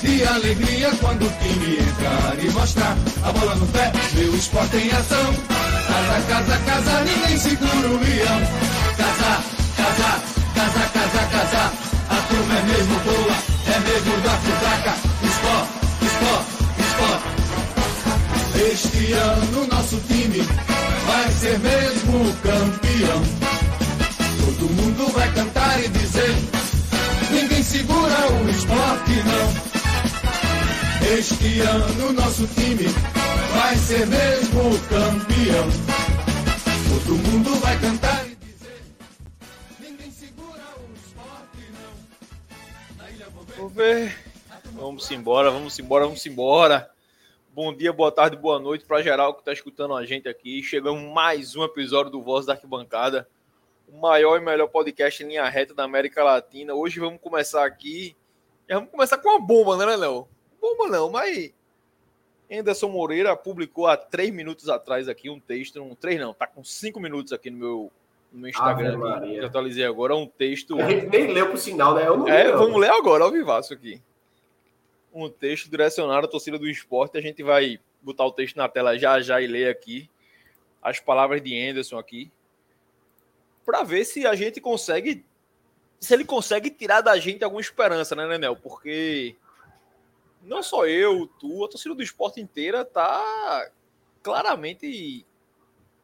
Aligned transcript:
de 0.00 0.24
alegria 0.24 0.90
quando 1.00 1.26
o 1.26 1.30
time 1.40 1.78
entrar 1.78 2.36
e 2.42 2.50
mostrar 2.50 2.96
a 3.24 3.32
bola 3.32 3.54
no 3.54 3.66
pé, 3.68 3.92
meu 4.14 4.34
esporte 4.34 4.76
em 4.76 4.90
ação. 4.90 5.34
Casa, 5.86 6.20
casa, 6.28 6.58
casa, 6.58 7.00
ninguém 7.04 7.38
segura 7.38 7.88
o 7.88 7.98
leão. 7.98 8.40
Casa, 8.96 9.42
casa, 9.76 10.22
casa, 10.54 10.88
casa, 10.92 11.26
casa, 11.30 11.72
a 12.08 12.16
turma 12.28 12.58
é 12.58 12.62
mesmo 12.62 13.00
boa, 13.00 13.36
é 13.66 13.78
mesmo 13.80 14.20
da 14.22 14.36
fraca. 14.38 14.94
Esporte, 15.22 15.72
esporte, 16.06 16.50
esporte. 16.86 17.36
Este 18.72 19.12
ano 19.12 19.66
nosso 19.66 20.00
time 20.08 20.40
vai 21.06 21.30
ser 21.32 21.58
mesmo 21.58 22.34
campeão. 22.42 23.22
Todo 24.40 24.74
mundo 24.74 25.12
vai 25.12 25.32
cantar 25.32 25.84
e 25.84 25.88
dizer: 25.88 26.36
ninguém 27.30 27.62
segura 27.62 28.32
o 28.32 28.50
esporte. 28.50 29.25
Este 31.08 31.60
ano 31.60 32.12
nosso 32.14 32.48
time 32.48 32.82
vai 33.54 33.76
ser 33.76 34.04
mesmo 34.08 34.60
campeão. 34.88 35.68
Todo 36.88 37.14
mundo 37.14 37.54
vai 37.60 37.80
cantar 37.80 38.26
e 38.26 38.34
dizer: 38.34 38.82
ninguém 39.78 40.10
segura 40.10 40.64
o 40.76 40.92
esporte, 40.96 41.70
não. 41.72 42.96
Na 42.96 43.08
ilha 43.08 43.28
vou 43.56 43.68
ver. 43.68 44.18
Vamos 44.72 45.08
embora, 45.12 45.48
vamos 45.48 45.78
embora, 45.78 46.04
vamos 46.06 46.26
embora. 46.26 46.90
Bom 47.54 47.72
dia, 47.72 47.92
boa 47.92 48.10
tarde, 48.10 48.36
boa 48.36 48.58
noite 48.58 48.84
para 48.84 49.00
geral 49.00 49.32
que 49.32 49.42
está 49.42 49.52
escutando 49.52 49.94
a 49.94 50.04
gente 50.04 50.28
aqui. 50.28 50.60
Chegamos 50.60 51.00
mais 51.14 51.54
um 51.54 51.62
episódio 51.62 52.10
do 52.10 52.20
Voz 52.20 52.46
da 52.46 52.54
Arquibancada, 52.54 53.28
o 53.86 53.96
maior 54.00 54.38
e 54.38 54.44
melhor 54.44 54.66
podcast 54.66 55.22
em 55.22 55.28
linha 55.28 55.48
reta 55.48 55.72
da 55.72 55.84
América 55.84 56.24
Latina. 56.24 56.74
Hoje 56.74 56.98
vamos 56.98 57.20
começar 57.20 57.64
aqui. 57.64 58.16
Vamos 58.68 58.90
começar 58.90 59.18
com 59.18 59.28
uma 59.28 59.40
bomba, 59.40 59.76
né, 59.76 59.94
Léo? 59.94 60.28
Bomba 60.74 60.88
não, 60.88 61.10
mas 61.10 61.52
Anderson 62.50 62.88
Moreira 62.88 63.36
publicou 63.36 63.86
há 63.86 63.96
três 63.96 64.32
minutos 64.32 64.68
atrás 64.68 65.08
aqui 65.08 65.28
um 65.28 65.38
texto, 65.38 65.82
um 65.82 65.94
três 65.94 66.18
não, 66.20 66.32
tá 66.32 66.46
com 66.46 66.64
cinco 66.64 67.00
minutos 67.00 67.32
aqui 67.32 67.50
no 67.50 67.58
meu, 67.58 67.92
no 68.32 68.40
meu 68.40 68.50
Instagram, 68.50 69.20
que 69.20 69.36
eu 69.36 69.46
atualizei 69.46 69.84
agora, 69.84 70.14
um 70.16 70.26
texto... 70.26 70.80
A 70.80 70.88
gente 70.88 71.06
nem 71.06 71.32
leu 71.32 71.48
pro 71.48 71.58
sinal, 71.58 71.94
né? 71.94 72.06
Eu 72.06 72.16
não 72.16 72.28
é, 72.28 72.44
li, 72.46 72.52
vamos 72.52 72.80
ler 72.80 72.90
agora, 72.90 73.24
ao 73.24 73.30
vivaço 73.30 73.72
aqui. 73.72 74.00
Um 75.12 75.28
texto 75.28 75.70
direcionado 75.70 76.26
à 76.26 76.30
torcida 76.30 76.58
do 76.58 76.68
esporte, 76.68 77.16
a 77.18 77.20
gente 77.20 77.42
vai 77.42 77.78
botar 78.02 78.24
o 78.24 78.32
texto 78.32 78.56
na 78.56 78.68
tela 78.68 78.98
já 78.98 79.20
já 79.20 79.40
e 79.40 79.46
ler 79.46 79.70
aqui 79.70 80.08
as 80.80 81.00
palavras 81.00 81.42
de 81.42 81.58
Anderson 81.68 81.98
aqui, 81.98 82.30
para 83.64 83.82
ver 83.82 84.04
se 84.04 84.24
a 84.24 84.36
gente 84.36 84.60
consegue, 84.60 85.24
se 85.98 86.14
ele 86.14 86.24
consegue 86.24 86.70
tirar 86.70 87.00
da 87.00 87.18
gente 87.18 87.42
alguma 87.42 87.60
esperança, 87.60 88.14
né, 88.14 88.24
Nenel? 88.28 88.54
Porque 88.54 89.34
não 90.46 90.62
só 90.62 90.86
eu, 90.86 91.26
tu, 91.38 91.64
a 91.64 91.68
torcida 91.68 91.94
do 91.94 92.02
esporte 92.02 92.40
inteira 92.40 92.84
tá 92.84 93.70
claramente 94.22 95.26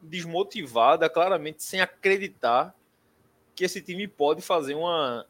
desmotivada, 0.01 1.09
claramente 1.09 1.63
sem 1.63 1.81
acreditar 1.81 2.75
que 3.55 3.63
esse 3.63 3.81
time 3.81 4.07
pode 4.07 4.41
fazer 4.41 4.75
uma 4.75 5.25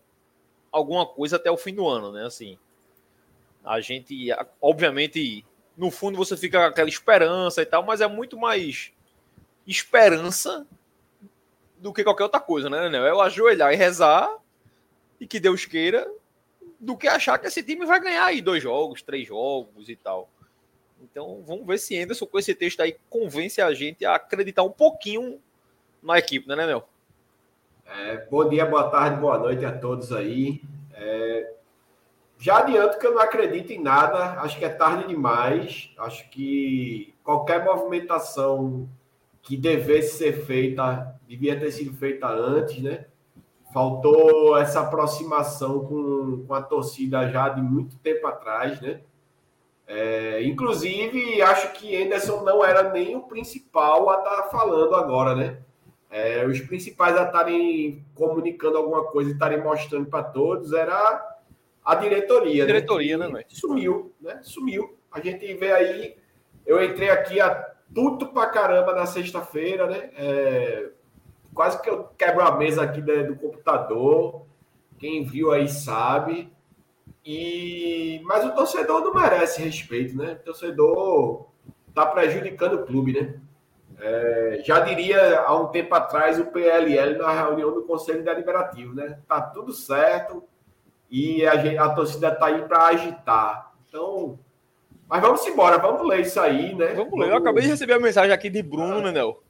alguma 0.72 1.06
coisa 1.06 1.36
até 1.36 1.52
o 1.52 1.58
fim 1.58 1.76
do 1.76 1.88
ano, 1.88 2.12
né? 2.12 2.26
Assim, 2.26 2.58
a 3.64 3.80
gente, 3.80 4.30
obviamente, 4.60 5.46
no 5.78 5.92
fundo 5.92 6.18
você 6.18 6.36
fica 6.36 6.60
com 6.60 6.66
aquela 6.66 6.90
esperança 6.90 7.62
e 7.62 7.66
tal, 7.66 7.84
mas 7.84 8.02
é 8.02 8.08
muito 8.08 8.38
mais 8.38 8.92
esperança 9.68 10.66
do 11.78 11.94
que 11.94 12.04
qualquer 12.04 12.24
outra 12.24 12.40
coisa, 12.40 12.70
né, 12.70 12.90
Né? 12.90 12.98
É 12.98 13.14
o 13.14 13.22
ajoelhar 13.22 13.72
e 13.72 13.76
rezar 13.76 14.36
e 15.20 15.28
que 15.28 15.40
Deus 15.40 15.66
queira 15.66 16.12
do 16.84 16.98
que 16.98 17.08
achar 17.08 17.38
que 17.38 17.48
esse 17.48 17.64
time 17.64 17.86
vai 17.86 18.00
ganhar 18.00 18.26
aí 18.26 18.42
dois 18.42 18.62
jogos, 18.62 19.02
três 19.02 19.28
jogos 19.28 19.88
e 19.88 19.96
tal. 19.96 20.30
Então 21.02 21.42
vamos 21.46 21.66
ver 21.66 21.80
se 21.80 21.98
Anderson 21.98 22.26
com 22.26 22.40
esse 22.40 22.54
texto 22.54 22.82
aí 22.82 22.98
convence 23.10 23.62
a 23.62 23.74
gente 23.74 24.06
a 24.06 24.16
acreditar 24.16 24.64
um 24.64 24.72
pouquinho 24.72 25.40
na 26.02 26.20
equipe, 26.20 26.48
né, 26.48 26.56
Nenel? 26.56 26.88
É, 27.86 28.26
bom 28.30 28.48
dia, 28.48 28.66
boa 28.66 28.90
tarde, 28.90 29.20
boa 29.20 29.38
noite 29.38 29.66
a 29.66 29.72
todos 29.72 30.12
aí. 30.12 30.62
É, 30.94 31.54
já 32.38 32.58
adianto 32.58 33.00
que 33.00 33.08
eu 33.08 33.14
não 33.14 33.22
acredito 33.22 33.72
em 33.72 33.82
nada, 33.82 34.42
acho 34.42 34.58
que 34.58 34.66
é 34.66 34.70
tarde 34.70 35.08
demais. 35.08 35.92
Acho 35.98 36.30
que 36.30 37.14
qualquer 37.24 37.64
movimentação 37.64 38.90
que 39.42 39.56
devesse 39.56 40.18
ser 40.18 40.46
feita 40.46 41.18
devia 41.28 41.58
ter 41.58 41.72
sido 41.72 41.94
feita 41.94 42.28
antes, 42.28 42.82
né? 42.82 43.06
Faltou 43.74 44.56
essa 44.58 44.82
aproximação 44.82 45.86
com, 45.86 46.46
com 46.46 46.54
a 46.54 46.62
torcida 46.62 47.28
já 47.30 47.50
de 47.50 47.62
muito 47.62 47.98
tempo 47.98 48.28
atrás, 48.28 48.80
né? 48.80 49.02
É, 49.88 50.44
inclusive, 50.44 51.42
acho 51.42 51.74
que 51.74 52.02
Anderson 52.02 52.42
não 52.44 52.64
era 52.64 52.92
nem 52.92 53.16
o 53.16 53.24
principal 53.24 54.10
a 54.10 54.20
estar 54.20 54.44
tá 54.44 54.50
falando 54.50 54.96
agora, 54.96 55.36
né? 55.36 55.58
É, 56.10 56.46
os 56.46 56.60
principais 56.62 57.18
a 57.18 57.24
estarem 57.24 58.06
comunicando 58.14 58.78
alguma 58.78 59.04
coisa 59.06 59.32
e 59.32 59.34
estarem 59.34 59.62
mostrando 59.62 60.06
para 60.06 60.24
todos 60.24 60.72
era 60.72 61.40
a 61.84 61.96
diretoria. 61.96 62.64
A 62.64 62.68
né? 62.68 62.74
diretoria, 62.74 63.18
né? 63.18 63.28
né 63.28 63.44
sumiu, 63.48 64.14
né? 64.22 64.40
Sumiu. 64.44 64.96
A 65.12 65.20
gente 65.20 65.52
vê 65.56 65.72
aí. 65.72 66.16
Eu 66.66 66.84
entrei 66.84 67.10
aqui 67.10 67.42
a 67.42 67.74
tudo 67.94 68.28
para 68.28 68.50
caramba 68.50 68.94
na 68.94 69.06
sexta-feira, 69.06 69.88
né? 69.88 70.12
É, 70.16 70.90
quase 71.53 71.81
que 71.81 71.90
eu 71.90 72.06
quebro 72.18 72.41
a 72.41 72.56
mesa 72.58 72.84
aqui 72.84 73.02
do 73.02 73.36
computador. 73.36 74.46
Quem 74.97 75.24
viu 75.24 75.52
aí 75.52 75.68
sabe. 75.68 76.52
E 77.25 78.22
mas 78.25 78.46
o 78.46 78.53
torcedor 78.53 79.02
não 79.02 79.14
merece 79.14 79.62
respeito, 79.62 80.16
né? 80.18 80.34
O 80.34 80.46
torcedor 80.46 81.46
está 81.88 82.06
prejudicando 82.06 82.74
o 82.74 82.86
clube, 82.86 83.13
né? 83.13 83.36
É, 84.00 84.62
já 84.66 84.80
diria 84.80 85.42
há 85.42 85.56
um 85.58 85.68
tempo 85.68 85.94
atrás 85.96 86.40
o 86.40 86.47
PLL 86.47 87.18
na 87.18 87.31
reunião 87.31 87.74
do 87.74 87.84
Conselho 87.84 88.24
Deliberativo, 88.24 88.94
né? 88.94 89.19
Tá 89.28 89.40
tudo 89.40 89.72
certo 89.72 90.44
e 91.09 91.46
a, 91.46 91.56
gente, 91.58 91.78
a 91.78 91.90
torcida 91.90 92.31
tá 92.31 92.47
aí 92.47 92.63
para 92.63 92.88
agitar. 92.88 93.72
Então, 93.88 94.38
mas 95.08 95.22
vamos 95.22 95.46
embora, 95.46 95.78
vamos 95.78 96.06
ler 96.08 96.22
isso 96.22 96.40
aí, 96.40 96.74
né? 96.74 96.88
Vamos 96.88 97.18
ler. 97.18 97.30
Eu 97.30 97.38
acabei 97.38 97.63
de 97.63 97.69
receber 97.69 97.94
a 97.94 98.00
mensagem 98.00 98.34
aqui 98.34 98.50
de 98.50 98.63
Bruno, 98.63 98.97
ah. 98.97 99.02
Nenel 99.02 99.43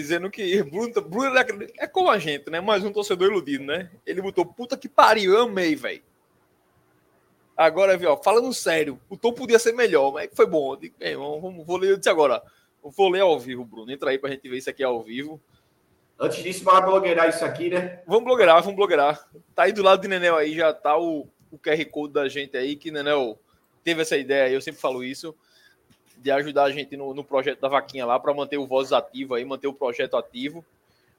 dizendo 0.00 0.28
que 0.28 0.60
Bruno, 0.64 1.00
Bruno 1.02 1.38
é 1.78 1.86
como 1.86 2.10
a 2.10 2.18
gente, 2.18 2.50
né? 2.50 2.60
Mais 2.60 2.84
um 2.84 2.92
torcedor 2.92 3.30
iludido, 3.30 3.64
né? 3.64 3.90
Ele 4.04 4.20
botou 4.20 4.44
puta 4.44 4.76
que 4.76 4.88
pariu, 4.88 5.34
eu 5.34 5.42
amei, 5.42 5.76
velho. 5.76 6.02
Agora, 7.56 7.96
viu, 7.96 8.16
falando 8.16 8.52
sério, 8.52 8.98
o 9.08 9.16
tom 9.16 9.32
podia 9.32 9.58
ser 9.58 9.72
melhor, 9.72 10.12
mas 10.12 10.28
foi 10.34 10.46
bom. 10.46 10.76
Digo, 10.76 10.96
vamos, 11.16 11.64
vou 11.64 11.76
ler, 11.76 11.92
eu 11.92 11.96
disse 11.96 12.08
agora, 12.08 12.42
vou 12.82 13.08
ler 13.08 13.20
ao 13.20 13.38
vivo, 13.38 13.64
Bruno. 13.64 13.92
Entra 13.92 14.10
aí 14.10 14.18
pra 14.18 14.30
gente 14.30 14.48
ver 14.48 14.58
isso 14.58 14.68
aqui 14.68 14.82
ao 14.82 15.00
vivo. 15.00 15.40
Antes 16.18 16.42
disso, 16.42 16.64
bora 16.64 16.84
blogueirar 16.84 17.28
isso 17.28 17.44
aqui, 17.44 17.70
né? 17.70 18.02
Vamos 18.04 18.24
blogueirar, 18.24 18.60
vamos 18.60 18.76
blogueirar. 18.76 19.28
Tá 19.54 19.64
aí 19.64 19.72
do 19.72 19.82
lado 19.82 20.02
de 20.02 20.08
Nenel 20.08 20.36
aí, 20.36 20.56
já 20.56 20.72
tá 20.72 20.98
o, 20.98 21.28
o 21.52 21.58
QR 21.58 21.84
Code 21.86 22.12
da 22.12 22.28
gente 22.28 22.56
aí, 22.56 22.74
que 22.74 22.90
Nenel 22.90 23.38
teve 23.84 24.02
essa 24.02 24.16
ideia, 24.16 24.50
eu 24.50 24.60
sempre 24.60 24.80
falo 24.80 25.04
isso 25.04 25.36
de 26.16 26.30
ajudar 26.30 26.64
a 26.64 26.70
gente 26.70 26.96
no, 26.96 27.12
no 27.14 27.24
projeto 27.24 27.60
da 27.60 27.68
vaquinha 27.68 28.06
lá 28.06 28.18
para 28.18 28.34
manter 28.34 28.56
o 28.56 28.66
Voz 28.66 28.92
ativo 28.92 29.34
aí, 29.34 29.44
manter 29.44 29.66
o 29.66 29.74
projeto 29.74 30.16
ativo. 30.16 30.64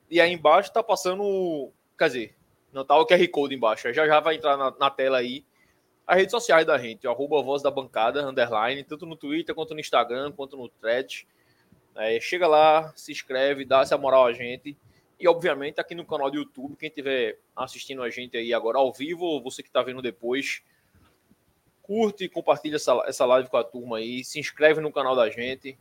E 0.10 0.22
aí 0.22 0.32
embaixo 0.32 0.72
tá 0.72 0.84
passando, 0.84 1.72
quer 1.98 2.08
dizer, 2.08 2.36
não 2.72 2.86
tá 2.86 2.98
o 2.98 3.06
QR 3.06 3.28
Code 3.30 3.56
embaixo, 3.56 3.92
já 3.94 4.06
já 4.06 4.20
vai 4.20 4.36
entrar 4.36 4.58
na, 4.58 4.72
na 4.78 4.90
tela 4.90 5.18
aí 5.18 5.44
as 6.08 6.18
redes 6.18 6.32
sociais 6.32 6.66
da 6.66 6.78
gente, 6.78 7.08
arroba 7.08 7.42
Voz 7.42 7.64
da 7.64 7.72
Bancada, 7.72 8.28
underline, 8.28 8.84
tanto 8.84 9.06
no 9.06 9.16
Twitter 9.16 9.56
quanto 9.56 9.74
no 9.74 9.80
Instagram, 9.80 10.32
quanto 10.32 10.56
no 10.56 10.70
Thread. 10.70 11.28
É, 11.96 12.20
chega 12.20 12.46
lá, 12.48 12.94
se 12.96 13.12
inscreve, 13.12 13.66
dá 13.66 13.82
essa 13.82 13.98
moral 13.98 14.26
a 14.26 14.34
gente. 14.34 14.78
E, 15.20 15.28
obviamente, 15.28 15.80
aqui 15.80 15.96
no 15.96 16.06
canal 16.06 16.30
do 16.30 16.38
YouTube, 16.38 16.76
quem 16.76 16.90
estiver 16.90 17.40
assistindo 17.56 18.04
a 18.04 18.10
gente 18.10 18.38
aí 18.38 18.54
agora 18.54 18.78
ao 18.78 18.94
vivo, 18.94 19.26
ou 19.26 19.42
você 19.42 19.64
que 19.64 19.70
está 19.70 19.82
vendo 19.82 20.02
depois, 20.02 20.62
curte 21.86 22.26
e 22.26 22.30
compartilha 22.30 22.76
essa, 22.76 23.04
essa 23.06 23.26
live 23.26 23.50
com 23.50 23.58
a 23.58 23.64
turma 23.64 23.98
aí, 23.98 24.24
se 24.24 24.40
inscreve 24.40 24.82
no 24.82 24.92
canal 24.92 25.16
da 25.16 25.30
gente, 25.30 25.78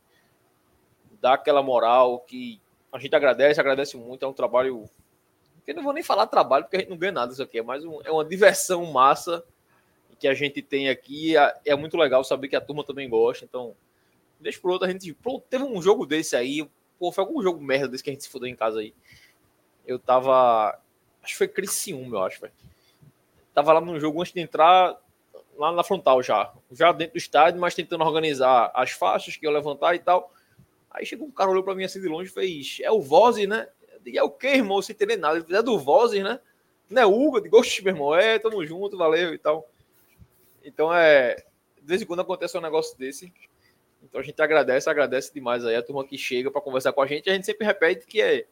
dá 1.21 1.33
aquela 1.33 1.63
moral 1.63 2.19
que 2.19 2.61
a 2.91 2.99
gente 2.99 3.15
agradece, 3.15 3.59
agradece 3.59 3.97
muito, 3.97 4.23
é 4.23 4.27
um 4.27 4.33
trabalho. 4.33 4.89
Eu 5.65 5.75
não 5.75 5.83
vou 5.83 5.93
nem 5.93 6.03
falar 6.03 6.27
trabalho, 6.27 6.65
porque 6.65 6.77
a 6.77 6.79
gente 6.79 6.89
não 6.89 6.97
ganha 6.97 7.11
nada 7.11 7.33
isso 7.33 7.41
aqui, 7.41 7.59
é 7.59 7.63
mais 7.63 7.83
um, 7.83 7.99
é 8.03 8.11
uma 8.11 8.23
diversão 8.23 8.85
massa 8.85 9.43
que 10.19 10.27
a 10.27 10.33
gente 10.33 10.61
tem 10.61 10.89
aqui. 10.89 11.35
É, 11.35 11.55
é 11.65 11.75
muito 11.75 11.97
legal 11.97 12.23
saber 12.23 12.47
que 12.47 12.55
a 12.55 12.61
turma 12.61 12.83
também 12.83 13.09
gosta, 13.09 13.43
então 13.43 13.75
Deixa 14.39 14.59
pro 14.59 14.71
outro, 14.71 14.87
a 14.87 14.91
gente. 14.91 15.13
Pô, 15.13 15.39
teve 15.39 15.63
um 15.63 15.81
jogo 15.81 16.05
desse 16.05 16.35
aí. 16.35 16.67
Pô, 16.99 17.11
foi 17.11 17.23
algum 17.23 17.41
jogo 17.41 17.61
merda 17.61 17.87
desse 17.87 18.03
que 18.03 18.09
a 18.09 18.13
gente 18.13 18.23
se 18.23 18.29
fudeu 18.29 18.47
em 18.47 18.55
casa 18.55 18.79
aí. 18.79 18.93
Eu 19.85 19.97
tava. 19.97 20.79
Acho 21.21 21.33
que 21.33 21.37
foi 21.37 21.47
Criciúma, 21.47 22.17
eu 22.17 22.23
acho, 22.23 22.41
velho. 22.41 22.53
Tava 23.53 23.73
lá 23.73 23.81
no 23.81 23.99
jogo 23.99 24.21
antes 24.21 24.33
de 24.33 24.41
entrar 24.41 24.95
lá 25.57 25.71
na 25.71 25.83
frontal 25.83 26.21
já. 26.21 26.53
Já 26.71 26.91
dentro 26.91 27.13
do 27.13 27.17
estádio, 27.17 27.59
mas 27.59 27.75
tentando 27.75 28.03
organizar 28.03 28.71
as 28.73 28.91
faixas 28.91 29.37
que 29.37 29.45
eu 29.45 29.51
levantar 29.51 29.95
e 29.95 29.99
tal. 29.99 30.31
Aí 30.91 31.05
chegou 31.05 31.27
um 31.27 31.31
cara, 31.31 31.49
olhou 31.49 31.63
pra 31.63 31.75
mim 31.75 31.83
assim 31.83 32.01
de 32.01 32.07
longe 32.07 32.29
e 32.29 32.33
fez: 32.33 32.79
É 32.81 32.91
o 32.91 33.01
Vozes, 33.01 33.47
né? 33.47 33.67
E 34.05 34.17
é 34.17 34.23
o 34.23 34.29
que, 34.29 34.47
irmão? 34.47 34.81
Sem 34.81 34.93
entender 34.93 35.17
nada. 35.17 35.39
Ele 35.39 35.57
É 35.57 35.61
do 35.61 35.77
Vozes, 35.77 36.23
né? 36.23 36.39
Não 36.89 37.01
é 37.01 37.05
Hugo? 37.05 37.41
De 37.41 37.49
gosto, 37.49 37.83
meu 37.83 37.93
irmão. 37.93 38.15
É, 38.15 38.39
tamo 38.39 38.65
junto, 38.65 38.97
valeu 38.97 39.33
e 39.33 39.37
tal. 39.37 39.67
Então 40.63 40.93
é. 40.93 41.35
De 41.81 41.87
vez 41.87 42.01
em 42.01 42.05
quando 42.05 42.21
acontece 42.21 42.57
um 42.57 42.61
negócio 42.61 42.97
desse. 42.97 43.31
Então 44.03 44.21
a 44.21 44.23
gente 44.23 44.41
agradece, 44.41 44.89
agradece 44.89 45.33
demais 45.33 45.65
aí 45.65 45.75
a 45.75 45.83
turma 45.83 46.05
que 46.05 46.17
chega 46.17 46.51
para 46.51 46.61
conversar 46.61 46.93
com 46.93 47.01
a 47.01 47.07
gente. 47.07 47.29
A 47.29 47.33
gente 47.33 47.45
sempre 47.45 47.65
repete 47.65 48.05
que 48.05 48.21
é, 48.21 48.45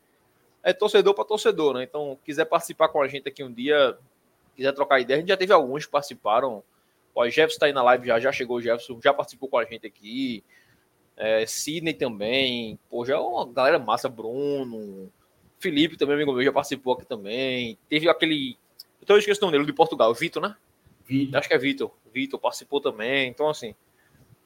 é 0.63 0.73
torcedor 0.73 1.13
para 1.13 1.25
torcedor, 1.25 1.75
né? 1.75 1.83
Então, 1.83 2.17
quiser 2.23 2.45
participar 2.45 2.89
com 2.89 3.01
a 3.01 3.07
gente 3.07 3.27
aqui 3.27 3.43
um 3.43 3.53
dia, 3.53 3.97
quiser 4.55 4.73
trocar 4.73 4.99
ideia, 4.99 5.17
a 5.17 5.19
gente 5.19 5.29
já 5.29 5.37
teve 5.37 5.53
alguns 5.53 5.85
que 5.85 5.91
participaram. 5.91 6.63
O 7.15 7.25
Jefferson 7.25 7.55
está 7.55 7.65
aí 7.67 7.73
na 7.73 7.83
live 7.83 8.07
já, 8.07 8.19
já 8.19 8.31
chegou 8.31 8.57
o 8.57 8.61
Jefferson, 8.61 8.99
já 9.03 9.13
participou 9.13 9.47
com 9.47 9.57
a 9.57 9.65
gente 9.65 9.85
aqui. 9.85 10.43
É, 11.15 11.45
Sidney 11.45 11.93
também. 11.93 12.79
Pô, 12.89 13.05
já 13.05 13.15
é 13.15 13.19
uma 13.19 13.45
galera 13.45 13.77
massa, 13.77 14.09
Bruno. 14.09 15.11
Felipe 15.59 15.95
também, 15.95 16.15
amigo 16.15 16.33
meu, 16.33 16.43
já 16.43 16.51
participou 16.51 16.93
aqui 16.93 17.05
também. 17.05 17.77
Teve 17.87 18.09
aquele. 18.09 18.57
Então 19.01 19.15
eu 19.15 19.19
esqueci 19.19 19.39
o 19.39 19.45
nome 19.45 19.57
dele, 19.57 19.65
de 19.65 19.73
Portugal, 19.73 20.13
Vitor, 20.13 20.41
né? 20.41 20.55
Vitor. 21.05 21.39
Acho 21.39 21.47
que 21.47 21.53
é 21.53 21.57
Vitor. 21.57 21.91
Vitor 22.11 22.39
participou 22.39 22.81
também. 22.81 23.29
Então, 23.29 23.49
assim, 23.49 23.75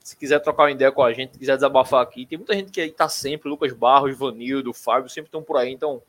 se 0.08 0.16
quiser 0.16 0.40
trocar 0.40 0.64
uma 0.64 0.72
ideia 0.72 0.92
com 0.92 1.04
a 1.04 1.12
gente, 1.12 1.38
quiser 1.38 1.56
desabafar 1.56 2.02
aqui, 2.02 2.26
tem 2.26 2.38
muita 2.38 2.54
gente 2.54 2.72
que 2.72 2.80
aí 2.80 2.92
tá 2.92 3.10
sempre, 3.10 3.50
Lucas 3.50 3.74
Barros, 3.74 4.18
Vanildo, 4.18 4.74
Fábio, 4.74 5.10
sempre 5.10 5.28
estão 5.28 5.44
por 5.44 5.58
aí. 5.58 5.72
Então, 5.72 6.02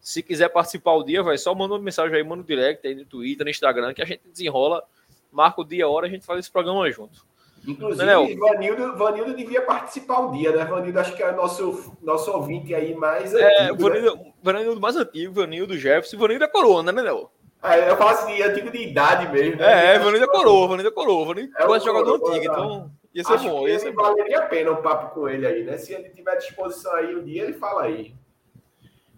se 0.00 0.22
quiser 0.22 0.48
participar 0.48 0.92
o 0.92 1.02
dia, 1.02 1.22
vai 1.22 1.38
só 1.38 1.54
manda 1.54 1.74
uma 1.74 1.80
mensagem 1.80 2.14
aí, 2.14 2.22
manda 2.22 2.42
um 2.42 2.46
direct 2.46 2.86
aí 2.86 2.94
no 2.94 3.04
Twitter, 3.04 3.44
no 3.44 3.50
Instagram, 3.50 3.94
que 3.94 4.02
a 4.02 4.04
gente 4.04 4.22
desenrola, 4.26 4.84
marca 5.32 5.60
o 5.60 5.64
dia, 5.64 5.84
a 5.84 5.88
hora, 5.88 6.06
a 6.06 6.10
gente 6.10 6.26
faz 6.26 6.38
esse 6.40 6.50
programa 6.50 6.90
junto. 6.90 7.24
Inclusive, 7.66 8.06
Daniel, 8.06 8.38
Vanildo, 8.38 8.96
Vanildo 8.96 9.36
devia 9.36 9.60
participar 9.62 10.20
o 10.20 10.32
dia, 10.32 10.50
né? 10.52 10.64
Vanildo 10.64 10.98
acho 10.98 11.14
que 11.14 11.22
é 11.22 11.30
nosso, 11.32 11.92
nosso 12.00 12.30
ouvinte 12.32 12.74
aí 12.74 12.94
mais 12.94 13.34
é, 13.34 13.44
antigo. 13.44 13.88
É, 13.88 13.90
Vanildo, 13.90 14.16
né? 14.16 14.32
Vanildo 14.42 14.80
mais 14.80 14.96
antigo, 14.96 15.34
Vanildo 15.34 15.76
Jefferson, 15.76 16.16
Vanildo 16.16 16.44
é 16.44 16.48
coroa, 16.48 16.82
né, 16.82 16.90
Nel? 16.90 17.30
É, 17.62 17.90
eu 17.90 17.96
falo 17.98 18.10
assim, 18.10 18.40
antigo 18.40 18.70
de 18.70 18.78
idade 18.78 19.30
mesmo. 19.30 19.56
Né? 19.56 19.94
É, 19.94 19.98
Vanildo 19.98 20.24
é 20.24 20.28
coroa, 20.28 20.68
Vanildo 20.68 20.88
é 20.88 20.92
coroa, 20.92 21.26
Vanildo 21.26 21.52
é 21.54 21.68
um 21.68 21.80
jogador 21.80 22.14
antigo, 22.14 22.46
tá? 22.46 22.52
então 22.52 22.90
ia 23.14 23.24
ser 23.24 23.34
acho 23.34 23.48
bom. 23.50 23.64
Que 23.64 23.70
ia 23.70 23.78
ser 23.78 23.92
valeria 23.92 24.38
a 24.38 24.46
pena 24.46 24.72
um 24.72 24.82
papo 24.82 25.14
com 25.14 25.28
ele 25.28 25.46
aí, 25.46 25.62
né? 25.62 25.76
Se 25.76 25.92
ele 25.92 26.08
tiver 26.08 26.36
disposição 26.36 26.94
aí 26.94 27.14
o 27.14 27.22
dia, 27.22 27.42
ele 27.42 27.52
fala 27.52 27.82
aí. 27.82 28.14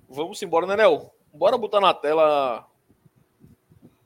Vamos 0.08 0.42
embora, 0.42 0.66
né, 0.66 0.76
Nel? 0.76 1.14
Bora 1.32 1.56
botar 1.56 1.80
na 1.80 1.94
tela 1.94 2.66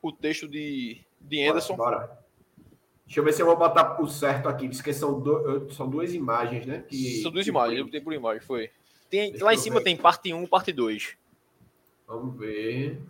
o 0.03 0.13
texto 0.13 0.47
de, 0.47 1.06
de 1.27 1.49
Anderson. 1.49 1.77
Bora, 1.77 1.99
bora. 1.99 2.27
Deixa 3.07 3.21
eu 3.21 3.25
ver 3.25 3.33
se 3.33 3.41
eu 3.41 3.47
vou 3.47 3.57
botar 3.57 4.01
o 4.01 4.09
certo 4.09 4.49
aqui, 4.49 4.69
porque 4.69 4.93
são, 4.93 5.21
do, 5.21 5.71
são 5.71 5.89
duas 5.89 6.13
imagens, 6.13 6.67
né? 6.67 6.85
Que, 6.89 7.23
são 7.23 7.31
duas 7.31 7.47
imagens, 7.47 7.79
eu 7.79 7.85
botei 7.85 8.01
por 8.01 8.13
imagem, 8.13 8.41
foi. 8.41 8.71
Tem, 9.09 9.37
lá 9.39 9.55
em 9.55 9.59
cima 9.59 9.77
ver. 9.77 9.85
tem 9.85 9.97
parte 9.97 10.33
1 10.33 10.47
parte 10.49 10.73
2. 10.73 11.17
Vamos 12.09 12.37
ver. 12.37 13.01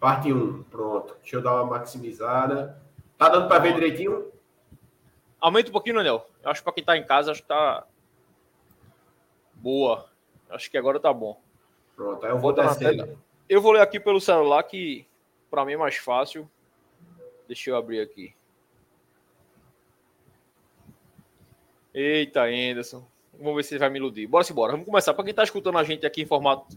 Parte 0.00 0.32
1, 0.32 0.64
pronto. 0.64 1.16
Deixa 1.20 1.36
eu 1.36 1.42
dar 1.42 1.54
uma 1.54 1.66
maximizada. 1.66 2.82
Tá 3.16 3.28
dando 3.28 3.46
para 3.46 3.60
ver 3.60 3.74
direitinho? 3.74 4.32
Aumenta 5.40 5.68
um 5.68 5.72
pouquinho, 5.72 6.00
Anel. 6.00 6.28
Eu 6.42 6.50
acho 6.50 6.60
que 6.60 6.64
para 6.64 6.72
quem 6.72 6.84
tá 6.84 6.96
em 6.96 7.06
casa, 7.06 7.30
acho 7.30 7.42
que 7.42 7.48
tá 7.48 7.86
boa. 9.54 10.06
Acho 10.50 10.68
que 10.68 10.76
agora 10.76 10.98
tá 10.98 11.12
bom. 11.12 11.40
Pronto, 11.94 12.24
aí 12.24 12.32
eu 12.32 12.38
vou, 12.38 12.52
vou 12.52 12.64
descer. 12.64 13.16
Eu 13.48 13.62
vou 13.62 13.72
ler 13.72 13.82
aqui 13.82 14.00
pelo 14.00 14.20
celular 14.20 14.62
que 14.64 15.06
para 15.50 15.64
mim 15.64 15.74
é 15.74 15.76
mais 15.76 15.96
fácil. 15.96 16.50
Deixa 17.46 17.70
eu 17.70 17.76
abrir 17.76 18.00
aqui. 18.00 18.34
Eita, 21.92 22.44
Anderson. 22.44 23.06
Vamos 23.38 23.56
ver 23.56 23.62
se 23.62 23.74
ele 23.74 23.78
vai 23.78 23.90
me 23.90 23.98
iludir. 23.98 24.26
Bora 24.26 24.46
embora. 24.50 24.72
Vamos 24.72 24.86
começar. 24.86 25.14
Para 25.14 25.24
quem 25.24 25.30
está 25.30 25.44
escutando 25.44 25.78
a 25.78 25.84
gente 25.84 26.06
aqui 26.06 26.22
em 26.22 26.26
formato 26.26 26.76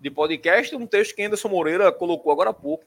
de 0.00 0.10
podcast, 0.10 0.74
um 0.74 0.86
texto 0.86 1.14
que 1.14 1.22
Anderson 1.22 1.48
Moreira 1.48 1.92
colocou 1.92 2.32
agora 2.32 2.50
há 2.50 2.54
pouco 2.54 2.84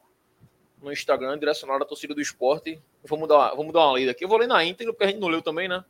no 0.81 0.91
Instagram, 0.91 1.37
direcionado 1.37 1.83
à 1.83 1.87
torcida 1.87 2.13
do 2.15 2.21
esporte. 2.21 2.81
Vamos 3.03 3.27
dar, 3.27 3.53
vamos 3.53 3.71
dar 3.71 3.87
uma 3.87 3.97
lida 3.97 4.11
aqui. 4.11 4.25
Eu 4.25 4.29
vou 4.29 4.37
ler 4.37 4.47
na 4.47 4.63
íntegra, 4.63 4.91
porque 4.91 5.03
a 5.03 5.07
gente 5.07 5.19
não 5.19 5.27
leu 5.27 5.41
também, 5.41 5.67
né? 5.67 5.83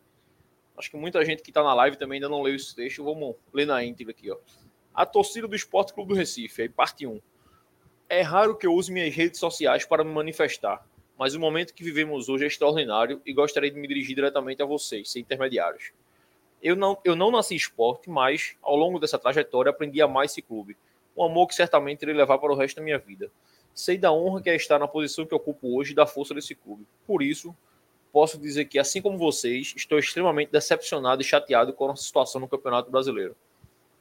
Acho 0.77 0.91
que 0.91 0.97
muita 0.97 1.23
gente 1.23 1.41
que 1.41 1.49
está 1.49 1.63
na 1.63 1.73
live 1.73 1.95
também 1.97 2.17
ainda 2.17 2.29
não 2.29 2.41
leu 2.41 2.55
esse 2.55 2.75
texto. 2.75 3.03
Vamos 3.03 3.35
ler 3.53 3.65
na 3.65 3.83
íntegra 3.83 4.11
aqui, 4.11 4.29
ó. 4.29 4.37
A 4.93 5.05
torcida 5.05 5.47
do 5.47 5.55
Esporte 5.55 5.93
Clube 5.93 6.09
do 6.09 6.15
Recife, 6.15 6.63
aí 6.63 6.69
parte 6.69 7.07
1. 7.07 7.21
É 8.09 8.21
raro 8.21 8.57
que 8.57 8.67
eu 8.67 8.73
use 8.73 8.91
minhas 8.91 9.15
redes 9.15 9.39
sociais 9.39 9.85
para 9.85 10.03
me 10.03 10.11
manifestar 10.11 10.85
mas 11.21 11.35
o 11.35 11.39
momento 11.39 11.75
que 11.75 11.83
vivemos 11.83 12.29
hoje 12.29 12.45
é 12.45 12.47
extraordinário 12.47 13.21
e 13.23 13.31
gostaria 13.31 13.69
de 13.69 13.77
me 13.77 13.87
dirigir 13.87 14.15
diretamente 14.15 14.59
a 14.63 14.65
vocês, 14.65 15.11
sem 15.11 15.21
intermediários. 15.21 15.91
Eu 16.63 16.75
não, 16.75 16.97
eu 17.05 17.15
não 17.15 17.29
nasci 17.29 17.55
esporte, 17.55 18.09
mas 18.09 18.55
ao 18.59 18.75
longo 18.75 18.97
dessa 18.97 19.19
trajetória 19.19 19.69
aprendi 19.69 20.01
a 20.01 20.05
amar 20.05 20.25
esse 20.25 20.41
clube, 20.41 20.75
um 21.15 21.23
amor 21.23 21.45
que 21.45 21.53
certamente 21.53 22.01
irei 22.01 22.15
levar 22.15 22.39
para 22.39 22.51
o 22.51 22.55
resto 22.55 22.77
da 22.77 22.81
minha 22.81 22.97
vida. 22.97 23.31
Sei 23.71 23.99
da 23.99 24.11
honra 24.11 24.41
que 24.41 24.49
é 24.49 24.55
estar 24.55 24.79
na 24.79 24.87
posição 24.87 25.23
que 25.23 25.35
ocupo 25.35 25.77
hoje 25.77 25.91
e 25.91 25.95
da 25.95 26.07
força 26.07 26.33
desse 26.33 26.55
clube. 26.55 26.87
Por 27.05 27.21
isso, 27.21 27.55
posso 28.11 28.39
dizer 28.39 28.65
que, 28.65 28.79
assim 28.79 28.99
como 28.99 29.15
vocês, 29.15 29.75
estou 29.77 29.99
extremamente 29.99 30.51
decepcionado 30.51 31.21
e 31.21 31.23
chateado 31.23 31.71
com 31.71 31.85
a 31.85 31.87
nossa 31.89 32.01
situação 32.01 32.41
no 32.41 32.47
Campeonato 32.47 32.89
Brasileiro. 32.89 33.35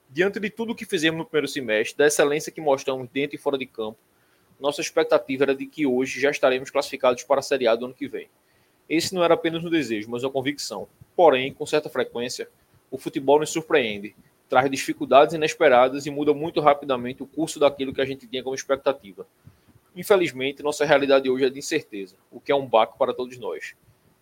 Diante 0.08 0.40
de 0.40 0.48
tudo 0.48 0.74
que 0.74 0.86
fizemos 0.86 1.18
no 1.18 1.26
primeiro 1.26 1.48
semestre, 1.48 1.98
da 1.98 2.06
excelência 2.06 2.50
que 2.50 2.62
mostramos 2.62 3.06
dentro 3.12 3.36
e 3.36 3.38
fora 3.38 3.58
de 3.58 3.66
campo, 3.66 3.98
nossa 4.60 4.82
expectativa 4.82 5.44
era 5.44 5.54
de 5.54 5.66
que 5.66 5.86
hoje 5.86 6.20
já 6.20 6.30
estaremos 6.30 6.70
classificados 6.70 7.22
para 7.22 7.40
a 7.40 7.42
Série 7.42 7.66
A 7.66 7.74
do 7.74 7.86
ano 7.86 7.94
que 7.94 8.06
vem. 8.06 8.28
Esse 8.88 9.14
não 9.14 9.24
era 9.24 9.34
apenas 9.34 9.64
um 9.64 9.70
desejo, 9.70 10.10
mas 10.10 10.22
uma 10.22 10.30
convicção. 10.30 10.86
Porém, 11.16 11.52
com 11.52 11.64
certa 11.64 11.88
frequência, 11.88 12.48
o 12.90 12.98
futebol 12.98 13.40
nos 13.40 13.50
surpreende, 13.50 14.14
traz 14.48 14.70
dificuldades 14.70 15.34
inesperadas 15.34 16.04
e 16.04 16.10
muda 16.10 16.34
muito 16.34 16.60
rapidamente 16.60 17.22
o 17.22 17.26
curso 17.26 17.58
daquilo 17.58 17.94
que 17.94 18.02
a 18.02 18.04
gente 18.04 18.26
tinha 18.26 18.42
como 18.42 18.54
expectativa. 18.54 19.26
Infelizmente, 19.96 20.62
nossa 20.62 20.84
realidade 20.84 21.30
hoje 21.30 21.46
é 21.46 21.50
de 21.50 21.58
incerteza, 21.58 22.16
o 22.30 22.40
que 22.40 22.52
é 22.52 22.54
um 22.54 22.66
baco 22.66 22.98
para 22.98 23.14
todos 23.14 23.38
nós. 23.38 23.74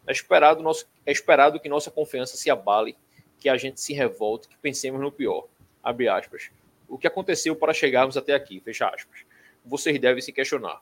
É 0.07 0.13
esperado, 0.13 0.63
nosso, 0.63 0.87
é 1.05 1.11
esperado 1.11 1.59
que 1.59 1.69
nossa 1.69 1.91
confiança 1.91 2.37
se 2.37 2.49
abale, 2.49 2.97
que 3.41 3.49
a 3.49 3.57
gente 3.57 3.81
se 3.81 3.93
revolte, 3.93 4.49
que 4.49 4.57
pensemos 4.57 5.01
no 5.01 5.11
pior. 5.11 5.47
Abre 5.83 6.09
aspas. 6.09 6.51
O 6.89 6.97
que 6.97 7.07
aconteceu 7.07 7.57
para 7.57 7.75
chegarmos 7.75 8.17
até 8.17 8.35
aqui? 8.35 8.61
Fecha 8.61 8.87
aspas 8.87 9.28
vocês 9.69 9.99
devem 10.01 10.23
se 10.23 10.33
questionar. 10.33 10.81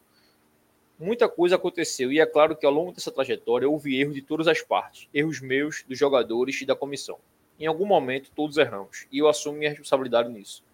Muita 0.98 1.28
coisa 1.28 1.56
aconteceu 1.56 2.10
e 2.10 2.20
é 2.20 2.24
claro 2.24 2.56
que 2.56 2.64
ao 2.64 2.72
longo 2.72 2.92
dessa 2.92 3.10
trajetória 3.10 3.68
houve 3.68 4.00
erros 4.00 4.14
de 4.14 4.22
todas 4.22 4.48
as 4.48 4.62
partes, 4.62 5.08
erros 5.12 5.40
meus, 5.40 5.84
dos 5.86 5.98
jogadores 5.98 6.60
e 6.62 6.64
da 6.64 6.74
comissão. 6.74 7.18
Em 7.60 7.66
algum 7.66 7.84
momento 7.84 8.30
todos 8.34 8.56
erramos 8.56 9.06
e 9.12 9.18
eu 9.18 9.28
assumo 9.28 9.58
minha 9.58 9.70
responsabilidade 9.70 10.30
nisso. 10.30 10.64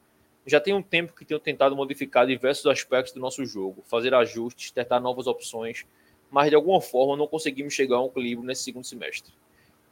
Já 0.46 0.60
tem 0.60 0.74
um 0.74 0.82
tempo 0.82 1.14
que 1.14 1.24
tenho 1.24 1.40
tentado 1.40 1.74
modificar 1.74 2.26
diversos 2.26 2.66
aspectos 2.66 3.12
do 3.12 3.20
nosso 3.20 3.44
jogo, 3.44 3.82
fazer 3.86 4.14
ajustes, 4.14 4.70
testar 4.70 5.00
novas 5.00 5.26
opções, 5.26 5.86
mas 6.30 6.50
de 6.50 6.54
alguma 6.56 6.80
forma 6.80 7.16
não 7.16 7.26
conseguimos 7.26 7.72
chegar 7.74 7.96
a 7.96 8.02
um 8.02 8.06
equilíbrio 8.06 8.46
nesse 8.46 8.64
segundo 8.64 8.84
semestre. 8.84 9.32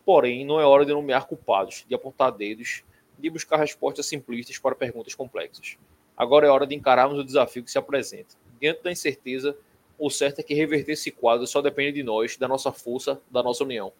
Porém, 0.04 0.44
não 0.44 0.60
é 0.60 0.64
hora 0.64 0.84
de 0.84 0.92
nomear 0.92 1.26
culpados, 1.26 1.84
de 1.88 1.94
apontar 1.94 2.32
dedos, 2.32 2.82
de 3.18 3.30
buscar 3.30 3.56
respostas 3.56 4.06
simplistas 4.06 4.58
para 4.58 4.74
perguntas 4.74 5.14
complexas. 5.14 5.76
Agora 6.20 6.46
é 6.46 6.50
hora 6.50 6.66
de 6.66 6.74
encararmos 6.74 7.18
o 7.18 7.24
desafio 7.24 7.64
que 7.64 7.70
se 7.70 7.78
apresenta. 7.78 8.36
Diante 8.60 8.82
da 8.82 8.92
incerteza, 8.92 9.56
o 9.98 10.10
certo 10.10 10.40
é 10.40 10.42
que 10.42 10.52
reverter 10.52 10.92
esse 10.92 11.10
quadro 11.10 11.46
só 11.46 11.62
depende 11.62 11.92
de 11.92 12.02
nós, 12.02 12.36
da 12.36 12.46
nossa 12.46 12.70
força, 12.70 13.18
da 13.30 13.42
nossa 13.42 13.64
união. 13.64 13.90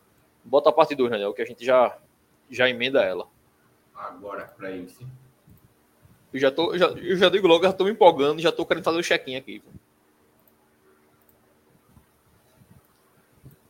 Bota 0.44 0.68
a 0.68 0.72
parte 0.72 0.94
2, 0.94 1.10
Daniel, 1.10 1.32
que 1.32 1.40
a 1.40 1.46
gente 1.46 1.64
já, 1.64 1.96
já 2.50 2.68
emenda 2.68 3.02
ela. 3.02 3.26
Agora, 3.94 4.44
para 4.48 4.70
isso. 4.70 5.02
Eu 6.30 6.38
já, 6.38 6.50
tô, 6.50 6.76
já, 6.76 6.88
eu 6.88 7.16
já 7.16 7.30
digo 7.30 7.46
logo, 7.48 7.64
já 7.64 7.70
estou 7.70 7.86
me 7.86 7.92
empolgando, 7.92 8.38
já 8.38 8.50
estou 8.50 8.66
querendo 8.66 8.84
fazer 8.84 8.98
o 8.98 9.02
check-in 9.02 9.36
aqui. 9.36 9.62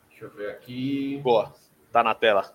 Deixa 0.09 0.25
eu 0.25 0.31
ver 0.31 0.51
aqui. 0.51 1.21
Boa, 1.23 1.55
tá 1.93 2.03
na 2.03 2.17
tela. 2.17 2.53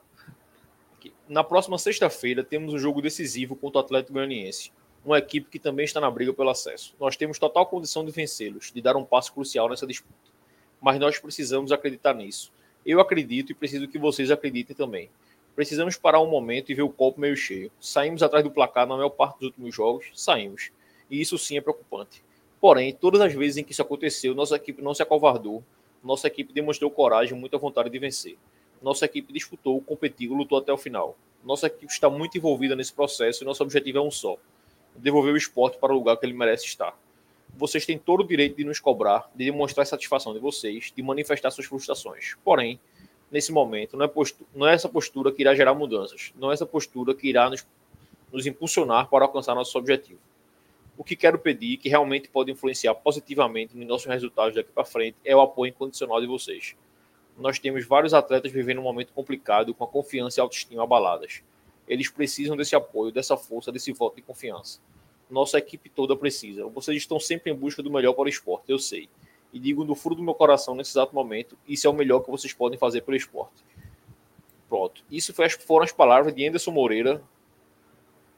Na 1.29 1.41
próxima 1.41 1.77
sexta-feira 1.77 2.43
temos 2.43 2.73
um 2.73 2.77
jogo 2.77 3.01
decisivo 3.01 3.55
contra 3.55 3.79
o 3.79 3.81
Atlético 3.81 4.11
Goianiense 4.11 4.73
uma 5.05 5.19
equipe 5.19 5.49
que 5.49 5.59
também 5.59 5.85
está 5.85 6.01
na 6.01 6.09
briga 6.09 6.33
pelo 6.33 6.49
acesso. 6.49 6.95
Nós 6.99 7.15
temos 7.15 7.37
total 7.37 7.67
condição 7.67 8.03
de 8.03 8.11
vencê-los, 8.11 8.71
de 8.73 8.81
dar 8.81 8.95
um 8.95 9.05
passo 9.05 9.31
crucial 9.31 9.69
nessa 9.69 9.85
disputa. 9.85 10.15
Mas 10.81 10.99
nós 10.99 11.19
precisamos 11.19 11.71
acreditar 11.71 12.13
nisso. 12.15 12.51
Eu 12.83 12.99
acredito 12.99 13.51
e 13.51 13.55
preciso 13.55 13.87
que 13.87 13.99
vocês 13.99 14.31
acreditem 14.31 14.75
também. 14.75 15.09
Precisamos 15.55 15.95
parar 15.95 16.19
um 16.19 16.27
momento 16.27 16.71
e 16.71 16.75
ver 16.75 16.81
o 16.81 16.89
copo 16.89 17.21
meio 17.21 17.37
cheio. 17.37 17.71
Saímos 17.79 18.23
atrás 18.23 18.43
do 18.43 18.51
placar 18.51 18.87
na 18.87 18.95
maior 18.95 19.09
parte 19.09 19.39
dos 19.39 19.49
últimos 19.49 19.73
jogos, 19.73 20.07
saímos. 20.13 20.71
E 21.09 21.21
isso 21.21 21.37
sim 21.37 21.55
é 21.55 21.61
preocupante. 21.61 22.23
Porém, 22.59 22.91
todas 22.93 23.21
as 23.21 23.33
vezes 23.33 23.57
em 23.57 23.63
que 23.63 23.71
isso 23.71 23.81
aconteceu, 23.81 24.33
nossa 24.33 24.55
equipe 24.55 24.81
não 24.81 24.93
se 24.93 25.03
acovardou, 25.03 25.63
nossa 26.03 26.27
equipe 26.27 26.51
demonstrou 26.51 26.89
coragem 26.89 27.37
e 27.37 27.39
muita 27.39 27.57
vontade 27.57 27.89
de 27.89 27.99
vencer. 27.99 28.37
Nossa 28.81 29.05
equipe 29.05 29.31
disputou, 29.31 29.79
competiu, 29.81 30.33
lutou 30.33 30.57
até 30.57 30.73
o 30.73 30.77
final. 30.77 31.15
Nossa 31.43 31.67
equipe 31.67 31.91
está 31.91 32.09
muito 32.09 32.37
envolvida 32.37 32.75
nesse 32.75 32.93
processo 32.93 33.43
e 33.43 33.45
nosso 33.45 33.63
objetivo 33.63 33.99
é 33.99 34.01
um 34.01 34.11
só: 34.11 34.37
devolver 34.97 35.33
o 35.33 35.37
esporte 35.37 35.77
para 35.77 35.93
o 35.93 35.95
lugar 35.95 36.17
que 36.17 36.25
ele 36.25 36.33
merece 36.33 36.65
estar. 36.65 36.97
Vocês 37.57 37.85
têm 37.85 37.97
todo 37.97 38.21
o 38.21 38.27
direito 38.27 38.57
de 38.57 38.63
nos 38.63 38.79
cobrar, 38.79 39.29
de 39.33 39.45
demonstrar 39.45 39.83
a 39.83 39.85
satisfação 39.85 40.33
de 40.33 40.39
vocês, 40.39 40.91
de 40.95 41.01
manifestar 41.01 41.51
suas 41.51 41.67
frustrações. 41.67 42.35
Porém, 42.43 42.79
nesse 43.31 43.51
momento, 43.51 43.95
não 43.95 44.05
é, 44.05 44.07
postura, 44.07 44.49
não 44.53 44.67
é 44.67 44.73
essa 44.73 44.89
postura 44.89 45.31
que 45.31 45.41
irá 45.41 45.55
gerar 45.55 45.73
mudanças, 45.73 46.33
não 46.35 46.51
é 46.51 46.53
essa 46.53 46.65
postura 46.65 47.13
que 47.13 47.27
irá 47.27 47.49
nos, 47.49 47.65
nos 48.31 48.45
impulsionar 48.45 49.09
para 49.09 49.25
alcançar 49.25 49.55
nosso 49.55 49.77
objetivo. 49.77 50.19
O 50.97 51.03
que 51.03 51.15
quero 51.15 51.37
pedir, 51.37 51.77
que 51.77 51.89
realmente 51.89 52.29
pode 52.29 52.51
influenciar 52.51 52.95
positivamente 52.95 53.75
nos 53.75 53.87
nossos 53.87 54.07
resultados 54.07 54.55
daqui 54.55 54.71
para 54.71 54.85
frente, 54.85 55.17
é 55.25 55.35
o 55.35 55.41
apoio 55.41 55.69
incondicional 55.69 56.21
de 56.21 56.27
vocês. 56.27 56.75
Nós 57.37 57.59
temos 57.59 57.85
vários 57.85 58.13
atletas 58.13 58.51
vivendo 58.51 58.79
um 58.79 58.83
momento 58.83 59.11
complicado, 59.11 59.73
com 59.73 59.83
a 59.83 59.87
confiança 59.87 60.39
e 60.39 60.41
autoestima 60.41 60.83
abaladas. 60.83 61.41
Eles 61.87 62.09
precisam 62.09 62.55
desse 62.55 62.75
apoio, 62.75 63.11
dessa 63.11 63.37
força, 63.37 63.71
desse 63.71 63.91
voto 63.91 64.15
de 64.15 64.21
confiança. 64.21 64.79
Nossa 65.29 65.57
equipe 65.57 65.89
toda 65.89 66.15
precisa. 66.15 66.65
Vocês 66.67 66.97
estão 66.97 67.19
sempre 67.19 67.51
em 67.51 67.55
busca 67.55 67.81
do 67.81 67.91
melhor 67.91 68.13
para 68.13 68.25
o 68.25 68.29
esporte, 68.29 68.71
eu 68.71 68.79
sei 68.79 69.09
e 69.55 69.59
digo 69.59 69.85
no 69.85 69.95
fundo 69.95 70.15
do 70.15 70.21
meu 70.21 70.33
coração 70.33 70.75
nesse 70.75 70.91
exato 70.91 71.15
momento, 71.15 71.57
isso 71.65 71.87
é 71.87 71.89
o 71.89 71.93
melhor 71.93 72.19
que 72.19 72.29
vocês 72.29 72.51
podem 72.51 72.77
fazer 72.77 72.99
pelo 72.99 73.15
esporte. 73.15 73.63
Pronto. 74.67 75.01
Isso 75.09 75.33
foram 75.33 75.85
as 75.85 75.93
palavras 75.93 76.35
de 76.35 76.45
Anderson 76.45 76.71
Moreira, 76.71 77.21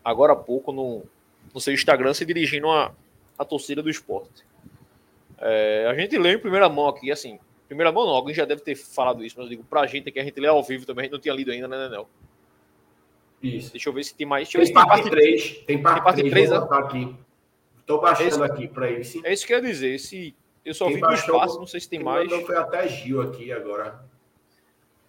agora 0.06 0.34
há 0.34 0.36
pouco, 0.36 0.72
no, 0.72 1.02
no 1.52 1.60
seu 1.60 1.74
Instagram, 1.74 2.14
se 2.14 2.24
dirigindo 2.24 2.70
a, 2.70 2.94
a 3.36 3.44
torcida 3.44 3.82
do 3.82 3.90
esporte. 3.90 4.46
É, 5.40 5.88
a 5.90 5.96
gente 5.96 6.16
lê 6.20 6.36
em 6.36 6.40
primeira 6.40 6.70
mão 6.70 6.88
aqui, 6.88 7.12
assim, 7.12 7.40
primeira 7.68 7.92
mão 7.92 8.06
não, 8.06 8.14
alguém 8.14 8.36
já 8.36 8.46
deve 8.46 8.62
ter 8.62 8.76
falado 8.76 9.26
isso, 9.26 9.38
mas 9.40 9.46
eu 9.46 9.50
digo 9.50 9.64
pra 9.64 9.88
gente 9.88 10.12
que 10.12 10.20
a 10.20 10.24
gente 10.24 10.40
lê 10.40 10.48
ao 10.48 10.62
vivo 10.62 10.86
também, 10.86 11.02
a 11.02 11.06
gente 11.06 11.14
não 11.14 11.20
tinha 11.20 11.34
lido 11.34 11.50
ainda, 11.50 11.68
né, 11.68 11.90
Nenel? 11.90 12.08
Isso. 13.42 13.72
Deixa 13.72 13.90
eu 13.90 13.94
ver 13.94 14.04
se 14.04 14.16
tem 14.16 14.26
mais. 14.26 14.50
Deixa 14.50 14.66
tem, 14.66 14.74
parte 14.74 15.10
3. 15.10 15.58
Tem 15.66 15.82
parte, 15.82 15.96
tem 15.96 16.04
parte 16.04 16.30
3. 16.30 16.32
3 16.32 16.50
né? 16.50 16.68
aqui. 16.72 17.16
Estou 17.80 18.02
baixando 18.02 18.44
é 18.44 18.48
aqui 18.48 18.68
para 18.68 18.90
ele. 18.90 19.04
Sim. 19.04 19.22
É 19.24 19.32
isso 19.32 19.46
que 19.46 19.54
eu 19.54 19.58
ia 19.58 19.64
dizer. 19.64 20.00
Se 20.00 20.36
eu 20.66 20.74
só 20.74 20.88
vi 20.88 21.00
do 21.00 21.14
espaço, 21.14 21.58
não 21.58 21.68
sei 21.68 21.80
se 21.80 21.90
tem 21.90 22.04
mais. 22.04 22.30
Foi 22.46 22.58
até 22.58 22.88
Gil 22.88 23.22
aqui 23.22 23.52
agora. 23.52 24.04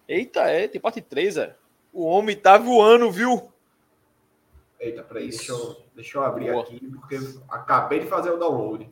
Eita, 0.07 0.41
é, 0.41 0.67
tem 0.67 0.79
parte 0.79 1.01
3, 1.01 1.37
é. 1.37 1.55
O 1.91 2.05
homem 2.05 2.35
tá 2.35 2.57
voando, 2.57 3.11
viu? 3.11 3.51
Eita, 4.79 5.03
peraí, 5.03 5.29
deixa 5.29 5.51
eu, 5.51 5.83
deixa 5.93 6.17
eu 6.17 6.23
abrir 6.23 6.51
Boa. 6.51 6.63
aqui, 6.63 6.79
porque 6.79 7.19
acabei 7.49 7.99
de 7.99 8.07
fazer 8.07 8.31
o 8.31 8.37
download. 8.37 8.89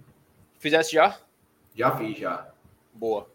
Fizesse 0.60 0.94
já? 0.94 1.18
Já 1.74 1.96
fiz, 1.96 2.18
já. 2.18 2.52
Boa. 2.94 3.28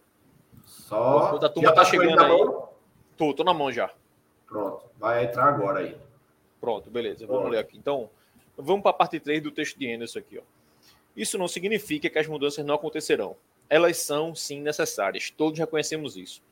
Só. 0.65 1.29
Enquanto 1.29 1.47
a 1.47 1.49
turma 1.49 1.69
tá, 1.71 1.77
tá 1.77 1.85
chegando 1.87 2.21
aí. 2.21 2.29
Mão? 2.29 2.69
Tô, 3.17 3.33
tô 3.33 3.43
na 3.43 3.55
mão 3.55 3.73
já. 3.73 3.91
Pronto, 4.53 4.85
vai 4.99 5.25
entrar 5.25 5.47
agora 5.47 5.81
aí. 5.81 5.97
Pronto, 6.61 6.91
beleza. 6.91 7.27
Vamos 7.27 7.51
ler 7.51 7.59
aqui. 7.59 7.79
Então, 7.79 8.11
vamos 8.55 8.83
para 8.83 8.91
a 8.91 8.95
parte 8.95 9.19
3 9.19 9.43
do 9.43 9.51
texto 9.51 9.79
de 9.79 9.91
Anderson 9.91 10.19
aqui, 10.19 10.39
ó. 10.39 10.43
Isso 11.17 11.39
não 11.39 11.49
significa 11.49 12.11
que 12.11 12.19
as 12.19 12.27
mudanças 12.27 12.63
não 12.63 12.75
acontecerão. 12.75 13.35
Elas 13.69 13.97
são, 13.97 14.35
sim, 14.35 14.61
necessárias. 14.61 15.31
Todos 15.31 15.59
reconhecemos 15.59 16.19
isso. 16.19 16.43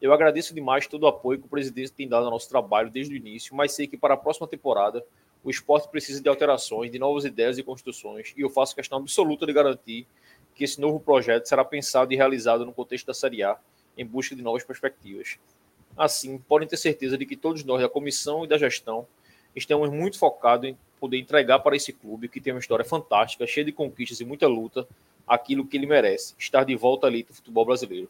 Eu 0.00 0.12
agradeço 0.12 0.54
demais 0.54 0.86
todo 0.86 1.02
o 1.02 1.06
apoio 1.08 1.40
que 1.40 1.46
o 1.46 1.50
presidente 1.50 1.90
tem 1.90 2.08
dado 2.08 2.26
ao 2.26 2.30
nosso 2.30 2.48
trabalho 2.48 2.90
desde 2.90 3.12
o 3.12 3.16
início, 3.16 3.56
mas 3.56 3.72
sei 3.72 3.88
que 3.88 3.96
para 3.96 4.14
a 4.14 4.16
próxima 4.16 4.46
temporada 4.46 5.04
o 5.42 5.50
esporte 5.50 5.88
precisa 5.88 6.22
de 6.22 6.28
alterações, 6.28 6.92
de 6.92 6.98
novas 6.98 7.24
ideias 7.24 7.58
e 7.58 7.64
construções, 7.64 8.32
e 8.36 8.42
eu 8.42 8.50
faço 8.50 8.74
questão 8.74 8.98
absoluta 8.98 9.44
de 9.44 9.52
garantir 9.52 10.06
que 10.54 10.62
esse 10.62 10.80
novo 10.80 11.00
projeto 11.00 11.46
será 11.46 11.64
pensado 11.64 12.12
e 12.12 12.16
realizado 12.16 12.64
no 12.64 12.72
contexto 12.72 13.06
da 13.06 13.14
Série 13.14 13.42
A, 13.42 13.58
em 13.96 14.06
busca 14.06 14.36
de 14.36 14.42
novas 14.42 14.62
perspectivas. 14.62 15.38
Assim, 15.98 16.38
podem 16.38 16.68
ter 16.68 16.76
certeza 16.76 17.18
de 17.18 17.26
que 17.26 17.36
todos 17.36 17.64
nós, 17.64 17.82
da 17.82 17.88
comissão 17.88 18.44
e 18.44 18.46
da 18.46 18.56
gestão, 18.56 19.04
estamos 19.56 19.90
muito 19.90 20.16
focados 20.16 20.70
em 20.70 20.78
poder 21.00 21.18
entregar 21.18 21.58
para 21.58 21.74
esse 21.74 21.92
clube, 21.92 22.28
que 22.28 22.40
tem 22.40 22.52
uma 22.52 22.60
história 22.60 22.84
fantástica, 22.84 23.44
cheia 23.48 23.64
de 23.64 23.72
conquistas 23.72 24.20
e 24.20 24.24
muita 24.24 24.46
luta, 24.46 24.86
aquilo 25.26 25.66
que 25.66 25.76
ele 25.76 25.86
merece, 25.86 26.36
estar 26.38 26.62
de 26.62 26.76
volta 26.76 27.08
ali 27.08 27.26
no 27.28 27.34
futebol 27.34 27.64
brasileiro. 27.64 28.08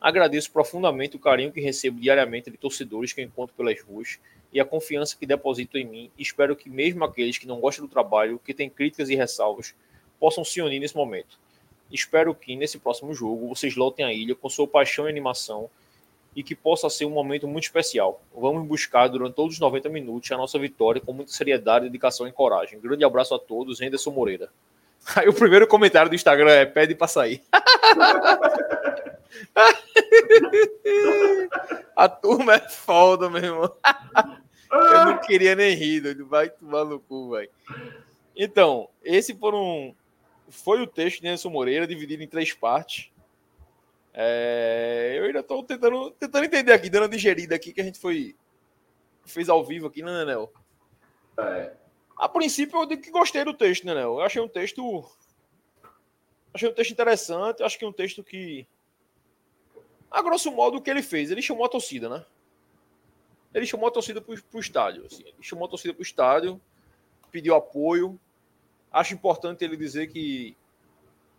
Agradeço 0.00 0.52
profundamente 0.52 1.16
o 1.16 1.18
carinho 1.18 1.50
que 1.50 1.60
recebo 1.60 2.00
diariamente 2.00 2.52
de 2.52 2.56
torcedores 2.56 3.12
que 3.12 3.20
encontro 3.20 3.56
pelas 3.56 3.82
ruas 3.82 4.20
e 4.52 4.60
a 4.60 4.64
confiança 4.64 5.16
que 5.18 5.26
depositam 5.26 5.80
em 5.80 5.84
mim. 5.84 6.10
Espero 6.16 6.54
que 6.54 6.70
mesmo 6.70 7.02
aqueles 7.02 7.36
que 7.36 7.48
não 7.48 7.58
gostam 7.58 7.84
do 7.84 7.90
trabalho, 7.90 8.38
que 8.38 8.54
têm 8.54 8.70
críticas 8.70 9.10
e 9.10 9.16
ressalvas, 9.16 9.74
possam 10.20 10.44
se 10.44 10.62
unir 10.62 10.78
nesse 10.78 10.94
momento. 10.94 11.36
Espero 11.90 12.32
que 12.32 12.54
nesse 12.54 12.78
próximo 12.78 13.12
jogo 13.12 13.48
vocês 13.48 13.74
lotem 13.74 14.04
a 14.04 14.12
ilha 14.12 14.36
com 14.36 14.48
sua 14.48 14.68
paixão 14.68 15.06
e 15.06 15.10
animação 15.10 15.68
e 16.34 16.42
que 16.42 16.54
possa 16.54 16.90
ser 16.90 17.04
um 17.04 17.10
momento 17.10 17.46
muito 17.46 17.64
especial. 17.64 18.20
Vamos 18.34 18.66
buscar 18.66 19.08
durante 19.08 19.34
todos 19.34 19.54
os 19.54 19.60
90 19.60 19.88
minutos 19.88 20.30
a 20.32 20.36
nossa 20.36 20.58
vitória 20.58 21.00
com 21.00 21.12
muita 21.12 21.30
seriedade, 21.32 21.86
dedicação 21.86 22.26
e 22.26 22.32
coragem. 22.32 22.80
Grande 22.80 23.04
abraço 23.04 23.34
a 23.34 23.38
todos, 23.38 23.80
Henderson 23.80 24.10
Moreira. 24.10 24.50
Aí 25.16 25.28
o 25.28 25.34
primeiro 25.34 25.66
comentário 25.66 26.08
do 26.08 26.14
Instagram 26.14 26.50
é 26.50 26.64
pede 26.64 26.94
para 26.94 27.08
sair. 27.08 27.42
a 31.96 32.08
turma 32.08 32.54
é 32.54 32.68
foda, 32.68 33.28
meu 33.30 33.44
irmão. 33.44 33.72
Eu 34.72 35.04
não 35.06 35.18
queria 35.18 35.54
nem 35.54 35.74
rir, 35.74 36.24
vai 36.24 36.48
tomar 36.48 36.84
no 36.84 36.98
cu, 36.98 37.30
velho. 37.30 37.50
Então, 38.36 38.88
esse 39.02 39.32
foram, 39.34 39.94
foi 40.48 40.82
o 40.82 40.86
texto 40.86 41.20
de 41.20 41.28
Anderson 41.28 41.50
Moreira, 41.50 41.86
dividido 41.86 42.22
em 42.22 42.28
três 42.28 42.52
partes. 42.52 43.10
É, 44.16 45.16
eu 45.18 45.24
ainda 45.24 45.40
estou 45.40 45.64
tentando, 45.64 46.12
tentando 46.12 46.44
entender 46.44 46.72
aqui, 46.72 46.88
dando 46.88 47.02
uma 47.02 47.08
digerida 47.08 47.56
aqui 47.56 47.72
que 47.72 47.80
a 47.80 47.84
gente 47.84 47.98
foi 47.98 48.36
fez 49.26 49.48
ao 49.48 49.64
vivo 49.64 49.88
aqui, 49.88 50.02
né, 50.02 50.18
Nenel? 50.18 50.52
É. 51.36 51.72
A 52.16 52.28
princípio 52.28 52.78
eu 52.78 52.86
digo 52.86 53.02
que 53.02 53.10
gostei 53.10 53.44
do 53.44 53.52
texto, 53.52 53.84
né, 53.84 53.92
Nenel? 53.92 54.14
Eu 54.14 54.20
achei 54.20 54.40
um 54.40 54.48
texto 54.48 55.04
achei 56.52 56.68
um 56.68 56.72
texto 56.72 56.92
interessante, 56.92 57.64
acho 57.64 57.76
que 57.76 57.84
um 57.84 57.92
texto 57.92 58.22
que 58.22 58.64
a 60.08 60.22
grosso 60.22 60.52
modo 60.52 60.76
o 60.76 60.80
que 60.80 60.90
ele 60.90 61.02
fez, 61.02 61.32
ele 61.32 61.42
chamou 61.42 61.66
a 61.66 61.68
torcida, 61.68 62.08
né? 62.08 62.24
Ele 63.52 63.66
chamou 63.66 63.88
a 63.88 63.90
torcida 63.90 64.20
para 64.20 64.32
o 64.32 64.60
estádio, 64.60 65.04
assim, 65.06 65.24
ele 65.24 65.42
chamou 65.42 65.66
a 65.66 65.68
torcida 65.68 65.92
para 65.92 66.00
o 66.00 66.04
estádio, 66.04 66.60
pediu 67.32 67.56
apoio. 67.56 68.18
Acho 68.92 69.14
importante 69.14 69.64
ele 69.64 69.76
dizer 69.76 70.06
que 70.06 70.56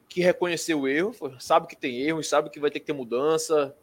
que 0.08 0.22
reconheceu 0.22 0.82
o 0.82 0.88
erro, 0.88 1.14
sabe 1.40 1.68
que 1.68 1.76
tem 1.76 2.02
erro, 2.02 2.24
sabe 2.24 2.50
que 2.50 2.60
vai 2.60 2.72
ter 2.72 2.80
que 2.80 2.86
ter 2.86 2.94
mudança, 2.94 3.76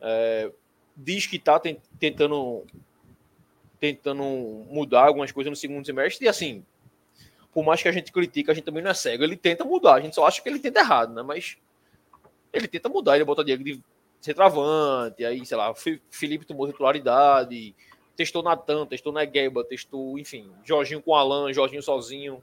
é, 0.00 0.50
diz 0.96 1.26
que 1.26 1.36
está 1.36 1.60
tentando 1.98 2.64
tentando 3.80 4.22
mudar 4.70 5.06
algumas 5.06 5.30
coisas 5.30 5.50
no 5.50 5.56
segundo 5.56 5.84
semestre 5.84 6.24
e 6.24 6.28
assim, 6.28 6.64
por 7.52 7.64
mais 7.64 7.82
que 7.82 7.88
a 7.88 7.92
gente 7.92 8.12
critique, 8.12 8.50
a 8.50 8.54
gente 8.54 8.64
também 8.64 8.82
não 8.82 8.90
é 8.90 8.94
cego, 8.94 9.24
ele 9.24 9.36
tenta 9.36 9.64
mudar, 9.64 9.94
a 9.94 10.00
gente 10.00 10.14
só 10.14 10.26
acha 10.26 10.40
que 10.40 10.48
ele 10.48 10.58
tenta 10.58 10.80
errado, 10.80 11.12
né? 11.12 11.22
Mas 11.22 11.58
ele 12.52 12.66
tenta 12.66 12.88
mudar, 12.88 13.16
ele 13.16 13.24
bota 13.24 13.44
Diego 13.44 13.62
de 13.62 13.82
centroavante, 14.20 15.22
aí, 15.24 15.44
sei 15.44 15.56
lá, 15.56 15.74
Felipe 16.10 16.46
tomou 16.46 16.66
titularidade, 16.66 17.74
testou 18.16 18.42
Natan, 18.42 18.86
testou 18.86 19.12
Negueba, 19.12 19.62
testou, 19.64 20.18
enfim, 20.18 20.50
Jorginho 20.64 21.02
com 21.02 21.14
Alan, 21.14 21.52
Jorginho 21.52 21.82
sozinho. 21.82 22.42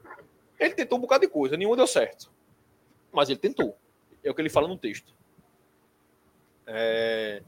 Ele 0.60 0.74
tentou 0.74 0.98
um 0.98 1.00
bocado 1.00 1.26
de 1.26 1.32
coisa, 1.32 1.56
nenhum 1.56 1.74
deu 1.74 1.88
certo 1.88 2.30
mas 3.12 3.28
ele 3.28 3.38
tentou. 3.38 3.76
É 4.24 4.30
o 4.30 4.34
que 4.34 4.40
ele 4.40 4.48
fala 4.48 4.68
no 4.68 4.76
texto. 4.76 5.12
É... 6.66 7.42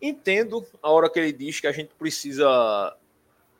Entendo 0.00 0.66
a 0.82 0.90
hora 0.90 1.10
que 1.10 1.18
ele 1.18 1.32
diz 1.32 1.60
que 1.60 1.66
a 1.66 1.72
gente 1.72 1.94
precisa 1.94 2.96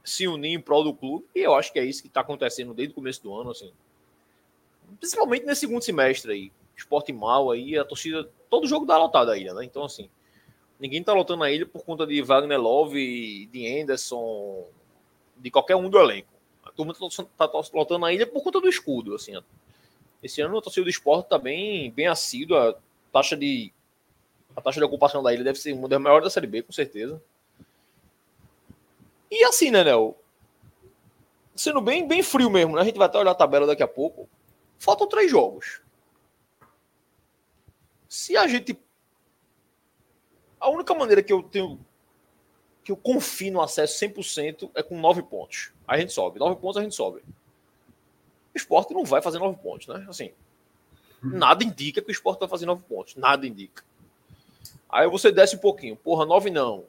se 0.05 0.27
unir 0.27 0.55
em 0.55 0.61
prol 0.61 0.85
do 0.85 0.95
clube, 0.95 1.27
e 1.35 1.41
eu 1.41 1.55
acho 1.55 1.73
que 1.73 1.79
é 1.79 1.85
isso 1.85 2.01
que 2.01 2.09
está 2.09 2.21
acontecendo 2.21 2.73
desde 2.73 2.93
o 2.93 2.95
começo 2.95 3.23
do 3.23 3.35
ano, 3.35 3.51
assim. 3.51 3.73
Principalmente 4.99 5.45
nesse 5.45 5.63
segundo 5.63 5.83
semestre 5.83 6.33
aí. 6.33 6.53
Esporte 6.77 7.13
mal 7.13 7.51
aí, 7.51 7.77
a 7.77 7.85
torcida. 7.85 8.29
Todo 8.49 8.67
jogo 8.67 8.87
dá 8.87 8.97
lotada 8.97 9.33
aí, 9.33 9.45
né? 9.53 9.65
Então, 9.65 9.85
assim. 9.85 10.09
Ninguém 10.81 11.03
tá 11.03 11.13
lotando 11.13 11.43
a 11.43 11.51
ilha 11.51 11.67
por 11.67 11.85
conta 11.85 12.07
de 12.07 12.23
Wagner 12.23 12.61
Love, 12.61 13.47
de 13.47 13.81
Anderson, 13.81 14.65
de 15.37 15.51
qualquer 15.51 15.75
um 15.75 15.91
do 15.91 15.99
elenco. 15.99 16.29
A 16.65 16.71
turma 16.71 16.95
tá, 16.95 17.49
tá 17.49 17.61
lotando 17.75 18.07
a 18.07 18.13
ilha 18.13 18.27
por 18.27 18.43
conta 18.45 18.61
do 18.61 18.69
escudo, 18.69 19.15
assim. 19.17 19.33
Esse 20.23 20.41
ano 20.41 20.59
a 20.59 20.63
torcida 20.63 20.85
do 20.85 20.91
esporte 20.91 21.27
está 21.27 21.39
bem, 21.39 21.91
bem 21.93 22.07
assídua. 22.07 22.81
A 23.11 23.13
taxa 23.13 23.37
de, 23.37 23.73
a 24.57 24.61
taxa 24.61 24.81
de 24.81 24.85
ocupação 24.85 25.23
da 25.23 25.33
ilha 25.33 25.45
deve 25.45 25.59
ser 25.59 25.73
uma 25.73 25.89
das 25.89 26.01
maiores 26.01 26.25
da 26.25 26.31
Série 26.31 26.47
B, 26.47 26.63
com 26.63 26.73
certeza. 26.73 27.23
E 29.31 29.45
assim, 29.45 29.71
né, 29.71 29.83
Léo? 29.85 30.17
Sendo 31.55 31.81
bem, 31.81 32.07
bem 32.07 32.23
frio 32.23 32.51
mesmo, 32.51 32.75
né? 32.75 32.83
A 32.83 32.85
gente 32.85 32.99
vai 32.99 33.07
até 33.07 33.19
olhar 33.19 33.31
a 33.31 33.37
tabela 33.37 33.67
daqui 33.67 33.83
a 33.83 33.89
pouco. 33.89 34.29
Faltam 34.79 35.09
três 35.09 35.31
jogos. 35.31 35.81
Se 38.09 38.37
a 38.37 38.47
gente. 38.47 38.79
A 40.59 40.69
única 40.71 40.95
maneira 40.95 41.23
que 41.23 41.33
eu 41.33 41.43
tenho. 41.43 41.79
Que 42.83 42.93
eu 42.93 42.97
confio 42.97 43.53
no 43.53 43.61
acesso 43.61 44.05
100% 44.05 44.71
é 44.75 44.83
com 44.83 44.99
nove 44.99 45.23
pontos. 45.23 45.73
A 45.87 45.99
gente 45.99 46.13
sobe. 46.13 46.39
Nove 46.39 46.57
pontos 46.61 46.79
a 46.79 46.83
gente 46.83 46.95
sobe 46.95 47.23
o 48.59 48.61
esporte 48.61 48.93
não 48.93 49.05
vai 49.05 49.23
fazer 49.23 49.39
nove 49.39 49.57
pontos, 49.63 49.87
né? 49.87 50.05
Assim, 50.09 50.33
nada 51.23 51.65
indica 51.65 52.03
que 52.03 52.09
o 52.09 52.13
esporte 52.13 52.41
vai 52.41 52.49
fazer 52.49 52.67
nove 52.67 52.83
pontos. 52.85 53.17
Nada 53.17 53.47
indica. 53.47 53.85
Aí 54.89 55.09
você 55.09 55.31
desce 55.31 55.57
um 55.57 55.61
pouquinho. 55.61 55.97
Porra, 55.97 56.27
nove 56.27 56.51
não. 56.51 56.85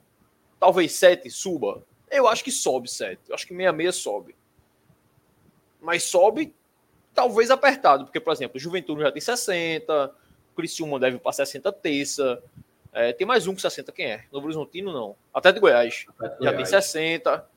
talvez 0.60 0.94
7 0.94 1.30
suba. 1.30 1.84
Eu 2.10 2.28
acho 2.28 2.44
que 2.44 2.52
sobe 2.52 2.90
7. 2.90 3.20
Eu 3.28 3.36
acho 3.36 3.46
que 3.46 3.54
66 3.54 3.96
sobe. 3.96 4.36
Mas 5.82 6.04
sobe 6.04 6.54
talvez 7.14 7.52
apertado, 7.52 8.06
porque, 8.06 8.20
por 8.20 8.32
exemplo, 8.32 8.58
o 8.58 8.60
Juventude 8.60 9.02
já 9.02 9.12
tem 9.12 9.22
60, 9.22 10.06
o 10.52 10.56
Criciúma 10.56 11.00
deve 11.00 11.18
para 11.18 11.34
60 11.34 11.72
terça. 11.74 12.42
É, 12.94 13.14
tem 13.14 13.28
mais 13.28 13.46
um 13.46 13.54
com 13.54 13.60
60, 13.60 13.92
quem 13.92 14.06
é? 14.06 14.26
Novo 14.32 14.46
Horizontino, 14.46 14.92
não. 14.92 15.16
Até 15.34 15.52
de 15.52 15.60
Goiás. 15.60 16.06
Até 16.18 16.30
já 16.30 16.52
Goiás. 16.52 16.56
tem 16.56 16.66
60. 16.66 17.50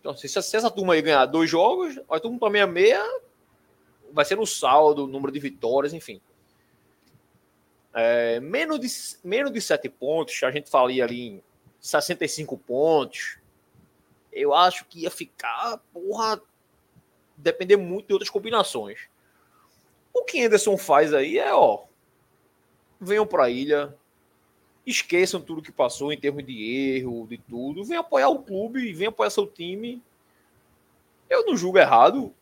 Então, 0.00 0.16
se, 0.16 0.28
se 0.28 0.56
essa 0.56 0.70
turma 0.70 0.94
aí 0.94 1.02
ganhar 1.02 1.26
dois 1.26 1.48
jogos, 1.48 1.96
vai 2.08 2.20
todo 2.20 2.30
mundo 2.30 2.40
para 2.40 2.50
66, 2.50 2.98
vai 4.12 4.24
ser 4.24 4.36
no 4.36 4.46
saldo, 4.46 5.06
número 5.06 5.32
de 5.32 5.40
vitórias, 5.40 5.92
enfim. 5.92 6.20
É, 7.94 8.38
menos, 8.40 8.78
de, 8.78 8.88
menos 9.26 9.52
de 9.52 9.60
7 9.60 9.88
pontos, 9.88 10.42
a 10.42 10.50
gente 10.50 10.70
falia 10.70 11.04
ali 11.04 11.28
em 11.28 11.42
65 11.80 12.56
pontos. 12.58 13.38
Eu 14.32 14.54
acho 14.54 14.84
que 14.84 15.00
ia 15.00 15.10
ficar, 15.10 15.78
porra, 15.92 16.40
depender 17.36 17.76
muito 17.76 18.06
de 18.06 18.12
outras 18.12 18.30
combinações. 18.30 19.08
O 20.12 20.24
que 20.24 20.44
Anderson 20.44 20.76
faz 20.76 21.14
aí 21.14 21.38
é, 21.38 21.54
ó, 21.54 21.84
venham 23.00 23.26
para 23.26 23.44
a 23.44 23.50
ilha, 23.50 23.96
esqueçam 24.86 25.40
tudo 25.40 25.62
que 25.62 25.72
passou 25.72 26.12
em 26.12 26.18
termos 26.18 26.44
de 26.44 26.96
erro, 26.96 27.26
de 27.28 27.38
tudo, 27.38 27.84
venham 27.84 28.00
apoiar 28.00 28.28
o 28.28 28.42
clube, 28.42 28.92
venham 28.92 29.10
apoiar 29.10 29.30
seu 29.30 29.46
time. 29.46 30.02
Eu 31.28 31.44
não 31.46 31.56
julgo 31.56 31.78
errado, 31.78 32.34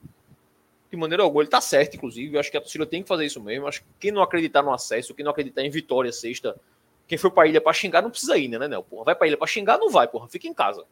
de 0.97 1.01
maneira 1.01 1.23
alguma. 1.23 1.43
Ele 1.43 1.51
tá 1.51 1.61
certo, 1.61 1.97
inclusive. 1.97 2.35
Eu 2.35 2.41
acho 2.41 2.51
que 2.51 2.57
a 2.57 2.61
torcida 2.61 2.87
tem 2.87 3.03
que 3.03 3.09
fazer 3.09 3.25
isso 3.25 3.41
mesmo. 3.41 3.65
Eu 3.65 3.69
acho 3.69 3.83
que 3.83 3.89
quem 4.01 4.11
não 4.11 4.23
acreditar 4.23 4.63
no 4.63 4.73
acesso, 4.73 5.15
quem 5.15 5.25
não 5.25 5.31
acreditar 5.31 5.63
em 5.63 5.71
vitória 5.71 6.13
sexta, 6.13 6.59
quem 7.07 7.17
foi 7.17 7.31
pra 7.31 7.47
ilha 7.47 7.61
pra 7.61 7.73
xingar 7.73 8.03
não 8.03 8.11
precisa 8.11 8.37
ir, 8.37 8.49
né, 8.49 8.59
né, 8.67 8.83
porra? 8.83 9.05
Vai 9.05 9.15
pra 9.15 9.27
ilha 9.27 9.37
pra 9.37 9.47
xingar, 9.47 9.79
não 9.79 9.91
vai, 9.91 10.09
porra. 10.09 10.29
Fica 10.29 10.49
em 10.49 10.55
casa. 10.55 10.85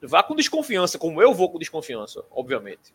Vá 0.00 0.22
com 0.22 0.34
desconfiança, 0.34 0.98
como 0.98 1.20
eu 1.20 1.34
vou 1.34 1.50
com 1.50 1.58
desconfiança, 1.58 2.24
obviamente. 2.30 2.94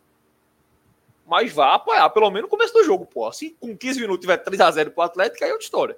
Mas 1.28 1.52
vá 1.52 1.76
apoiar, 1.76 2.10
pelo 2.10 2.30
menos 2.30 2.44
no 2.44 2.50
começo 2.50 2.74
do 2.74 2.84
jogo, 2.84 3.06
pô. 3.06 3.32
Se 3.32 3.56
com 3.60 3.78
15 3.78 4.00
minutos 4.00 4.22
tiver 4.22 4.44
3x0 4.44 4.92
pro 4.92 5.04
Atlético, 5.04 5.44
aí 5.44 5.50
é 5.50 5.54
outra 5.54 5.66
história. 5.66 5.98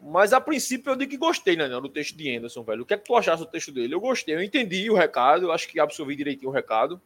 Mas 0.00 0.32
a 0.32 0.40
princípio 0.40 0.90
eu 0.90 0.96
digo 0.96 1.10
que 1.10 1.16
gostei, 1.16 1.56
né, 1.56 1.68
do 1.68 1.88
texto 1.88 2.16
de 2.16 2.36
Anderson, 2.36 2.62
velho. 2.62 2.82
O 2.82 2.86
que 2.86 2.94
é 2.94 2.96
que 2.96 3.04
tu 3.04 3.16
achaste 3.16 3.44
do 3.44 3.50
texto 3.50 3.72
dele? 3.72 3.94
Eu 3.94 4.00
gostei, 4.00 4.36
eu 4.36 4.42
entendi 4.42 4.88
o 4.88 4.94
recado, 4.94 5.46
eu 5.46 5.52
acho 5.52 5.66
que 5.68 5.80
absorvi 5.80 6.14
direitinho 6.14 6.50
o 6.50 6.54
recado. 6.54 7.00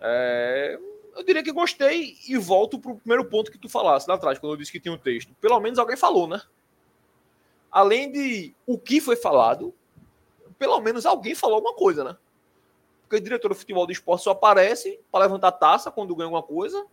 É... 0.00 0.78
Eu 1.14 1.22
diria 1.22 1.42
que 1.42 1.52
gostei 1.52 2.16
e 2.28 2.36
volto 2.38 2.78
pro 2.78 2.96
primeiro 2.96 3.24
ponto 3.24 3.50
que 3.50 3.58
tu 3.58 3.68
falasse 3.68 4.08
lá 4.08 4.14
atrás, 4.14 4.38
quando 4.38 4.52
eu 4.52 4.56
disse 4.56 4.72
que 4.72 4.80
tinha 4.80 4.94
um 4.94 4.98
texto. 4.98 5.34
Pelo 5.40 5.58
menos 5.60 5.78
alguém 5.78 5.96
falou, 5.96 6.26
né? 6.26 6.40
Além 7.70 8.10
de 8.10 8.54
o 8.66 8.78
que 8.78 9.00
foi 9.00 9.16
falado, 9.16 9.74
pelo 10.58 10.80
menos 10.80 11.04
alguém 11.04 11.34
falou 11.34 11.56
alguma 11.56 11.74
coisa, 11.74 12.04
né? 12.04 12.16
Porque 13.02 13.16
o 13.16 13.20
diretor 13.20 13.48
do 13.48 13.54
futebol 13.54 13.86
do 13.86 13.92
esporte 13.92 14.22
só 14.22 14.30
aparece 14.30 15.00
para 15.10 15.24
levantar 15.24 15.52
taça 15.52 15.90
quando 15.90 16.14
ganha 16.14 16.26
alguma 16.26 16.42
coisa 16.42 16.86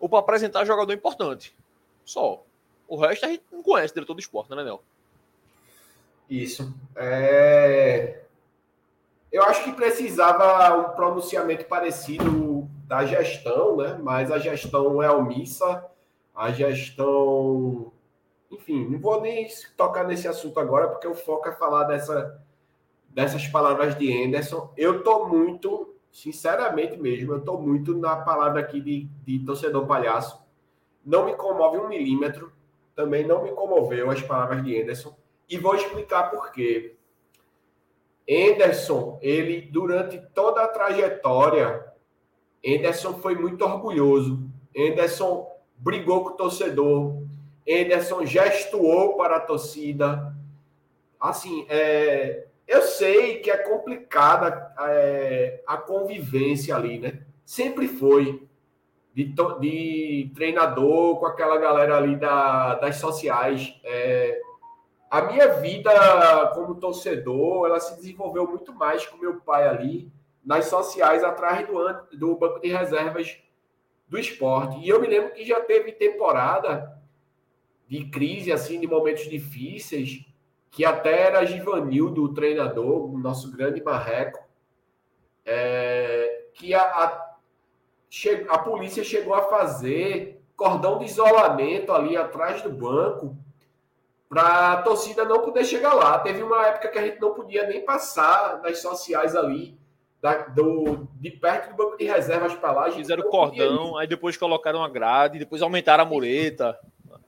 ou 0.00 0.08
para 0.08 0.18
apresentar 0.18 0.64
jogador 0.64 0.92
importante. 0.92 1.54
Só. 2.04 2.44
O 2.88 2.96
resto 2.96 3.26
a 3.26 3.28
gente 3.28 3.44
não 3.52 3.62
conhece 3.62 3.92
o 3.92 3.94
diretor 3.94 4.14
do 4.14 4.20
esporte, 4.20 4.50
né, 4.50 4.64
Nel? 4.64 4.82
Isso. 6.28 6.74
É... 6.96 8.22
Eu 9.32 9.42
acho 9.44 9.64
que 9.64 9.72
precisava 9.72 10.76
um 10.76 10.94
pronunciamento 10.94 11.64
parecido 11.64 12.68
da 12.86 13.06
gestão, 13.06 13.76
né? 13.76 13.98
Mas 14.02 14.30
a 14.30 14.38
gestão 14.38 15.02
é 15.02 15.10
omissa, 15.10 15.84
a 16.34 16.50
gestão. 16.52 17.90
Enfim, 18.50 18.86
não 18.90 18.98
vou 18.98 19.22
nem 19.22 19.48
tocar 19.76 20.04
nesse 20.04 20.28
assunto 20.28 20.60
agora, 20.60 20.88
porque 20.88 21.08
o 21.08 21.14
foco 21.14 21.48
é 21.48 21.52
falar 21.52 21.84
dessa 21.84 22.38
dessas 23.08 23.46
palavras 23.46 23.96
de 23.96 24.24
Anderson. 24.24 24.72
Eu 24.76 25.02
tô 25.02 25.26
muito, 25.26 25.94
sinceramente 26.10 26.96
mesmo, 26.98 27.34
eu 27.34 27.40
tô 27.40 27.58
muito 27.58 27.96
na 27.96 28.16
palavra 28.16 28.60
aqui 28.60 28.80
de, 28.80 29.08
de 29.24 29.44
torcedor 29.44 29.86
palhaço. 29.86 30.42
Não 31.04 31.26
me 31.26 31.34
comove 31.34 31.78
um 31.78 31.88
milímetro. 31.88 32.52
Também 32.94 33.26
não 33.26 33.42
me 33.42 33.52
comoveu 33.52 34.10
as 34.10 34.20
palavras 34.22 34.62
de 34.62 34.80
Anderson. 34.80 35.16
E 35.48 35.56
vou 35.58 35.74
explicar 35.74 36.30
por 36.30 36.52
quê. 36.52 36.96
Anderson, 38.28 39.18
ele, 39.20 39.62
durante 39.62 40.18
toda 40.34 40.62
a 40.62 40.68
trajetória, 40.68 41.84
Anderson 42.64 43.14
foi 43.14 43.34
muito 43.34 43.64
orgulhoso. 43.64 44.40
Anderson 44.76 45.50
brigou 45.76 46.22
com 46.24 46.30
o 46.30 46.36
torcedor. 46.36 47.22
Anderson 47.68 48.24
gestuou 48.24 49.16
para 49.16 49.36
a 49.36 49.40
torcida. 49.40 50.34
Assim, 51.20 51.66
é, 51.68 52.44
eu 52.66 52.82
sei 52.82 53.40
que 53.40 53.50
é 53.50 53.56
complicada 53.56 54.72
é, 54.80 55.60
a 55.66 55.76
convivência 55.76 56.74
ali, 56.74 56.98
né? 56.98 57.20
Sempre 57.44 57.88
foi. 57.88 58.42
De, 59.14 59.24
de 59.60 60.30
treinador 60.34 61.18
com 61.18 61.26
aquela 61.26 61.58
galera 61.58 61.98
ali 61.98 62.16
da, 62.16 62.76
das 62.76 62.96
sociais. 62.96 63.74
É, 63.84 64.40
a 65.12 65.20
minha 65.20 65.46
vida 65.60 65.92
como 66.54 66.76
torcedor, 66.76 67.66
ela 67.66 67.78
se 67.78 67.94
desenvolveu 67.96 68.48
muito 68.48 68.72
mais 68.72 69.04
com 69.06 69.18
meu 69.18 69.42
pai 69.42 69.68
ali, 69.68 70.10
nas 70.42 70.64
sociais, 70.64 71.22
atrás 71.22 71.66
do, 71.66 72.16
do 72.16 72.34
banco 72.34 72.58
de 72.60 72.68
reservas 72.68 73.38
do 74.08 74.18
esporte. 74.18 74.78
E 74.78 74.88
eu 74.88 75.02
me 75.02 75.06
lembro 75.06 75.34
que 75.34 75.44
já 75.44 75.60
teve 75.60 75.92
temporada 75.92 76.98
de 77.86 78.06
crise, 78.06 78.50
assim, 78.50 78.80
de 78.80 78.86
momentos 78.86 79.28
difíceis, 79.28 80.24
que 80.70 80.82
até 80.82 81.24
era 81.24 81.44
Givanildo, 81.44 82.24
o 82.24 82.32
treinador, 82.32 83.12
o 83.12 83.18
nosso 83.18 83.54
grande 83.54 83.82
marreco, 83.82 84.42
é, 85.44 86.46
que 86.54 86.72
a, 86.72 86.84
a, 86.84 87.36
a 88.48 88.58
polícia 88.60 89.04
chegou 89.04 89.34
a 89.34 89.42
fazer 89.42 90.42
cordão 90.56 90.98
de 90.98 91.04
isolamento 91.04 91.92
ali 91.92 92.16
atrás 92.16 92.62
do 92.62 92.70
banco 92.70 93.36
para 94.32 94.72
a 94.72 94.82
torcida 94.82 95.26
não 95.26 95.42
poder 95.42 95.62
chegar 95.62 95.92
lá. 95.92 96.18
Teve 96.18 96.42
uma 96.42 96.66
época 96.66 96.88
que 96.88 96.98
a 96.98 97.02
gente 97.02 97.20
não 97.20 97.34
podia 97.34 97.66
nem 97.66 97.84
passar 97.84 98.62
nas 98.62 98.78
sociais 98.78 99.36
ali, 99.36 99.78
da, 100.22 100.38
do, 100.38 101.06
de 101.20 101.30
perto 101.32 101.68
do 101.68 101.76
banco 101.76 101.98
de 101.98 102.06
reservas 102.06 102.54
para 102.54 102.72
lá. 102.72 102.90
Fizeram 102.90 103.28
cordão, 103.28 103.98
aí 103.98 104.06
depois 104.06 104.34
colocaram 104.38 104.82
a 104.82 104.88
grade, 104.88 105.38
depois 105.38 105.60
aumentaram 105.60 106.04
a 106.04 106.06
mureta. 106.06 106.78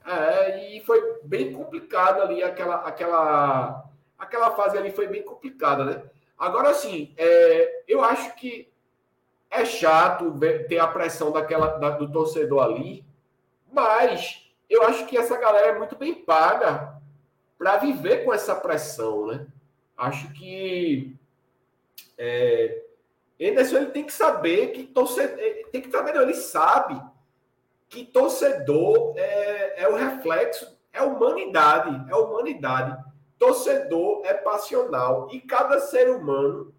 É, 0.06 0.76
e 0.76 0.80
foi 0.80 1.18
bem 1.24 1.52
complicado 1.52 2.22
ali, 2.22 2.42
aquela, 2.42 2.76
aquela, 2.76 3.84
aquela 4.18 4.52
fase 4.52 4.78
ali 4.78 4.90
foi 4.90 5.06
bem 5.06 5.22
complicada, 5.22 5.84
né? 5.84 6.02
Agora, 6.38 6.70
assim, 6.70 7.12
é, 7.18 7.82
eu 7.86 8.02
acho 8.02 8.34
que 8.34 8.72
é 9.50 9.66
chato 9.66 10.30
ver, 10.32 10.68
ter 10.68 10.78
a 10.78 10.88
pressão 10.88 11.30
daquela, 11.30 11.66
da, 11.66 11.90
do 11.90 12.10
torcedor 12.10 12.62
ali, 12.62 13.04
mas 13.70 14.50
eu 14.70 14.82
acho 14.84 15.04
que 15.04 15.18
essa 15.18 15.36
galera 15.36 15.66
é 15.68 15.78
muito 15.78 15.96
bem 15.96 16.14
paga 16.14 16.93
para 17.58 17.76
viver 17.78 18.24
com 18.24 18.32
essa 18.32 18.54
pressão, 18.54 19.26
né? 19.26 19.46
Acho 19.96 20.32
que 20.32 21.16
é, 22.18 22.82
Anderson 23.40 23.76
ele 23.76 23.86
tem 23.86 24.04
que 24.04 24.12
saber 24.12 24.68
que 24.68 24.84
torcedor, 24.84 25.36
tem 25.70 25.80
que 25.80 25.90
saber, 25.90 26.14
não, 26.14 26.22
ele 26.22 26.34
sabe 26.34 27.00
que 27.88 28.04
torcedor 28.04 29.14
é, 29.16 29.82
é 29.82 29.88
o 29.88 29.96
reflexo, 29.96 30.76
é 30.92 31.02
humanidade, 31.02 32.10
é 32.10 32.14
humanidade. 32.14 32.96
Torcedor 33.38 34.22
é 34.24 34.34
passional 34.34 35.28
e 35.32 35.40
cada 35.40 35.80
ser 35.80 36.10
humano, 36.10 36.72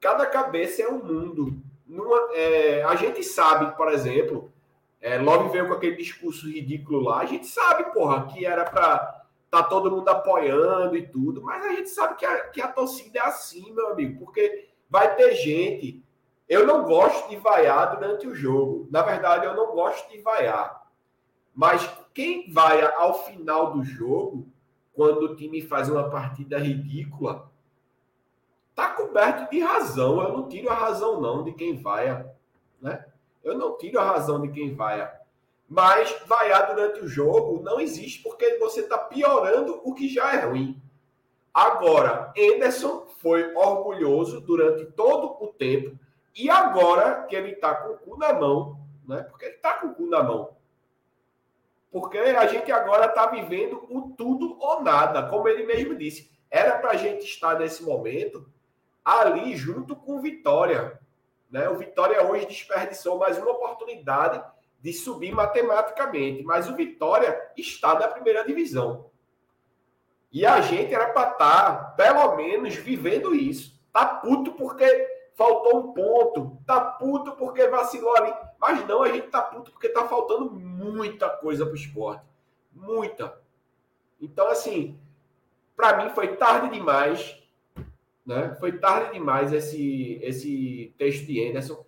cada 0.00 0.26
cabeça 0.26 0.82
é 0.82 0.88
um 0.88 1.02
mundo. 1.02 1.60
Numa, 1.86 2.28
é, 2.34 2.82
a 2.84 2.94
gente 2.94 3.22
sabe, 3.22 3.76
por 3.76 3.90
exemplo, 3.90 4.52
é, 5.00 5.18
Love 5.18 5.50
veio 5.50 5.66
com 5.68 5.74
aquele 5.74 5.96
discurso 5.96 6.48
ridículo 6.48 7.00
lá, 7.00 7.20
a 7.20 7.26
gente 7.26 7.46
sabe, 7.46 7.92
porra, 7.92 8.26
que 8.26 8.46
era 8.46 8.64
para 8.64 9.21
tá 9.52 9.62
todo 9.62 9.90
mundo 9.90 10.08
apoiando 10.08 10.96
e 10.96 11.06
tudo, 11.06 11.42
mas 11.42 11.64
a 11.64 11.68
gente 11.70 11.90
sabe 11.90 12.16
que 12.16 12.26
a, 12.26 12.48
que 12.48 12.60
a 12.60 12.68
torcida 12.68 13.18
é 13.18 13.22
assim, 13.22 13.72
meu 13.72 13.90
amigo, 13.90 14.24
porque 14.24 14.68
vai 14.88 15.14
ter 15.14 15.34
gente 15.36 16.02
eu 16.52 16.66
não 16.66 16.84
gosto 16.84 17.30
de 17.30 17.36
vaiar 17.36 17.96
durante 17.96 18.26
o 18.26 18.34
jogo. 18.34 18.86
Na 18.90 19.00
verdade, 19.00 19.46
eu 19.46 19.56
não 19.56 19.74
gosto 19.74 20.10
de 20.10 20.20
vaiar. 20.20 20.86
Mas 21.54 21.88
quem 22.12 22.52
vaia 22.52 22.92
ao 22.98 23.24
final 23.24 23.72
do 23.72 23.82
jogo, 23.82 24.46
quando 24.92 25.22
o 25.22 25.34
time 25.34 25.62
faz 25.62 25.88
uma 25.88 26.10
partida 26.10 26.58
ridícula, 26.58 27.50
tá 28.74 28.90
coberto 28.90 29.50
de 29.50 29.60
razão. 29.60 30.20
Eu 30.20 30.32
não 30.34 30.46
tiro 30.46 30.68
a 30.68 30.74
razão 30.74 31.22
não 31.22 31.42
de 31.42 31.52
quem 31.52 31.80
vaia, 31.80 32.30
né? 32.82 33.06
Eu 33.42 33.56
não 33.56 33.78
tiro 33.78 33.98
a 33.98 34.04
razão 34.04 34.42
de 34.42 34.48
quem 34.50 34.74
vaia. 34.74 35.10
Mas 35.72 36.14
vaiar 36.26 36.66
durante 36.66 37.00
o 37.00 37.08
jogo 37.08 37.62
não 37.62 37.80
existe 37.80 38.22
porque 38.22 38.58
você 38.58 38.80
está 38.80 38.98
piorando 38.98 39.80
o 39.82 39.94
que 39.94 40.06
já 40.06 40.34
é 40.34 40.44
ruim. 40.44 40.78
Agora, 41.52 42.30
Anderson 42.36 43.06
foi 43.22 43.54
orgulhoso 43.54 44.42
durante 44.42 44.84
todo 44.92 45.42
o 45.42 45.48
tempo 45.48 45.98
e 46.36 46.50
agora 46.50 47.22
que 47.22 47.34
ele 47.34 47.52
está 47.52 47.74
com 47.74 47.94
o 47.94 47.96
cu 47.96 48.18
na 48.18 48.34
mão, 48.34 48.76
né? 49.08 49.22
Porque 49.22 49.46
ele 49.46 49.54
está 49.54 49.72
com 49.78 49.86
o 49.86 49.94
cu 49.94 50.10
na 50.10 50.22
mão. 50.22 50.54
Porque 51.90 52.18
a 52.18 52.46
gente 52.46 52.70
agora 52.70 53.06
está 53.06 53.24
vivendo 53.28 53.86
o 53.88 54.14
tudo 54.14 54.58
ou 54.60 54.82
nada, 54.82 55.26
como 55.30 55.48
ele 55.48 55.64
mesmo 55.64 55.96
disse. 55.96 56.30
Era 56.50 56.80
para 56.80 56.90
a 56.90 56.96
gente 56.96 57.24
estar 57.24 57.58
nesse 57.58 57.82
momento 57.82 58.46
ali 59.02 59.56
junto 59.56 59.96
com 59.96 60.18
o 60.18 60.20
Vitória. 60.20 61.00
Né? 61.50 61.66
O 61.70 61.76
Vitória 61.76 62.22
hoje 62.22 62.44
desperdiçou 62.44 63.16
mais 63.16 63.38
uma 63.38 63.52
oportunidade 63.52 64.44
de 64.82 64.92
subir 64.92 65.32
matematicamente, 65.32 66.42
mas 66.42 66.68
o 66.68 66.74
Vitória 66.74 67.52
está 67.56 67.94
na 67.94 68.08
primeira 68.08 68.44
divisão. 68.44 69.10
E 70.32 70.44
a 70.44 70.60
gente 70.60 70.92
era 70.92 71.10
para 71.10 71.30
estar, 71.30 71.36
tá, 71.36 71.74
pelo 71.96 72.36
menos, 72.36 72.74
vivendo 72.74 73.34
isso. 73.34 73.80
Tá 73.92 74.04
puto 74.04 74.52
porque 74.52 74.84
faltou 75.34 75.78
um 75.78 75.92
ponto, 75.92 76.58
tá 76.66 76.80
puto 76.80 77.32
porque 77.32 77.68
vacilou 77.68 78.16
ali. 78.16 78.34
Mas 78.58 78.84
não, 78.88 79.02
a 79.02 79.08
gente 79.08 79.28
tá 79.28 79.40
puto 79.40 79.70
porque 79.70 79.88
tá 79.90 80.08
faltando 80.08 80.50
muita 80.50 81.28
coisa 81.28 81.64
pro 81.64 81.76
esporte. 81.76 82.24
Muita. 82.72 83.38
Então, 84.20 84.48
assim, 84.48 84.98
para 85.76 86.02
mim 86.02 86.10
foi 86.10 86.36
tarde 86.36 86.70
demais. 86.70 87.40
Né? 88.24 88.56
Foi 88.58 88.78
tarde 88.78 89.12
demais 89.12 89.52
esse, 89.52 90.18
esse 90.22 90.94
texto 90.96 91.26
de 91.26 91.46
Anderson. 91.46 91.84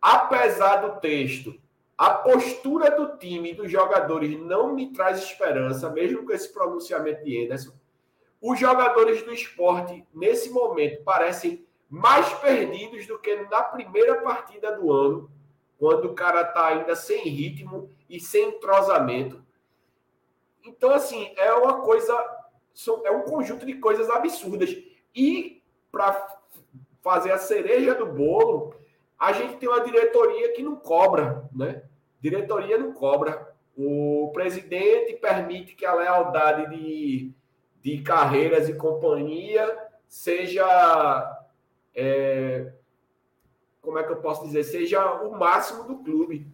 Apesar 0.00 0.76
do 0.76 1.00
texto, 1.00 1.58
a 1.96 2.10
postura 2.10 2.90
do 2.90 3.16
time 3.18 3.54
dos 3.54 3.70
jogadores 3.70 4.38
não 4.40 4.74
me 4.74 4.92
traz 4.92 5.22
esperança, 5.22 5.90
mesmo 5.90 6.24
com 6.24 6.32
esse 6.32 6.52
pronunciamento 6.52 7.24
de 7.24 7.44
Anderson. 7.44 7.72
Os 8.40 8.58
jogadores 8.58 9.22
do 9.22 9.32
esporte, 9.32 10.04
nesse 10.12 10.50
momento, 10.50 11.02
parecem 11.04 11.64
mais 11.88 12.32
perdidos 12.34 13.06
do 13.06 13.18
que 13.18 13.36
na 13.50 13.62
primeira 13.62 14.20
partida 14.20 14.72
do 14.72 14.92
ano, 14.92 15.30
quando 15.78 16.06
o 16.06 16.14
cara 16.14 16.42
está 16.42 16.66
ainda 16.66 16.96
sem 16.96 17.22
ritmo 17.28 17.88
e 18.10 18.18
sem 18.18 18.48
entrosamento. 18.48 19.42
Então, 20.64 20.90
assim, 20.90 21.32
é 21.36 21.52
uma 21.54 21.82
coisa, 21.82 22.12
é 23.04 23.10
um 23.10 23.22
conjunto 23.22 23.64
de 23.64 23.74
coisas 23.74 24.10
absurdas. 24.10 24.76
E 25.14 25.62
para 25.92 26.38
fazer 27.02 27.30
a 27.30 27.38
cereja 27.38 27.94
do 27.94 28.06
bolo, 28.06 28.74
a 29.24 29.32
gente 29.32 29.56
tem 29.56 29.68
uma 29.68 29.82
diretoria 29.82 30.52
que 30.52 30.62
não 30.62 30.76
cobra, 30.76 31.48
né? 31.54 31.82
Diretoria 32.20 32.78
não 32.78 32.92
cobra. 32.92 33.54
O 33.76 34.30
presidente 34.32 35.14
permite 35.14 35.74
que 35.74 35.84
a 35.84 35.94
lealdade 35.94 36.76
de, 36.76 37.32
de 37.82 38.02
carreiras 38.02 38.68
e 38.68 38.74
companhia 38.74 39.78
seja 40.06 40.64
é, 41.94 42.72
como 43.80 43.98
é 43.98 44.02
que 44.02 44.12
eu 44.12 44.16
posso 44.16 44.44
dizer, 44.44 44.64
seja 44.64 45.22
o 45.22 45.36
máximo 45.38 45.84
do 45.84 45.98
clube. 45.98 46.46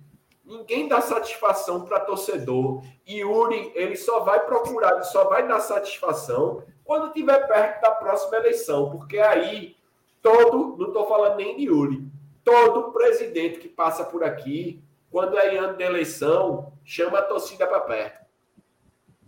Ninguém 0.44 0.88
dá 0.88 1.00
satisfação 1.00 1.84
para 1.84 2.00
torcedor. 2.00 2.82
E 3.06 3.20
Yuri, 3.20 3.72
ele 3.74 3.96
só 3.96 4.20
vai 4.20 4.44
procurar, 4.44 5.02
só 5.04 5.28
vai 5.28 5.46
dar 5.46 5.60
satisfação 5.60 6.62
quando 6.84 7.08
estiver 7.08 7.46
perto 7.46 7.80
da 7.80 7.92
próxima 7.92 8.36
eleição, 8.36 8.90
porque 8.90 9.18
aí 9.18 9.76
todo, 10.20 10.76
não 10.76 10.88
estou 10.88 11.06
falando 11.06 11.36
nem 11.36 11.56
de 11.56 11.64
Yuri, 11.64 12.09
todo 12.44 12.92
presidente 12.92 13.58
que 13.58 13.68
passa 13.68 14.04
por 14.04 14.24
aqui, 14.24 14.82
quando 15.10 15.38
é 15.38 15.56
ano 15.56 15.76
de 15.76 15.84
eleição, 15.84 16.72
chama 16.84 17.18
a 17.18 17.22
torcida 17.22 17.66
para 17.66 17.80
perto. 17.80 18.20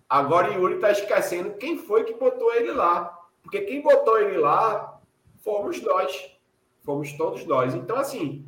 Agora 0.09 0.53
Yuri 0.53 0.75
está 0.75 0.91
esquecendo 0.91 1.55
quem 1.55 1.79
foi 1.79 2.05
que 2.05 2.15
botou 2.15 2.55
ele 2.55 2.73
lá. 2.73 3.19
Porque 3.43 3.63
quem 3.63 3.81
botou 3.81 4.19
ele 4.19 4.39
lá 4.39 5.01
fomos 5.43 5.81
nós. 5.81 6.37
Fomos 6.83 7.13
todos 7.15 7.45
nós. 7.47 7.75
Então, 7.75 7.97
assim, 7.97 8.47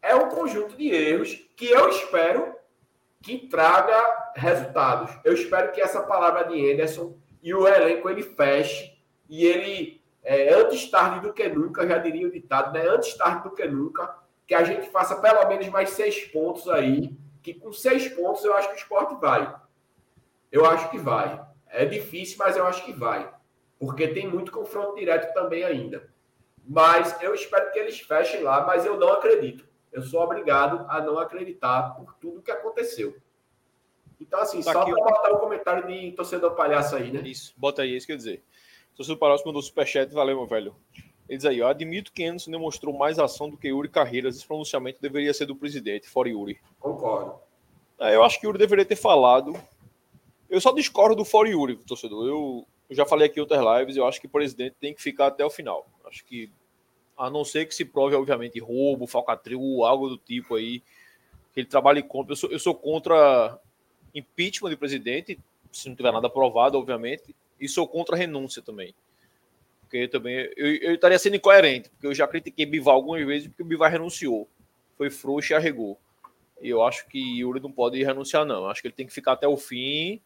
é 0.00 0.14
um 0.14 0.28
conjunto 0.28 0.76
de 0.76 0.90
erros 0.90 1.34
que 1.56 1.66
eu 1.66 1.88
espero 1.88 2.54
que 3.22 3.48
traga 3.48 4.32
resultados. 4.34 5.16
Eu 5.24 5.32
espero 5.34 5.72
que 5.72 5.80
essa 5.80 6.02
palavra 6.02 6.44
de 6.44 6.72
Anderson 6.72 7.16
e 7.42 7.54
o 7.54 7.66
elenco 7.66 8.08
ele 8.10 8.22
feche 8.22 8.98
e 9.28 9.44
ele, 9.46 10.01
é, 10.22 10.54
antes 10.54 10.90
tarde 10.90 11.20
do 11.26 11.32
que 11.32 11.48
nunca, 11.48 11.86
já 11.86 11.98
diria 11.98 12.28
o 12.28 12.30
ditado, 12.30 12.72
né? 12.72 12.86
Antes 12.86 13.14
tarde 13.14 13.42
do 13.42 13.54
que 13.54 13.66
nunca, 13.66 14.16
que 14.46 14.54
a 14.54 14.62
gente 14.62 14.88
faça 14.90 15.16
pelo 15.20 15.46
menos 15.48 15.68
mais 15.68 15.90
seis 15.90 16.24
pontos 16.26 16.68
aí, 16.68 17.16
que 17.42 17.54
com 17.54 17.72
seis 17.72 18.08
pontos 18.08 18.44
eu 18.44 18.54
acho 18.54 18.68
que 18.68 18.74
o 18.74 18.78
esporte 18.78 19.14
vai. 19.16 19.54
Eu 20.50 20.64
acho 20.66 20.90
que 20.90 20.98
vai. 20.98 21.44
É 21.66 21.84
difícil, 21.84 22.36
mas 22.38 22.56
eu 22.56 22.66
acho 22.66 22.84
que 22.84 22.92
vai. 22.92 23.32
Porque 23.78 24.06
tem 24.06 24.28
muito 24.28 24.52
confronto 24.52 24.94
direto 24.94 25.32
também 25.34 25.64
ainda. 25.64 26.08
Mas 26.64 27.20
eu 27.20 27.34
espero 27.34 27.72
que 27.72 27.78
eles 27.78 27.98
fechem 28.00 28.42
lá, 28.42 28.64
mas 28.64 28.86
eu 28.86 28.98
não 28.98 29.12
acredito. 29.14 29.66
Eu 29.90 30.02
sou 30.02 30.22
obrigado 30.22 30.86
a 30.88 31.00
não 31.00 31.18
acreditar 31.18 31.94
por 31.96 32.14
tudo 32.14 32.42
que 32.42 32.50
aconteceu. 32.50 33.16
Então, 34.20 34.40
assim, 34.40 34.62
tá 34.62 34.72
só 34.72 34.84
para 34.84 34.94
botar 34.94 35.32
o 35.32 35.36
um 35.36 35.40
comentário 35.40 35.86
de 35.86 36.12
torcedor 36.12 36.54
palhaço 36.54 36.94
aí, 36.94 37.10
né? 37.10 37.20
Isso, 37.24 37.52
bota 37.56 37.82
aí, 37.82 37.94
é 37.94 37.96
isso 37.96 38.06
que 38.06 38.12
eu 38.12 38.16
dizer. 38.16 38.44
Torcedor 38.96 39.18
palhaço 39.18 39.46
mandou 39.46 39.62
superchat, 39.62 40.12
valeu, 40.12 40.36
meu 40.36 40.46
velho. 40.46 40.74
Ele 41.28 41.38
diz 41.38 41.46
aí, 41.46 41.58
eu 41.58 41.66
admito 41.66 42.12
que 42.12 42.24
Anderson 42.24 42.50
demonstrou 42.50 42.96
mais 42.96 43.18
ação 43.18 43.48
do 43.48 43.56
que 43.56 43.68
Yuri 43.68 43.88
Carreiras. 43.88 44.36
Esse 44.36 44.46
pronunciamento 44.46 45.00
deveria 45.00 45.32
ser 45.32 45.46
do 45.46 45.56
presidente, 45.56 46.08
fora 46.08 46.28
Yuri. 46.28 46.58
Concordo. 46.78 47.36
É, 47.98 48.14
eu 48.14 48.22
acho 48.22 48.38
que 48.38 48.46
Yuri 48.46 48.58
deveria 48.58 48.84
ter 48.84 48.96
falado. 48.96 49.54
Eu 50.50 50.60
só 50.60 50.72
discordo 50.72 51.16
do 51.16 51.24
fora 51.24 51.48
Yuri, 51.48 51.76
torcedor. 51.76 52.26
Eu, 52.26 52.66
eu 52.90 52.96
já 52.96 53.06
falei 53.06 53.26
aqui 53.26 53.38
em 53.38 53.40
outras 53.40 53.60
lives, 53.78 53.96
eu 53.96 54.06
acho 54.06 54.20
que 54.20 54.26
o 54.26 54.30
presidente 54.30 54.76
tem 54.78 54.92
que 54.92 55.00
ficar 55.00 55.28
até 55.28 55.44
o 55.44 55.50
final. 55.50 55.86
Acho 56.04 56.24
que, 56.24 56.52
a 57.16 57.30
não 57.30 57.44
ser 57.44 57.64
que 57.64 57.74
se 57.74 57.84
prove, 57.84 58.14
obviamente, 58.14 58.60
roubo, 58.60 59.06
falcatrua, 59.06 59.88
algo 59.88 60.10
do 60.10 60.18
tipo 60.18 60.56
aí, 60.56 60.80
que 61.54 61.60
ele 61.60 61.66
trabalhe 61.66 62.02
contra. 62.02 62.32
Eu 62.32 62.36
sou, 62.36 62.50
eu 62.50 62.58
sou 62.58 62.74
contra 62.74 63.58
impeachment 64.14 64.68
de 64.68 64.76
presidente, 64.76 65.40
se 65.72 65.88
não 65.88 65.96
tiver 65.96 66.12
nada 66.12 66.28
provado, 66.28 66.76
obviamente, 66.76 67.34
e 67.62 67.68
sou 67.68 67.86
contra 67.88 68.16
renúncia 68.16 68.60
também. 68.60 68.94
Porque 69.80 70.08
também 70.08 70.50
eu, 70.56 70.74
eu 70.76 70.94
estaria 70.94 71.18
sendo 71.18 71.36
incoerente, 71.36 71.88
porque 71.90 72.06
eu 72.06 72.14
já 72.14 72.26
critiquei 72.26 72.66
Bivar 72.66 72.94
algumas 72.94 73.24
vezes 73.26 73.48
porque 73.48 73.62
o 73.62 73.66
Bivar 73.66 73.90
renunciou. 73.90 74.48
Foi 74.96 75.10
frouxo 75.10 75.52
e 75.52 75.54
arregou. 75.54 75.98
E 76.60 76.68
eu 76.68 76.82
acho 76.82 77.06
que 77.08 77.40
Yuri 77.40 77.60
não 77.60 77.72
pode 77.72 78.02
renunciar, 78.02 78.44
não. 78.44 78.64
Eu 78.64 78.70
acho 78.70 78.80
que 78.80 78.88
ele 78.88 78.94
tem 78.94 79.06
que 79.06 79.12
ficar 79.12 79.32
até 79.32 79.48
o 79.48 79.56
fim 79.56 80.20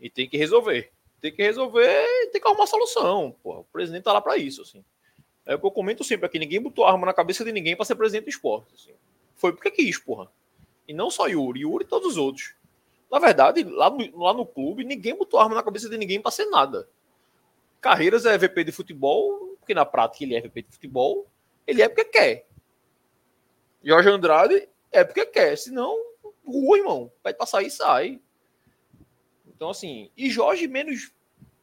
e 0.00 0.08
tem 0.08 0.28
que 0.28 0.36
resolver 0.36 0.90
tem 1.20 1.32
que 1.32 1.42
resolver, 1.42 2.30
tem 2.32 2.40
que 2.40 2.48
arrumar 2.48 2.66
solução. 2.66 3.36
O 3.44 3.64
presidente 3.64 4.04
tá 4.04 4.12
lá 4.12 4.20
para 4.20 4.36
isso, 4.36 4.62
assim. 4.62 4.82
É 5.44 5.54
o 5.54 5.58
que 5.58 5.66
eu 5.66 5.70
comento 5.70 6.02
sempre 6.02 6.26
aqui: 6.26 6.38
ninguém 6.38 6.60
botou 6.60 6.84
arma 6.84 7.06
na 7.06 7.12
cabeça 7.12 7.44
de 7.44 7.52
ninguém 7.52 7.76
para 7.76 7.84
ser 7.84 7.94
presidente 7.94 8.24
do 8.24 8.30
esporte. 8.30 8.74
Assim. 8.74 8.94
Foi 9.36 9.52
porque 9.52 9.70
quis, 9.70 9.98
porra. 9.98 10.30
E 10.88 10.94
não 10.94 11.10
só 11.10 11.28
Yuri, 11.28 11.60
Yuri 11.60 11.84
e 11.84 11.88
todos 11.88 12.12
os 12.12 12.16
outros. 12.16 12.54
Na 13.10 13.18
verdade, 13.18 13.64
lá 13.64 13.90
no, 13.90 14.18
lá 14.18 14.32
no 14.32 14.46
clube, 14.46 14.84
ninguém 14.84 15.16
botou 15.16 15.40
arma 15.40 15.54
na 15.54 15.62
cabeça 15.62 15.88
de 15.88 15.98
ninguém 15.98 16.20
para 16.20 16.30
ser 16.30 16.46
nada. 16.46 16.88
Carreiras 17.80 18.24
é 18.24 18.38
VP 18.38 18.64
de 18.64 18.72
futebol, 18.72 19.56
porque 19.58 19.74
na 19.74 19.84
prática 19.84 20.24
ele 20.24 20.34
é 20.34 20.40
VP 20.40 20.62
de 20.62 20.72
futebol, 20.72 21.26
ele 21.66 21.82
é 21.82 21.88
porque 21.88 22.04
quer. 22.04 22.46
Jorge 23.82 24.08
Andrade 24.08 24.68
é 24.92 25.02
porque 25.02 25.24
quer, 25.26 25.56
senão, 25.56 25.96
rua, 26.46 26.78
irmão. 26.78 27.10
Pede 27.22 27.38
pra 27.38 27.46
sair, 27.46 27.70
sai. 27.70 28.20
Então, 29.46 29.70
assim, 29.70 30.10
e 30.16 30.30
Jorge 30.30 30.66
menos. 30.66 31.12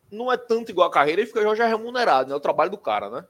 Não 0.09 0.31
é 0.31 0.37
tanto 0.37 0.71
igual 0.71 0.87
a 0.87 0.91
carreira, 0.91 1.25
porque 1.25 1.41
Jorge 1.41 1.61
é 1.61 1.67
remunerado, 1.67 2.29
né? 2.29 2.33
É 2.33 2.37
o 2.37 2.41
trabalho 2.41 2.71
do 2.71 2.77
cara, 2.77 3.09
né? 3.09 3.27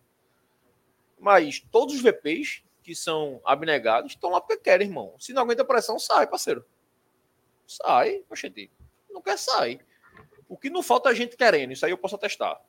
Mas 1.19 1.59
todos 1.59 1.95
os 1.95 2.01
VPs 2.01 2.63
que 2.83 2.95
são 2.95 3.41
abnegados 3.43 4.11
estão 4.11 4.29
lá 4.29 4.39
porque 4.39 4.57
querem, 4.57 4.87
irmão. 4.87 5.15
Se 5.19 5.33
não 5.33 5.41
aguenta 5.41 5.65
pressão, 5.65 5.97
sai, 5.97 6.27
parceiro. 6.27 6.63
Sai, 7.67 8.23
oxente. 8.29 8.71
Não 9.09 9.21
quer 9.21 9.37
sair. 9.37 9.85
O 10.47 10.57
que 10.57 10.69
não 10.69 10.81
falta 10.81 11.09
é 11.09 11.11
a 11.11 11.15
gente 11.15 11.35
querendo. 11.35 11.73
Isso 11.73 11.85
aí 11.85 11.91
eu 11.91 11.97
posso 11.97 12.15
atestar. 12.15 12.59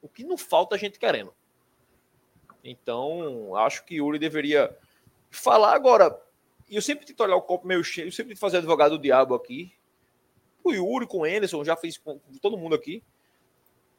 O 0.00 0.08
que 0.08 0.22
não 0.24 0.36
falta 0.36 0.74
é 0.74 0.76
a 0.76 0.80
gente 0.80 0.98
querendo. 0.98 1.34
Então, 2.62 3.56
acho 3.56 3.84
que 3.84 3.96
Yuri 3.96 4.18
deveria 4.18 4.76
falar 5.30 5.74
agora. 5.74 6.16
E 6.68 6.76
eu 6.76 6.82
sempre 6.82 7.06
tento 7.06 7.20
olhar 7.22 7.36
o 7.36 7.42
copo 7.42 7.66
meio 7.66 7.82
cheio, 7.82 8.08
eu 8.08 8.12
sempre 8.12 8.34
tento 8.34 8.40
fazer 8.40 8.58
advogado 8.58 8.96
do 8.96 9.02
diabo 9.02 9.34
aqui 9.34 9.74
o 10.64 10.72
Yuri, 10.72 11.06
com 11.06 11.18
o 11.18 11.24
Anderson, 11.24 11.64
já 11.64 11.76
fiz 11.76 11.98
com 11.98 12.20
todo 12.40 12.56
mundo 12.56 12.74
aqui. 12.74 13.02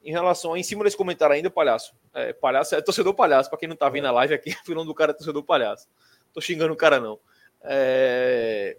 Em 0.04 0.12
relação 0.12 0.54
a, 0.54 0.60
em 0.60 0.63
cima 0.63 0.84
desse 0.84 0.97
comentário 0.97 1.36
ainda, 1.36 1.49
palhaço. 1.49 1.93
É, 2.13 2.34
palhaço 2.34 2.76
é 2.76 2.82
torcedor 2.82 3.13
palhaço, 3.13 3.49
para 3.49 3.60
quem 3.60 3.69
não 3.69 3.76
tá 3.76 3.89
vendo 3.89 4.08
a 4.08 4.12
live 4.12 4.34
aqui, 4.34 4.56
o 4.67 4.76
nome 4.76 4.88
do 4.88 4.95
cara 4.95 5.12
é 5.12 5.13
torcedor 5.13 5.43
palhaço. 5.43 5.88
Tô 6.34 6.41
xingando 6.41 6.73
o 6.73 6.78
cara, 6.78 6.99
não. 6.99 7.19
É... 7.62 8.78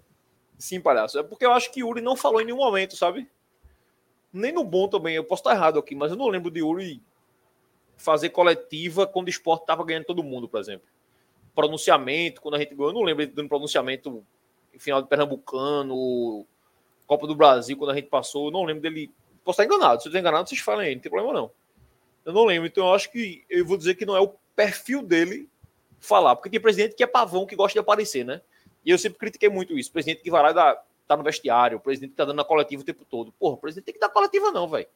Sim, 0.58 0.80
palhaço. 0.80 1.18
É 1.18 1.22
porque 1.22 1.44
eu 1.44 1.52
acho 1.52 1.72
que 1.72 1.80
Yuri 1.80 2.00
não 2.00 2.16
falou 2.16 2.40
em 2.40 2.44
nenhum 2.44 2.58
momento, 2.58 2.96
sabe? 2.96 3.28
Nem 4.32 4.52
no 4.52 4.64
bom 4.64 4.88
também. 4.88 5.14
Eu 5.16 5.24
posso 5.24 5.40
estar 5.40 5.54
errado 5.54 5.78
aqui, 5.78 5.94
mas 5.94 6.10
eu 6.10 6.16
não 6.16 6.28
lembro 6.28 6.50
de 6.50 6.60
Yuri 6.60 7.02
fazer 7.96 8.30
coletiva 8.30 9.06
quando 9.06 9.26
o 9.26 9.30
esporte 9.30 9.66
tava 9.66 9.84
ganhando 9.84 10.04
todo 10.04 10.22
mundo, 10.22 10.48
por 10.48 10.60
exemplo. 10.60 10.86
Pronunciamento, 11.54 12.40
quando 12.40 12.56
a 12.56 12.58
gente 12.58 12.74
ganhou, 12.74 12.90
eu 12.90 12.94
não 12.94 13.02
lembro 13.02 13.26
de 13.26 13.40
um 13.40 13.48
pronunciamento 13.48 14.24
em 14.72 14.78
final 14.78 15.00
de 15.00 15.08
Pernambucano, 15.08 16.44
Copa 17.06 17.26
do 17.26 17.34
Brasil, 17.34 17.76
quando 17.76 17.90
a 17.90 17.94
gente 17.94 18.08
passou, 18.08 18.46
eu 18.46 18.50
não 18.50 18.64
lembro 18.64 18.82
dele. 18.82 19.10
Posso 19.44 19.62
estar 19.62 19.64
enganado, 19.64 20.02
se 20.02 20.08
eu 20.08 20.10
estiver 20.10 20.20
enganado, 20.20 20.48
vocês 20.48 20.60
falem 20.60 20.88
aí, 20.88 20.94
não 20.94 21.02
tem 21.02 21.12
problema 21.12 21.32
não. 21.32 21.50
Eu 22.24 22.32
não 22.32 22.44
lembro, 22.44 22.66
então 22.66 22.86
eu 22.86 22.94
acho 22.94 23.12
que 23.12 23.44
eu 23.48 23.64
vou 23.64 23.76
dizer 23.76 23.94
que 23.94 24.06
não 24.06 24.16
é 24.16 24.20
o 24.20 24.34
perfil 24.56 25.02
dele 25.02 25.48
falar, 26.00 26.34
porque 26.34 26.50
tem 26.50 26.60
presidente 26.60 26.94
que 26.94 27.02
é 27.02 27.06
pavão, 27.06 27.46
que 27.46 27.54
gosta 27.54 27.74
de 27.74 27.78
aparecer, 27.78 28.24
né? 28.24 28.40
E 28.84 28.90
eu 28.90 28.98
sempre 28.98 29.18
critiquei 29.18 29.48
muito 29.48 29.78
isso. 29.78 29.90
Presidente 29.90 30.22
que 30.22 30.30
vai 30.30 30.42
lá 30.42 30.50
e 30.50 30.54
dá 30.54 30.84
tá 31.06 31.16
no 31.16 31.22
vestiário, 31.22 31.78
o 31.78 31.80
presidente 31.80 32.10
que 32.10 32.16
tá 32.16 32.24
dando 32.24 32.40
a 32.40 32.44
coletiva 32.44 32.82
o 32.82 32.84
tempo 32.84 33.04
todo. 33.04 33.32
Porra, 33.32 33.54
o 33.54 33.58
presidente 33.58 33.84
tem 33.84 33.94
que 33.94 34.00
dar 34.00 34.08
coletiva, 34.08 34.50
não, 34.50 34.68
velho. 34.68 34.88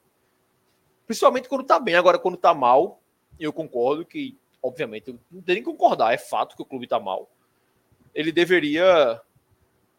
Principalmente 1.06 1.48
quando 1.48 1.64
tá 1.64 1.78
bem. 1.78 1.94
Agora, 1.94 2.18
quando 2.18 2.36
tá 2.36 2.54
mal, 2.54 3.00
eu 3.38 3.52
concordo 3.52 4.04
que, 4.04 4.38
obviamente, 4.62 5.18
não 5.30 5.42
tem 5.42 5.56
nem 5.56 5.64
que 5.64 5.70
concordar, 5.70 6.12
é 6.12 6.18
fato 6.18 6.56
que 6.56 6.62
o 6.62 6.66
clube 6.66 6.86
tá 6.86 6.98
mal. 6.98 7.30
Ele 8.14 8.32
deveria. 8.32 9.20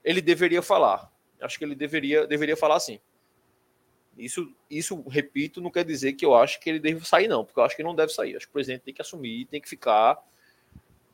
Ele 0.04 0.22
deveria 0.22 0.62
falar. 0.62 1.12
Acho 1.42 1.58
que 1.58 1.64
ele 1.64 1.76
deveria, 1.76 2.28
deveria 2.28 2.58
falar 2.58 2.76
assim. 2.76 3.00
Isso, 4.18 4.54
isso, 4.70 5.02
repito, 5.08 5.62
não 5.62 5.72
quer 5.72 5.86
dizer 5.86 6.14
que 6.14 6.26
eu 6.26 6.36
acho 6.36 6.60
que 6.60 6.70
ele 6.70 6.80
deve 6.80 7.06
sair, 7.08 7.28
não, 7.28 7.46
porque 7.46 7.60
eu 7.60 7.64
acho 7.64 7.76
que 7.76 7.84
não 7.84 7.96
deve 7.96 8.12
sair. 8.12 8.36
Acho 8.36 8.48
que 8.48 8.52
o 8.52 8.54
presidente 8.54 8.82
tem 8.82 8.94
que 8.94 9.02
assumir, 9.02 9.46
tem 9.46 9.62
que 9.62 9.70
ficar. 9.70 10.22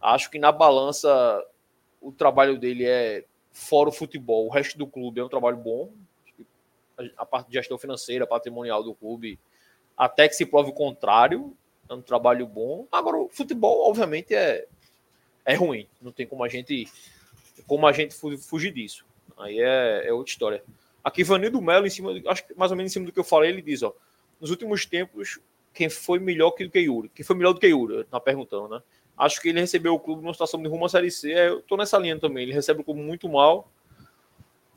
Acho 0.02 0.32
que 0.32 0.40
na 0.40 0.52
balança 0.52 1.46
o 2.06 2.12
trabalho 2.12 2.58
dele 2.58 2.86
é 2.86 3.26
fora 3.52 3.90
o 3.90 3.92
futebol, 3.92 4.46
o 4.46 4.50
resto 4.50 4.78
do 4.78 4.86
clube 4.86 5.20
é 5.20 5.24
um 5.24 5.30
trabalho 5.30 5.58
bom. 5.58 5.92
A 7.18 7.26
parte 7.26 7.48
de 7.48 7.54
gestão 7.54 7.78
financeira, 7.78 8.28
patrimonial 8.28 8.84
do 8.84 8.94
clube, 8.94 9.40
até 9.98 10.28
que 10.28 10.36
se 10.36 10.46
prove 10.46 10.70
o 10.70 10.74
contrário, 10.74 11.56
é 11.90 11.94
um 11.94 12.02
trabalho 12.02 12.46
bom. 12.46 12.88
Agora, 12.92 13.18
o 13.18 13.30
futebol, 13.30 13.90
obviamente, 13.90 14.34
é, 14.34 14.66
é 15.44 15.56
ruim. 15.56 15.88
Não 16.02 16.12
tem 16.12 16.28
como 16.28 16.44
a 16.44 16.48
gente 16.48 16.88
como 17.68 17.88
a 17.88 17.92
gente 17.92 18.16
fugir 18.16 18.72
disso. 18.72 19.06
Aí 19.38 19.60
é, 19.60 20.08
é 20.08 20.14
outra 20.14 20.32
história. 20.32 20.64
Aqui, 21.04 21.24
Vanildo 21.24 21.62
Melo, 21.62 21.88
em 21.88 21.90
cima, 21.90 22.12
acho 22.28 22.46
que 22.46 22.54
mais 22.54 22.72
ou 22.72 22.78
menos 22.78 22.92
em 22.92 22.94
cima 22.94 23.06
do 23.06 23.12
que 23.12 23.20
eu 23.20 23.24
falei, 23.24 23.50
ele 23.50 23.62
diz: 23.62 23.82
ó, 23.82 23.94
nos 24.40 24.52
últimos 24.52 24.86
tempos, 24.86 25.40
quem 25.74 25.90
foi 25.90 26.20
melhor 26.20 26.52
que 26.52 26.64
o 26.64 26.78
Yuri? 26.78 27.10
Quem 27.10 27.26
foi 27.26 27.36
melhor 27.36 27.54
do 27.54 27.60
que 27.60 27.68
Yuri? 27.68 28.04
Tá 28.06 28.20
perguntando, 28.20 28.70
né? 28.70 28.82
Acho 29.18 29.42
que 29.42 29.50
ele 29.50 29.62
recebeu 29.62 29.94
o 29.94 30.00
clube 30.00 30.22
numa 30.22 30.34
situação 30.34 30.62
de 30.62 30.68
rumo 30.68 30.86
à 30.86 30.90
Série 30.90 31.10
C. 31.10 31.32
É, 31.32 31.48
eu 31.48 31.62
tô 31.62 31.78
nessa 31.78 31.98
linha 31.98 32.20
também. 32.20 32.44
Ele 32.44 32.54
recebe 32.54 32.82
o 32.82 32.84
clube 32.84 33.02
muito 33.02 33.30
mal. 33.30 33.70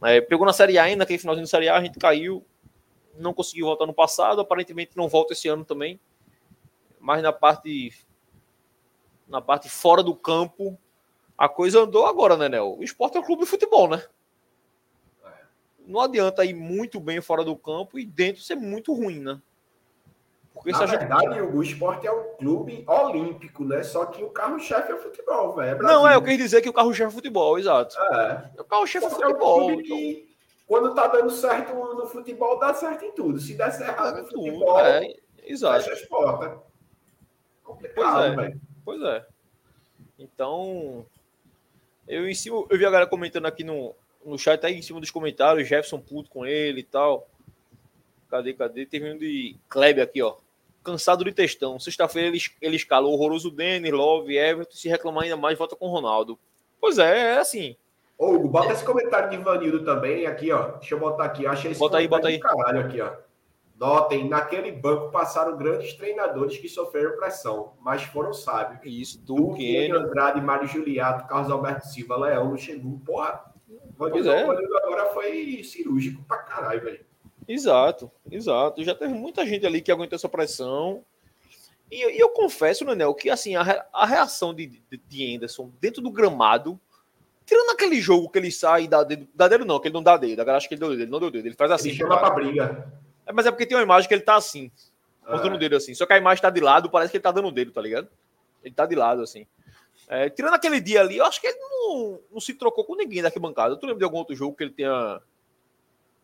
É, 0.02 0.20
pegou 0.20 0.46
na 0.46 0.52
Série 0.52 0.78
A 0.78 0.84
ainda, 0.84 0.98
naquele 0.98 1.18
finalzinho 1.18 1.44
da 1.44 1.50
Série 1.50 1.68
A, 1.68 1.76
a 1.76 1.82
gente 1.82 1.98
caiu. 1.98 2.44
Não 3.18 3.34
conseguiu 3.34 3.66
voltar 3.66 3.86
no 3.86 3.92
passado. 3.92 4.40
Aparentemente 4.40 4.96
não 4.96 5.08
volta 5.08 5.32
esse 5.32 5.48
ano 5.48 5.64
também. 5.64 5.98
Mas 7.00 7.22
na 7.22 7.32
parte. 7.32 7.92
Na 9.26 9.42
parte 9.42 9.68
fora 9.68 10.02
do 10.02 10.14
campo, 10.14 10.78
a 11.36 11.48
coisa 11.48 11.80
andou 11.80 12.06
agora, 12.06 12.36
né, 12.36 12.48
Nel? 12.48 12.78
O 12.78 12.82
esporte 12.82 13.16
é 13.16 13.20
um 13.20 13.24
clube 13.24 13.42
de 13.42 13.48
futebol, 13.48 13.88
né? 13.88 14.02
Não 15.86 16.00
adianta 16.00 16.44
ir 16.44 16.54
muito 16.54 16.98
bem 16.98 17.20
fora 17.20 17.44
do 17.44 17.56
campo 17.56 17.98
e 17.98 18.04
dentro 18.04 18.42
ser 18.42 18.54
muito 18.54 18.92
ruim, 18.92 19.20
né? 19.20 19.40
Porque 20.58 20.72
Na 20.72 20.86
verdade, 20.86 21.34
gente... 21.34 21.56
o 21.56 21.62
esporte 21.62 22.06
é 22.06 22.10
um 22.10 22.34
clube 22.36 22.84
olímpico, 22.84 23.64
né? 23.64 23.84
Só 23.84 24.06
que 24.06 24.24
o 24.24 24.30
carro-chefe 24.30 24.90
é 24.90 24.94
o 24.96 24.98
futebol, 24.98 25.54
velho. 25.54 25.78
É 25.78 25.82
não, 25.82 26.06
é, 26.06 26.16
eu 26.16 26.22
quis 26.22 26.36
dizer 26.36 26.60
que 26.60 26.68
o 26.68 26.72
carro-chefe 26.72 27.10
é 27.10 27.14
futebol, 27.14 27.56
exato. 27.56 27.96
É. 27.96 28.50
O 28.60 28.64
carro-chefe 28.64 29.06
é 29.06 29.10
futebol. 29.10 29.30
É 29.30 29.62
um 29.62 29.66
clube 29.66 29.82
então... 29.84 29.96
que, 29.96 30.36
quando 30.66 30.94
tá 30.96 31.06
dando 31.06 31.30
certo 31.30 31.72
no 31.72 32.06
futebol, 32.08 32.58
dá 32.58 32.74
certo 32.74 33.04
em 33.04 33.12
tudo. 33.12 33.38
Se 33.38 33.54
der 33.54 33.70
certo 33.70 34.02
é, 34.02 34.20
no 34.20 34.26
futebol, 34.26 34.80
é, 34.80 35.14
exato. 35.44 35.84
fecha 35.84 35.94
as 35.94 36.08
portas. 36.08 36.58
Complicado, 37.62 37.94
pois 37.94 38.24
é. 38.24 38.36
Véio. 38.36 38.60
Pois 38.84 39.02
é. 39.02 39.26
Então, 40.18 41.06
eu 42.08 42.28
em 42.28 42.34
cima, 42.34 42.66
eu 42.68 42.76
vi 42.76 42.84
a 42.84 42.90
galera 42.90 43.06
comentando 43.06 43.46
aqui 43.46 43.62
no, 43.62 43.94
no 44.24 44.36
chat, 44.36 44.66
aí 44.66 44.74
em 44.74 44.82
cima 44.82 44.98
dos 44.98 45.12
comentários, 45.12 45.68
Jefferson 45.68 46.00
puto 46.00 46.28
com 46.28 46.44
ele 46.44 46.80
e 46.80 46.84
tal. 46.84 47.28
Cadê, 48.28 48.54
cadê? 48.54 48.84
Teve 48.84 49.12
um 49.12 49.16
de 49.16 49.56
Kleber 49.68 50.02
aqui, 50.02 50.20
ó 50.20 50.34
cansado 50.88 51.24
de 51.24 51.32
textão. 51.32 51.78
Sexta-feira 51.78 52.28
ele, 52.28 52.38
ele 52.62 52.76
escala 52.76 53.06
o 53.06 53.12
horroroso 53.12 53.50
Denner, 53.50 53.94
Love, 53.94 54.36
Everton, 54.36 54.74
se 54.74 54.88
reclamar 54.88 55.24
ainda 55.24 55.36
mais, 55.36 55.58
volta 55.58 55.76
com 55.76 55.86
o 55.86 55.90
Ronaldo. 55.90 56.38
Pois 56.80 56.98
é, 56.98 57.34
é 57.34 57.38
assim. 57.38 57.76
Ô, 58.16 58.32
Hugo, 58.32 58.48
bota 58.48 58.72
esse 58.72 58.84
comentário 58.84 59.30
de 59.30 59.36
Ivanildo 59.36 59.84
também 59.84 60.26
aqui, 60.26 60.50
ó. 60.50 60.72
Deixa 60.78 60.94
eu 60.94 60.98
botar 60.98 61.24
aqui. 61.24 61.46
Achei 61.46 61.70
esse 61.70 61.78
bota 61.78 61.98
aí, 61.98 62.08
bota 62.08 62.28
aí. 62.28 62.40
caralho 62.40 62.80
aqui, 62.80 63.00
ó. 63.00 63.12
Notem, 63.78 64.28
naquele 64.28 64.72
banco 64.72 65.12
passaram 65.12 65.56
grandes 65.56 65.92
treinadores 65.92 66.58
que 66.58 66.68
sofreram 66.68 67.16
pressão, 67.16 67.74
mas 67.80 68.02
foram 68.02 68.32
sábios. 68.32 68.80
Isso, 68.84 69.20
Duque, 69.20 69.88
Andrade, 69.92 70.40
Mário 70.40 70.66
Juliato, 70.66 71.28
Carlos 71.28 71.48
Alberto 71.48 71.86
Silva, 71.86 72.16
Leão, 72.16 72.50
Luxemburgo. 72.50 73.04
Porra, 73.04 73.44
Vanildo, 73.96 74.30
é. 74.30 74.42
agora 74.42 75.06
foi 75.12 75.62
cirúrgico 75.62 76.24
pra 76.24 76.38
caralho, 76.38 76.80
velho. 76.80 77.06
Exato, 77.48 78.10
exato. 78.30 78.84
Já 78.84 78.94
teve 78.94 79.14
muita 79.14 79.46
gente 79.46 79.66
ali 79.66 79.80
que 79.80 79.90
aguentou 79.90 80.16
essa 80.16 80.28
pressão. 80.28 81.02
E, 81.90 81.96
e 81.96 82.20
eu 82.20 82.28
confesso, 82.28 82.84
Nenel, 82.84 83.14
que 83.14 83.30
assim, 83.30 83.56
a, 83.56 83.86
a 83.90 84.04
reação 84.04 84.52
de, 84.52 84.66
de, 84.66 84.98
de, 85.08 85.34
Anderson 85.34 85.72
dentro 85.80 86.02
do 86.02 86.10
gramado, 86.10 86.78
tirando 87.46 87.70
aquele 87.70 87.98
jogo 88.02 88.28
que 88.28 88.38
ele 88.38 88.52
sai 88.52 88.84
e 88.84 88.88
dá 88.88 89.02
dedo, 89.02 89.26
dá 89.34 89.48
dedo 89.48 89.64
não, 89.64 89.80
que 89.80 89.88
ele 89.88 89.94
não 89.94 90.02
dá 90.02 90.18
dedo, 90.18 90.38
agora 90.42 90.58
acho 90.58 90.68
que 90.68 90.74
ele 90.74 90.80
deu 90.80 90.90
dedo, 90.90 91.02
ele 91.02 91.10
não 91.10 91.18
deu 91.18 91.30
dedo, 91.30 91.46
ele 91.46 91.54
faz 91.54 91.70
assim. 91.70 91.88
Ele 91.88 91.96
chama 91.96 92.18
pra 92.18 92.30
briga. 92.30 92.92
É, 93.24 93.32
mas 93.32 93.46
é 93.46 93.50
porque 93.50 93.64
tem 93.64 93.78
uma 93.78 93.82
imagem 93.82 94.06
que 94.06 94.14
ele 94.14 94.22
tá 94.22 94.36
assim, 94.36 94.70
botando 95.22 95.52
o 95.52 95.56
é. 95.56 95.58
dedo 95.58 95.76
assim. 95.76 95.94
Só 95.94 96.04
que 96.04 96.12
a 96.12 96.18
imagem 96.18 96.42
tá 96.42 96.50
de 96.50 96.60
lado, 96.60 96.90
parece 96.90 97.10
que 97.10 97.16
ele 97.16 97.22
tá 97.22 97.32
dando 97.32 97.48
o 97.48 97.52
dedo, 97.52 97.72
tá 97.72 97.80
ligado? 97.80 98.08
Ele 98.62 98.74
tá 98.74 98.84
de 98.84 98.94
lado 98.94 99.22
assim. 99.22 99.46
É, 100.10 100.28
tirando 100.28 100.54
aquele 100.54 100.80
dia 100.80 101.00
ali, 101.00 101.16
eu 101.16 101.24
acho 101.24 101.40
que 101.40 101.46
ele 101.46 101.58
não, 101.58 102.20
não 102.32 102.40
se 102.40 102.52
trocou 102.52 102.84
com 102.84 102.94
ninguém 102.94 103.22
daqui 103.22 103.38
bancada. 103.38 103.76
Tu 103.76 103.86
lembra 103.86 103.98
de 103.98 104.04
algum 104.04 104.18
outro 104.18 104.36
jogo 104.36 104.54
que 104.54 104.64
ele 104.64 104.72
tenha 104.72 105.20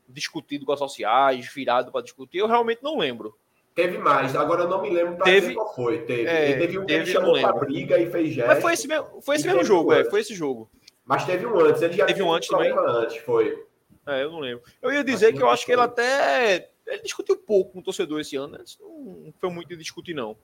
discutido 0.09 0.64
com 0.64 0.73
as 0.73 0.79
sociais, 0.79 1.47
virado 1.53 1.90
para 1.90 2.03
discutir, 2.03 2.38
eu 2.38 2.47
realmente 2.47 2.83
não 2.83 2.99
lembro. 2.99 3.37
Teve 3.75 3.99
mais, 3.99 4.37
agora 4.37 4.62
eu 4.62 4.69
não 4.69 4.81
me 4.81 4.88
lembro 4.88 5.17
para 5.17 5.25
teve, 5.25 5.55
qual 5.55 5.75
foi. 5.75 5.99
Teve, 6.03 6.27
é, 6.27 6.57
teve 6.57 6.79
um 6.79 6.87
que 6.87 6.93
ele 6.93 7.07
chamou 7.07 7.40
para 7.40 7.53
briga 7.55 7.99
e 7.99 8.09
fez 8.09 8.33
gesto. 8.33 8.49
Mas 8.49 8.61
foi 8.61 8.73
esse 8.73 8.87
mesmo, 8.87 9.21
foi 9.21 9.37
esse 9.37 9.47
mesmo 9.47 9.64
jogo, 9.64 9.93
é, 9.93 10.05
foi 10.05 10.21
esse 10.21 10.35
jogo. 10.35 10.71
Mas 11.05 11.25
teve 11.25 11.45
um 11.45 11.59
antes, 11.59 11.83
ele 11.83 11.95
já 11.95 12.07
teve 12.07 12.23
um 12.23 12.33
antes 12.33 12.49
também. 12.49 12.73
Antes, 12.73 13.17
foi. 13.19 13.67
É, 14.07 14.23
eu 14.23 14.31
não 14.31 14.38
lembro. 14.38 14.62
Eu 14.81 14.93
ia 14.93 15.03
dizer 15.03 15.33
que 15.33 15.43
eu 15.43 15.51
acho 15.51 15.67
que 15.67 15.73
ele 15.73 15.81
até 15.81 16.71
ele 16.87 17.03
discutiu 17.03 17.37
pouco 17.37 17.73
com 17.73 17.79
o 17.81 17.83
torcedor 17.83 18.21
esse 18.21 18.37
ano, 18.37 18.59
né? 18.59 18.64
Não 18.81 19.33
foi 19.38 19.51
muito 19.51 19.69
de 19.69 19.77
discutir 19.77 20.14
não. 20.14 20.37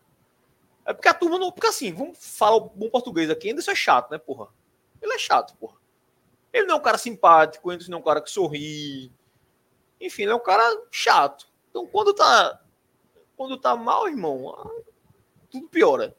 É 0.85 0.93
porque 0.93 1.09
a 1.09 1.15
turma 1.15 1.39
não, 1.39 1.53
porque 1.53 1.67
assim, 1.67 1.93
vamos 1.93 2.19
falar 2.19 2.57
o 2.57 2.71
bom 2.75 2.89
português 2.89 3.31
aqui, 3.31 3.49
ainda 3.49 3.61
isso 3.61 3.71
é 3.71 3.75
chato, 3.75 4.11
né, 4.11 4.19
porra? 4.19 4.49
Ele 5.01 5.13
é 5.13 5.19
chato, 5.19 5.55
porra. 5.57 5.77
Ele 6.53 6.67
não 6.67 6.77
é 6.77 6.79
um 6.79 6.83
cara 6.83 6.99
simpático, 6.99 7.71
ele 7.71 7.85
não 7.89 7.99
é 7.99 8.01
um 8.01 8.05
cara 8.05 8.21
que 8.21 8.31
sorri, 8.31 9.13
enfim, 10.01 10.23
ele 10.23 10.33
é 10.33 10.35
um 10.35 10.41
cara 10.41 10.65
chato. 10.91 11.47
Então, 11.69 11.87
quando 11.87 12.15
tá, 12.15 12.61
quando 13.37 13.57
tá 13.57 13.77
mal, 13.77 14.09
irmão, 14.09 14.55
tudo 15.51 15.69
piora. 15.69 16.17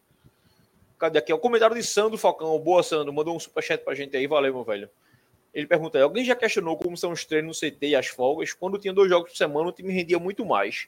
Cadê 0.99 1.17
aqui? 1.17 1.31
É 1.31 1.35
o 1.35 1.39
comentário 1.39 1.75
de 1.75 1.83
Sandro 1.83 2.17
Falcão. 2.17 2.59
Boa, 2.59 2.83
Sandro. 2.83 3.11
Mandou 3.11 3.35
um 3.35 3.39
superchat 3.39 3.83
pra 3.83 3.95
gente 3.95 4.15
aí. 4.15 4.27
Valeu, 4.27 4.53
meu 4.53 4.63
velho. 4.63 4.89
Ele 5.53 5.65
pergunta 5.65 5.97
aí: 5.97 6.03
alguém 6.03 6.23
já 6.23 6.35
questionou 6.35 6.77
como 6.77 6.95
são 6.95 7.11
os 7.11 7.25
treinos 7.25 7.59
no 7.59 7.69
CT 7.69 7.87
e 7.87 7.95
as 7.95 8.07
folgas? 8.07 8.53
Quando 8.53 8.77
tinha 8.77 8.93
dois 8.93 9.09
jogos 9.09 9.31
por 9.31 9.37
semana, 9.37 9.69
o 9.69 9.71
time 9.71 9.91
rendia 9.91 10.19
muito 10.19 10.45
mais. 10.45 10.87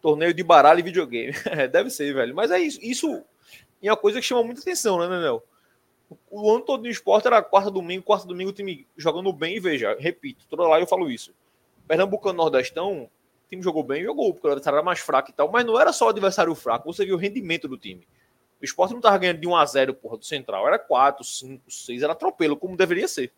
Torneio 0.00 0.34
de 0.34 0.42
baralho 0.42 0.80
e 0.80 0.82
videogame. 0.82 1.32
É, 1.46 1.68
deve 1.68 1.88
ser, 1.90 2.12
velho. 2.12 2.34
Mas 2.34 2.50
é 2.50 2.58
isso. 2.58 2.80
Isso 2.82 3.24
é 3.82 3.90
uma 3.90 3.96
coisa 3.96 4.20
que 4.20 4.26
chama 4.26 4.42
muita 4.42 4.60
atenção, 4.60 4.98
né, 4.98 5.08
Nenel? 5.08 5.42
O 6.30 6.50
ano 6.50 6.64
todo 6.64 6.82
no 6.82 6.88
esporte 6.88 7.26
era 7.26 7.42
quarta 7.42 7.70
domingo, 7.70 8.02
quarta 8.02 8.26
domingo 8.26 8.50
o 8.50 8.52
time 8.52 8.86
jogando 8.96 9.32
bem 9.32 9.60
veja, 9.60 9.94
repito, 9.98 10.46
toda 10.48 10.66
lá 10.66 10.80
eu 10.80 10.86
falo 10.86 11.10
isso. 11.10 11.34
Pernambucano 11.86 12.36
Nordestão, 12.36 13.02
o 13.02 13.10
time 13.48 13.62
jogou 13.62 13.82
bem, 13.82 14.04
jogou, 14.04 14.32
porque 14.32 14.46
o 14.46 14.50
adversário 14.50 14.76
era 14.76 14.84
mais 14.84 15.00
fraco 15.00 15.30
e 15.30 15.32
tal, 15.32 15.50
mas 15.50 15.66
não 15.66 15.78
era 15.78 15.92
só 15.92 16.06
o 16.06 16.10
adversário 16.10 16.54
fraco, 16.54 16.90
você 16.90 17.04
viu 17.04 17.16
o 17.16 17.18
rendimento 17.18 17.68
do 17.68 17.76
time. 17.76 18.06
O 18.60 18.64
esporte 18.64 18.92
não 18.92 19.00
tava 19.00 19.18
ganhando 19.18 19.40
de 19.40 19.46
1 19.46 19.56
a 19.56 19.64
0 19.64 19.94
porra, 19.94 20.16
do 20.16 20.24
Central, 20.24 20.66
era 20.66 20.78
4, 20.78 21.22
5, 21.22 21.70
6, 21.70 22.02
era 22.02 22.12
atropelo, 22.12 22.56
como 22.56 22.76
deveria 22.76 23.06
ser. 23.06 23.32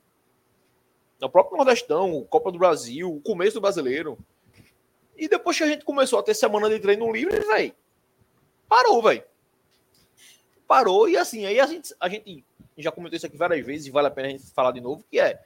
O 1.20 1.28
próprio 1.28 1.56
Nordestão, 1.56 2.24
Copa 2.30 2.50
do 2.50 2.59
Brasil, 2.59 3.14
o 3.14 3.20
começo 3.20 3.54
do 3.54 3.61
brasileiro. 3.61 4.18
E 5.16 5.28
depois 5.28 5.56
que 5.59 5.62
a 5.62 5.66
gente 5.66 5.85
começou 5.85 6.18
a 6.18 6.22
ter 6.22 6.33
semana 6.33 6.70
de 6.70 6.80
treino 6.80 7.12
livre, 7.12 7.38
velho, 7.40 7.74
parou, 8.66 9.02
velho. 9.02 9.22
Parou 10.66 11.09
e 11.09 11.16
assim, 11.16 11.44
aí 11.44 11.61
a 11.61 11.66
gente, 11.66 11.94
a 12.00 12.09
gente 12.09 12.44
já 12.83 12.93
comentou 12.93 13.16
isso 13.16 13.27
aqui 13.27 13.37
várias 13.37 13.64
vezes 13.64 13.87
e 13.87 13.90
vale 13.90 14.09
a 14.09 14.11
pena 14.11 14.29
a 14.29 14.31
gente 14.31 14.51
falar 14.51 14.73
de 14.73 14.81
novo, 14.81 15.05
que 15.11 15.19
é 15.19 15.40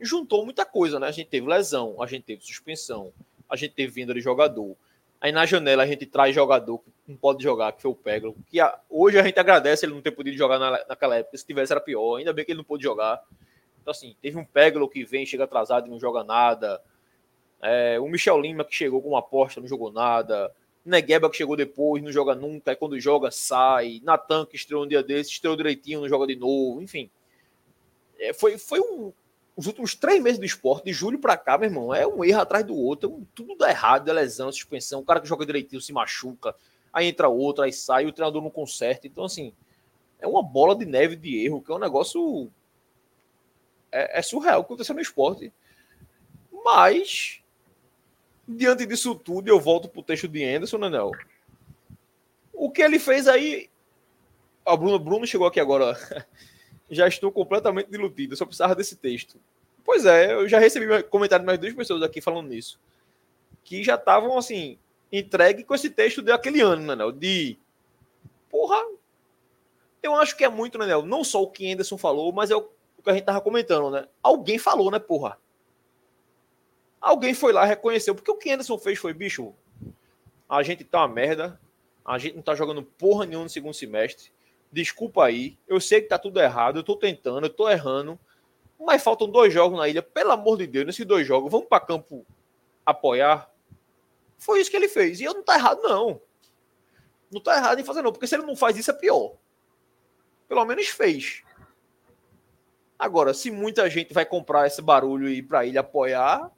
juntou 0.00 0.44
muita 0.44 0.64
coisa, 0.64 0.98
né? 0.98 1.06
A 1.06 1.10
gente 1.10 1.28
teve 1.28 1.46
lesão, 1.46 2.02
a 2.02 2.06
gente 2.06 2.24
teve 2.24 2.42
suspensão, 2.42 3.12
a 3.48 3.56
gente 3.56 3.74
teve 3.74 3.92
vinda 3.92 4.14
de 4.14 4.20
jogador. 4.20 4.76
Aí 5.20 5.30
na 5.30 5.44
janela 5.44 5.82
a 5.82 5.86
gente 5.86 6.06
traz 6.06 6.34
jogador 6.34 6.78
que 6.78 6.90
não 7.06 7.16
pode 7.16 7.42
jogar, 7.42 7.72
que 7.72 7.82
foi 7.82 7.90
o 7.90 7.94
Peglo, 7.94 8.34
que 8.46 8.58
a, 8.58 8.80
hoje 8.88 9.18
a 9.18 9.22
gente 9.22 9.38
agradece 9.38 9.84
ele 9.84 9.92
não 9.92 10.00
ter 10.00 10.12
podido 10.12 10.36
jogar 10.36 10.58
na, 10.58 10.82
naquela 10.88 11.16
época, 11.16 11.36
se 11.36 11.46
tivesse 11.46 11.72
era 11.72 11.80
pior, 11.80 12.16
ainda 12.16 12.32
bem 12.32 12.44
que 12.44 12.52
ele 12.52 12.58
não 12.58 12.64
pôde 12.64 12.82
jogar. 12.82 13.22
Então 13.82 13.90
assim, 13.90 14.16
teve 14.22 14.38
um 14.38 14.44
Peglo 14.44 14.88
que 14.88 15.04
vem, 15.04 15.26
chega 15.26 15.44
atrasado 15.44 15.86
e 15.86 15.90
não 15.90 16.00
joga 16.00 16.24
nada. 16.24 16.80
É, 17.62 18.00
o 18.00 18.08
Michel 18.08 18.40
Lima 18.40 18.64
que 18.64 18.74
chegou 18.74 19.02
com 19.02 19.10
uma 19.10 19.18
aposta, 19.18 19.60
não 19.60 19.68
jogou 19.68 19.92
nada. 19.92 20.50
Negueba 20.90 21.30
que 21.30 21.36
chegou 21.36 21.56
depois, 21.56 22.02
não 22.02 22.12
joga 22.12 22.34
nunca, 22.34 22.70
aí 22.70 22.76
quando 22.76 22.98
joga, 23.00 23.30
sai. 23.30 24.00
Natan 24.02 24.44
que 24.44 24.56
estreou 24.56 24.84
um 24.84 24.88
dia 24.88 25.02
desses, 25.02 25.32
estreou 25.32 25.56
direitinho, 25.56 26.00
não 26.00 26.08
joga 26.08 26.26
de 26.26 26.36
novo, 26.36 26.82
enfim. 26.82 27.10
É, 28.18 28.32
foi 28.32 28.58
foi 28.58 28.80
um, 28.80 29.12
os 29.56 29.66
últimos 29.66 29.94
três 29.94 30.22
meses 30.22 30.38
do 30.38 30.44
esporte, 30.44 30.84
de 30.84 30.92
julho 30.92 31.18
para 31.18 31.36
cá, 31.36 31.56
meu 31.58 31.68
irmão, 31.68 31.94
é 31.94 32.06
um 32.06 32.24
erro 32.24 32.40
atrás 32.40 32.64
do 32.64 32.74
outro, 32.74 33.10
um, 33.10 33.26
tudo 33.34 33.56
dá 33.56 33.70
errado, 33.70 34.08
é 34.08 34.12
lesão, 34.12 34.50
suspensão, 34.50 35.00
o 35.00 35.04
cara 35.04 35.20
que 35.20 35.28
joga 35.28 35.46
direitinho 35.46 35.80
se 35.80 35.92
machuca, 35.92 36.54
aí 36.92 37.06
entra 37.06 37.28
outro, 37.28 37.62
aí 37.62 37.72
sai, 37.72 38.06
o 38.06 38.12
treinador 38.12 38.42
não 38.42 38.50
conserta. 38.50 39.06
Então, 39.06 39.24
assim, 39.24 39.52
é 40.18 40.26
uma 40.26 40.42
bola 40.42 40.74
de 40.74 40.84
neve 40.84 41.16
de 41.16 41.44
erro, 41.44 41.62
que 41.62 41.70
é 41.70 41.74
um 41.74 41.78
negócio 41.78 42.50
é, 43.92 44.18
é 44.18 44.22
surreal 44.22 44.60
o 44.60 44.64
que 44.64 44.68
aconteceu 44.68 44.94
no 44.94 45.00
esporte. 45.00 45.52
Mas, 46.64 47.39
diante 48.56 48.86
disso 48.86 49.14
tudo, 49.14 49.48
eu 49.48 49.60
volto 49.60 49.88
pro 49.88 50.02
texto 50.02 50.28
de 50.28 50.44
Anderson, 50.44 50.78
Nanel. 50.78 51.12
O 52.52 52.70
que 52.70 52.82
ele 52.82 52.98
fez 52.98 53.26
aí. 53.26 53.70
O 54.66 54.76
Bruno, 54.76 54.98
Bruno 54.98 55.26
chegou 55.26 55.46
aqui 55.46 55.60
agora. 55.60 55.96
Já 56.90 57.06
estou 57.06 57.30
completamente 57.30 57.90
diludido. 57.90 58.36
só 58.36 58.44
precisava 58.44 58.74
desse 58.74 58.96
texto. 58.96 59.38
Pois 59.84 60.04
é, 60.04 60.34
eu 60.34 60.48
já 60.48 60.58
recebi 60.58 61.02
comentário 61.04 61.42
de 61.42 61.46
mais 61.46 61.58
duas 61.58 61.72
pessoas 61.72 62.02
aqui 62.02 62.20
falando 62.20 62.48
nisso. 62.48 62.80
Que 63.64 63.82
já 63.82 63.94
estavam, 63.94 64.36
assim, 64.36 64.76
entregue 65.12 65.64
com 65.64 65.74
esse 65.74 65.88
texto 65.88 66.20
daquele 66.20 66.60
ano, 66.60 66.82
Nanel. 66.82 67.12
De. 67.12 67.56
Porra. 68.50 68.76
Eu 70.02 70.16
acho 70.16 70.36
que 70.36 70.44
é 70.44 70.48
muito, 70.48 70.78
Nanel. 70.78 71.02
Não 71.02 71.22
só 71.22 71.42
o 71.42 71.50
que 71.50 71.72
Anderson 71.72 71.96
falou, 71.96 72.32
mas 72.32 72.50
é 72.50 72.56
o 72.56 72.62
que 72.62 73.10
a 73.10 73.12
gente 73.12 73.24
tava 73.24 73.40
comentando, 73.40 73.90
né? 73.90 74.06
Alguém 74.22 74.58
falou, 74.58 74.90
né, 74.90 74.98
porra? 74.98 75.38
Alguém 77.00 77.32
foi 77.32 77.52
lá 77.52 77.64
reconheceu. 77.64 78.14
Porque 78.14 78.30
o 78.30 78.36
que 78.36 78.50
Anderson 78.50 78.78
fez 78.78 78.98
foi, 78.98 79.14
bicho, 79.14 79.54
a 80.48 80.62
gente 80.62 80.84
tá 80.84 80.98
uma 80.98 81.08
merda. 81.08 81.58
A 82.04 82.18
gente 82.18 82.34
não 82.36 82.42
tá 82.42 82.54
jogando 82.54 82.82
porra 82.82 83.24
nenhuma 83.24 83.44
no 83.44 83.50
segundo 83.50 83.74
semestre. 83.74 84.32
Desculpa 84.70 85.24
aí. 85.24 85.56
Eu 85.66 85.80
sei 85.80 86.00
que 86.00 86.08
tá 86.08 86.18
tudo 86.18 86.40
errado. 86.40 86.78
Eu 86.78 86.82
tô 86.82 86.96
tentando, 86.96 87.46
eu 87.46 87.50
tô 87.50 87.68
errando. 87.68 88.18
Mas 88.78 89.02
faltam 89.02 89.28
dois 89.28 89.52
jogos 89.52 89.78
na 89.78 89.88
ilha. 89.88 90.02
Pelo 90.02 90.32
amor 90.32 90.58
de 90.58 90.66
Deus, 90.66 90.86
nesses 90.86 91.06
dois 91.06 91.26
jogos, 91.26 91.50
vamos 91.50 91.68
para 91.68 91.80
campo 91.80 92.26
apoiar. 92.84 93.50
Foi 94.38 94.60
isso 94.60 94.70
que 94.70 94.76
ele 94.76 94.88
fez. 94.88 95.20
E 95.20 95.24
eu 95.24 95.34
não 95.34 95.42
tá 95.42 95.54
errado, 95.54 95.82
não. 95.82 96.20
Não 97.30 97.40
tá 97.40 97.56
errado 97.56 97.78
em 97.78 97.84
fazer, 97.84 98.02
não. 98.02 98.12
Porque 98.12 98.26
se 98.26 98.34
ele 98.34 98.46
não 98.46 98.56
faz 98.56 98.76
isso, 98.76 98.90
é 98.90 98.94
pior. 98.94 99.34
Pelo 100.48 100.64
menos 100.64 100.88
fez. 100.88 101.42
Agora, 102.98 103.32
se 103.32 103.50
muita 103.50 103.88
gente 103.88 104.12
vai 104.12 104.26
comprar 104.26 104.66
esse 104.66 104.82
barulho 104.82 105.28
e 105.28 105.36
ir 105.38 105.42
pra 105.42 105.64
ilha 105.64 105.80
apoiar, 105.80 106.50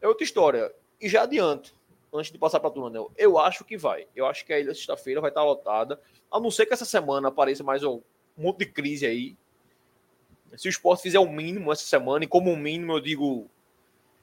é 0.00 0.08
outra 0.08 0.24
história. 0.24 0.72
E 1.00 1.08
já 1.08 1.22
adianto, 1.22 1.74
antes 2.12 2.30
de 2.30 2.38
passar 2.38 2.60
para 2.60 2.70
a 2.80 2.86
Anel, 2.86 3.10
eu 3.16 3.38
acho 3.38 3.64
que 3.64 3.76
vai. 3.76 4.06
Eu 4.14 4.26
acho 4.26 4.44
que 4.44 4.52
a 4.52 4.58
ilha 4.58 4.74
sexta-feira 4.74 5.20
vai 5.20 5.30
estar 5.30 5.44
lotada. 5.44 6.00
A 6.30 6.40
não 6.40 6.50
ser 6.50 6.66
que 6.66 6.74
essa 6.74 6.84
semana 6.84 7.28
apareça 7.28 7.62
mais 7.62 7.82
um 7.84 8.00
monte 8.36 8.58
de 8.58 8.66
crise 8.66 9.06
aí. 9.06 9.36
Se 10.56 10.68
o 10.68 10.70
esporte 10.70 11.02
fizer 11.02 11.18
o 11.18 11.30
mínimo 11.30 11.72
essa 11.72 11.84
semana, 11.84 12.24
e 12.24 12.28
como 12.28 12.56
mínimo 12.56 12.92
eu 12.92 13.00
digo 13.00 13.50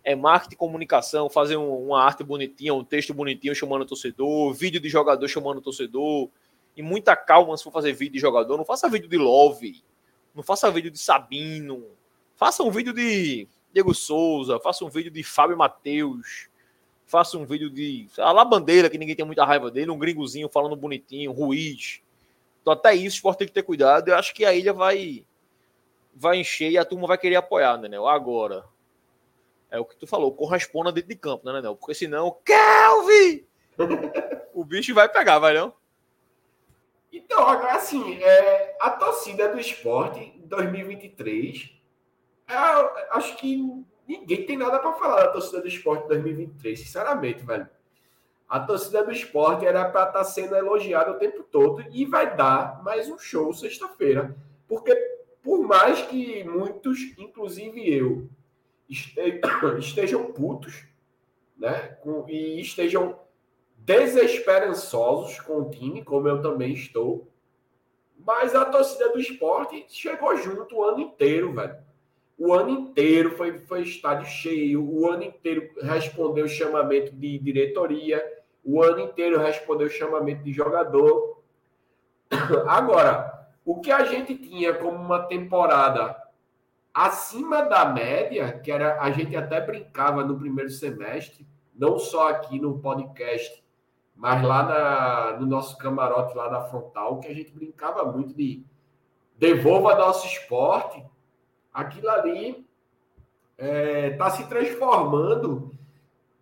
é 0.04 0.16
marketing 0.16 0.56
comunicação, 0.56 1.28
fazer 1.30 1.58
um, 1.58 1.88
uma 1.88 2.02
arte 2.02 2.24
bonitinha, 2.24 2.74
um 2.74 2.84
texto 2.84 3.12
bonitinho 3.12 3.56
chamando 3.56 3.82
o 3.82 3.86
torcedor, 3.86 4.54
vídeo 4.54 4.80
de 4.80 4.88
jogador 4.88 5.28
chamando 5.28 5.58
o 5.58 5.62
torcedor, 5.62 6.30
e 6.78 6.84
muita 6.84 7.16
calma 7.16 7.58
se 7.58 7.64
for 7.64 7.72
fazer 7.72 7.92
vídeo 7.94 8.14
de 8.14 8.20
jogador. 8.20 8.56
Não 8.56 8.64
faça 8.64 8.88
vídeo 8.88 9.10
de 9.10 9.18
Love, 9.18 9.84
não 10.34 10.44
faça 10.44 10.70
vídeo 10.70 10.92
de 10.92 11.00
Sabino, 11.00 11.88
faça 12.36 12.62
um 12.62 12.70
vídeo 12.70 12.94
de 12.94 13.48
Diego 13.76 13.94
Souza, 13.94 14.58
faça 14.58 14.86
um 14.86 14.90
vídeo 14.90 15.12
de 15.12 15.22
Fábio 15.22 15.58
Matheus, 15.58 16.48
faça 17.06 17.38
um 17.38 17.46
vídeo 17.46 17.70
de 17.70 18.08
a 18.18 18.46
Bandeira, 18.46 18.90
que 18.90 18.98
ninguém 18.98 19.18
tem 19.18 19.26
muita 19.26 19.44
raiva 19.44 19.70
dele, 19.70 19.92
um 19.92 20.00
gringozinho 20.00 20.48
falando 20.48 20.78
bonitinho, 20.78 21.34
Ruiz. 21.34 22.02
Então 22.62 22.72
até 22.72 22.96
isso 22.96 23.04
o 23.04 23.18
esporte 23.18 23.40
tem 23.40 23.48
que 23.50 23.54
ter 23.54 23.64
cuidado. 23.64 24.08
Eu 24.08 24.16
acho 24.16 24.34
que 24.34 24.46
a 24.46 24.54
ilha 24.54 24.72
vai 24.72 25.26
vai 26.16 26.38
encher 26.38 26.72
e 26.72 26.78
a 26.78 26.86
turma 26.86 27.06
vai 27.06 27.18
querer 27.18 27.36
apoiar, 27.36 27.78
né, 27.78 27.90
Agora, 28.08 28.64
é 29.70 29.78
o 29.78 29.84
que 29.84 29.98
tu 29.98 30.08
falou, 30.08 30.32
corresponda 30.32 30.90
dentro 30.90 31.10
de 31.10 31.18
campo, 31.18 31.46
né, 31.46 31.52
Nenel? 31.52 31.76
Porque 31.76 31.94
senão, 31.94 32.38
Kelvin! 32.46 33.46
o 34.54 34.64
bicho 34.64 34.94
vai 34.94 35.10
pegar, 35.10 35.38
vai 35.38 35.54
não? 35.54 35.74
Então, 37.12 37.46
agora 37.46 37.74
assim, 37.74 38.24
é, 38.24 38.78
a 38.80 38.92
torcida 38.92 39.50
do 39.50 39.60
esporte 39.60 40.22
em 40.22 40.48
2023 40.48 41.72
é, 41.72 41.75
acho 43.12 43.38
que 43.38 43.84
ninguém 44.08 44.46
tem 44.46 44.58
nada 44.58 44.80
para 44.80 44.94
falar 44.94 45.26
da 45.26 45.32
torcida 45.32 45.62
do 45.62 45.68
esporte 45.68 46.08
2023, 46.08 46.80
sinceramente, 46.80 47.44
velho. 47.44 47.68
A 48.48 48.60
torcida 48.60 49.04
do 49.04 49.12
esporte 49.12 49.66
era 49.66 49.90
para 49.90 50.08
estar 50.08 50.20
tá 50.20 50.24
sendo 50.24 50.56
elogiada 50.56 51.12
o 51.12 51.18
tempo 51.18 51.44
todo 51.44 51.84
e 51.92 52.06
vai 52.06 52.36
dar 52.36 52.84
mais 52.84 53.10
um 53.10 53.18
show 53.18 53.52
sexta-feira. 53.54 54.36
Porque, 54.68 54.94
por 55.42 55.60
mais 55.62 56.02
que 56.04 56.44
muitos, 56.44 57.00
inclusive 57.18 57.92
eu, 57.92 58.30
estejam 59.80 60.32
putos, 60.32 60.86
né? 61.58 61.98
e 62.28 62.62
estejam 62.62 63.20
desesperançosos 63.78 65.40
com 65.40 65.62
o 65.62 65.70
time, 65.70 66.04
como 66.04 66.28
eu 66.28 66.42
também 66.42 66.74
estou. 66.74 67.28
Mas 68.18 68.56
a 68.56 68.66
torcida 68.66 69.10
do 69.10 69.20
esporte 69.20 69.86
chegou 69.90 70.36
junto 70.38 70.76
o 70.76 70.84
ano 70.84 71.00
inteiro, 71.00 71.54
velho. 71.54 71.85
O 72.38 72.54
ano 72.54 72.70
inteiro 72.70 73.32
foi, 73.32 73.60
foi 73.60 73.84
estádio 73.84 74.28
cheio, 74.28 74.84
o 74.84 75.10
ano 75.10 75.24
inteiro 75.24 75.70
respondeu 75.82 76.48
chamamento 76.48 77.16
de 77.16 77.40
diretoria, 77.40 78.22
o 78.64 78.84
ano 78.84 79.00
inteiro 79.00 79.40
respondeu 79.40 79.90
chamamento 79.90 80.44
de 80.44 80.52
jogador. 80.52 81.42
Agora, 82.68 83.48
o 83.64 83.80
que 83.80 83.92
a 83.92 84.04
gente 84.04 84.36
tinha 84.36 84.74
como 84.74 84.98
uma 84.98 85.24
temporada 85.24 86.16
acima 86.94 87.62
da 87.64 87.86
média, 87.86 88.60
que 88.60 88.72
era 88.72 89.02
a 89.02 89.12
gente 89.12 89.36
até 89.36 89.62
brincava 89.62 90.24
no 90.24 90.38
primeiro 90.38 90.70
semestre, 90.70 91.48
não 91.74 91.98
só 92.00 92.30
aqui 92.30 92.60
no 92.60 92.80
podcast, 92.80 93.64
mas 94.16 94.42
lá 94.44 94.64
na, 94.64 95.40
no 95.40 95.46
nosso 95.46 95.78
camarote 95.78 96.36
lá 96.36 96.48
da 96.48 96.62
frontal, 96.66 97.20
que 97.20 97.28
a 97.28 97.34
gente 97.34 97.52
brincava 97.52 98.06
muito 98.12 98.34
de 98.34 98.66
devolva 99.38 99.96
nosso 99.96 100.26
esporte 100.26 101.06
aquilo 101.76 102.10
ali 102.10 102.66
está 103.58 103.68
é, 103.68 104.10
tá 104.12 104.30
se 104.30 104.48
transformando 104.48 105.72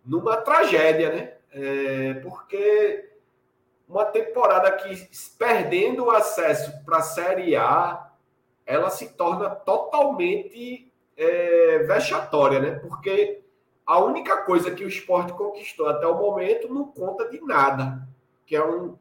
numa 0.04 0.36
tragédia, 0.36 1.12
né? 1.12 1.32
É, 1.50 2.14
porque 2.14 3.10
uma 3.88 4.04
temporada 4.04 4.70
que 4.72 5.08
perdendo 5.36 6.04
o 6.04 6.10
acesso 6.10 6.72
para 6.84 6.98
a 6.98 7.02
Série 7.02 7.56
A, 7.56 8.12
ela 8.64 8.90
se 8.90 9.14
torna 9.14 9.50
totalmente 9.50 10.90
é, 11.16 11.78
vexatória, 11.78 12.60
né? 12.60 12.70
Porque 12.78 13.42
a 13.84 13.98
única 13.98 14.38
coisa 14.38 14.70
que 14.70 14.84
o 14.84 14.88
esporte 14.88 15.32
conquistou 15.32 15.88
até 15.88 16.06
o 16.06 16.18
momento 16.18 16.72
não 16.72 16.86
conta 16.86 17.28
de 17.28 17.40
nada, 17.40 18.06
que 18.46 18.54
é 18.54 18.64
um 18.64 18.96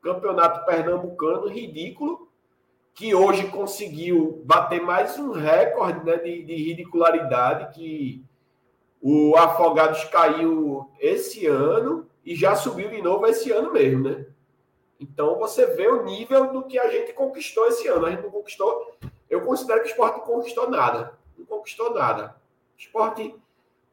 campeonato 0.00 0.64
pernambucano 0.64 1.48
ridículo 1.48 2.21
que 2.94 3.14
hoje 3.14 3.48
conseguiu 3.48 4.42
bater 4.44 4.82
mais 4.82 5.18
um 5.18 5.32
recorde 5.32 6.04
né, 6.04 6.16
de, 6.16 6.42
de 6.42 6.54
ridicularidade 6.54 7.74
que 7.74 8.24
o 9.00 9.36
Afogados 9.36 10.04
caiu 10.04 10.88
esse 11.00 11.46
ano 11.46 12.06
e 12.24 12.36
já 12.36 12.54
subiu 12.54 12.88
de 12.90 13.02
novo 13.02 13.26
esse 13.26 13.50
ano 13.50 13.72
mesmo, 13.72 14.08
né? 14.08 14.26
Então 15.00 15.36
você 15.38 15.66
vê 15.66 15.88
o 15.88 16.04
nível 16.04 16.52
do 16.52 16.62
que 16.62 16.78
a 16.78 16.88
gente 16.88 17.12
conquistou 17.12 17.66
esse 17.66 17.88
ano. 17.88 18.06
A 18.06 18.10
gente 18.10 18.22
não 18.22 18.30
conquistou. 18.30 18.96
Eu 19.28 19.40
considero 19.40 19.80
que 19.80 19.88
o 19.88 19.90
esporte 19.90 20.18
não 20.18 20.24
conquistou 20.24 20.70
nada. 20.70 21.18
Não 21.36 21.44
conquistou 21.44 21.92
nada. 21.92 22.36
O 22.76 22.80
esporte, 22.80 23.34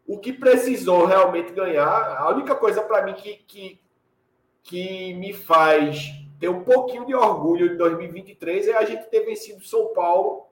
o 0.06 0.20
que 0.20 0.32
precisou 0.32 1.06
realmente 1.06 1.52
ganhar, 1.52 2.18
a 2.18 2.30
única 2.30 2.54
coisa 2.54 2.84
para 2.84 3.04
mim 3.04 3.14
que, 3.14 3.38
que, 3.48 3.82
que 4.62 5.14
me 5.16 5.34
faz 5.34 6.12
ter 6.39 6.49
um 6.49 6.63
pouquinho 6.63 7.06
de 7.06 7.13
orgulho 7.13 7.73
em 7.73 7.78
2023 7.78 8.69
é 8.69 8.78
a 8.78 8.86
gente 8.86 9.10
ter 9.10 9.25
vencido 9.25 9.63
São 9.63 9.93
Paulo 9.93 10.47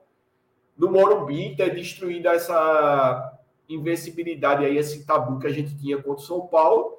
no 0.76 0.90
Morumbi, 0.90 1.56
ter 1.56 1.74
destruído 1.74 2.28
essa 2.28 3.38
invencibilidade 3.68 4.64
aí, 4.64 4.76
esse 4.76 5.04
tabu 5.04 5.38
que 5.38 5.46
a 5.46 5.52
gente 5.52 5.76
tinha 5.76 5.96
contra 5.96 6.22
o 6.22 6.26
São 6.26 6.46
Paulo. 6.46 6.98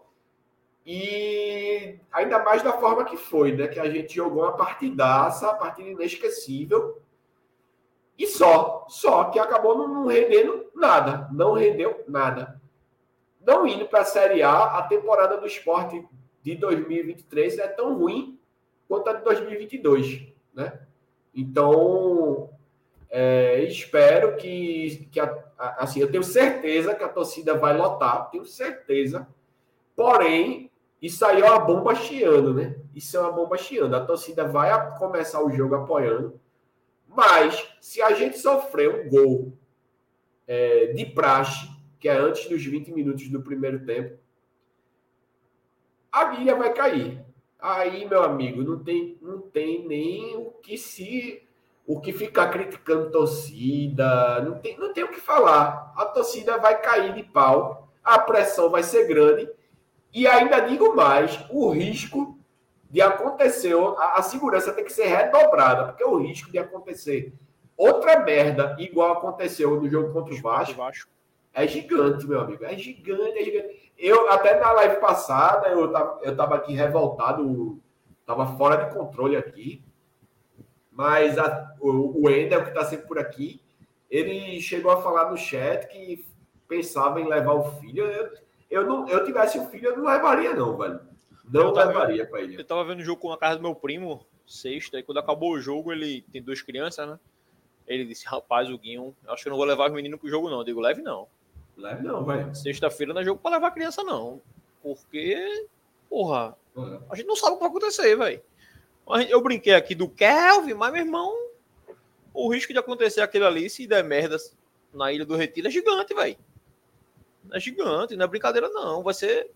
E 0.86 2.00
ainda 2.12 2.44
mais 2.44 2.64
da 2.64 2.74
forma 2.74 3.06
que 3.06 3.16
foi, 3.16 3.52
né? 3.52 3.68
Que 3.68 3.80
a 3.80 3.90
gente 3.90 4.16
jogou 4.16 4.44
uma 4.44 4.58
partidaça, 4.58 5.50
a 5.50 5.54
partida 5.54 5.90
inesquecível. 5.90 7.00
E 8.18 8.26
só, 8.26 8.86
só 8.90 9.26
que 9.26 9.38
acabou 9.38 9.78
não 9.78 10.08
rendendo 10.08 10.66
nada, 10.76 11.30
não 11.32 11.54
rendeu 11.54 12.04
nada. 12.08 12.60
Não 13.40 13.68
indo 13.68 13.86
para 13.86 14.02
a 14.02 14.06
Série 14.06 14.42
A, 14.42 14.80
a 14.80 14.84
temporada 14.84 15.38
do 15.38 15.46
esporte 15.46 16.04
de 16.42 16.56
2023 16.56 17.60
é 17.60 17.68
tão 17.68 17.98
ruim 17.98 18.39
quanto 18.90 19.08
a 19.08 19.14
de 19.14 19.24
2022, 19.24 20.28
né? 20.54 20.80
Então, 21.34 22.50
é, 23.08 23.64
espero 23.64 24.36
que, 24.36 25.08
que 25.12 25.20
a, 25.20 25.26
a, 25.58 25.84
assim, 25.84 26.02
eu 26.02 26.12
tenho 26.12 26.24
certeza 26.24 26.96
que 26.96 27.04
a 27.04 27.08
torcida 27.08 27.54
vai 27.54 27.78
lotar, 27.78 28.32
tenho 28.32 28.44
certeza. 28.46 29.28
Porém, 29.96 30.72
isso 31.00 31.24
aí 31.24 31.40
é 31.40 31.46
uma 31.46 31.60
bomba 31.60 31.94
chiando, 31.94 32.52
né? 32.52 32.76
Isso 32.96 33.16
é 33.16 33.20
uma 33.20 33.32
bomba 33.32 33.58
chiando. 33.58 33.96
A 33.96 34.04
torcida 34.04 34.44
vai 34.44 34.98
começar 34.98 35.42
o 35.44 35.52
jogo 35.52 35.76
apoiando, 35.76 36.40
mas 37.08 37.72
se 37.80 38.02
a 38.02 38.14
gente 38.14 38.40
sofrer 38.40 38.90
um 38.90 39.08
gol 39.08 39.54
é, 40.48 40.88
de 40.88 41.06
praxe, 41.06 41.70
que 42.00 42.10
é 42.10 42.18
antes 42.18 42.50
dos 42.50 42.66
20 42.66 42.92
minutos 42.92 43.30
do 43.30 43.42
primeiro 43.42 43.86
tempo, 43.86 44.18
a 46.12 46.34
ilha 46.34 46.56
vai 46.56 46.74
cair. 46.74 47.29
Aí, 47.60 48.08
meu 48.08 48.24
amigo, 48.24 48.64
não 48.64 48.80
tem, 48.80 49.18
não 49.22 49.42
tem 49.42 49.86
nem 49.86 50.38
o 50.38 50.52
que 50.64 50.78
se 50.78 51.44
o 51.86 52.00
que 52.00 52.14
ficar 52.14 52.50
criticando 52.50 53.10
torcida, 53.10 54.42
não 54.42 54.60
tem, 54.60 54.78
não 54.78 54.94
tem 54.94 55.04
o 55.04 55.10
que 55.10 55.20
falar. 55.20 55.92
A 55.98 56.06
torcida 56.06 56.58
vai 56.60 56.80
cair 56.80 57.14
de 57.16 57.24
pau, 57.24 57.90
a 58.04 58.20
pressão 58.20 58.70
vai 58.70 58.84
ser 58.84 59.08
grande. 59.08 59.50
E 60.14 60.28
ainda 60.28 60.60
digo 60.60 60.96
mais, 60.96 61.44
o 61.50 61.70
risco 61.72 62.38
de 62.90 63.02
acontecer, 63.02 63.76
a, 63.98 64.14
a 64.18 64.22
segurança 64.22 64.72
tem 64.72 64.86
que 64.86 64.94
ser 64.94 65.06
redobrada, 65.06 65.86
porque 65.86 66.04
o 66.04 66.18
risco 66.18 66.52
de 66.52 66.60
acontecer 66.60 67.34
outra 67.76 68.20
merda 68.20 68.76
igual 68.78 69.14
aconteceu 69.14 69.82
no 69.82 69.90
jogo 69.90 70.14
contra 70.14 70.34
o 70.34 70.42
Vasco, 70.42 70.76
é 71.54 71.68
gigante, 71.68 72.28
meu 72.28 72.42
amigo. 72.42 72.64
É 72.64 72.78
gigante, 72.78 73.38
é 73.38 73.44
gigante. 73.44 73.92
Eu, 73.98 74.30
até 74.30 74.60
na 74.60 74.72
live 74.72 75.00
passada, 75.02 75.68
eu 75.68 75.92
tava, 75.92 76.20
eu 76.24 76.36
tava 76.36 76.56
aqui 76.56 76.74
revoltado, 76.74 77.82
tava 78.26 78.58
fora 78.58 78.86
de 78.86 78.96
controle 78.96 79.36
aqui. 79.36 79.84
Mas 80.92 81.38
a, 81.38 81.76
o, 81.80 82.24
o 82.24 82.30
Ender, 82.30 82.64
que 82.64 82.70
está 82.70 82.86
sempre 82.86 83.08
por 83.08 83.20
aqui, 83.20 83.62
ele 84.10 84.62
chegou 84.62 84.92
a 84.92 85.02
falar 85.02 85.30
no 85.30 85.38
chat 85.38 85.88
que 85.88 86.26
pensava 86.68 87.20
em 87.20 87.28
levar 87.28 87.54
o 87.54 87.72
filho. 87.80 88.06
Eu, 88.06 88.32
eu 88.70 88.86
não, 88.86 89.08
eu 89.08 89.24
tivesse 89.26 89.58
o 89.58 89.66
filho, 89.68 89.90
eu 89.90 89.98
não 89.98 90.06
levaria, 90.06 90.54
não, 90.54 90.78
velho. 90.78 91.00
Não 91.52 91.72
levaria 91.72 92.26
para 92.28 92.42
ele. 92.42 92.60
Eu 92.60 92.66
tava 92.66 92.86
vendo 92.86 93.00
o 93.00 93.04
jogo 93.04 93.22
com 93.22 93.32
a 93.32 93.38
casa 93.38 93.58
do 93.58 93.64
meu 93.64 93.76
primo, 93.76 94.26
sexta, 94.46 95.00
e 95.00 95.04
quando 95.04 95.18
acabou 95.18 95.54
o 95.54 95.60
jogo, 95.60 95.92
ele 95.92 96.22
tem 96.32 96.42
duas 96.42 96.62
crianças, 96.62 97.08
né? 97.08 97.20
Ele 97.88 98.06
disse, 98.06 98.26
rapaz, 98.28 98.70
o 98.70 98.78
Guinho, 98.78 99.16
acho 99.28 99.42
que 99.42 99.50
eu 99.50 99.52
não 99.52 99.58
vou 99.58 99.66
levar 99.66 99.88
os 99.88 99.94
meninos 99.94 100.20
pro 100.20 100.30
jogo, 100.30 100.50
não. 100.50 100.60
Eu 100.60 100.64
digo, 100.64 100.80
leve 100.80 101.02
não. 101.02 101.28
Leve 101.80 102.04
não, 102.04 102.24
vai. 102.24 102.54
Sexta-feira 102.54 103.14
não 103.14 103.22
é 103.22 103.26
jogo 103.26 103.40
para 103.42 103.56
levar 103.56 103.72
criança, 103.72 104.04
não. 104.04 104.42
Porque, 104.84 105.68
porra, 106.10 106.56
a 107.10 107.16
gente 107.16 107.26
não 107.26 107.36
sabe 107.36 107.54
o 107.54 107.56
que 107.56 107.62
vai 107.62 107.70
acontecer, 107.70 108.16
velho. 108.16 108.42
Eu 109.30 109.42
brinquei 109.42 109.74
aqui 109.74 109.96
do 109.96 110.08
Kelvin, 110.08 110.74
mas, 110.74 110.92
meu 110.92 111.02
irmão, 111.02 111.34
o 112.34 112.52
risco 112.54 112.72
de 112.74 112.80
acontecer 112.80 113.22
aquilo 113.22 113.46
ali, 113.46 113.70
se 113.70 113.88
der 113.88 114.04
merda 114.04 114.38
na 114.94 115.12
Ilha 115.12 115.26
do 115.26 115.36
Retiro, 115.36 115.68
é 115.68 115.72
gigante, 115.72 116.14
velho. 116.14 116.38
É 117.52 117.60
gigante, 117.60 118.16
não 118.16 118.26
é 118.26 118.28
brincadeira, 118.28 118.70
não. 118.70 119.02
Vai 119.02 119.14
ser, 119.14 119.50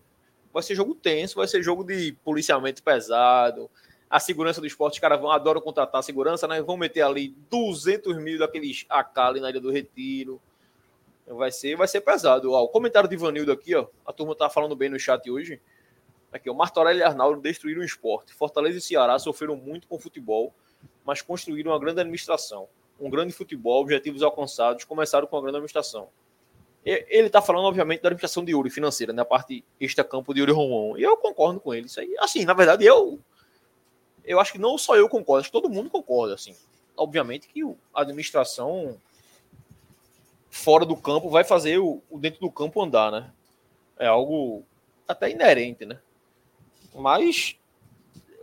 vai 0.52 0.62
ser 0.62 0.74
jogo 0.74 0.94
tenso, 0.94 1.36
vai 1.36 1.46
ser 1.46 1.62
jogo 1.62 1.84
de 1.84 2.16
policiamento 2.24 2.82
pesado. 2.82 3.70
A 4.10 4.18
segurança 4.18 4.60
do 4.60 4.66
esporte, 4.66 4.94
os 4.94 5.00
caras 5.00 5.20
vão, 5.20 5.30
adoram 5.30 5.60
contratar 5.60 6.02
segurança, 6.02 6.48
né? 6.48 6.60
Vão 6.62 6.76
meter 6.76 7.02
ali 7.02 7.28
200 7.50 8.16
mil 8.16 8.38
daqueles 8.38 8.84
AK 8.88 9.18
ali 9.18 9.40
na 9.40 9.50
Ilha 9.50 9.60
do 9.60 9.70
Retiro. 9.70 10.40
Vai 11.26 11.50
ser, 11.50 11.76
vai 11.76 11.88
ser 11.88 12.00
pesado. 12.02 12.52
Ó, 12.52 12.62
o 12.62 12.68
comentário 12.68 13.08
de 13.08 13.14
Ivanildo 13.14 13.50
aqui, 13.50 13.74
ó. 13.74 13.86
A 14.04 14.12
turma 14.12 14.34
tá 14.34 14.50
falando 14.50 14.76
bem 14.76 14.88
no 14.88 14.98
chat 14.98 15.30
hoje. 15.30 15.60
Aqui, 16.30 16.50
o 16.50 16.54
Martorelli 16.54 17.00
e 17.00 17.02
Arnaldo 17.02 17.40
destruíram 17.40 17.80
o 17.80 17.84
esporte. 17.84 18.34
Fortaleza 18.34 18.78
e 18.78 18.80
Ceará 18.80 19.18
sofreram 19.18 19.56
muito 19.56 19.86
com 19.86 19.96
o 19.96 19.98
futebol, 19.98 20.52
mas 21.04 21.22
construíram 21.22 21.70
uma 21.70 21.78
grande 21.78 22.00
administração. 22.00 22.68
Um 23.00 23.08
grande 23.08 23.32
futebol, 23.32 23.80
objetivos 23.80 24.22
alcançados, 24.22 24.84
começaram 24.84 25.26
com 25.26 25.36
a 25.36 25.40
grande 25.40 25.56
administração. 25.56 26.08
Ele 26.84 27.28
está 27.28 27.40
falando, 27.40 27.64
obviamente, 27.64 28.02
da 28.02 28.08
administração 28.08 28.44
de 28.44 28.52
Yuri 28.52 28.68
financeira, 28.68 29.12
na 29.12 29.22
né? 29.22 29.28
parte 29.28 29.64
extra-campo 29.80 30.34
de 30.34 30.40
Yuri 30.40 30.52
Romão. 30.52 30.98
E 30.98 31.02
eu 31.02 31.16
concordo 31.16 31.58
com 31.58 31.72
ele. 31.72 31.86
Isso 31.86 31.98
aí, 31.98 32.14
assim, 32.18 32.44
na 32.44 32.52
verdade, 32.52 32.84
eu. 32.84 33.18
Eu 34.22 34.38
acho 34.38 34.52
que 34.52 34.58
não 34.58 34.76
só 34.76 34.96
eu 34.96 35.08
concordo, 35.08 35.40
acho 35.40 35.48
que 35.48 35.52
todo 35.52 35.70
mundo 35.70 35.88
concorda, 35.88 36.34
assim. 36.34 36.54
Obviamente 36.96 37.48
que 37.48 37.62
a 37.94 38.02
administração 38.02 38.98
fora 40.54 40.86
do 40.86 40.96
campo 40.96 41.28
vai 41.28 41.42
fazer 41.42 41.78
o, 41.78 42.00
o 42.08 42.16
dentro 42.16 42.40
do 42.40 42.50
campo 42.50 42.80
andar, 42.80 43.10
né? 43.10 43.32
É 43.98 44.06
algo 44.06 44.64
até 45.06 45.28
inerente, 45.28 45.84
né? 45.84 45.98
Mas, 46.94 47.58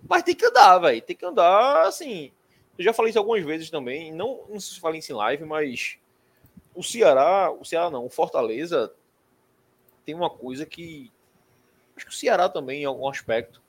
mas 0.08 0.22
tem 0.22 0.36
que 0.36 0.46
andar, 0.46 0.78
velho. 0.80 1.02
Tem 1.02 1.16
que 1.16 1.26
andar, 1.26 1.88
assim. 1.88 2.30
Eu 2.78 2.84
já 2.84 2.92
falei 2.92 3.12
isso 3.12 3.18
algumas 3.18 3.44
vezes 3.46 3.70
também. 3.70 4.12
Não, 4.12 4.42
não 4.50 4.60
se 4.60 4.78
falei 4.82 5.00
isso 5.00 5.14
em 5.14 5.16
live, 5.16 5.46
mas 5.46 5.98
o 6.76 6.84
Ceará, 6.84 7.50
o 7.50 7.64
Ceará 7.64 7.90
não, 7.90 8.06
o 8.06 8.10
Fortaleza 8.10 8.94
tem 10.06 10.14
uma 10.14 10.30
coisa 10.30 10.66
que. 10.66 11.10
Acho 11.96 12.08
que 12.08 12.12
o 12.12 12.16
Ceará 12.16 12.50
também, 12.50 12.82
em 12.82 12.86
algum 12.86 13.08
aspecto, 13.08 13.62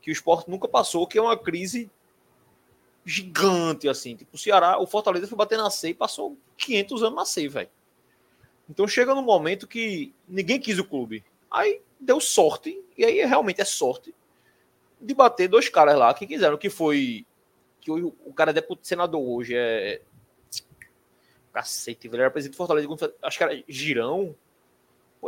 que 0.00 0.10
o 0.10 0.12
esporte 0.12 0.50
nunca 0.50 0.66
passou, 0.66 1.06
que 1.06 1.18
é 1.18 1.22
uma 1.22 1.36
crise 1.36 1.90
gigante, 3.04 3.88
assim. 3.88 4.16
Tipo, 4.16 4.36
o 4.36 4.38
Ceará, 4.38 4.78
o 4.78 4.86
Fortaleza 4.86 5.26
foi 5.26 5.36
bater 5.36 5.58
na 5.58 5.70
C 5.70 5.90
e 5.90 5.94
passou 5.94 6.36
500 6.56 7.02
anos 7.02 7.16
na 7.16 7.24
C, 7.24 7.48
velho. 7.48 7.70
Então 8.68 8.86
chega 8.86 9.14
num 9.14 9.22
momento 9.22 9.66
que 9.66 10.14
ninguém 10.26 10.60
quis 10.60 10.78
o 10.78 10.84
clube. 10.84 11.24
Aí 11.50 11.80
deu 12.00 12.20
sorte, 12.20 12.82
e 12.96 13.04
aí 13.04 13.24
realmente 13.24 13.60
é 13.60 13.64
sorte, 13.64 14.14
de 15.00 15.14
bater 15.14 15.48
dois 15.48 15.68
caras 15.68 15.96
lá 15.96 16.14
que 16.14 16.26
quiseram, 16.26 16.56
que 16.56 16.70
foi. 16.70 17.26
Que 17.80 17.90
o, 17.90 18.14
o 18.24 18.32
cara 18.32 18.50
é 18.50 18.54
deputado 18.54 18.86
senador 18.86 19.20
hoje 19.20 19.54
é. 19.56 20.00
Cacete, 21.52 22.06
ele 22.06 22.16
era 22.16 22.30
presidente 22.30 22.52
de 22.52 22.56
Fortaleza, 22.56 22.88
acho 23.20 23.36
que 23.36 23.44
era 23.44 23.62
Girão. 23.68 24.34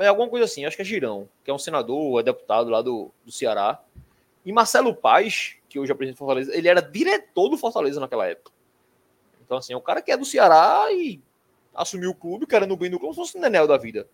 É 0.00 0.06
alguma 0.06 0.28
coisa 0.28 0.46
assim, 0.46 0.64
acho 0.64 0.74
que 0.74 0.80
é 0.80 0.84
Girão, 0.84 1.28
que 1.44 1.50
é 1.50 1.54
um 1.54 1.58
senador, 1.58 2.18
é 2.18 2.22
deputado 2.22 2.70
lá 2.70 2.80
do, 2.80 3.10
do 3.24 3.30
Ceará. 3.30 3.82
E 4.44 4.50
Marcelo 4.50 4.94
Paz, 4.94 5.56
que 5.74 5.80
hoje 5.80 5.90
é 5.90 5.94
presidente 5.94 6.14
de 6.14 6.18
Fortaleza, 6.20 6.56
ele 6.56 6.68
era 6.68 6.80
diretor 6.80 7.48
do 7.48 7.58
Fortaleza 7.58 7.98
naquela 7.98 8.28
época. 8.28 8.52
Então, 9.44 9.58
assim, 9.58 9.72
é 9.72 9.76
um 9.76 9.80
cara 9.80 10.00
que 10.00 10.12
é 10.12 10.16
do 10.16 10.24
Ceará 10.24 10.86
e 10.92 11.20
assumiu 11.74 12.10
o 12.10 12.14
clube, 12.14 12.46
querendo 12.46 12.76
bem 12.76 12.88
do 12.88 12.96
clube, 12.96 13.12
se 13.12 13.20
fosse 13.20 13.36
o 13.36 13.40
Nenel 13.40 13.66
da 13.66 13.76
vida. 13.76 14.08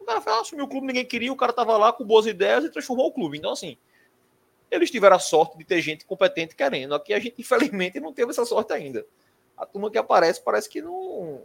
O 0.00 0.04
cara 0.04 0.22
foi, 0.22 0.32
assumiu 0.32 0.64
o 0.64 0.68
clube, 0.68 0.86
ninguém 0.86 1.04
queria, 1.04 1.30
o 1.30 1.36
cara 1.36 1.52
tava 1.52 1.76
lá 1.76 1.92
com 1.92 2.02
boas 2.02 2.24
ideias 2.24 2.64
e 2.64 2.70
transformou 2.70 3.08
o 3.08 3.12
clube. 3.12 3.36
Então, 3.36 3.52
assim, 3.52 3.76
eles 4.70 4.90
tiveram 4.90 5.16
a 5.16 5.18
sorte 5.18 5.58
de 5.58 5.64
ter 5.64 5.82
gente 5.82 6.06
competente 6.06 6.56
querendo. 6.56 6.94
Aqui 6.94 7.12
a 7.12 7.18
gente, 7.18 7.34
infelizmente, 7.42 8.00
não 8.00 8.14
teve 8.14 8.30
essa 8.30 8.46
sorte 8.46 8.72
ainda. 8.72 9.04
A 9.54 9.66
turma 9.66 9.90
que 9.90 9.98
aparece 9.98 10.42
parece 10.42 10.66
que 10.66 10.80
não. 10.80 11.42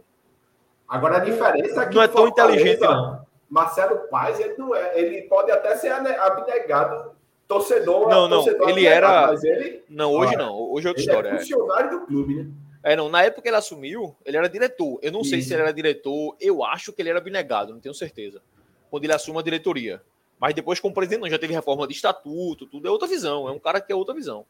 Agora 0.88 1.18
a 1.18 1.20
diferença 1.20 1.82
é 1.82 1.86
que 1.88 1.94
não 1.94 2.02
é 2.02 2.08
tão 2.08 2.26
inteligente, 2.26 2.80
não. 2.80 3.22
Marcelo 3.50 4.08
Paz, 4.08 4.40
ele 4.40 4.56
não 4.56 4.74
é. 4.74 4.98
Ele 4.98 5.28
pode 5.28 5.50
até 5.50 5.76
ser 5.76 5.92
abnegado 5.92 7.17
torcedor. 7.48 8.08
Não, 8.08 8.28
não. 8.28 8.44
Torcedor 8.44 8.68
ele 8.68 8.86
era. 8.86 9.34
Ele... 9.42 9.82
Não, 9.88 10.12
hoje 10.12 10.36
não. 10.36 10.54
Hoje 10.54 10.86
é 10.86 10.90
outra 10.90 11.02
ele 11.02 11.10
história. 11.10 11.28
É, 11.30 11.34
é 11.34 11.38
funcionário 11.38 11.90
do 11.90 12.06
clube, 12.06 12.34
né? 12.34 12.50
É, 12.82 12.94
não, 12.94 13.08
na 13.08 13.24
época 13.24 13.42
que 13.42 13.48
ele 13.48 13.56
assumiu, 13.56 14.14
ele 14.24 14.36
era 14.36 14.48
diretor. 14.48 14.98
Eu 15.02 15.10
não 15.10 15.24
sei 15.24 15.42
se 15.42 15.52
ele 15.52 15.62
era 15.62 15.72
diretor, 15.72 16.36
eu 16.40 16.62
acho 16.62 16.92
que 16.92 17.02
ele 17.02 17.08
era 17.08 17.18
abnegado, 17.18 17.72
não 17.72 17.80
tenho 17.80 17.94
certeza. 17.94 18.40
Quando 18.88 19.04
ele 19.04 19.12
assume 19.12 19.38
a 19.38 19.42
diretoria. 19.42 20.00
Mas 20.38 20.54
depois, 20.54 20.78
como 20.78 20.94
presidente, 20.94 21.20
não, 21.20 21.28
já 21.28 21.38
teve 21.38 21.52
reforma 21.52 21.86
de 21.86 21.94
estatuto, 21.94 22.66
tudo 22.66 22.86
é 22.86 22.90
outra 22.90 23.08
visão. 23.08 23.48
É 23.48 23.50
um 23.50 23.58
cara 23.58 23.80
que 23.80 23.92
é 23.92 23.96
outra 23.96 24.14
visão. 24.14 24.46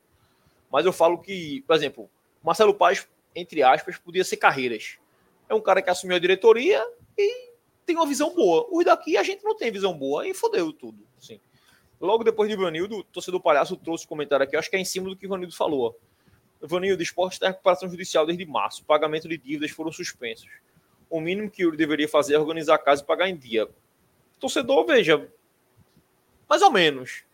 Mas 0.70 0.84
eu 0.84 0.92
falo 0.92 1.18
que, 1.18 1.64
por 1.66 1.74
exemplo, 1.74 2.10
Marcelo 2.42 2.74
Paz, 2.74 3.08
entre 3.34 3.62
aspas, 3.62 3.96
podia 3.96 4.22
ser 4.22 4.36
carreiras. 4.36 4.98
É 5.48 5.54
um 5.54 5.60
cara 5.60 5.80
que 5.80 5.88
assumiu 5.88 6.16
a 6.16 6.20
diretoria 6.20 6.86
e 7.16 7.48
tem 7.86 7.96
uma 7.96 8.06
visão 8.06 8.34
boa. 8.34 8.68
Os 8.70 8.84
daqui 8.84 9.16
a 9.16 9.22
gente 9.22 9.42
não 9.42 9.56
tem 9.56 9.72
visão 9.72 9.96
boa 9.96 10.28
e 10.28 10.34
fodeu 10.34 10.70
tudo. 10.74 10.98
Assim. 11.16 11.40
Logo 12.00 12.22
depois 12.22 12.48
de 12.48 12.54
Ivanildo, 12.54 12.98
o 12.98 13.04
torcedor 13.04 13.40
palhaço 13.40 13.76
trouxe 13.76 14.04
um 14.04 14.08
comentário 14.08 14.44
aqui, 14.44 14.56
acho 14.56 14.70
que 14.70 14.76
é 14.76 14.78
em 14.78 14.84
cima 14.84 15.08
do 15.08 15.16
que 15.16 15.26
o 15.26 15.28
Ivanildo 15.28 15.54
falou. 15.54 15.98
Vanildo, 16.60 17.02
esporte 17.02 17.34
está 17.34 17.46
em 17.46 17.50
recuperação 17.50 17.88
judicial 17.88 18.26
desde 18.26 18.44
março. 18.44 18.82
O 18.82 18.84
pagamento 18.84 19.28
de 19.28 19.36
dívidas 19.36 19.70
foram 19.70 19.92
suspensos. 19.92 20.48
O 21.08 21.20
mínimo 21.20 21.50
que 21.50 21.62
o 21.62 21.66
Yuri 21.66 21.76
deveria 21.76 22.08
fazer 22.08 22.34
é 22.34 22.38
organizar 22.38 22.74
a 22.74 22.78
casa 22.78 23.02
e 23.02 23.06
pagar 23.06 23.28
em 23.28 23.36
dia. 23.36 23.68
Torcedor, 24.38 24.84
veja, 24.86 25.28
mais 26.48 26.62
ou 26.62 26.70
menos. 26.70 27.24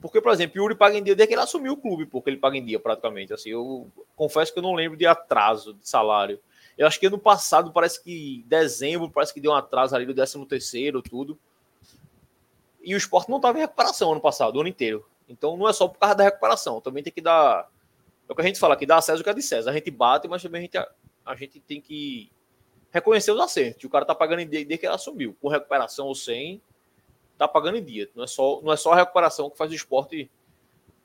Porque, 0.00 0.20
por 0.20 0.32
exemplo, 0.32 0.60
o 0.60 0.64
Yuri 0.64 0.74
paga 0.76 0.96
em 0.96 1.02
dia 1.02 1.14
desde 1.14 1.28
que 1.28 1.34
ele 1.34 1.42
assumiu 1.42 1.72
o 1.72 1.76
clube, 1.76 2.06
porque 2.06 2.30
ele 2.30 2.36
paga 2.36 2.56
em 2.56 2.64
dia 2.64 2.78
praticamente. 2.78 3.32
Assim, 3.32 3.50
eu 3.50 3.90
confesso 4.14 4.52
que 4.52 4.58
eu 4.58 4.62
não 4.62 4.74
lembro 4.74 4.96
de 4.96 5.06
atraso 5.06 5.74
de 5.74 5.88
salário. 5.88 6.40
Eu 6.76 6.86
acho 6.86 7.00
que 7.00 7.06
ano 7.06 7.18
passado, 7.18 7.72
parece 7.72 8.02
que 8.02 8.44
dezembro, 8.46 9.10
parece 9.10 9.34
que 9.34 9.40
deu 9.40 9.50
um 9.50 9.56
atraso 9.56 9.96
ali 9.96 10.06
do 10.06 10.14
13 10.14 10.46
terceiro, 10.46 11.02
tudo. 11.02 11.36
E 12.88 12.94
o 12.94 12.98
esporte 12.98 13.28
não 13.28 13.36
estava 13.36 13.58
em 13.58 13.60
recuperação 13.60 14.12
ano 14.12 14.20
passado, 14.20 14.56
o 14.56 14.60
ano 14.60 14.68
inteiro. 14.68 15.06
Então 15.28 15.56
não 15.56 15.68
é 15.68 15.72
só 15.72 15.86
por 15.86 15.98
causa 15.98 16.14
da 16.14 16.24
recuperação, 16.24 16.80
também 16.80 17.02
tem 17.02 17.12
que 17.12 17.20
dar 17.20 17.68
é 18.28 18.32
o 18.32 18.34
que 18.34 18.42
a 18.42 18.44
gente 18.44 18.58
fala 18.58 18.74
aqui, 18.74 18.84
dá 18.84 18.98
a 18.98 19.02
César 19.02 19.20
o 19.20 19.24
que 19.24 19.30
é 19.30 19.34
de 19.34 19.42
César. 19.42 19.70
A 19.70 19.72
gente 19.72 19.90
bate, 19.90 20.28
mas 20.28 20.42
também 20.42 20.58
a 20.60 20.62
gente, 20.62 20.76
a, 20.76 21.34
gente 21.34 21.60
tem 21.60 21.80
que 21.80 22.30
reconhecer 22.90 23.32
os 23.32 23.40
acertos. 23.40 23.84
O 23.84 23.88
cara 23.88 24.04
tá 24.04 24.14
pagando 24.14 24.40
em 24.40 24.48
dia 24.48 24.60
desde 24.60 24.78
que 24.78 24.86
ele 24.86 24.94
assumiu. 24.94 25.34
Com 25.40 25.48
recuperação 25.48 26.06
ou 26.06 26.14
sem, 26.14 26.60
tá 27.38 27.48
pagando 27.48 27.78
em 27.78 27.84
dia. 27.84 28.08
Não 28.14 28.24
é 28.24 28.26
só, 28.26 28.60
não 28.62 28.70
é 28.70 28.76
só 28.76 28.92
a 28.92 28.96
recuperação 28.96 29.48
que 29.48 29.56
faz 29.56 29.70
o 29.70 29.74
esporte 29.74 30.30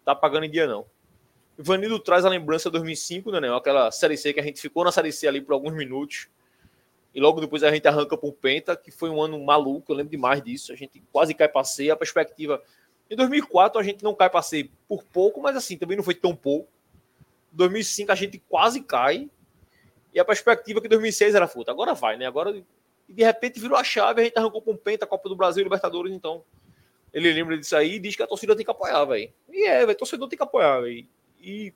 tá 0.04 0.14
pagando 0.14 0.46
em 0.46 0.52
dia, 0.52 0.68
não. 0.68 0.86
Ivanildo 1.58 1.98
traz 1.98 2.26
a 2.26 2.30
lembrança 2.30 2.70
de 2.70 2.74
2005, 2.74 3.32
né, 3.32 3.40
né? 3.40 3.56
Aquela 3.56 3.90
Série 3.90 4.18
C 4.18 4.34
que 4.34 4.40
a 4.42 4.44
gente 4.44 4.60
ficou 4.60 4.84
na 4.84 4.92
Série 4.92 5.14
C 5.14 5.26
ali 5.26 5.40
por 5.40 5.54
alguns 5.54 5.74
minutos. 5.74 6.28
E 7.14 7.20
logo 7.20 7.40
depois 7.40 7.64
a 7.64 7.72
gente 7.72 7.88
arranca 7.88 8.18
para 8.18 8.28
o 8.28 8.34
Penta, 8.34 8.76
que 8.76 8.90
foi 8.90 9.10
um 9.10 9.22
ano 9.22 9.40
maluco, 9.44 9.92
eu 9.92 9.96
lembro 9.96 10.12
demais 10.12 10.42
disso. 10.42 10.74
A 10.74 10.76
gente 10.76 11.04
quase 11.12 11.34
cai 11.34 11.50
C. 11.64 11.92
A 11.92 11.96
perspectiva. 11.96 12.62
Em 13.10 13.16
2004 13.16 13.80
a 13.80 13.84
gente 13.84 14.04
não 14.04 14.16
cai 14.16 14.30
C 14.42 14.70
por 14.88 15.04
pouco, 15.04 15.42
mas 15.42 15.56
assim, 15.56 15.78
também 15.78 15.96
não 15.96 16.04
foi 16.04 16.16
tão 16.16 16.36
pouco. 16.36 16.68
2005 17.52 18.12
a 18.12 18.16
gente 18.16 18.40
quase 18.50 18.82
cai. 18.82 19.30
E 20.14 20.20
a 20.20 20.26
perspectiva 20.26 20.82
que 20.82 20.88
2006 20.88 21.36
era 21.36 21.48
fruta. 21.48 21.72
Agora 21.72 21.94
vai, 21.94 22.18
né? 22.18 22.26
Agora, 22.26 22.54
de 22.54 23.24
repente, 23.24 23.60
virou 23.60 23.78
a 23.78 23.84
chave. 23.84 24.22
A 24.22 24.24
gente 24.24 24.38
arrancou 24.38 24.62
com 24.62 24.72
o 24.72 24.78
Penta, 24.78 25.06
Copa 25.06 25.30
do 25.30 25.36
Brasil, 25.36 25.64
Libertadores. 25.64 26.14
Então, 26.14 26.44
ele 27.14 27.32
lembra 27.32 27.58
disso 27.58 27.76
aí 27.76 27.96
e 27.96 28.00
diz 28.00 28.16
que 28.16 28.24
a 28.24 28.28
torcida 28.28 28.56
tem 28.56 28.66
que 28.66 28.72
apoiar, 28.72 29.06
velho. 29.06 29.32
E 29.52 29.66
é, 29.66 29.86
velho. 29.86 29.98
Torcedor 29.98 30.28
tem 30.28 30.38
que 30.38 30.44
apoiar, 30.44 30.82
velho. 30.82 31.08
E 31.40 31.74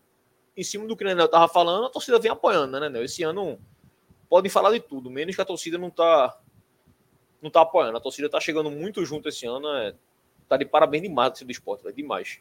em 0.56 0.64
cima 0.64 0.88
do 0.88 0.98
que 0.98 1.04
o 1.04 1.08
Nenel 1.08 1.28
tava 1.28 1.48
falando, 1.48 1.86
a 1.86 1.90
torcida 1.90 2.18
vem 2.18 2.32
apoiando, 2.32 2.80
né, 2.80 2.88
Nenel? 2.88 3.04
Esse 3.04 3.22
ano 3.22 3.60
podem 4.30 4.50
falar 4.50 4.72
de 4.72 4.80
tudo, 4.80 5.10
menos 5.10 5.36
que 5.36 5.42
a 5.42 5.46
torcida 5.46 5.78
não 5.78 5.90
tá 5.90 6.38
não 7.42 7.52
tá 7.52 7.62
apoiando. 7.62 7.98
A 7.98 8.02
torcida 8.02 8.30
tá 8.30 8.40
chegando 8.40 8.72
muito 8.72 9.06
junto 9.06 9.30
esse 9.30 9.46
ano, 9.46 9.68
é, 9.70 9.94
tá 10.48 10.58
de 10.58 10.66
parabéns 10.66 11.04
demais 11.04 11.40
do 11.40 11.52
esporte, 11.52 11.88
é 11.88 11.92
demais. 11.92 12.40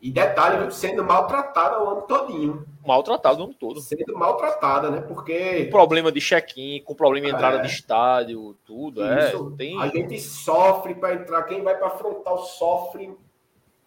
E 0.00 0.10
detalhe, 0.10 0.70
sendo 0.72 1.02
maltratada 1.02 1.82
o 1.82 1.88
ano 1.88 2.02
todinho. 2.02 2.66
Maltratada 2.86 3.40
o 3.40 3.44
ano 3.44 3.54
todo. 3.54 3.80
Sendo 3.80 4.16
maltratada, 4.16 4.90
né? 4.90 5.00
Porque. 5.00 5.64
Com 5.64 5.70
problema 5.70 6.12
de 6.12 6.20
check-in, 6.20 6.82
com 6.84 6.94
problema 6.94 7.26
de 7.26 7.32
entrada 7.32 7.56
é. 7.56 7.62
de 7.62 7.68
estádio, 7.68 8.54
tudo. 8.64 9.02
É, 9.02 9.28
Isso. 9.28 9.52
É, 9.54 9.56
tem... 9.56 9.80
A 9.80 9.88
gente 9.88 10.20
sofre 10.20 10.94
para 10.94 11.14
entrar. 11.14 11.42
Quem 11.44 11.62
vai 11.62 11.76
para 11.78 11.90
frontal 11.90 12.38
sofre 12.44 13.16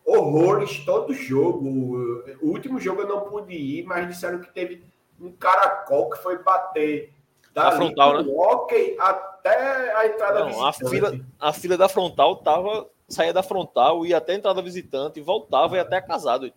horrores 0.04 0.84
todo 0.84 1.14
jogo. 1.14 1.70
O 2.42 2.48
último 2.48 2.80
jogo 2.80 3.02
eu 3.02 3.08
não 3.08 3.22
pude 3.22 3.54
ir, 3.54 3.84
mas 3.84 4.08
disseram 4.08 4.40
que 4.40 4.52
teve 4.52 4.84
um 5.22 5.32
caracol 5.32 6.10
que 6.10 6.18
foi 6.18 6.42
bater 6.42 7.14
da 7.54 7.72
frontal, 7.72 8.22
né? 8.22 8.32
Ok, 8.36 8.98
até 9.00 9.96
a 9.96 10.08
entrada 10.08 10.46
não, 10.46 10.66
a 10.66 10.74
fila, 10.74 11.20
a 11.40 11.54
fila 11.54 11.78
da 11.78 11.90
frontal 11.90 12.36
tava 12.38 12.88
saía 13.08 13.34
da 13.34 13.44
frontal, 13.44 14.06
ia 14.06 14.18
até 14.18 14.34
a 14.34 14.36
entrada 14.36 14.62
visitante, 14.62 15.20
voltava 15.20 15.76
e 15.76 15.80
até 15.80 16.00
casado. 16.00 16.52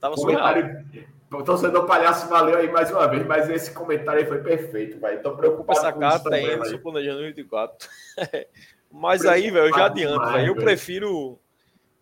tava 0.00 0.14
comentário, 0.14 0.84
O 1.32 1.42
torcedor 1.42 1.86
palhaço 1.86 2.28
valeu 2.28 2.58
aí 2.58 2.70
mais 2.70 2.90
uma 2.90 3.06
vez, 3.06 3.26
mas 3.26 3.48
esse 3.48 3.72
comentário 3.72 4.20
aí 4.20 4.26
foi 4.26 4.42
perfeito, 4.42 5.00
vai. 5.00 5.18
Tô 5.18 5.34
preocupado 5.36 5.78
Essa 5.78 5.92
com 5.92 6.00
carta 6.00 6.38
isso 6.38 6.58
também, 6.58 6.78
planejando 6.78 7.22
24. 7.22 7.88
mas 8.92 9.24
aí, 9.24 9.50
velho, 9.50 9.66
eu 9.66 9.74
já 9.74 9.86
adianto, 9.86 10.26
velho. 10.32 10.46
Eu 10.48 10.54
prefiro 10.56 11.38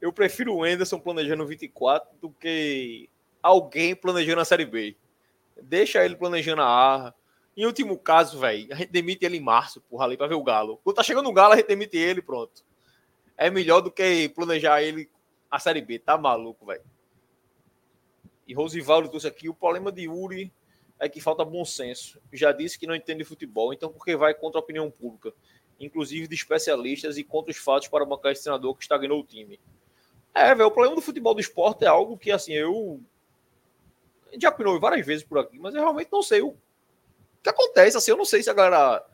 eu 0.04 0.12
prefiro 0.12 0.54
o 0.54 0.62
Anderson 0.62 0.98
planejando 0.98 1.46
24 1.46 2.18
do 2.20 2.28
que 2.28 3.08
alguém 3.42 3.96
planejando 3.96 4.42
a 4.42 4.44
Série 4.44 4.66
B. 4.66 4.94
Deixa 5.62 6.04
ele 6.04 6.14
planejando 6.14 6.60
a 6.60 6.66
A. 6.66 7.14
Em 7.56 7.66
último 7.66 7.96
caso, 7.96 8.38
velho, 8.38 8.72
a 8.72 8.76
gente 8.76 8.90
demite 8.90 9.24
ele 9.24 9.36
em 9.36 9.40
março, 9.40 9.80
porra, 9.82 10.04
ali 10.06 10.16
pra 10.16 10.26
ver 10.26 10.34
o 10.34 10.42
Galo. 10.42 10.80
Quando 10.82 10.96
tá 10.96 11.02
chegando 11.02 11.28
o 11.28 11.32
Galo, 11.32 11.54
a 11.54 11.56
gente 11.56 11.68
demite 11.68 11.96
ele 11.96 12.20
pronto 12.20 12.64
é 13.36 13.50
melhor 13.50 13.80
do 13.80 13.90
que 13.90 14.28
planejar 14.28 14.82
ele 14.82 15.10
a 15.50 15.58
Série 15.58 15.80
B. 15.80 15.98
Tá 15.98 16.16
maluco, 16.16 16.66
velho. 16.66 16.84
E 18.46 18.54
Rosivaldo 18.54 19.08
trouxe 19.08 19.26
aqui. 19.26 19.48
O 19.48 19.54
problema 19.54 19.90
de 19.90 20.08
Uri 20.08 20.52
é 20.98 21.08
que 21.08 21.20
falta 21.20 21.44
bom 21.44 21.64
senso. 21.64 22.20
Já 22.32 22.52
disse 22.52 22.78
que 22.78 22.86
não 22.86 22.94
entende 22.94 23.24
futebol, 23.24 23.72
então 23.72 23.90
por 23.90 24.04
que 24.04 24.16
vai 24.16 24.34
contra 24.34 24.58
a 24.58 24.62
opinião 24.62 24.90
pública, 24.90 25.32
inclusive 25.78 26.28
de 26.28 26.34
especialistas 26.34 27.16
e 27.16 27.24
contra 27.24 27.50
os 27.50 27.56
fatos 27.56 27.88
para 27.88 28.04
bancar 28.04 28.32
esse 28.32 28.42
treinador 28.42 28.74
que 28.74 28.82
estagnou 28.82 29.20
o 29.20 29.24
time? 29.24 29.58
É, 30.34 30.54
velho, 30.54 30.68
o 30.68 30.72
problema 30.72 30.96
do 30.96 31.02
futebol 31.02 31.34
do 31.34 31.40
esporte 31.40 31.84
é 31.84 31.88
algo 31.88 32.18
que, 32.18 32.30
assim, 32.30 32.52
eu 32.52 33.00
já 34.38 34.50
opinou 34.50 34.78
várias 34.80 35.06
vezes 35.06 35.24
por 35.24 35.38
aqui, 35.38 35.58
mas 35.58 35.74
eu 35.74 35.80
realmente 35.80 36.08
não 36.10 36.22
sei 36.22 36.42
o 36.42 36.56
que 37.44 37.50
acontece. 37.50 37.96
Assim, 37.96 38.10
eu 38.10 38.16
não 38.16 38.24
sei 38.24 38.42
se 38.42 38.50
a 38.50 38.54
galera 38.54 39.04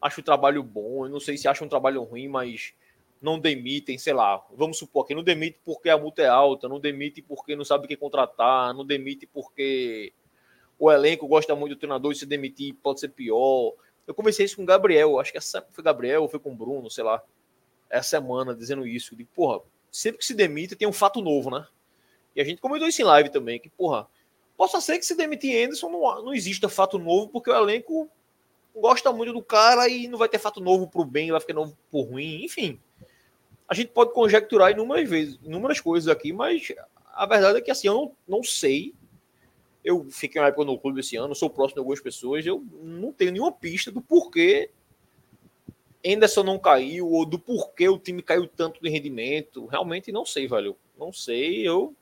acha 0.00 0.20
o 0.20 0.24
trabalho 0.24 0.62
bom, 0.62 1.06
eu 1.06 1.10
não 1.10 1.18
sei 1.18 1.36
se 1.36 1.48
acha 1.48 1.64
um 1.64 1.68
trabalho 1.68 2.02
ruim, 2.04 2.28
mas 2.28 2.72
não 3.20 3.38
demitem, 3.38 3.98
sei 3.98 4.12
lá, 4.12 4.44
vamos 4.52 4.78
supor 4.78 5.04
que 5.04 5.14
não 5.14 5.24
demite 5.24 5.58
porque 5.64 5.88
a 5.88 5.98
multa 5.98 6.22
é 6.22 6.28
alta, 6.28 6.68
não 6.68 6.78
demite 6.78 7.20
porque 7.20 7.56
não 7.56 7.64
sabe 7.64 7.84
o 7.84 7.88
que 7.88 7.96
contratar, 7.96 8.72
não 8.72 8.86
demite 8.86 9.26
porque 9.26 10.12
o 10.78 10.92
elenco 10.92 11.26
gosta 11.26 11.56
muito 11.56 11.74
do 11.74 11.78
treinador 11.78 12.12
e 12.12 12.14
se 12.14 12.24
demitir 12.24 12.74
pode 12.80 13.00
ser 13.00 13.08
pior. 13.08 13.74
Eu 14.06 14.14
comecei 14.14 14.46
isso 14.46 14.54
com 14.54 14.62
o 14.62 14.66
Gabriel, 14.66 15.18
acho 15.18 15.32
que 15.32 15.38
essa 15.38 15.66
foi 15.72 15.82
Gabriel 15.82 16.22
ou 16.22 16.28
foi 16.28 16.38
com 16.38 16.52
o 16.52 16.54
Bruno, 16.54 16.88
sei 16.88 17.02
lá, 17.02 17.20
essa 17.90 18.10
semana 18.10 18.54
dizendo 18.54 18.86
isso. 18.86 19.16
De, 19.16 19.24
porra, 19.24 19.62
sempre 19.90 20.18
que 20.18 20.24
se 20.24 20.34
demite 20.34 20.76
tem 20.76 20.86
um 20.86 20.92
fato 20.92 21.20
novo, 21.20 21.50
né? 21.50 21.66
E 22.36 22.40
a 22.40 22.44
gente 22.44 22.60
comentou 22.60 22.86
isso 22.86 23.02
em 23.02 23.04
live 23.04 23.30
também, 23.30 23.58
que, 23.58 23.68
porra, 23.68 24.06
possa 24.58 24.78
ser 24.78 24.98
que 24.98 25.06
se 25.06 25.14
demitir 25.14 25.64
Anderson 25.64 25.88
não, 25.88 26.24
não 26.24 26.34
exista 26.34 26.68
fato 26.68 26.98
novo, 26.98 27.28
porque 27.28 27.50
o 27.50 27.56
elenco 27.56 28.10
gosta 28.76 29.10
muito 29.10 29.32
do 29.32 29.42
cara 29.42 29.88
e 29.88 30.06
não 30.06 30.18
vai 30.18 30.28
ter 30.28 30.38
fato 30.38 30.60
novo 30.60 30.86
pro 30.86 31.02
bem, 31.02 31.30
vai 31.30 31.40
ficar 31.40 31.54
novo 31.54 31.74
pro 31.90 32.02
ruim, 32.02 32.44
enfim 32.44 32.78
a 33.68 33.74
gente 33.74 33.88
pode 33.88 34.14
conjecturar 34.14 34.70
inúmeras 34.70 35.08
vezes, 35.08 35.38
inúmeras 35.44 35.78
coisas 35.78 36.08
aqui, 36.08 36.32
mas 36.32 36.72
a 37.12 37.26
verdade 37.26 37.58
é 37.58 37.60
que 37.60 37.70
assim, 37.70 37.86
eu 37.86 37.94
não, 37.94 38.12
não 38.26 38.42
sei. 38.42 38.94
Eu 39.84 40.06
fiquei 40.10 40.40
uma 40.40 40.48
época 40.48 40.64
no 40.64 40.78
clube 40.78 41.00
esse 41.00 41.16
ano, 41.16 41.34
sou 41.34 41.50
próximo 41.50 41.74
de 41.74 41.80
algumas 41.80 42.00
pessoas, 42.00 42.46
eu 42.46 42.64
não 42.82 43.12
tenho 43.12 43.30
nenhuma 43.30 43.52
pista 43.52 43.92
do 43.92 44.00
porquê 44.00 44.70
Anderson 46.04 46.42
não 46.42 46.58
caiu, 46.58 47.10
ou 47.10 47.26
do 47.26 47.38
porquê 47.38 47.88
o 47.88 47.98
time 47.98 48.22
caiu 48.22 48.46
tanto 48.46 48.80
de 48.80 48.88
rendimento. 48.88 49.66
Realmente 49.66 50.10
não 50.10 50.24
sei, 50.24 50.46
velho. 50.46 50.76
Não 50.96 51.12
sei. 51.12 51.68
Eu. 51.68 51.94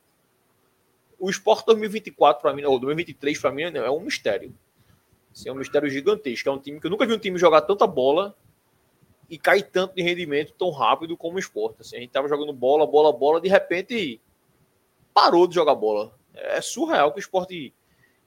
O 1.18 1.30
Sport 1.30 1.64
2024 1.66 2.42
para 2.42 2.52
mim, 2.52 2.64
ou 2.64 2.78
2023 2.78 3.38
para 3.38 3.52
mim, 3.52 3.62
é 3.62 3.90
um 3.90 4.00
mistério. 4.00 4.54
Assim, 5.32 5.48
é 5.48 5.52
um 5.52 5.56
mistério 5.56 5.88
gigantesco. 5.88 6.48
É 6.48 6.52
um 6.52 6.58
time 6.58 6.80
que 6.80 6.86
eu 6.86 6.90
nunca 6.90 7.06
vi 7.06 7.12
um 7.12 7.18
time 7.18 7.38
jogar 7.38 7.62
tanta 7.62 7.86
bola 7.86 8.36
e 9.28 9.38
cai 9.38 9.62
tanto 9.62 9.94
de 9.94 10.02
rendimento 10.02 10.52
tão 10.52 10.70
rápido 10.70 11.16
como 11.16 11.36
o 11.36 11.38
esporte. 11.38 11.80
Assim, 11.80 11.96
a 11.96 12.00
gente 12.00 12.10
tava 12.10 12.28
jogando 12.28 12.52
bola, 12.52 12.86
bola, 12.86 13.12
bola, 13.12 13.40
de 13.40 13.48
repente 13.48 14.20
parou 15.12 15.46
de 15.46 15.54
jogar 15.54 15.74
bola. 15.74 16.14
É 16.34 16.60
surreal 16.60 17.12
que 17.12 17.18
o 17.18 17.20
esporte, 17.20 17.72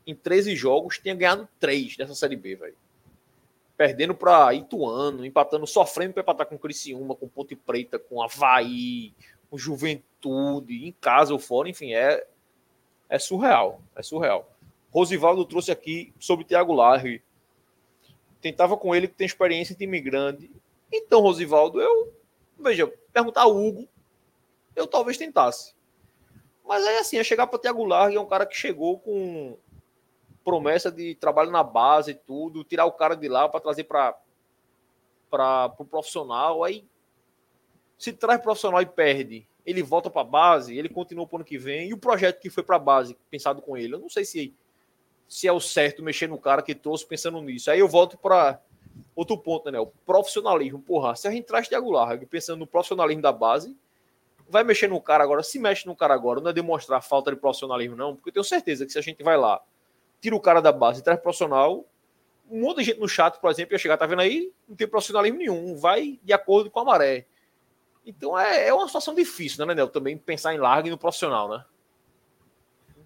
em 0.05 0.15
13 0.15 0.55
jogos, 0.55 0.97
tenha 0.97 1.15
ganhado 1.15 1.47
3 1.59 1.97
dessa 1.97 2.15
Série 2.15 2.35
B, 2.35 2.55
velho. 2.55 2.75
Perdendo 3.77 4.13
para 4.13 4.53
Ituano, 4.53 5.25
empatando, 5.25 5.65
sofrendo 5.65 6.13
para 6.13 6.21
empatar 6.21 6.47
com 6.47 6.57
Criciúma, 6.57 7.15
com 7.15 7.29
Ponte 7.29 7.55
Preta, 7.55 7.97
com 7.97 8.21
Havaí, 8.21 9.13
com 9.49 9.57
Juventude, 9.57 10.85
em 10.85 10.91
casa 10.99 11.31
ou 11.31 11.39
fora, 11.39 11.69
enfim, 11.69 11.93
é, 11.93 12.25
é 13.10 13.20
surreal. 13.20 13.82
É 13.95 14.03
surreal. 14.03 14.49
Rosivaldo 14.91 15.43
trouxe 15.45 15.72
aqui 15.72 16.14
sobre 16.20 16.45
Thiago 16.45 16.74
Larry. 16.74 17.22
Tentava 18.41 18.78
com 18.78 18.95
ele 18.95 19.07
que 19.07 19.16
tem 19.16 19.28
experiência 19.28 19.74
em 19.74 19.78
time 19.78 19.99
grande 19.99 20.49
então, 20.91 21.22
Rosivaldo, 21.22 21.80
eu. 21.80 22.14
Veja, 22.57 22.91
perguntar 23.14 23.43
ao 23.43 23.55
Hugo, 23.55 23.88
eu 24.76 24.88
talvez 24.88 25.18
tentasse. 25.18 25.74
Mas 26.66 26.86
aí, 26.86 26.97
assim, 26.97 27.18
é 27.18 27.24
chegar 27.24 27.47
para 27.47 27.60
Thiago 27.60 27.86
Largue, 27.86 28.18
é 28.18 28.20
um 28.20 28.28
cara 28.28 28.45
que 28.45 28.55
chegou 28.55 28.99
com 28.99 29.57
promessa 30.43 30.91
de 30.91 31.16
trabalho 31.16 31.51
na 31.51 31.64
base 31.64 32.12
e 32.12 32.16
tudo, 32.16 32.64
tirar 32.64 32.86
o 32.86 32.91
cara 32.91 33.16
de 33.16 33.28
lá 33.28 33.47
para 33.47 33.60
trazer 33.60 33.86
para 33.86 34.18
o 35.32 35.70
pro 35.70 35.86
profissional. 35.86 36.64
Aí, 36.64 36.86
se 37.97 38.12
traz 38.12 38.41
profissional 38.41 38.82
e 38.82 38.86
perde, 38.86 39.47
ele 39.70 39.84
volta 39.84 40.09
para 40.09 40.22
a 40.22 40.26
base, 40.26 40.78
ele 40.78 40.89
continua 40.89 41.28
para 41.28 41.36
o 41.36 41.38
ano 41.38 41.45
que 41.45 41.57
vem. 41.57 41.89
E 41.89 41.93
o 41.93 41.97
projeto 41.97 42.39
que 42.39 42.49
foi 42.49 42.63
para 42.63 42.78
a 42.78 42.80
base, 42.80 43.15
pensado 43.30 43.61
com 43.61 43.78
ele, 43.78 43.95
eu 43.95 43.99
não 43.99 44.09
sei 44.09 44.26
se, 44.26 44.53
se 45.28 45.47
é 45.47 45.51
o 45.51 45.59
certo 45.59 46.01
mexer 46.01 46.28
no 46.28 46.38
cara 46.38 46.61
que 46.61 46.74
trouxe 46.74 47.05
pensando 47.05 47.41
nisso. 47.41 47.70
Aí 47.70 47.80
eu 47.80 47.88
volto 47.88 48.17
para 48.17 48.59
Outro 49.15 49.38
ponto, 49.38 49.70
né? 49.70 49.80
O 49.80 49.88
profissionalismo. 50.05 50.80
Porra, 50.80 51.15
se 51.15 51.28
a 51.28 51.32
gente 51.32 51.45
traz 51.45 51.67
Thiago 51.67 51.91
Largue 51.91 52.26
pensando 52.26 52.59
no 52.59 52.67
profissionalismo 52.67 53.22
da 53.22 53.32
base, 53.32 53.76
vai 54.47 54.63
mexer 54.63 54.88
no 54.88 55.01
cara 55.01 55.24
agora. 55.24 55.43
Se 55.43 55.59
mexe 55.59 55.86
no 55.86 55.95
cara 55.95 56.13
agora, 56.13 56.39
não 56.39 56.49
é 56.49 56.53
demonstrar 56.53 57.01
falta 57.01 57.32
de 57.32 57.38
profissionalismo, 57.38 57.95
não, 57.95 58.15
porque 58.15 58.30
eu 58.30 58.34
tenho 58.34 58.43
certeza 58.43 58.86
que 58.86 58.91
se 58.91 58.97
a 58.97 59.01
gente 59.01 59.22
vai 59.24 59.38
lá, 59.38 59.61
tira 60.22 60.36
o 60.36 60.39
cara 60.39 60.61
da 60.61 60.72
base 60.72 61.03
traz 61.03 61.20
profissional, 61.20 61.86
um 62.49 62.61
monte 62.61 62.78
de 62.78 62.84
gente 62.86 62.99
no 62.99 63.07
chat, 63.07 63.38
por 63.39 63.51
exemplo, 63.51 63.74
ia 63.74 63.78
chegar, 63.78 63.97
tá 63.97 64.05
vendo 64.05 64.22
aí? 64.22 64.51
Não 64.67 64.76
tem 64.76 64.88
profissionalismo 64.88 65.38
nenhum, 65.38 65.76
vai 65.76 66.20
de 66.24 66.34
acordo 66.34 66.72
com 66.72 66.80
a 66.80 66.86
maré. 66.86 67.26
Então 68.05 68.37
é, 68.37 68.67
é 68.67 68.73
uma 68.73 68.87
situação 68.87 69.13
difícil, 69.13 69.59
né, 69.59 69.73
Nenel? 69.73 69.87
Também 69.87 70.17
pensar 70.17 70.53
em 70.53 70.57
Largue 70.57 70.89
no 70.89 70.97
profissional, 70.97 71.49
né? 71.49 71.63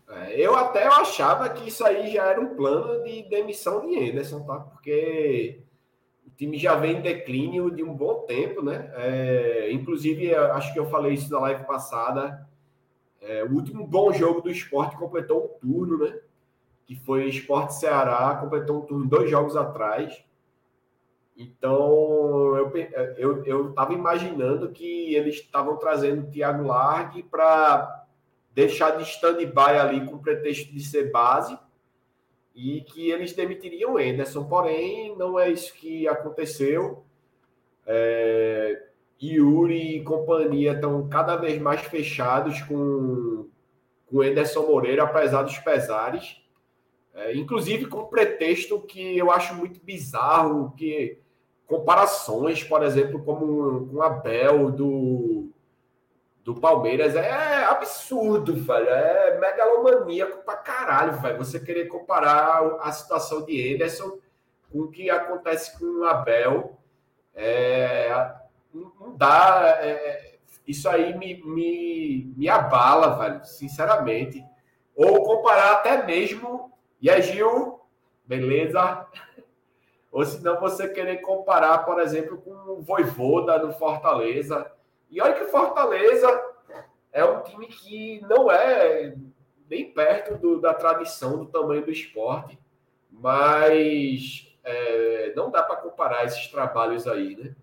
É, 0.09 0.39
eu 0.39 0.55
até 0.55 0.85
achava 0.85 1.49
que 1.49 1.67
isso 1.67 1.83
aí 1.85 2.13
já 2.13 2.25
era 2.25 2.39
um 2.39 2.55
plano 2.55 3.03
de 3.03 3.23
demissão 3.23 3.85
de 3.85 3.97
Anderson, 3.97 4.43
tá? 4.43 4.59
Porque 4.59 5.61
o 6.25 6.29
time 6.31 6.57
já 6.57 6.75
vem 6.75 6.97
em 6.97 7.01
declínio 7.01 7.71
de 7.71 7.83
um 7.83 7.93
bom 7.93 8.21
tempo, 8.25 8.61
né? 8.61 8.91
É, 8.95 9.71
inclusive, 9.71 10.33
acho 10.35 10.71
que 10.73 10.79
eu 10.79 10.85
falei 10.89 11.13
isso 11.13 11.31
na 11.31 11.39
live 11.39 11.65
passada. 11.65 12.47
É, 13.21 13.43
o 13.43 13.53
último 13.53 13.87
bom 13.87 14.11
jogo 14.11 14.41
do 14.41 14.51
esporte 14.51 14.97
completou 14.97 15.45
um 15.45 15.59
turno, 15.59 15.97
né? 15.97 16.19
Que 16.85 16.95
foi 16.95 17.29
Esporte 17.29 17.75
Ceará, 17.75 18.35
completou 18.35 18.79
um 18.79 18.81
turno 18.81 19.07
dois 19.07 19.31
jogos 19.31 19.55
atrás. 19.55 20.23
Então, 21.35 22.55
eu 22.55 22.71
eu, 23.17 23.45
eu 23.45 23.73
tava 23.73 23.93
imaginando 23.93 24.69
que 24.69 25.15
eles 25.15 25.35
estavam 25.35 25.77
trazendo 25.77 26.23
o 26.23 26.31
Thiago 26.31 26.67
Largue 26.67 27.23
para 27.23 28.05
deixar 28.53 28.91
de 28.91 29.03
stand-by 29.03 29.77
ali 29.79 30.05
com 30.05 30.15
o 30.15 30.21
pretexto 30.21 30.71
de 30.71 30.83
ser 30.83 31.11
base 31.11 31.57
e 32.53 32.81
que 32.81 33.09
eles 33.09 33.33
demitiriam 33.33 33.93
o 33.93 33.97
Anderson, 33.97 34.43
porém 34.43 35.15
não 35.17 35.39
é 35.39 35.49
isso 35.49 35.73
que 35.73 36.07
aconteceu. 36.07 37.03
É, 37.85 38.83
Yuri 39.21 39.97
e 39.97 40.03
companhia 40.03 40.73
estão 40.73 41.07
cada 41.09 41.35
vez 41.35 41.59
mais 41.59 41.81
fechados 41.81 42.61
com, 42.61 43.49
o 44.11 44.21
Anderson 44.21 44.67
Moreira, 44.67 45.03
apesar 45.03 45.41
dos 45.41 45.57
pesares. 45.57 46.37
É, 47.15 47.35
inclusive 47.35 47.87
com 47.87 48.05
pretexto 48.05 48.79
que 48.81 49.17
eu 49.17 49.31
acho 49.31 49.55
muito 49.55 49.83
bizarro, 49.83 50.71
que 50.77 51.22
comparações, 51.67 52.63
por 52.63 52.83
exemplo, 52.83 53.23
como 53.23 53.87
com 53.87 54.01
Abel 54.01 54.71
do 54.71 55.53
do 56.43 56.55
Palmeiras 56.55 57.15
é 57.15 57.63
absurdo, 57.63 58.53
velho. 58.55 58.89
É 58.89 59.39
megalomaníaco 59.39 60.43
pra 60.43 60.57
caralho, 60.57 61.13
velho. 61.21 61.37
Você 61.37 61.59
querer 61.59 61.85
comparar 61.85 62.79
a 62.81 62.91
situação 62.91 63.45
de 63.45 63.57
Ederson 63.57 64.17
com 64.71 64.81
o 64.81 64.91
que 64.91 65.09
acontece 65.09 65.77
com 65.79 65.85
o 65.85 66.03
Abel. 66.03 66.77
É, 67.33 68.33
não 68.73 69.15
dá. 69.15 69.77
É, 69.79 70.35
isso 70.67 70.89
aí 70.89 71.17
me, 71.17 71.41
me, 71.45 72.33
me 72.35 72.49
abala, 72.49 73.17
velho, 73.17 73.45
sinceramente. 73.45 74.43
Ou 74.95 75.23
comparar 75.23 75.73
até 75.73 76.05
mesmo. 76.05 76.71
E 77.01 77.09
a 77.09 77.19
Gil, 77.19 77.79
beleza? 78.25 79.07
Ou 80.13 80.23
se 80.23 80.43
não, 80.43 80.59
você 80.59 80.87
querer 80.87 81.17
comparar, 81.17 81.79
por 81.79 81.99
exemplo, 81.99 82.37
com 82.37 82.51
o 82.51 82.81
Voivoda 82.83 83.57
no 83.57 83.73
Fortaleza. 83.73 84.71
E 85.09 85.19
olha 85.19 85.33
que 85.33 85.45
Fortaleza 85.45 86.29
é 87.11 87.25
um 87.25 87.41
time 87.41 87.65
que 87.65 88.21
não 88.21 88.51
é 88.51 89.15
nem 89.67 89.91
perto 89.91 90.37
do, 90.37 90.61
da 90.61 90.71
tradição, 90.71 91.39
do 91.39 91.47
tamanho 91.47 91.83
do 91.83 91.91
esporte. 91.91 92.59
Mas 93.09 94.55
é, 94.63 95.33
não 95.35 95.49
dá 95.49 95.63
para 95.63 95.77
comparar 95.77 96.25
esses 96.25 96.45
trabalhos 96.47 97.07
aí, 97.07 97.35
né? 97.35 97.55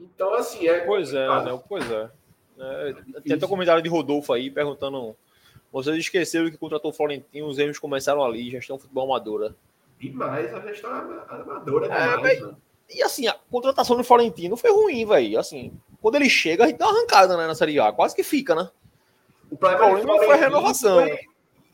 Então, 0.00 0.32
assim, 0.32 0.66
é. 0.66 0.80
Pois 0.80 1.12
é, 1.12 1.28
né? 1.28 1.62
Pois 1.68 1.90
é. 1.90 2.10
é 2.58 2.94
tem 3.20 3.36
até 3.36 3.44
um 3.44 3.50
comentário 3.50 3.82
de 3.82 3.88
Rodolfo 3.90 4.32
aí 4.32 4.50
perguntando: 4.50 5.14
vocês 5.70 5.94
esqueceram 5.98 6.50
que 6.50 6.56
contratou 6.56 6.90
o 6.90 6.94
Florentino, 6.94 7.46
os 7.46 7.58
erros 7.58 7.78
começaram 7.78 8.24
ali, 8.24 8.50
gestão 8.50 8.78
futebol 8.78 9.04
amadora. 9.04 9.54
Demais, 9.98 10.52
a 10.52 10.60
gestão 10.60 10.90
amadora. 11.28 11.86
É, 11.86 12.52
e 12.90 13.02
assim, 13.02 13.26
a 13.26 13.36
contratação 13.50 13.96
do 13.96 14.04
Florentino 14.04 14.56
foi 14.56 14.70
ruim, 14.70 15.06
velho. 15.06 15.38
Assim, 15.38 15.72
quando 16.00 16.16
ele 16.16 16.28
chega, 16.28 16.64
a 16.64 16.66
gente 16.66 16.78
dá 16.78 16.86
uma 16.86 16.98
arrancada 16.98 17.36
né, 17.36 17.46
na 17.46 17.54
Série 17.54 17.80
A, 17.80 17.92
quase 17.92 18.14
que 18.14 18.22
fica, 18.22 18.54
né? 18.54 18.68
O 19.50 19.56
problema, 19.56 19.86
o 19.86 20.00
problema 20.00 20.24
foi 20.24 20.34
a 20.34 20.36
renovação. 20.36 21.00
Foi 21.00 21.18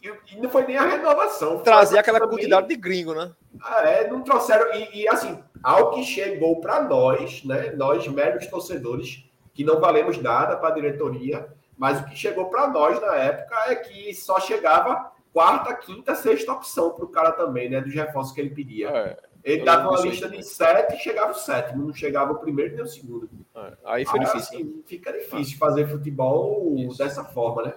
e 0.02 0.36
não 0.36 0.48
foi 0.48 0.66
nem 0.66 0.78
a 0.78 0.86
renovação. 0.86 1.58
Trazer 1.58 1.98
aquela 1.98 2.18
também, 2.18 2.36
quantidade 2.36 2.68
de 2.68 2.76
gringo, 2.76 3.14
né? 3.14 3.32
Ah, 3.62 3.82
é, 3.82 4.08
não 4.08 4.22
trouxeram. 4.22 4.72
E, 4.74 5.02
e 5.02 5.08
assim, 5.08 5.38
ao 5.62 5.90
que 5.90 6.02
chegou 6.04 6.60
para 6.60 6.82
nós, 6.82 7.44
né? 7.44 7.72
Nós, 7.72 8.06
meros 8.08 8.46
torcedores, 8.46 9.24
que 9.52 9.62
não 9.62 9.78
valemos 9.78 10.16
nada 10.16 10.56
para 10.56 10.70
a 10.70 10.74
diretoria, 10.74 11.46
mas 11.76 12.00
o 12.00 12.06
que 12.06 12.16
chegou 12.16 12.46
para 12.46 12.68
nós 12.68 12.98
na 13.00 13.14
época 13.14 13.54
é 13.66 13.74
que 13.74 14.14
só 14.14 14.40
chegava 14.40 15.12
quarta, 15.32 15.74
quinta, 15.74 16.14
sexta 16.14 16.52
opção 16.52 16.92
para 16.92 17.04
o 17.04 17.08
cara 17.08 17.32
também, 17.32 17.68
né? 17.68 17.80
Dos 17.80 17.94
reforços 17.94 18.32
que 18.32 18.40
ele 18.40 18.50
pedia. 18.50 18.88
É, 18.88 19.18
ele 19.42 19.64
dava 19.64 19.88
uma 19.88 20.00
lista 20.00 20.28
de 20.28 20.42
sete 20.42 20.96
e 20.96 20.98
chegava 20.98 21.32
o 21.32 21.34
sétimo, 21.34 21.86
não 21.86 21.94
chegava 21.94 22.32
o 22.32 22.38
primeiro 22.38 22.74
nem 22.74 22.84
o 22.84 22.86
segundo. 22.86 23.28
É, 23.54 23.72
aí 23.84 24.04
foi 24.04 24.20
aí, 24.20 24.26
difícil. 24.26 24.58
Assim, 24.58 24.82
fica 24.86 25.12
difícil 25.12 25.58
fazer 25.58 25.88
futebol 25.88 26.74
Isso. 26.76 26.98
dessa 26.98 27.24
forma, 27.24 27.62
né? 27.62 27.74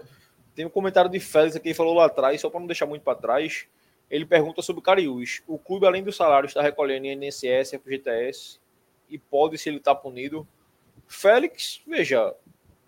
Tem 0.53 0.65
um 0.65 0.69
comentário 0.69 1.09
de 1.09 1.19
Félix 1.19 1.55
aqui 1.55 1.69
que 1.69 1.73
falou 1.73 1.95
lá 1.95 2.05
atrás, 2.05 2.39
só 2.41 2.49
para 2.49 2.59
não 2.59 2.67
deixar 2.67 2.85
muito 2.85 3.01
para 3.01 3.17
trás. 3.17 3.65
Ele 4.09 4.25
pergunta 4.25 4.61
sobre 4.61 4.79
o 4.79 4.83
Cariús. 4.83 5.41
O 5.47 5.57
clube, 5.57 5.87
além 5.87 6.03
do 6.03 6.11
salário, 6.11 6.45
está 6.45 6.61
recolhendo 6.61 7.07
INSS, 7.07 7.71
FGTS 7.81 8.59
e 9.09 9.17
pode, 9.17 9.57
se 9.57 9.69
ele 9.69 9.77
está 9.77 9.95
punido. 9.95 10.47
Félix, 11.07 11.81
veja, 11.87 12.35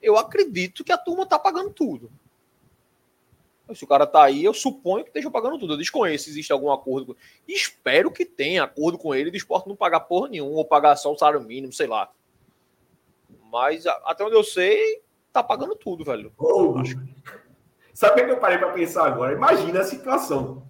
eu 0.02 0.18
acredito 0.18 0.84
que 0.84 0.92
a 0.92 0.98
turma 0.98 1.24
está 1.24 1.40
pagando 1.40 1.72
tudo. 1.72 2.12
Se 3.74 3.84
o 3.84 3.88
cara 3.88 4.06
tá 4.06 4.24
aí, 4.24 4.44
eu 4.44 4.54
suponho 4.54 5.04
que 5.04 5.10
esteja 5.10 5.32
pagando 5.32 5.58
tudo. 5.58 5.74
Eu 5.74 5.78
desconheço 5.78 6.26
se 6.26 6.30
existe 6.30 6.54
algum 6.54 6.72
acordo. 6.72 7.18
Espero 7.48 8.12
que 8.12 8.24
tenha 8.24 8.64
acordo 8.64 8.98
com 8.98 9.16
ele 9.16 9.32
de 9.32 9.38
esporte 9.38 9.68
não 9.68 9.76
pagar 9.76 10.02
porra 10.02 10.30
nenhuma, 10.30 10.58
ou 10.58 10.66
pagar 10.66 10.96
só 10.96 11.12
o 11.12 11.18
salário 11.18 11.42
mínimo, 11.42 11.74
sei 11.74 11.88
lá. 11.88 12.12
Mas 13.52 13.86
até 13.88 14.24
onde 14.24 14.36
eu 14.36 14.44
sei, 14.44 15.02
tá 15.34 15.42
pagando 15.42 15.76
tudo, 15.76 16.04
velho. 16.04 16.32
Oh. 16.38 16.78
Acho... 16.78 16.96
Sabe 17.94 18.22
o 18.22 18.26
que 18.26 18.32
eu 18.32 18.38
parei 18.38 18.58
para 18.58 18.72
pensar 18.72 19.08
agora? 19.08 19.34
Imagina 19.34 19.80
a 19.80 19.84
situação. 19.84 20.64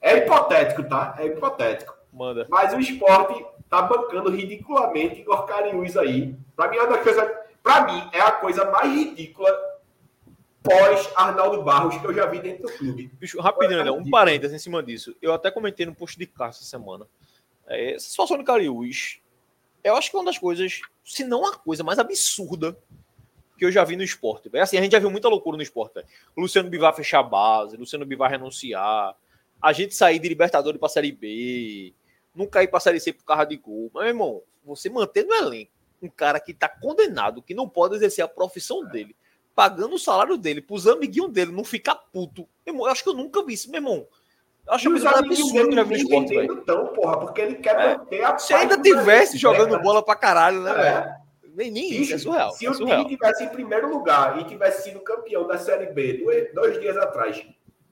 É 0.00 0.18
hipotético, 0.18 0.82
tá? 0.84 1.14
É 1.18 1.26
hipotético. 1.26 1.96
Manda. 2.12 2.46
Mas 2.50 2.74
o 2.74 2.80
esporte 2.80 3.46
tá 3.70 3.80
bancando 3.82 4.30
ridiculamente 4.30 5.20
Igor 5.20 5.46
Cariús 5.46 5.96
aí. 5.96 6.36
Para 6.54 6.70
mim, 6.70 6.76
é 6.76 6.82
uma 6.82 6.98
coisa. 6.98 7.24
Para 7.62 7.86
mim, 7.86 8.10
é 8.12 8.20
a 8.20 8.32
coisa 8.32 8.70
mais 8.70 8.92
ridícula 8.92 9.71
pós 10.62 11.10
Arnaldo 11.16 11.62
Barros 11.62 11.98
que 11.98 12.06
eu 12.06 12.14
já 12.14 12.26
vi 12.26 12.40
dentro 12.40 12.62
do 12.62 12.72
clube. 12.72 13.10
Bicho, 13.14 13.40
rapidinho, 13.40 13.94
um 13.94 14.08
parênteses 14.08 14.54
em 14.54 14.58
cima 14.58 14.82
disso. 14.82 15.14
Eu 15.20 15.32
até 15.32 15.50
comentei 15.50 15.84
no 15.84 15.94
post 15.94 16.18
de 16.18 16.26
casa 16.26 16.58
essa 16.58 16.64
semana. 16.64 17.06
É, 17.66 17.94
essa 17.94 18.08
situação 18.08 18.38
do 18.38 18.44
Cariús, 18.44 19.20
eu 19.82 19.96
acho 19.96 20.10
que 20.10 20.16
é 20.16 20.18
uma 20.18 20.26
das 20.26 20.38
coisas, 20.38 20.80
se 21.04 21.24
não 21.24 21.44
a 21.46 21.56
coisa 21.56 21.82
mais 21.82 21.98
absurda 21.98 22.76
que 23.58 23.64
eu 23.64 23.72
já 23.72 23.84
vi 23.84 23.96
no 23.96 24.02
esporte. 24.02 24.50
É 24.52 24.60
assim, 24.60 24.78
a 24.78 24.82
gente 24.82 24.92
já 24.92 24.98
viu 24.98 25.10
muita 25.10 25.28
loucura 25.28 25.56
no 25.56 25.62
esporte. 25.62 25.94
Véio. 25.94 26.06
Luciano 26.36 26.68
Bivar 26.68 26.94
fechar 26.94 27.20
a 27.20 27.22
base, 27.22 27.76
Luciano 27.76 28.06
Bivar 28.06 28.30
renunciar, 28.30 29.14
a 29.60 29.72
gente 29.72 29.94
sair 29.94 30.18
de 30.18 30.28
Libertadores 30.28 30.80
para 30.80 30.88
Série 30.88 31.12
B, 31.12 31.94
não 32.34 32.46
cair 32.46 32.68
para 32.68 32.80
Série 32.80 33.00
C 33.00 33.12
por 33.12 33.24
causa 33.24 33.44
de 33.44 33.56
gol. 33.56 33.90
Mas, 33.92 34.04
meu 34.04 34.10
irmão, 34.10 34.42
você 34.64 34.88
manter 34.88 35.24
no 35.24 35.34
elenco 35.34 35.70
um 36.00 36.08
cara 36.08 36.40
que 36.40 36.50
está 36.50 36.68
condenado, 36.68 37.40
que 37.40 37.54
não 37.54 37.68
pode 37.68 37.94
exercer 37.94 38.24
a 38.24 38.28
profissão 38.28 38.84
dele, 38.84 39.14
pagando 39.54 39.94
o 39.94 39.98
salário 39.98 40.36
dele 40.36 40.60
pros 40.60 40.86
amiguinhos 40.86 41.30
dele, 41.30 41.52
não 41.52 41.64
ficar 41.64 41.94
puto. 41.94 42.48
Irmão, 42.66 42.86
eu 42.86 42.92
acho 42.92 43.02
que 43.02 43.08
eu 43.08 43.14
nunca 43.14 43.44
vi 43.44 43.54
isso, 43.54 43.70
meu 43.70 43.78
irmão. 43.78 44.06
Eu 44.66 44.74
acho 44.74 44.88
que 44.88 45.06
absurdo 45.06 45.74
já 45.74 45.82
vi 45.82 45.96
esporte, 45.96 46.34
velho. 46.34 46.52
Então, 46.54 46.86
porra, 46.88 47.18
porque 47.18 47.40
ele 47.40 47.56
quer 47.56 47.78
é. 47.78 47.96
manter 47.96 48.24
a 48.24 48.38
Se 48.38 48.54
ainda 48.54 48.80
tivesse 48.80 49.36
jogando 49.36 49.78
bola 49.80 50.02
pra 50.02 50.14
caralho, 50.14 50.62
né, 50.62 50.70
é. 50.70 50.74
velho? 50.74 51.22
Nem, 51.54 51.70
nem 51.70 51.90
Bicho, 51.90 52.02
isso, 52.02 52.14
é 52.14 52.18
surreal. 52.18 52.50
Se 52.52 52.64
é 52.64 52.70
o 52.70 52.74
time 52.74 53.08
tivesse 53.08 53.44
em 53.44 53.48
primeiro 53.48 53.90
lugar 53.90 54.40
e 54.40 54.44
tivesse 54.44 54.84
sido 54.84 55.00
campeão 55.00 55.46
da 55.46 55.58
Série 55.58 55.92
B 55.92 56.22
dois, 56.24 56.54
dois 56.54 56.80
dias 56.80 56.96
atrás, 56.96 57.44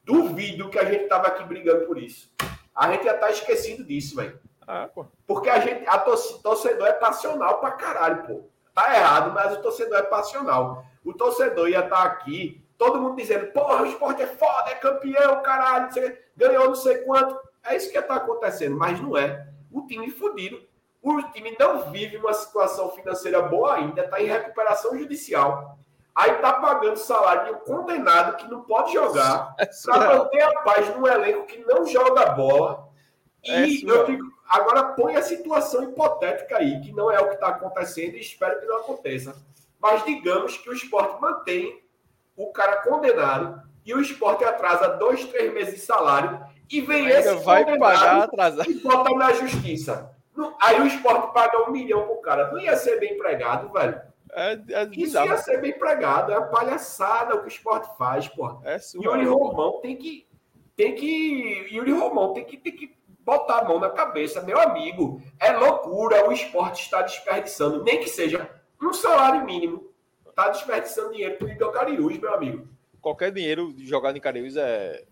duvido 0.04 0.70
que 0.70 0.78
a 0.78 0.84
gente 0.84 1.08
tava 1.08 1.26
aqui 1.26 1.44
brigando 1.44 1.86
por 1.86 1.98
isso. 1.98 2.32
A 2.74 2.90
gente 2.90 3.04
já 3.04 3.14
tá 3.14 3.30
esquecido 3.30 3.84
disso, 3.84 4.16
velho. 4.16 4.38
Ah, 4.66 4.88
Porque 5.26 5.50
a 5.50 5.58
gente, 5.58 5.86
a 5.86 5.98
torcedor 5.98 6.86
é 6.86 6.92
passional 6.92 7.58
pra 7.58 7.72
caralho, 7.72 8.22
pô. 8.26 8.48
Tá 8.72 8.96
errado, 8.96 9.32
mas 9.34 9.52
o 9.52 9.60
torcedor 9.60 9.98
é 9.98 10.02
passional. 10.02 10.84
O 11.04 11.14
torcedor 11.14 11.68
ia 11.68 11.80
estar 11.80 11.96
tá 11.96 12.02
aqui, 12.04 12.64
todo 12.76 13.00
mundo 13.00 13.16
dizendo, 13.16 13.52
porra, 13.52 13.82
o 13.82 13.86
esporte 13.86 14.22
é 14.22 14.26
foda, 14.26 14.70
é 14.70 14.74
campeão, 14.74 15.42
caralho, 15.42 15.88
ganhou 16.36 16.66
não 16.66 16.74
sei 16.74 16.98
quanto. 16.98 17.38
É 17.64 17.76
isso 17.76 17.90
que 17.90 17.98
está 17.98 18.16
acontecendo, 18.16 18.76
mas 18.76 19.00
não 19.00 19.16
é. 19.16 19.46
O 19.70 19.86
time 19.86 20.10
fudido 20.10 20.70
o 21.02 21.22
time 21.32 21.56
não 21.58 21.90
vive 21.90 22.18
uma 22.18 22.34
situação 22.34 22.90
financeira 22.90 23.40
boa 23.42 23.74
ainda, 23.74 24.02
está 24.02 24.20
em 24.20 24.26
recuperação 24.26 24.96
judicial. 24.98 25.78
Aí 26.14 26.32
está 26.32 26.54
pagando 26.54 26.96
salário 26.96 27.46
de 27.46 27.52
um 27.52 27.64
condenado 27.64 28.36
que 28.36 28.50
não 28.50 28.62
pode 28.62 28.92
jogar 28.92 29.54
é 29.58 29.66
para 29.66 30.18
manter 30.18 30.42
a 30.42 30.60
paz 30.60 30.94
num 30.94 31.06
elenco 31.06 31.46
que 31.46 31.58
não 31.64 31.86
joga 31.86 32.30
bola. 32.32 32.88
É 33.46 33.64
e 33.64 33.82
eu 33.88 34.06
agora 34.46 34.92
põe 34.92 35.16
a 35.16 35.22
situação 35.22 35.84
hipotética 35.84 36.58
aí, 36.58 36.80
que 36.82 36.92
não 36.92 37.10
é 37.10 37.18
o 37.18 37.28
que 37.28 37.34
está 37.34 37.48
acontecendo 37.48 38.16
e 38.16 38.20
espero 38.20 38.60
que 38.60 38.66
não 38.66 38.78
aconteça. 38.78 39.34
Mas 39.80 40.04
digamos 40.04 40.56
que 40.56 40.68
o 40.68 40.72
esporte 40.72 41.20
mantém 41.20 41.82
o 42.36 42.52
cara 42.52 42.76
condenado 42.82 43.62
e 43.84 43.94
o 43.94 44.00
esporte 44.00 44.44
atrasa 44.44 44.88
dois, 44.88 45.24
três 45.24 45.52
meses 45.52 45.74
de 45.74 45.80
salário 45.80 46.40
e 46.70 46.80
vem 46.80 47.06
Ainda 47.06 47.18
esse 47.18 47.44
vai 47.44 47.64
pagar 47.78 48.22
atrasado. 48.22 48.70
e 48.70 48.74
bota 48.74 49.10
na 49.14 49.32
justiça. 49.32 50.14
Aí 50.62 50.80
o 50.80 50.86
esporte 50.86 51.32
paga 51.34 51.68
um 51.68 51.72
milhão 51.72 52.06
pro 52.06 52.20
cara. 52.20 52.50
Não 52.52 52.60
ia 52.60 52.76
ser 52.76 52.98
bem 53.00 53.14
empregado, 53.14 53.72
velho. 53.72 54.00
É, 54.32 54.52
é 54.52 54.88
Isso 54.92 55.18
ia 55.18 55.36
ser 55.36 55.60
bem 55.60 55.72
empregado. 55.72 56.30
É 56.30 56.36
a 56.36 56.42
palhaçada 56.42 57.34
o 57.34 57.40
que 57.40 57.46
o 57.46 57.48
esporte 57.48 57.90
faz, 57.98 58.28
porra. 58.28 58.60
É 58.64 58.78
Yuri 58.94 59.26
Romão 59.26 59.80
tem 59.80 59.96
que. 59.96 60.26
Tem 60.76 60.94
que. 60.94 61.68
Yuri 61.72 61.92
Romão 61.92 62.32
tem 62.32 62.44
que, 62.44 62.56
tem 62.56 62.74
que 62.74 62.96
botar 63.18 63.58
a 63.58 63.64
mão 63.64 63.80
na 63.80 63.90
cabeça, 63.90 64.40
meu 64.40 64.58
amigo. 64.60 65.20
É 65.38 65.50
loucura. 65.52 66.28
O 66.28 66.32
esporte 66.32 66.84
está 66.84 67.02
desperdiçando, 67.02 67.82
nem 67.82 67.98
que 67.98 68.08
seja 68.08 68.48
um 68.82 68.92
salário 68.92 69.44
mínimo. 69.44 69.90
Está 70.28 70.48
desperdiçando 70.48 71.12
dinheiro 71.12 71.36
pro 71.36 71.48
Igor 71.48 71.72
Cariús, 71.72 72.18
meu 72.18 72.34
amigo 72.34 72.68
qualquer 73.00 73.32
dinheiro 73.32 73.74
jogado 73.78 74.16
em 74.16 74.20
Cariús 74.20 74.56
é, 74.56 75.02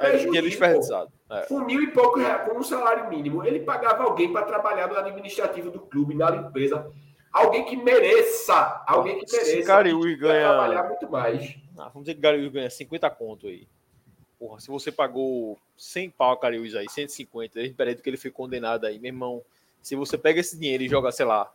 é, 0.00 0.14
é 0.14 0.16
dinheiro 0.18 0.48
desperdiçado. 0.48 1.10
É. 1.30 1.42
Com 1.46 1.60
mil 1.60 1.82
e 1.82 1.90
pouco 1.90 2.18
reais, 2.18 2.48
com 2.48 2.58
um 2.58 2.62
salário 2.62 3.08
mínimo, 3.08 3.44
ele 3.44 3.60
pagava 3.60 4.04
alguém 4.04 4.32
para 4.32 4.44
trabalhar 4.44 4.88
no 4.88 4.96
administrativo 4.96 5.70
do 5.70 5.80
clube, 5.80 6.14
na 6.14 6.30
limpeza. 6.30 6.90
Alguém 7.32 7.64
que 7.64 7.76
mereça, 7.76 8.82
alguém 8.86 9.18
que 9.18 9.30
mereça. 9.30 9.50
Se 9.50 9.62
Cariús 9.62 10.18
ganha. 10.18 10.48
trabalhar 10.48 10.82
muito 10.84 11.10
mais. 11.10 11.56
Ah, 11.78 11.88
vamos 11.88 12.04
dizer 12.04 12.14
que 12.14 12.20
Cariús 12.20 12.52
ganha 12.52 12.70
50 12.70 13.10
conto 13.10 13.46
aí. 13.46 13.66
Porra, 14.38 14.60
se 14.60 14.68
você 14.68 14.92
pagou 14.92 15.58
100 15.76 16.10
pau 16.10 16.32
a 16.32 16.38
Cariús 16.38 16.74
aí, 16.74 16.86
150, 16.88 17.54
desde 17.54 17.72
o 17.72 17.76
período 17.76 18.02
que 18.02 18.10
ele 18.10 18.16
foi 18.16 18.30
condenado 18.30 18.86
aí, 18.86 18.98
meu 18.98 19.08
irmão, 19.08 19.42
se 19.82 19.94
você 19.94 20.18
pega 20.18 20.40
esse 20.40 20.58
dinheiro 20.58 20.82
e 20.82 20.88
joga, 20.88 21.10
sei 21.10 21.24
lá, 21.26 21.50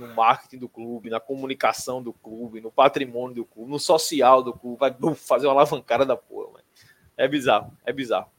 no 0.00 0.14
marketing 0.14 0.58
do 0.58 0.68
clube, 0.68 1.10
na 1.10 1.20
comunicação 1.20 2.02
do 2.02 2.12
clube, 2.12 2.60
no 2.60 2.72
patrimônio 2.72 3.34
do 3.34 3.44
clube, 3.44 3.70
no 3.70 3.78
social 3.78 4.42
do 4.42 4.52
clube, 4.52 4.78
vai 4.78 4.94
fazer 5.14 5.46
uma 5.46 5.52
alavancada 5.52 6.06
da 6.06 6.16
porra, 6.16 6.52
mano. 6.52 6.64
É 7.16 7.28
bizarro, 7.28 7.76
é 7.84 7.92
bizarro. 7.92 8.30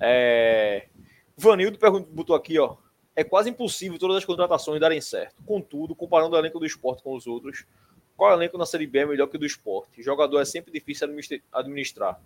É... 0.00 0.88
Vanildo 1.36 1.78
botou 2.10 2.34
aqui, 2.34 2.58
ó. 2.58 2.76
É 3.14 3.22
quase 3.22 3.50
impossível 3.50 3.98
todas 3.98 4.16
as 4.16 4.24
contratações 4.24 4.80
darem 4.80 5.00
certo. 5.00 5.42
Contudo, 5.44 5.94
comparando 5.94 6.34
o 6.34 6.38
elenco 6.38 6.58
do 6.58 6.66
esporte 6.66 7.02
com 7.02 7.14
os 7.14 7.26
outros, 7.26 7.64
qual 8.16 8.32
elenco 8.32 8.56
na 8.56 8.66
Série 8.66 8.86
B 8.86 9.00
é 9.00 9.06
melhor 9.06 9.26
que 9.26 9.36
o 9.36 9.38
do 9.38 9.46
esporte? 9.46 10.02
Jogador 10.02 10.40
é 10.40 10.44
sempre 10.44 10.72
difícil 10.72 11.08
administrar. 11.52 12.20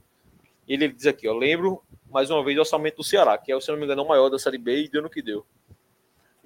Ele, 0.67 0.89
diz 0.89 1.07
aqui, 1.07 1.27
ó, 1.27 1.35
lembro 1.35 1.83
mais 2.11 2.31
uma 2.31 2.45
vez 2.45 2.57
o 2.57 2.61
orçamento 2.61 2.97
do 2.97 3.05
Ceará, 3.05 3.37
que 3.37 3.53
é, 3.53 3.61
se 3.61 3.71
não 3.71 3.79
me 3.79 3.85
engano, 3.85 4.03
o 4.03 4.09
maior 4.09 4.29
da 4.29 4.39
Série 4.39 4.59
B 4.59 4.85
e 4.85 4.89
deu 4.89 5.03
no 5.03 5.11
que 5.11 5.23
deu. 5.23 5.45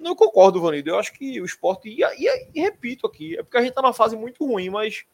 Não 0.03 0.15
concordo, 0.17 0.59
Vanido. 0.59 0.89
Eu 0.89 0.99
acho 0.99 1.13
que 1.13 1.39
o 1.39 1.45
esporte, 1.45 1.87
e, 1.87 2.03
e, 2.03 2.49
e 2.53 2.59
repito 2.59 3.07
aqui, 3.07 3.37
é 3.37 3.41
porque 3.41 3.57
a 3.57 3.61
gente 3.61 3.73
tá 3.73 3.81
numa 3.81 3.93
fase 3.93 4.17
muito 4.17 4.45
ruim, 4.45 4.69
mas 4.69 5.05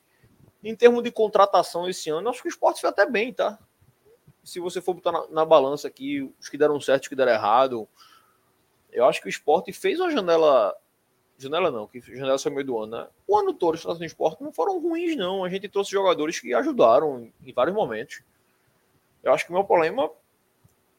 em 0.64 0.76
termos 0.76 1.04
de 1.04 1.12
contratação 1.12 1.88
esse 1.88 2.10
ano, 2.10 2.28
acho 2.28 2.42
que 2.42 2.48
o 2.48 2.50
esporte 2.50 2.82
foi 2.82 2.90
até 2.90 3.06
bem, 3.06 3.32
tá? 3.32 3.60
Se 4.44 4.60
você 4.60 4.82
for 4.82 4.96
botar 4.96 5.12
na, 5.12 5.28
na 5.28 5.46
balança 5.46 5.88
aqui, 5.88 6.34
os 6.40 6.50
que 6.50 6.58
deram 6.58 6.82
certo, 6.82 7.04
os 7.04 7.08
que 7.08 7.16
deram 7.16 7.32
errado, 7.32 7.88
eu 8.92 9.06
acho 9.06 9.22
que 9.22 9.28
o 9.28 9.30
esporte 9.30 9.72
fez 9.72 10.00
uma 10.00 10.10
janela. 10.10 10.76
Janela 11.38 11.70
não, 11.70 11.88
que 11.88 12.02
janela 12.02 12.40
foi 12.40 12.52
meio 12.52 12.66
do 12.66 12.80
ano, 12.80 12.98
né? 12.98 13.08
O 13.28 13.38
ano 13.38 13.54
todo 13.54 13.76
os 13.76 13.86
no 13.86 14.06
esporte 14.06 14.44
não 14.44 14.52
foram 14.52 14.80
ruins, 14.80 15.16
não. 15.16 15.44
A 15.44 15.50
gente 15.50 15.70
trouxe 15.70 15.92
jogadores 15.92 16.40
que 16.40 16.52
ajudaram 16.52 17.32
em 17.46 17.54
vários 17.54 17.76
momentos. 17.76 18.24
Eu 19.24 19.32
acho 19.34 19.46
que 19.46 19.52
o 19.52 19.54
meu 19.54 19.64
problema 19.64 20.10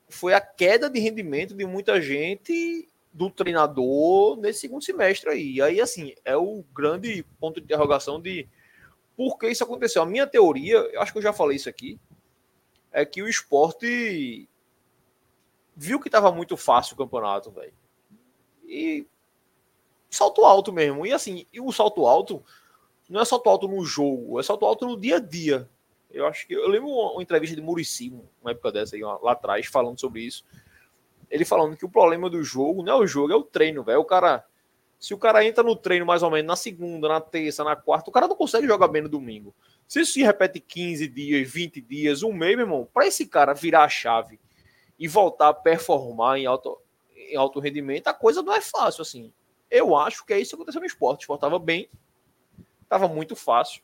foi 0.08 0.32
a 0.32 0.40
queda 0.40 0.88
de 0.88 1.00
rendimento 1.00 1.54
de 1.54 1.66
muita 1.66 2.00
gente 2.00 2.88
do 3.12 3.30
treinador 3.30 4.36
nesse 4.36 4.60
segundo 4.60 4.84
semestre 4.84 5.30
aí. 5.30 5.60
Aí, 5.60 5.80
assim, 5.80 6.14
é 6.24 6.36
o 6.36 6.64
grande 6.72 7.24
ponto 7.38 7.60
de 7.60 7.64
interrogação 7.64 8.20
de 8.20 8.48
por 9.16 9.38
que 9.38 9.48
isso 9.48 9.64
aconteceu. 9.64 10.02
A 10.02 10.06
minha 10.06 10.26
teoria, 10.26 10.76
eu 10.76 11.00
acho 11.00 11.12
que 11.12 11.18
eu 11.18 11.22
já 11.22 11.32
falei 11.32 11.56
isso 11.56 11.68
aqui, 11.68 11.98
é 12.92 13.04
que 13.04 13.22
o 13.22 13.28
esporte 13.28 14.48
viu 15.76 16.00
que 16.00 16.08
estava 16.08 16.32
muito 16.32 16.56
fácil 16.56 16.94
o 16.94 16.98
campeonato, 16.98 17.50
velho. 17.50 17.74
E 18.64 19.06
salto 20.10 20.44
alto 20.44 20.72
mesmo. 20.72 21.06
E 21.06 21.12
assim, 21.12 21.46
e 21.52 21.60
o 21.60 21.72
salto 21.72 22.06
alto 22.06 22.44
não 23.08 23.20
é 23.20 23.24
salto 23.24 23.48
alto 23.48 23.66
no 23.66 23.84
jogo, 23.84 24.38
é 24.38 24.42
salto 24.42 24.64
alto 24.64 24.86
no 24.86 24.98
dia 24.98 25.16
a 25.16 25.20
dia. 25.20 25.68
Eu 26.10 26.26
acho 26.26 26.46
que 26.46 26.54
eu 26.54 26.68
lembro 26.68 26.88
uma, 26.88 27.22
entrevista 27.22 27.54
de 27.54 27.62
Murici, 27.62 28.12
uma 28.42 28.50
época 28.50 28.72
dessa 28.72 28.96
aí, 28.96 29.02
lá 29.02 29.32
atrás, 29.32 29.66
falando 29.66 29.98
sobre 29.98 30.22
isso. 30.22 30.44
Ele 31.30 31.44
falando 31.44 31.76
que 31.76 31.84
o 31.84 31.88
problema 31.88 32.28
do 32.28 32.42
jogo 32.42 32.82
não 32.82 32.94
é 32.94 32.96
o 32.96 33.06
jogo, 33.06 33.32
é 33.32 33.36
o 33.36 33.42
treino, 33.42 33.84
velho. 33.84 34.00
O 34.00 34.04
cara 34.04 34.44
se 35.00 35.14
o 35.14 35.18
cara 35.18 35.42
entra 35.42 35.64
no 35.64 35.74
treino 35.74 36.04
mais 36.04 36.22
ou 36.22 36.30
menos 36.30 36.46
na 36.46 36.56
segunda, 36.56 37.08
na 37.08 37.22
terça, 37.22 37.64
na 37.64 37.74
quarta, 37.74 38.10
o 38.10 38.12
cara 38.12 38.28
não 38.28 38.36
consegue 38.36 38.66
jogar 38.66 38.86
bem 38.86 39.00
no 39.00 39.08
domingo. 39.08 39.54
Se 39.88 40.00
isso 40.00 40.12
se 40.12 40.22
repete 40.22 40.60
15 40.60 41.08
dias, 41.08 41.50
20 41.50 41.80
dias, 41.80 42.22
um 42.22 42.34
mês, 42.34 42.54
meu 42.54 42.66
irmão, 42.66 42.86
para 42.92 43.06
esse 43.06 43.26
cara 43.26 43.54
virar 43.54 43.84
a 43.84 43.88
chave 43.88 44.38
e 44.98 45.08
voltar 45.08 45.48
a 45.48 45.54
performar 45.54 46.36
em 46.36 46.44
alto, 46.44 46.78
em 47.16 47.34
alto 47.34 47.58
rendimento, 47.60 48.08
a 48.08 48.12
coisa 48.12 48.42
não 48.42 48.54
é 48.54 48.60
fácil, 48.60 49.00
assim. 49.00 49.32
Eu 49.70 49.96
acho 49.96 50.26
que 50.26 50.34
é 50.34 50.38
isso 50.38 50.50
que 50.50 50.56
aconteceu 50.56 50.82
no 50.82 50.86
esporte. 50.86 51.20
O 51.20 51.22
esporte 51.22 51.38
estava 51.38 51.58
bem, 51.58 51.88
estava 52.82 53.08
muito 53.08 53.34
fácil. 53.34 53.82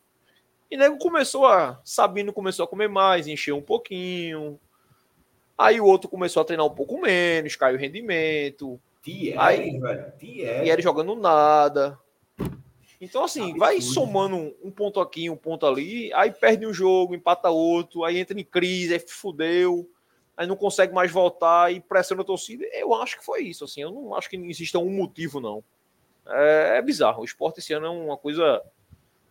E 0.70 0.76
nego 0.76 0.98
começou 0.98 1.46
a. 1.46 1.80
Sabino 1.82 2.30
começou 2.30 2.64
a 2.64 2.68
comer 2.68 2.88
mais, 2.88 3.26
encheu 3.26 3.56
um 3.56 3.62
pouquinho. 3.62 4.60
Aí 5.56 5.80
o 5.80 5.86
outro 5.86 6.08
começou 6.08 6.42
a 6.42 6.44
treinar 6.44 6.66
um 6.66 6.74
pouco 6.74 7.00
menos, 7.00 7.56
caiu 7.56 7.76
o 7.76 7.80
rendimento. 7.80 8.80
Thierry, 9.02 9.38
aí, 9.38 9.78
velho. 9.78 10.12
Thierry. 10.18 10.82
Jogando 10.82 11.14
nada. 11.14 11.98
Então, 13.00 13.24
assim, 13.24 13.56
vai 13.56 13.80
somando 13.80 14.54
um 14.62 14.70
ponto 14.70 15.00
aqui, 15.00 15.28
um 15.28 15.36
ponto 15.36 15.66
ali, 15.66 16.12
aí 16.14 16.30
perde 16.30 16.66
um 16.66 16.72
jogo, 16.72 17.14
empata 17.14 17.50
outro, 17.50 18.04
aí 18.04 18.18
entra 18.18 18.38
em 18.38 18.44
crise, 18.44 18.94
aí 18.94 19.00
fudeu, 19.00 19.88
aí 20.34 20.46
não 20.46 20.56
consegue 20.56 20.94
mais 20.94 21.12
voltar 21.12 21.72
e 21.72 21.80
pressiona 21.80 22.22
a 22.22 22.24
torcida. 22.24 22.64
Eu 22.72 22.94
acho 22.94 23.18
que 23.18 23.24
foi 23.24 23.42
isso, 23.42 23.64
assim, 23.64 23.82
eu 23.82 23.90
não 23.90 24.14
acho 24.14 24.30
que 24.30 24.36
exista 24.36 24.78
um 24.78 24.90
motivo, 24.90 25.40
não. 25.40 25.62
É, 26.26 26.78
é 26.78 26.82
bizarro. 26.82 27.22
O 27.22 27.24
esporte 27.24 27.60
esse 27.60 27.72
ano 27.72 27.86
é 27.86 27.90
uma 27.90 28.16
coisa. 28.16 28.62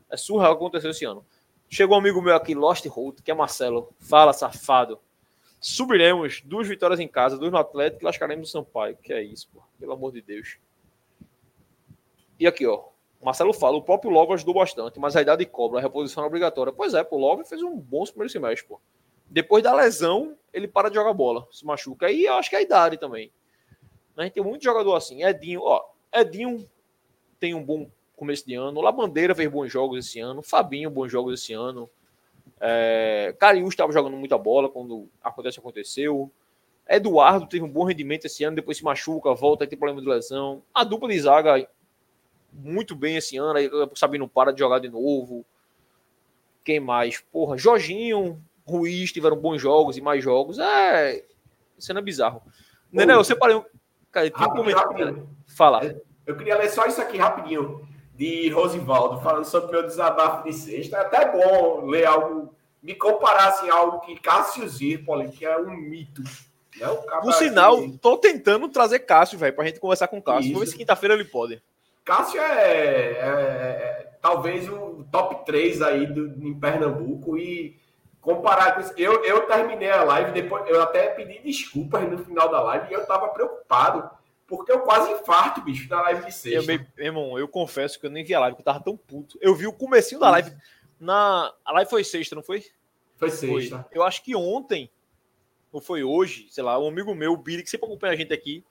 É 0.09 0.15
surreal 0.15 0.55
que 0.55 0.63
aconteceu 0.63 0.91
esse 0.91 1.03
ano. 1.03 1.25
Chegou 1.67 1.97
um 1.97 1.99
amigo 1.99 2.21
meu 2.21 2.35
aqui, 2.35 2.53
Lost 2.53 2.85
Road, 2.85 3.21
que 3.21 3.31
é 3.31 3.33
Marcelo. 3.33 3.89
Fala, 3.99 4.31
safado. 4.31 4.99
Subiremos 5.67 6.41
duas 6.45 6.67
vitórias 6.67 6.99
em 6.99 7.07
casa, 7.07 7.39
duas 7.39 7.51
no 7.51 7.57
Atlético 7.57 8.03
e 8.03 8.05
lascaremos 8.05 8.53
no 8.53 8.63
Sampaio. 8.63 8.95
Que 8.97 9.11
é 9.11 9.23
isso, 9.23 9.49
pô. 9.51 9.63
Pelo 9.79 9.93
amor 9.93 10.11
de 10.11 10.21
Deus. 10.21 10.59
E 12.39 12.45
aqui, 12.45 12.67
ó. 12.67 12.89
Marcelo 13.19 13.51
fala, 13.51 13.75
o 13.75 13.81
próprio 13.81 14.11
Love 14.11 14.33
ajudou 14.33 14.53
bastante, 14.53 14.99
mas 14.99 15.15
a 15.15 15.23
idade 15.23 15.43
cobra, 15.43 15.79
a 15.79 15.81
reposição 15.81 16.23
é 16.23 16.27
obrigatória. 16.27 16.71
Pois 16.71 16.93
é, 16.93 17.03
pô, 17.03 17.17
o 17.17 17.43
fez 17.43 17.63
um 17.63 17.75
bom 17.75 18.03
primeiro 18.03 18.29
semestre, 18.29 18.67
pô. 18.67 18.79
Depois 19.27 19.63
da 19.63 19.73
lesão, 19.73 20.37
ele 20.53 20.67
para 20.67 20.87
de 20.87 20.93
jogar 20.93 21.13
bola, 21.13 21.47
se 21.51 21.65
machuca. 21.65 22.11
E 22.11 22.25
eu 22.25 22.35
acho 22.35 22.47
que 22.47 22.55
é 22.55 22.59
a 22.59 22.61
idade 22.61 22.99
também. 22.99 23.31
A 24.15 24.21
gente 24.21 24.33
tem 24.33 24.43
muito 24.43 24.63
jogador 24.63 24.93
assim. 24.93 25.23
Edinho, 25.23 25.61
ó. 25.63 25.83
Edinho 26.13 26.69
tem 27.39 27.55
um 27.55 27.63
bom 27.63 27.89
começo 28.15 28.45
de 28.45 28.53
ano. 28.53 28.81
Labandeira 28.81 29.33
fez 29.33 29.49
bons 29.49 29.71
jogos 29.71 30.05
esse 30.05 30.19
ano. 30.19 30.43
Fabinho, 30.43 30.91
bons 30.91 31.11
jogos 31.11 31.41
esse 31.41 31.53
ano. 31.53 31.89
É, 32.59 33.35
Cariús 33.39 33.69
estava 33.73 33.91
jogando 33.91 34.15
muita 34.15 34.37
bola 34.37 34.69
quando 34.69 35.09
acontece 35.23 35.59
aconteceu. 35.59 36.31
Eduardo 36.87 37.47
teve 37.47 37.63
um 37.63 37.69
bom 37.69 37.83
rendimento 37.83 38.25
esse 38.25 38.43
ano, 38.43 38.55
depois 38.55 38.77
se 38.77 38.83
machuca, 38.83 39.33
volta 39.33 39.63
e 39.63 39.67
tem 39.67 39.77
problema 39.77 40.01
de 40.01 40.07
lesão. 40.07 40.61
A 40.73 40.83
dupla 40.83 41.09
de 41.09 41.19
zaga 41.19 41.67
muito 42.53 42.95
bem 42.95 43.17
esse 43.17 43.37
ano, 43.37 43.57
aí 43.57 43.69
Sabino 43.95 44.27
para 44.27 44.53
de 44.53 44.59
jogar 44.59 44.79
de 44.79 44.89
novo. 44.89 45.45
Quem 46.63 46.79
mais? 46.79 47.19
Porra, 47.31 47.57
Jorginho, 47.57 48.41
Ruiz 48.65 49.11
tiveram 49.11 49.35
bons 49.35 49.61
jogos 49.61 49.97
e 49.97 50.01
mais 50.01 50.23
jogos. 50.23 50.57
É, 50.59 51.23
cena 51.77 52.01
bizarro. 52.01 52.41
Nenê, 52.91 53.13
eu 53.13 53.23
separei 53.23 53.55
um. 53.55 53.63
Cara, 54.11 54.31
tem 54.31 54.47
um 54.47 54.49
comentário. 54.51 55.29
Fala. 55.45 55.95
Eu 56.25 56.37
queria 56.37 56.57
ler 56.57 56.69
só 56.69 56.85
isso 56.85 57.01
aqui 57.01 57.17
rapidinho 57.17 57.87
de 58.15 58.49
Rosivaldo, 58.49 59.21
falando 59.21 59.45
sobre 59.45 59.71
meu 59.71 59.83
desabafo 59.83 60.45
de 60.45 60.53
sexta. 60.53 60.97
É 60.97 61.01
até 61.01 61.31
bom 61.31 61.85
ler 61.85 62.05
algo, 62.05 62.53
me 62.81 62.95
comparar 62.95 63.49
assim, 63.49 63.69
algo 63.69 63.99
que 64.01 64.19
Cássio 64.19 64.67
Zirpoli, 64.67 65.29
que 65.29 65.45
é 65.45 65.57
um 65.57 65.75
mito. 65.75 66.23
Né? 66.23 66.87
Por 67.21 67.33
sinal, 67.33 67.81
que... 67.81 67.97
tô 67.97 68.17
tentando 68.17 68.69
trazer 68.69 68.99
Cássio, 68.99 69.37
velho, 69.37 69.53
pra 69.53 69.65
gente 69.65 69.79
conversar 69.79 70.07
com 70.07 70.17
o 70.17 70.23
Cássio. 70.23 70.53
Vamos 70.53 70.61
ver 70.61 70.71
se 70.71 70.77
quinta-feira 70.77 71.13
ele 71.13 71.25
pode. 71.25 71.61
Cássio 72.05 72.39
é, 72.39 72.43
é, 72.43 73.17
é, 73.17 74.09
talvez 74.21 74.69
o 74.69 75.05
top 75.11 75.45
3 75.45 75.81
aí 75.81 76.05
do, 76.05 76.27
em 76.47 76.53
Pernambuco 76.57 77.37
e 77.37 77.77
comparar 78.21 78.75
com 78.75 78.81
isso. 78.81 78.93
Eu, 78.95 79.25
eu 79.25 79.41
terminei 79.41 79.91
a 79.91 80.03
live, 80.03 80.31
depois 80.31 80.63
eu 80.69 80.81
até 80.81 81.07
pedi 81.07 81.39
desculpas 81.39 82.09
no 82.09 82.19
final 82.19 82.49
da 82.49 82.61
live 82.61 82.87
e 82.91 82.93
eu 82.93 83.05
tava 83.05 83.27
preocupado 83.29 84.09
porque 84.47 84.71
eu 84.71 84.81
quase 84.81 85.11
infarto, 85.11 85.61
bicho, 85.61 85.89
na 85.89 86.01
live 86.01 86.25
de 86.25 86.31
sexta. 86.31 86.71
Eu, 86.71 86.79
meu 86.95 87.05
irmão, 87.05 87.39
eu 87.39 87.47
confesso 87.47 87.99
que 87.99 88.05
eu 88.05 88.11
nem 88.11 88.23
vi 88.23 88.33
a 88.33 88.39
live, 88.39 88.55
porque 88.55 88.67
eu 88.67 88.73
tava 88.73 88.83
tão 88.83 88.95
puto. 88.95 89.37
Eu 89.41 89.55
vi 89.55 89.65
o 89.65 89.73
comecinho 89.73 90.19
da 90.19 90.29
live. 90.29 90.55
Na... 90.99 91.53
A 91.63 91.71
live 91.73 91.89
foi 91.89 92.03
sexta, 92.03 92.35
não 92.35 92.43
foi? 92.43 92.65
Foi 93.17 93.29
sexta. 93.31 93.79
Foi. 93.83 93.97
Eu 93.97 94.03
acho 94.03 94.23
que 94.23 94.35
ontem, 94.35 94.89
ou 95.71 95.81
foi 95.81 96.03
hoje, 96.03 96.47
sei 96.49 96.63
lá, 96.63 96.79
um 96.79 96.87
amigo 96.87 97.15
meu, 97.15 97.33
o 97.33 97.37
Billy, 97.37 97.63
que 97.63 97.69
sempre 97.69 97.87
acompanha 97.87 98.13
a 98.13 98.15
gente 98.15 98.33
aqui, 98.33 98.63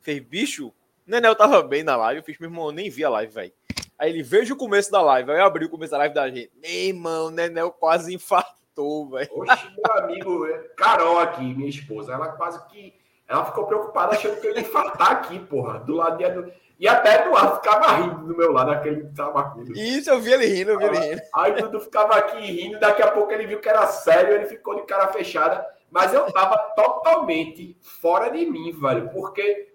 fez, 0.00 0.20
bicho, 0.20 0.72
Nenel 1.06 1.36
tava 1.36 1.62
bem 1.62 1.82
na 1.82 1.96
live, 1.96 2.20
eu 2.20 2.24
fiz, 2.24 2.38
meu 2.38 2.48
irmão, 2.48 2.66
eu 2.66 2.72
nem 2.72 2.88
vi 2.88 3.04
a 3.04 3.10
live, 3.10 3.32
velho. 3.32 3.52
Aí 3.98 4.10
ele 4.10 4.22
veja 4.22 4.54
o 4.54 4.56
começo 4.56 4.90
da 4.90 5.02
live, 5.02 5.30
aí 5.30 5.38
eu 5.38 5.44
abri 5.44 5.66
o 5.66 5.68
começo 5.68 5.92
da 5.92 5.98
live 5.98 6.14
da 6.14 6.28
gente. 6.30 6.50
Meu 6.56 6.70
irmão, 6.70 7.30
Nenel 7.30 7.70
quase 7.70 8.14
infartou, 8.14 9.10
velho. 9.10 9.28
Oxe, 9.32 9.68
meu 9.76 9.92
amigo, 9.98 10.46
Carol 10.76 11.18
aqui, 11.18 11.42
minha 11.42 11.68
esposa, 11.68 12.14
ela 12.14 12.28
quase 12.28 12.66
que 12.68 12.99
ela 13.30 13.44
ficou 13.44 13.64
preocupada, 13.64 14.16
achando 14.16 14.40
que 14.40 14.46
eu 14.48 14.52
ia 14.52 14.60
infartar 14.60 15.12
aqui, 15.12 15.38
porra. 15.38 15.78
Do 15.78 15.94
lado 15.94 16.18
de. 16.18 16.52
E 16.80 16.88
até 16.88 17.22
Eduardo 17.22 17.56
ficava 17.56 17.92
rindo 17.92 18.26
do 18.26 18.36
meu 18.36 18.50
lado, 18.50 18.72
aquele 18.72 19.04
tabacudo. 19.14 19.72
Isso, 19.72 20.10
eu 20.10 20.18
vi 20.18 20.32
ele 20.32 20.46
rindo, 20.46 20.72
eu 20.72 20.78
vi 20.78 20.84
ele 20.86 20.98
rindo. 20.98 21.22
Aí 21.32 21.52
tudo 21.52 21.78
ficava 21.78 22.16
aqui 22.16 22.40
rindo, 22.40 22.80
daqui 22.80 23.02
a 23.02 23.10
pouco 23.12 23.30
ele 23.30 23.46
viu 23.46 23.60
que 23.60 23.68
era 23.68 23.86
sério, 23.86 24.34
ele 24.34 24.46
ficou 24.46 24.74
de 24.74 24.82
cara 24.82 25.12
fechada. 25.12 25.64
Mas 25.88 26.12
eu 26.12 26.26
tava 26.32 26.58
totalmente 26.74 27.76
fora 27.80 28.30
de 28.30 28.44
mim, 28.46 28.72
velho, 28.72 29.10
porque 29.10 29.74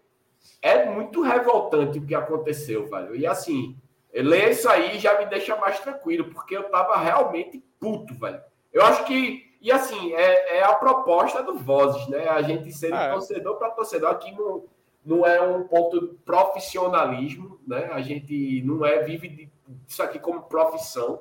é 0.62 0.86
muito 0.86 1.22
revoltante 1.22 1.98
o 1.98 2.06
que 2.06 2.14
aconteceu, 2.14 2.90
velho. 2.90 3.16
E 3.16 3.26
assim, 3.26 3.78
ler 4.14 4.52
isso 4.52 4.68
aí 4.68 5.00
já 5.00 5.18
me 5.18 5.28
deixa 5.28 5.56
mais 5.56 5.80
tranquilo, 5.80 6.30
porque 6.30 6.58
eu 6.58 6.64
tava 6.64 6.98
realmente 6.98 7.64
puto, 7.80 8.14
velho. 8.16 8.42
Eu 8.74 8.84
acho 8.84 9.06
que 9.06 9.45
e 9.66 9.72
assim, 9.72 10.14
é, 10.14 10.58
é 10.58 10.64
a 10.64 10.76
proposta 10.76 11.42
do 11.42 11.58
Vozes, 11.58 12.08
né? 12.08 12.28
A 12.28 12.40
gente 12.44 12.72
ser 12.72 12.94
ah, 12.94 13.14
torcedor 13.14 13.56
para 13.56 13.72
torcedor. 13.72 14.12
Aqui 14.12 14.32
não, 14.32 14.64
não 15.04 15.26
é 15.26 15.42
um 15.42 15.64
ponto 15.64 16.02
de 16.02 16.14
profissionalismo, 16.18 17.60
né? 17.66 17.90
A 17.92 18.00
gente 18.00 18.62
não 18.62 18.86
é 18.86 19.02
vive 19.02 19.50
disso 19.68 20.04
aqui 20.04 20.20
como 20.20 20.44
profissão. 20.44 21.20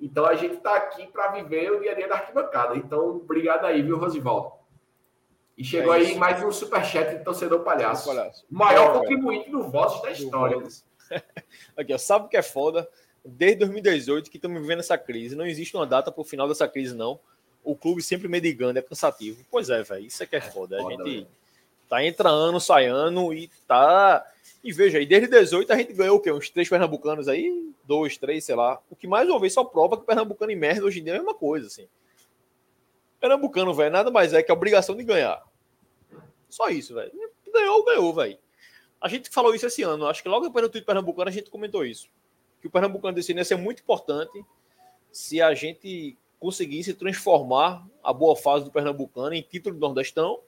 Então 0.00 0.26
a 0.26 0.34
gente 0.34 0.56
está 0.56 0.74
aqui 0.74 1.06
para 1.06 1.28
viver 1.28 1.70
o 1.70 1.80
dia 1.80 1.92
a 1.92 1.94
dia 1.94 2.08
da 2.08 2.16
arquibancada. 2.16 2.76
Então, 2.76 3.10
obrigado 3.10 3.64
aí, 3.64 3.80
viu, 3.80 3.96
Rosivaldo? 3.96 4.50
E 5.56 5.62
chegou 5.62 5.94
é 5.94 5.98
aí 5.98 6.18
mais 6.18 6.42
um 6.42 6.50
superchat 6.50 7.16
de 7.16 7.22
torcedor 7.22 7.60
palhaço. 7.60 8.08
palhaço. 8.08 8.44
Maior 8.50 8.90
é, 8.90 8.98
contribuinte 8.98 9.50
do 9.50 9.62
Vozes 9.62 10.02
da 10.02 10.10
história. 10.10 10.60
aqui, 11.78 11.94
ó, 11.94 11.98
sabe 11.98 12.26
o 12.26 12.28
que 12.28 12.36
é 12.36 12.42
foda? 12.42 12.90
Desde 13.24 13.60
2018 13.60 14.32
que 14.32 14.38
estamos 14.38 14.60
vivendo 14.60 14.80
essa 14.80 14.98
crise. 14.98 15.36
Não 15.36 15.46
existe 15.46 15.76
uma 15.76 15.86
data 15.86 16.10
para 16.10 16.20
o 16.20 16.24
final 16.24 16.48
dessa 16.48 16.66
crise, 16.66 16.92
não 16.92 17.20
o 17.64 17.74
clube 17.74 18.02
sempre 18.02 18.28
medigando, 18.28 18.78
é 18.78 18.82
cansativo. 18.82 19.44
Pois 19.50 19.70
é, 19.70 19.82
velho, 19.82 20.06
isso 20.06 20.22
é 20.22 20.26
que 20.26 20.36
é, 20.36 20.38
é 20.38 20.42
foda. 20.42 20.76
A 20.76 20.90
gente 20.90 21.26
tá 21.88 22.04
entra 22.04 22.28
ano, 22.28 22.60
sai 22.60 22.86
ano 22.86 23.32
e 23.32 23.50
tá. 23.66 24.24
E 24.62 24.72
veja 24.72 24.98
aí, 24.98 25.06
desde 25.06 25.28
18 25.28 25.72
a 25.72 25.76
gente 25.76 25.92
ganhou 25.92 26.16
o 26.16 26.20
quê? 26.20 26.30
Uns 26.30 26.50
três 26.50 26.68
pernambucanos 26.68 27.28
aí? 27.28 27.72
Dois, 27.84 28.16
três, 28.16 28.44
sei 28.44 28.54
lá. 28.54 28.80
O 28.90 28.96
que 28.96 29.06
mais 29.06 29.28
uma 29.28 29.40
vez 29.40 29.52
só 29.52 29.64
prova 29.64 29.96
que 29.96 30.02
o 30.02 30.06
pernambucano 30.06 30.52
em 30.52 30.56
merda 30.56 30.84
hoje 30.84 31.00
em 31.00 31.04
dia 31.04 31.14
é 31.14 31.16
a 31.16 31.18
mesma 31.18 31.34
coisa, 31.34 31.66
assim. 31.66 31.86
Pernambucano, 33.20 33.72
velho, 33.74 33.90
nada 33.90 34.10
mais 34.10 34.32
é 34.32 34.42
que 34.42 34.50
a 34.50 34.54
obrigação 34.54 34.94
de 34.94 35.02
ganhar. 35.02 35.42
Só 36.48 36.68
isso, 36.68 36.94
velho. 36.94 37.12
Ganhou, 37.52 37.84
ganhou, 37.84 38.12
velho. 38.12 38.38
A 39.00 39.08
gente 39.08 39.28
falou 39.30 39.54
isso 39.54 39.66
esse 39.66 39.82
ano. 39.82 40.06
Acho 40.06 40.22
que 40.22 40.28
logo 40.28 40.46
depois 40.46 40.64
do 40.64 40.70
tweet 40.70 40.84
Pernambucano 40.84 41.28
a 41.28 41.32
gente 41.32 41.50
comentou 41.50 41.84
isso. 41.84 42.08
Que 42.60 42.66
o 42.66 42.70
Pernambucano 42.70 43.14
desse 43.14 43.32
ano 43.32 43.40
ia 43.40 43.44
ser 43.44 43.56
muito 43.56 43.80
importante 43.82 44.44
se 45.12 45.40
a 45.40 45.54
gente 45.54 46.16
conseguisse 46.44 46.92
transformar 46.92 47.88
a 48.02 48.12
boa 48.12 48.36
fase 48.36 48.66
do 48.66 48.70
Pernambucano 48.70 49.34
em 49.34 49.40
título 49.40 49.76
do 49.76 49.80
Nordestão 49.80 50.40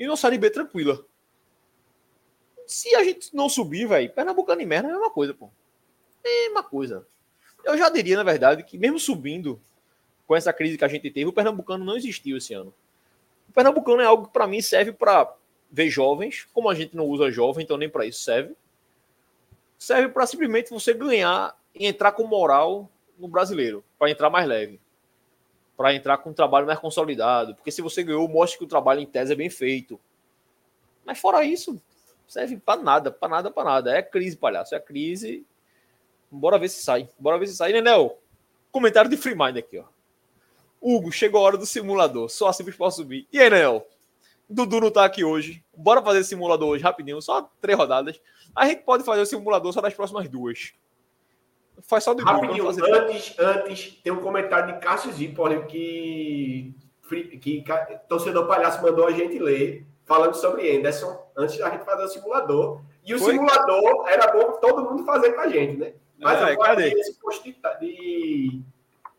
e 0.00 0.06
não 0.06 0.16
Série 0.16 0.38
B 0.38 0.48
tranquila. 0.48 1.04
Se 2.66 2.94
a 2.94 3.04
gente 3.04 3.36
não 3.36 3.46
subir, 3.46 3.86
velho, 3.86 4.10
Pernambucano 4.10 4.62
e 4.62 4.64
merda 4.64 4.88
é 4.88 4.92
a 4.92 4.94
mesma 4.94 5.10
coisa, 5.10 5.34
pô. 5.34 5.50
Mesma 6.24 6.62
coisa. 6.62 7.06
Eu 7.62 7.76
já 7.76 7.90
diria, 7.90 8.16
na 8.16 8.22
verdade, 8.22 8.62
que 8.62 8.78
mesmo 8.78 8.98
subindo 8.98 9.60
com 10.26 10.34
essa 10.34 10.50
crise 10.50 10.78
que 10.78 10.84
a 10.84 10.88
gente 10.88 11.10
teve, 11.10 11.26
o 11.26 11.32
Pernambucano 11.32 11.84
não 11.84 11.94
existiu 11.94 12.38
esse 12.38 12.54
ano. 12.54 12.72
O 13.50 13.52
Pernambucano 13.52 14.00
é 14.00 14.06
algo 14.06 14.28
que, 14.28 14.32
para 14.32 14.46
mim, 14.46 14.62
serve 14.62 14.92
para 14.92 15.30
ver 15.70 15.90
jovens. 15.90 16.48
Como 16.54 16.70
a 16.70 16.74
gente 16.74 16.96
não 16.96 17.04
usa 17.04 17.30
jovem, 17.30 17.64
então 17.64 17.76
nem 17.76 17.90
para 17.90 18.06
isso 18.06 18.22
serve. 18.22 18.56
Serve 19.76 20.08
para 20.08 20.26
simplesmente 20.26 20.70
você 20.70 20.94
ganhar 20.94 21.54
e 21.74 21.86
entrar 21.86 22.12
com 22.12 22.26
moral 22.26 22.90
no 23.18 23.28
brasileiro, 23.28 23.84
para 23.98 24.10
entrar 24.10 24.30
mais 24.30 24.48
leve. 24.48 24.80
Para 25.76 25.94
entrar 25.94 26.18
com 26.18 26.30
um 26.30 26.34
trabalho 26.34 26.66
mais 26.66 26.78
consolidado. 26.78 27.54
Porque 27.54 27.70
se 27.70 27.82
você 27.82 28.02
ganhou, 28.02 28.26
mostre 28.28 28.58
que 28.58 28.64
o 28.64 28.68
trabalho 28.68 29.00
em 29.00 29.06
tese 29.06 29.32
é 29.32 29.36
bem 29.36 29.50
feito. 29.50 30.00
Mas 31.04 31.18
fora 31.18 31.44
isso, 31.44 31.80
serve 32.26 32.56
para 32.56 32.82
nada, 32.82 33.10
para 33.10 33.28
nada, 33.28 33.50
para 33.50 33.64
nada. 33.64 33.96
É 33.96 34.02
crise, 34.02 34.36
palhaço. 34.36 34.74
É 34.74 34.80
crise. 34.80 35.46
Bora 36.30 36.58
ver 36.58 36.68
se 36.68 36.82
sai. 36.82 37.08
Bora 37.18 37.38
ver 37.38 37.46
se 37.46 37.56
sai, 37.56 37.72
né, 37.72 37.80
Nel? 37.80 38.18
Comentário 38.72 39.10
de 39.10 39.16
Free 39.16 39.34
Mind 39.34 39.56
aqui, 39.56 39.78
ó. 39.78 39.84
Hugo, 40.80 41.10
chegou 41.10 41.40
a 41.40 41.44
hora 41.44 41.56
do 41.56 41.66
simulador. 41.66 42.28
Só 42.28 42.48
assim 42.48 42.64
posso 42.72 42.98
subir. 42.98 43.26
E 43.32 43.38
aí, 43.38 43.50
Nel? 43.50 43.86
Dudu 44.48 44.80
não 44.80 44.90
tá 44.90 45.04
aqui 45.04 45.24
hoje. 45.24 45.64
Bora 45.76 46.02
fazer 46.02 46.22
simulador 46.24 46.68
hoje 46.68 46.84
rapidinho, 46.84 47.20
só 47.20 47.50
três 47.60 47.76
rodadas. 47.76 48.20
A 48.54 48.66
gente 48.66 48.82
pode 48.82 49.04
fazer 49.04 49.22
o 49.22 49.26
simulador 49.26 49.72
só 49.72 49.82
nas 49.82 49.94
próximas 49.94 50.28
duas. 50.28 50.72
Faz 51.82 52.04
só 52.04 52.14
de 52.14 52.22
Rapidinho, 52.22 52.68
antes, 52.68 53.38
antes, 53.38 54.00
tem 54.02 54.12
um 54.12 54.20
comentário 54.20 54.74
de 54.74 54.80
Cássio 54.80 55.12
Zipoli 55.12 55.64
que, 55.66 56.74
que, 57.40 57.64
torcedor 58.08 58.46
palhaço 58.46 58.82
mandou 58.82 59.06
a 59.06 59.12
gente 59.12 59.38
ler 59.38 59.86
falando 60.04 60.34
sobre 60.34 60.74
Anderson 60.74 61.20
antes 61.36 61.58
da 61.58 61.70
gente 61.70 61.84
fazer 61.84 62.04
o 62.04 62.08
simulador. 62.08 62.80
E 63.04 63.14
o 63.14 63.18
Foi? 63.18 63.32
simulador 63.32 64.08
era 64.08 64.32
bom 64.32 64.52
todo 64.52 64.90
mundo 64.90 65.04
fazer 65.04 65.32
com 65.32 65.40
a 65.40 65.48
gente, 65.48 65.76
né? 65.76 65.92
Mas 66.18 66.40
é, 66.40 66.52
agora 66.52 66.70
cadê? 66.70 66.88
esse 66.88 67.20
post 67.20 67.42
de, 67.44 67.56
de, 67.80 68.62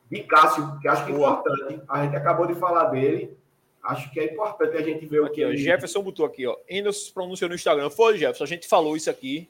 de 0.10 0.24
Cássio, 0.24 0.80
que 0.82 0.88
acho 0.88 1.06
que 1.06 1.12
é 1.12 1.16
importante. 1.16 1.82
A 1.88 2.04
gente 2.04 2.16
acabou 2.16 2.48
de 2.48 2.56
falar 2.56 2.86
dele. 2.86 3.38
Acho 3.84 4.12
que 4.12 4.20
é 4.20 4.26
importante 4.26 4.76
a 4.76 4.82
gente 4.82 5.06
ver 5.06 5.24
aqui, 5.24 5.32
o 5.32 5.34
que. 5.34 5.46
Ó, 5.46 5.48
ele... 5.50 5.58
Jefferson 5.58 6.02
botou 6.02 6.26
aqui, 6.26 6.46
ó. 6.46 6.58
Anderson 6.70 7.06
se 7.06 7.14
pronunciou 7.14 7.50
no 7.50 7.56
Instagram. 7.56 7.90
Foi, 7.90 8.18
Jefferson. 8.18 8.44
A 8.44 8.48
gente 8.48 8.68
falou 8.68 8.98
isso 8.98 9.10
aqui. 9.10 9.50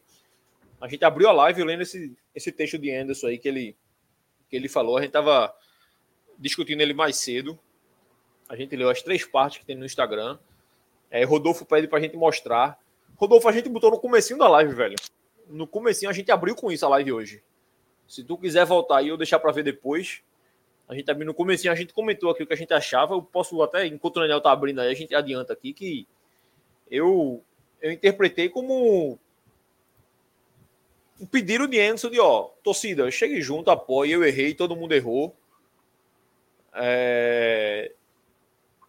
A 0.80 0.88
gente 0.88 1.04
abriu 1.04 1.28
a 1.28 1.32
live 1.32 1.64
lendo 1.64 1.82
esse, 1.82 2.16
esse 2.36 2.52
texto 2.52 2.78
de 2.78 2.92
Anderson 2.92 3.28
aí 3.28 3.38
que 3.38 3.48
ele, 3.48 3.76
que 4.50 4.56
ele 4.56 4.70
falou. 4.70 4.98
A 4.98 5.02
gente 5.02 5.12
tava 5.12 5.54
discutindo 6.38 6.82
ele 6.82 6.94
mais 6.94 7.18
cedo. 7.18 7.58
A 8.48 8.56
gente 8.56 8.76
leu 8.76 8.90
as 8.90 9.02
três 9.02 9.26
partes 9.26 9.60
que 9.60 9.66
tem 9.66 9.76
no 9.76 9.86
Instagram. 9.86 10.38
É, 11.10 11.24
Rodolfo 11.24 11.66
pede 11.66 11.88
pra 11.88 12.00
gente 12.00 12.16
mostrar. 12.16 12.80
Rodolfo, 13.16 13.48
a 13.48 13.52
gente 13.52 13.70
botou 13.70 13.90
no 13.90 14.00
comecinho 14.00 14.38
da 14.38 14.48
live, 14.48 14.74
velho. 14.74 14.96
No 15.48 15.66
comecinho 15.66 16.12
a 16.12 16.14
gente 16.14 16.32
abriu 16.32 16.56
com 16.56 16.72
isso 16.72 16.86
a 16.86 16.90
live 16.90 17.12
hoje. 17.12 17.44
Se 18.08 18.24
tu 18.24 18.38
quiser 18.38 18.66
voltar 18.66 18.98
aí 18.98 19.12
ou 19.12 19.18
deixar 19.18 19.40
para 19.40 19.52
ver 19.52 19.64
depois, 19.64 20.22
a 20.88 20.96
gente 20.96 21.10
abriu 21.10 21.26
no 21.26 21.34
comecinho, 21.34 21.74
a 21.74 21.76
gente 21.76 21.94
comentou 21.94 22.30
aqui 22.30 22.44
o 22.44 22.48
que 22.48 22.54
a 22.54 22.58
gente 22.58 22.74
achava. 22.74 23.16
Eu 23.16 23.22
posso 23.22 23.62
até, 23.62 23.86
enquanto 23.86 24.18
o 24.18 24.20
Daniel 24.22 24.40
tá 24.40 24.52
abrindo 24.52 24.80
aí, 24.80 24.92
a 24.92 24.96
gente 24.96 25.14
adianta 25.14 25.52
aqui 25.52 25.74
que 25.74 26.08
eu, 26.90 27.44
eu 27.82 27.92
interpretei 27.92 28.48
como 28.48 29.20
um 31.20 31.26
pedido 31.26 31.68
de 31.68 31.80
Anderson 31.80 32.09
de, 32.09 32.20
ó, 32.20 32.49
torcida, 32.63 33.09
chegue 33.11 33.41
junto, 33.41 33.72
apoie, 33.72 34.11
eu 34.11 34.24
errei, 34.24 34.53
todo 34.53 34.76
mundo 34.76 34.93
errou. 34.93 35.36
É 36.74 37.91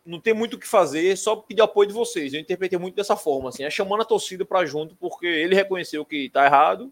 não 0.09 0.19
tem 0.19 0.33
muito 0.33 0.55
o 0.55 0.59
que 0.59 0.67
fazer, 0.67 1.15
só 1.19 1.37
pedir 1.37 1.61
apoio 1.61 1.87
de 1.87 1.93
vocês. 1.93 2.33
Eu 2.33 2.41
interpretei 2.41 2.79
muito 2.79 2.95
dessa 2.95 3.15
forma, 3.15 3.51
assim, 3.51 3.63
é 3.63 3.69
chamando 3.69 4.01
a 4.01 4.07
torcida 4.07 4.43
para 4.43 4.65
junto, 4.65 4.97
porque 4.97 5.27
ele 5.27 5.55
reconheceu 5.55 6.03
que 6.03 6.27
está 6.27 6.47
errado, 6.47 6.91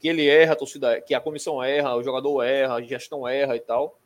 que 0.00 0.08
ele 0.08 0.26
erra, 0.26 0.54
a 0.54 0.56
torcida, 0.56 1.00
que 1.00 1.14
a 1.14 1.20
comissão 1.20 1.62
erra, 1.62 1.94
o 1.94 2.02
jogador 2.02 2.42
erra, 2.42 2.74
a 2.74 2.82
gestão 2.82 3.26
erra 3.26 3.54
e 3.54 3.60
tal, 3.60 3.96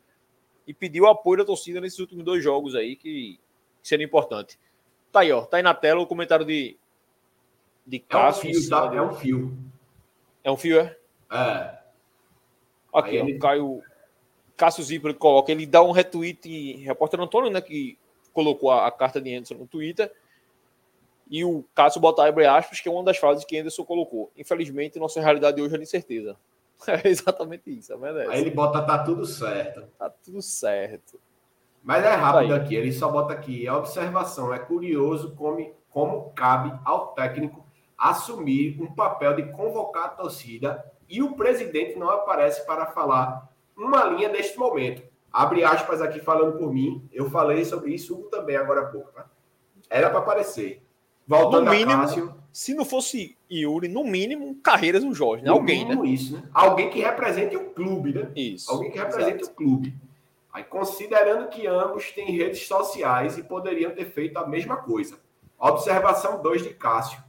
e 0.67 0.75
pediu 0.75 1.07
apoio 1.07 1.39
da 1.39 1.45
torcida 1.45 1.81
nesses 1.81 1.97
últimos 1.97 2.23
dois 2.23 2.43
jogos 2.43 2.75
aí, 2.75 2.95
que, 2.95 3.39
que 3.81 3.87
seria 3.87 4.05
importante. 4.05 4.59
Tá 5.11 5.21
aí, 5.21 5.31
ó, 5.31 5.41
tá 5.41 5.57
aí 5.57 5.63
na 5.63 5.73
tela 5.73 6.01
o 6.01 6.05
comentário 6.05 6.45
de, 6.45 6.77
de 7.85 7.97
Cássio. 7.97 8.47
É 8.47 8.51
um 8.51 8.53
fio, 8.53 8.69
tá? 8.69 8.95
É 8.95 9.01
um 9.01 9.15
fio. 9.15 9.57
É 10.45 10.51
um 10.51 10.55
fio, 10.55 10.79
é? 10.79 10.95
É. 11.31 11.77
Aqui, 12.93 13.19
ó, 13.19 13.25
ele... 13.25 13.39
Caio... 13.39 13.81
Cássio 14.55 14.83
Zipper 14.83 15.13
coloca, 15.15 15.51
ele 15.51 15.65
dá 15.65 15.83
um 15.83 15.91
retweet, 15.91 16.77
repórter 16.77 17.19
Antônio, 17.19 17.51
né, 17.51 17.59
que 17.59 17.97
colocou 18.31 18.71
a, 18.71 18.87
a 18.87 18.91
carta 18.91 19.19
de 19.19 19.35
Anderson 19.35 19.55
no 19.55 19.67
Twitter. 19.67 20.09
E 21.29 21.43
o 21.43 21.65
Cássio 21.73 21.99
botar 21.99 22.27
abre 22.27 22.45
aspas, 22.45 22.79
que 22.79 22.87
é 22.87 22.91
uma 22.91 23.03
das 23.03 23.17
frases 23.17 23.43
que 23.43 23.57
Anderson 23.57 23.83
colocou. 23.83 24.31
Infelizmente, 24.37 24.99
nossa 24.99 25.19
realidade 25.19 25.59
hoje 25.59 25.73
é 25.73 25.77
de 25.77 25.83
incerteza. 25.83 26.37
É 26.87 27.07
exatamente 27.07 27.71
isso, 27.71 27.93
é 27.93 27.97
verdade. 27.97 28.29
Aí 28.29 28.41
ele 28.41 28.51
bota 28.51 28.81
tá 28.81 28.99
tudo 28.99 29.25
certo. 29.25 29.87
Tá 29.97 30.09
tudo 30.09 30.41
certo. 30.41 31.19
Mas 31.81 32.03
é 32.03 32.13
rápido 32.13 32.53
aqui, 32.53 32.75
ele 32.75 32.91
só 32.91 33.09
bota 33.09 33.33
aqui. 33.33 33.65
É 33.65 33.71
observação, 33.71 34.53
é 34.53 34.59
curioso 34.59 35.33
como, 35.35 35.73
como 35.89 36.31
cabe 36.31 36.77
ao 36.83 37.13
técnico 37.13 37.64
assumir 38.09 38.81
um 38.81 38.93
papel 38.93 39.35
de 39.35 39.51
convocar 39.51 40.05
a 40.05 40.09
torcida 40.09 40.83
e 41.09 41.21
o 41.21 41.35
presidente 41.35 41.97
não 41.97 42.09
aparece 42.09 42.65
para 42.65 42.87
falar 42.87 43.49
uma 43.75 44.05
linha 44.05 44.29
neste 44.29 44.57
momento. 44.57 45.03
Abre 45.31 45.63
aspas 45.63 46.01
aqui 46.01 46.19
falando 46.19 46.57
por 46.57 46.73
mim. 46.73 47.07
Eu 47.11 47.29
falei 47.29 47.65
sobre 47.65 47.93
isso 47.93 48.15
também 48.31 48.55
agora 48.55 48.81
há 48.81 48.85
pouco. 48.85 49.11
Tá? 49.11 49.25
Era 49.89 50.09
para 50.09 50.19
aparecer. 50.19 50.81
Voltando 51.27 51.65
no 51.65 51.71
mínimo, 51.71 52.01
Cássio. 52.01 52.35
Se 52.53 52.73
não 52.73 52.85
fosse 52.85 53.37
Yuri, 53.51 53.87
no 53.87 54.03
mínimo, 54.05 54.55
Carreiras 54.63 55.03
um 55.03 55.13
Jorge, 55.13 55.43
né? 55.43 55.49
Alguém, 55.49 55.85
né? 55.85 56.07
isso, 56.07 56.35
né? 56.35 56.43
Alguém 56.53 56.89
que 56.89 57.01
represente 57.01 57.57
o 57.57 57.71
clube, 57.71 58.13
né? 58.13 58.31
Isso. 58.35 58.71
Alguém 58.71 58.91
que 58.91 58.97
represente 58.97 59.43
o 59.43 59.49
clube. 59.49 59.93
Aí, 60.53 60.63
considerando 60.63 61.49
que 61.49 61.67
ambos 61.67 62.13
têm 62.13 62.31
redes 62.31 62.65
sociais 62.65 63.37
e 63.37 63.43
poderiam 63.43 63.91
ter 63.91 64.05
feito 64.05 64.37
a 64.37 64.47
mesma 64.47 64.77
coisa. 64.77 65.19
Observação 65.59 66.41
2 66.41 66.63
de 66.63 66.69
Cássio. 66.69 67.24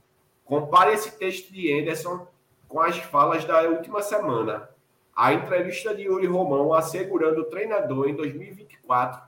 Compare 0.46 0.94
esse 0.94 1.10
texto 1.18 1.52
de 1.52 1.78
Anderson 1.78 2.26
com 2.66 2.80
as 2.80 2.96
falas 2.96 3.44
da 3.44 3.60
última 3.62 4.00
semana 4.00 4.70
a 5.14 5.32
entrevista 5.32 5.94
de 5.94 6.02
Yuri 6.02 6.26
Romão 6.26 6.74
assegurando 6.74 7.40
o 7.40 7.44
treinador 7.44 8.08
em 8.08 8.14
2024 8.14 9.22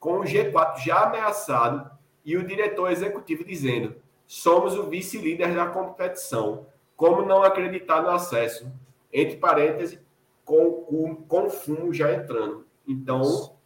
com 0.00 0.18
o 0.18 0.22
G4 0.22 0.84
já 0.84 1.04
ameaçado 1.04 1.90
e 2.24 2.36
o 2.36 2.46
diretor 2.46 2.90
executivo 2.90 3.44
dizendo: 3.44 3.94
somos 4.26 4.76
o 4.76 4.84
vice-líder 4.84 5.54
da 5.54 5.66
competição. 5.66 6.66
Como 6.96 7.24
não 7.24 7.42
acreditar 7.42 8.02
no 8.02 8.10
acesso? 8.10 8.70
Entre 9.12 9.36
parênteses, 9.36 9.98
com, 10.44 10.82
com, 10.82 11.16
com 11.16 11.46
o 11.46 11.50
fumo 11.50 11.92
já 11.92 12.12
entrando. 12.12 12.66
Então, 12.86 13.56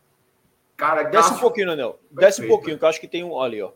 cara. 0.76 1.04
Desce 1.04 1.34
um 1.34 1.38
pouquinho, 1.38 1.72
Anel. 1.72 1.98
Desce 2.10 2.44
um 2.44 2.48
pouquinho, 2.48 2.78
que 2.78 2.84
eu 2.84 2.88
acho 2.88 3.00
que 3.00 3.08
tem 3.08 3.22
um. 3.22 3.32
Olha 3.32 3.54
aí, 3.54 3.62
ó. 3.62 3.72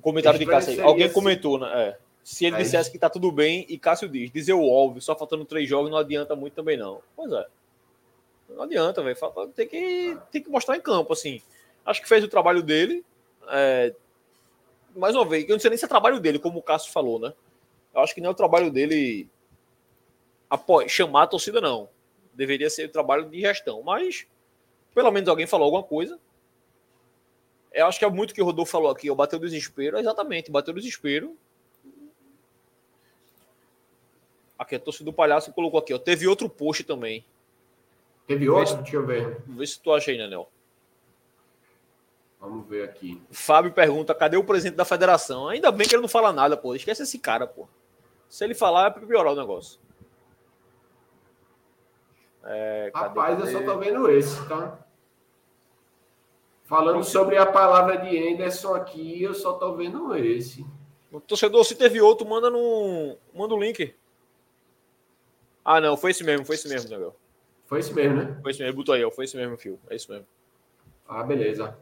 Comentário 0.00 0.38
de 0.38 0.46
Cássio 0.46 0.72
aí. 0.72 0.80
Alguém 0.80 1.10
comentou, 1.12 1.58
né? 1.58 1.70
É. 1.74 1.98
Se 2.22 2.44
ele 2.44 2.56
é 2.56 2.58
dissesse 2.58 2.90
que 2.90 2.98
tá 2.98 3.08
tudo 3.08 3.30
bem 3.30 3.64
e 3.68 3.78
Cássio 3.78 4.08
diz, 4.08 4.32
dizer 4.32 4.52
o 4.52 4.68
óbvio, 4.68 5.00
só 5.00 5.14
faltando 5.14 5.44
três 5.44 5.68
jogos 5.68 5.90
não 5.90 5.96
adianta 5.96 6.34
muito 6.34 6.54
também 6.54 6.76
não. 6.76 7.00
Pois 7.14 7.30
é. 7.32 7.46
Não 8.48 8.62
adianta, 8.64 9.02
velho. 9.02 9.16
Tem 9.54 9.66
que, 9.66 10.18
tem 10.30 10.42
que 10.42 10.50
mostrar 10.50 10.76
em 10.76 10.80
campo, 10.80 11.12
assim. 11.12 11.40
Acho 11.84 12.02
que 12.02 12.08
fez 12.08 12.24
o 12.24 12.28
trabalho 12.28 12.62
dele. 12.62 13.04
É... 13.48 13.94
Mais 14.94 15.14
uma 15.14 15.24
vez, 15.24 15.44
eu 15.44 15.52
não 15.52 15.60
sei 15.60 15.70
nem 15.70 15.78
se 15.78 15.84
é 15.84 15.88
trabalho 15.88 16.18
dele, 16.18 16.38
como 16.38 16.58
o 16.58 16.62
Cássio 16.62 16.90
falou, 16.90 17.18
né? 17.18 17.32
Eu 17.94 18.00
acho 18.00 18.14
que 18.14 18.20
não 18.20 18.28
é 18.28 18.32
o 18.32 18.36
trabalho 18.36 18.70
dele 18.70 19.28
apo... 20.50 20.88
chamar 20.88 21.24
a 21.24 21.26
torcida, 21.28 21.60
não. 21.60 21.88
Deveria 22.34 22.68
ser 22.70 22.86
o 22.86 22.92
trabalho 22.92 23.28
de 23.28 23.40
gestão. 23.40 23.82
Mas, 23.82 24.26
pelo 24.94 25.10
menos 25.10 25.28
alguém 25.28 25.46
falou 25.46 25.66
alguma 25.66 25.82
coisa. 25.82 26.18
Eu 27.76 27.86
acho 27.86 27.98
que 27.98 28.04
é 28.04 28.10
muito 28.10 28.34
que 28.34 28.42
o 28.42 28.44
Rodolfo 28.44 28.72
falou 28.72 28.90
aqui. 28.90 29.06
Eu 29.06 29.14
bateu 29.14 29.38
o 29.38 29.42
desespero. 29.42 29.98
Exatamente, 29.98 30.50
bateu 30.50 30.72
o 30.72 30.76
desespero 30.76 31.36
Aqui, 34.58 34.76
a 34.76 34.80
torcida 34.80 35.04
do 35.04 35.12
palhaço 35.12 35.52
colocou 35.52 35.78
aqui, 35.78 35.92
ó. 35.92 35.98
Teve 35.98 36.26
outro 36.26 36.48
post 36.48 36.82
também. 36.84 37.24
Teve 38.26 38.48
outro? 38.48 38.68
Se... 38.68 38.76
Deixa 38.76 38.96
eu 38.96 39.06
ver. 39.06 39.42
Vê 39.46 39.66
se 39.66 39.78
tu 39.78 39.92
acha 39.92 40.10
aí, 40.10 40.16
Nenel. 40.16 40.50
Vamos 42.40 42.66
ver 42.66 42.84
aqui. 42.84 43.20
Fábio 43.30 43.72
pergunta: 43.72 44.14
cadê 44.14 44.36
o 44.36 44.44
presidente 44.44 44.76
da 44.76 44.84
federação? 44.84 45.48
Ainda 45.48 45.70
bem 45.70 45.86
que 45.86 45.94
ele 45.94 46.02
não 46.02 46.08
fala 46.08 46.32
nada, 46.32 46.56
pô. 46.56 46.74
Esquece 46.74 47.02
esse 47.02 47.18
cara, 47.18 47.46
pô. 47.46 47.68
Se 48.28 48.44
ele 48.44 48.54
falar, 48.54 48.86
é 48.86 48.90
pra 48.90 49.06
piorar 49.06 49.32
o 49.32 49.36
negócio. 49.36 49.78
É, 52.44 52.90
Rapaz, 52.94 53.38
eu 53.40 53.46
só 53.46 53.62
tô 53.62 53.78
vendo 53.78 54.08
esse, 54.10 54.48
tá? 54.48 54.78
Falando 56.66 57.02
sobre 57.04 57.38
a 57.38 57.46
palavra 57.46 57.96
de 57.96 58.18
Anderson 58.18 58.74
aqui, 58.74 59.22
eu 59.22 59.32
só 59.34 59.52
tô 59.52 59.74
vendo 59.76 60.14
esse. 60.16 60.66
O 61.12 61.20
torcedor, 61.20 61.64
se 61.64 61.76
teve 61.76 62.00
outro, 62.00 62.26
manda 62.26 62.50
no. 62.50 63.16
Manda 63.32 63.54
o 63.54 63.60
link. 63.60 63.94
Ah, 65.64 65.80
não, 65.80 65.96
foi 65.96 66.10
esse 66.10 66.24
mesmo, 66.24 66.44
foi 66.44 66.56
esse 66.56 66.68
mesmo, 66.68 66.90
Daniel. 66.90 67.14
Foi 67.66 67.78
esse 67.78 67.94
mesmo, 67.94 68.16
né? 68.16 68.38
Foi 68.42 68.50
esse 68.50 68.60
mesmo, 68.60 68.76
botou 68.76 68.94
aí, 68.94 69.04
ó, 69.04 69.10
foi 69.10 69.24
esse 69.24 69.36
mesmo, 69.36 69.56
fio. 69.56 69.78
É 69.88 69.94
isso 69.94 70.10
mesmo. 70.10 70.26
Ah, 71.08 71.22
beleza. 71.22 71.76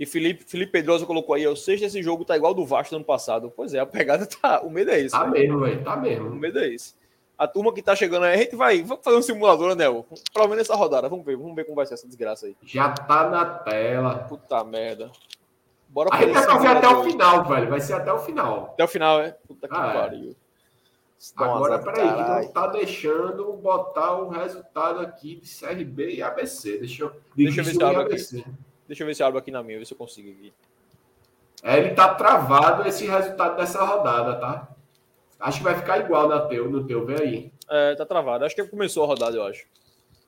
E 0.00 0.06
Felipe, 0.06 0.44
Felipe 0.44 0.72
Pedrosa 0.72 1.06
colocou 1.06 1.34
aí, 1.34 1.46
o 1.46 1.54
sexto 1.54 1.84
esse 1.84 2.02
jogo 2.02 2.24
tá 2.24 2.36
igual 2.36 2.52
do 2.54 2.64
Vasco 2.64 2.90
do 2.90 2.96
ano 2.96 3.04
passado. 3.04 3.52
Pois 3.54 3.74
é, 3.74 3.80
a 3.80 3.86
pegada 3.86 4.26
tá. 4.40 4.62
O 4.62 4.70
medo 4.70 4.90
é 4.90 5.00
isso. 5.00 5.14
Tá 5.14 5.26
mesmo, 5.26 5.60
velho. 5.60 5.84
Tá 5.84 5.96
mesmo. 5.96 6.28
O 6.30 6.34
medo 6.34 6.58
é 6.58 6.68
isso. 6.68 6.96
A 7.36 7.48
turma 7.48 7.72
que 7.72 7.82
tá 7.82 7.96
chegando 7.96 8.24
aí, 8.24 8.34
a 8.34 8.36
gente 8.36 8.54
vai. 8.54 8.82
Vamos 8.82 9.04
fazer 9.04 9.16
um 9.16 9.22
simulador, 9.22 9.72
Anel. 9.72 10.06
Pelo 10.32 10.48
menos 10.48 10.62
essa 10.62 10.76
rodada. 10.76 11.08
Vamos 11.08 11.24
ver, 11.24 11.36
vamos 11.36 11.54
ver 11.54 11.64
como 11.64 11.76
vai 11.76 11.86
ser 11.86 11.94
essa 11.94 12.06
desgraça 12.06 12.46
aí. 12.46 12.56
Já 12.62 12.90
tá 12.90 13.28
na 13.28 13.44
tela. 13.44 14.18
Puta 14.18 14.62
merda. 14.62 15.10
Bora 15.88 16.10
a 16.12 16.20
gente 16.20 16.32
vai 16.32 16.42
fazer 16.44 16.66
até 16.68 16.88
o 16.88 17.04
final, 17.04 17.44
velho. 17.44 17.70
Vai 17.70 17.80
ser 17.80 17.92
até 17.94 18.12
o 18.12 18.18
final. 18.18 18.70
Até 18.72 18.84
o 18.84 18.88
final, 18.88 19.20
é? 19.20 19.30
Puta 19.46 19.68
que 19.68 19.74
ah, 19.76 19.86
é. 19.86 19.92
pariu. 19.92 20.30
É. 20.30 20.44
Agora, 21.36 21.78
peraí, 21.78 22.08
que 22.08 22.46
não 22.46 22.52
tá 22.52 22.66
deixando 22.66 23.52
botar 23.54 24.12
o 24.12 24.28
resultado 24.28 25.00
aqui 25.00 25.36
de 25.36 25.48
CRB 25.48 26.16
e 26.16 26.22
ABC. 26.22 26.78
Deixa 26.78 27.04
eu, 27.04 27.12
Deixa 27.34 27.60
eu 27.60 27.64
ver 27.64 27.74
se 27.74 27.82
abre 27.82 28.02
aqui. 28.02 28.44
Deixa 28.86 29.02
eu 29.02 29.06
ver 29.06 29.14
se 29.14 29.22
abre 29.22 29.38
aqui 29.38 29.50
na 29.50 29.62
minha, 29.62 29.78
ver 29.78 29.86
se 29.86 29.94
eu 29.94 29.98
consigo 29.98 30.30
aqui. 30.30 30.52
É, 31.62 31.78
ele 31.78 31.90
tá 31.94 32.14
travado 32.14 32.86
esse 32.86 33.06
resultado 33.06 33.56
dessa 33.56 33.82
rodada, 33.82 34.34
tá? 34.38 34.68
Acho 35.44 35.58
que 35.58 35.64
vai 35.64 35.74
ficar 35.74 35.98
igual 35.98 36.26
na 36.26 36.40
teu, 36.40 36.70
no 36.70 36.86
teu, 36.86 37.04
vem 37.04 37.16
aí. 37.20 37.52
É, 37.68 37.94
tá 37.96 38.06
travado. 38.06 38.46
Acho 38.46 38.54
que 38.54 38.64
começou 38.64 39.04
a 39.04 39.06
rodada, 39.06 39.36
eu 39.36 39.44
acho. 39.44 39.66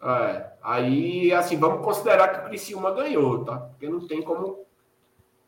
É, 0.02 0.46
aí, 0.62 1.32
assim, 1.32 1.56
vamos 1.56 1.82
considerar 1.82 2.28
que 2.28 2.40
o 2.40 2.44
Criciúma 2.50 2.92
ganhou, 2.92 3.42
tá? 3.42 3.56
Porque 3.56 3.88
não 3.88 4.06
tem 4.06 4.20
como. 4.20 4.66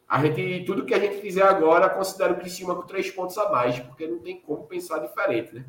A 0.08 0.24
gente, 0.24 0.64
tudo 0.64 0.86
que 0.86 0.94
a 0.94 0.98
gente 0.98 1.20
fizer 1.20 1.42
agora, 1.42 1.90
considera 1.90 2.32
o 2.32 2.38
Criciúma 2.38 2.76
com 2.76 2.86
três 2.86 3.10
pontos 3.10 3.36
a 3.36 3.50
mais, 3.50 3.78
porque 3.78 4.06
não 4.06 4.20
tem 4.20 4.40
como 4.40 4.66
pensar 4.66 5.00
diferente, 5.00 5.54
né? 5.54 5.66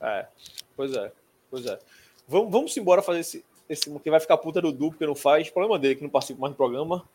É, 0.00 0.26
pois 0.74 0.96
é, 0.96 1.12
pois 1.50 1.66
é. 1.66 1.78
Vamos, 2.26 2.50
vamos 2.50 2.74
embora 2.78 3.02
fazer 3.02 3.18
esse, 3.18 3.44
esse. 3.68 3.98
Que 3.98 4.10
vai 4.10 4.18
ficar 4.18 4.38
puta 4.38 4.62
do 4.62 4.72
Du, 4.72 4.88
porque 4.88 5.04
não 5.04 5.14
faz. 5.14 5.50
Problema 5.50 5.78
dele 5.78 5.96
que 5.96 6.02
não 6.02 6.08
participa 6.08 6.40
mais 6.40 6.54
do 6.54 6.56
programa. 6.56 7.06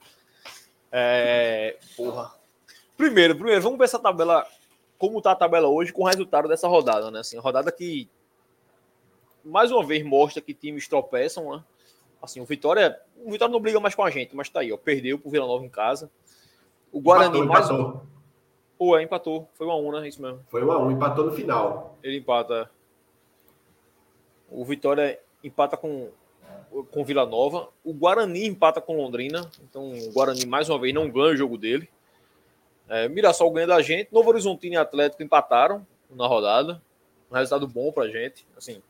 É. 0.92 1.78
Porra. 1.98 2.32
Primeiro, 2.96 3.34
primeiro, 3.34 3.60
vamos 3.64 3.80
ver 3.80 3.86
essa 3.86 3.98
tabela 3.98 4.46
como 5.00 5.18
está 5.18 5.32
a 5.32 5.36
tabela 5.36 5.68
hoje 5.68 5.92
com 5.92 6.04
o 6.04 6.06
resultado 6.06 6.48
dessa 6.48 6.68
rodada, 6.68 7.10
né? 7.10 7.22
Assim, 7.22 7.40
rodada 7.40 7.72
que 7.72 8.08
mais 9.44 9.72
uma 9.72 9.84
vez 9.84 10.06
mostra 10.06 10.42
que 10.42 10.54
times 10.54 10.88
tropeçam, 10.88 11.56
né? 11.56 11.64
Assim, 12.22 12.42
o 12.42 12.46
Vitória, 12.46 13.00
o 13.26 13.32
Vitória 13.32 13.52
não 13.52 13.62
briga 13.62 13.80
mais 13.80 13.96
com 13.96 14.04
a 14.04 14.10
gente, 14.10 14.36
mas 14.36 14.50
tá 14.50 14.60
aí, 14.60 14.72
ó, 14.74 14.78
perdeu 14.78 15.18
pro 15.18 15.32
Vila 15.32 15.48
Nova 15.48 15.66
em 15.66 15.70
casa. 15.70 16.12
O 16.92 17.00
Guarani 17.00 17.40
empatou, 17.40 17.48
mais 17.48 17.66
empatou. 17.66 18.04
Pô, 18.78 18.98
é, 18.98 19.04
empatou. 19.04 19.50
Foi 19.54 19.66
1 19.66 19.72
a 19.72 19.78
1, 19.78 19.92
né? 19.94 20.08
Isso 20.08 20.22
mesmo. 20.22 20.42
Foi 20.50 20.64
1 20.64 20.72
a 20.72 20.78
1, 20.80 20.92
empatou 20.92 21.26
no 21.26 21.32
final. 21.32 21.98
Ele 22.04 22.18
empata. 22.18 22.70
O 24.52 24.66
Vitória 24.66 25.18
empata 25.42 25.78
com 25.78 26.10
com 26.92 27.04
Vila 27.04 27.26
Nova. 27.26 27.70
O 27.84 27.94
Guarani 27.94 28.46
empata 28.46 28.82
com 28.82 28.98
Londrina. 28.98 29.50
Então, 29.64 29.92
o 29.92 30.12
Guarani 30.12 30.46
mais 30.46 30.70
uma 30.70 30.80
vez 30.80 30.94
não 30.94 31.10
ganha 31.10 31.34
o 31.34 31.38
jogo 31.38 31.58
dele. 31.58 31.90
É, 32.90 33.08
Mirassol 33.08 33.52
ganha 33.52 33.68
da 33.68 33.82
gente. 33.82 34.12
Novo 34.12 34.30
Horizontino 34.30 34.74
e 34.74 34.78
Atlético 34.78 35.22
empataram 35.22 35.86
na 36.10 36.26
rodada. 36.26 36.82
Um 37.30 37.36
resultado 37.36 37.68
bom 37.68 37.92
pra 37.92 38.08
gente. 38.08 38.46
Assim, 38.58 38.82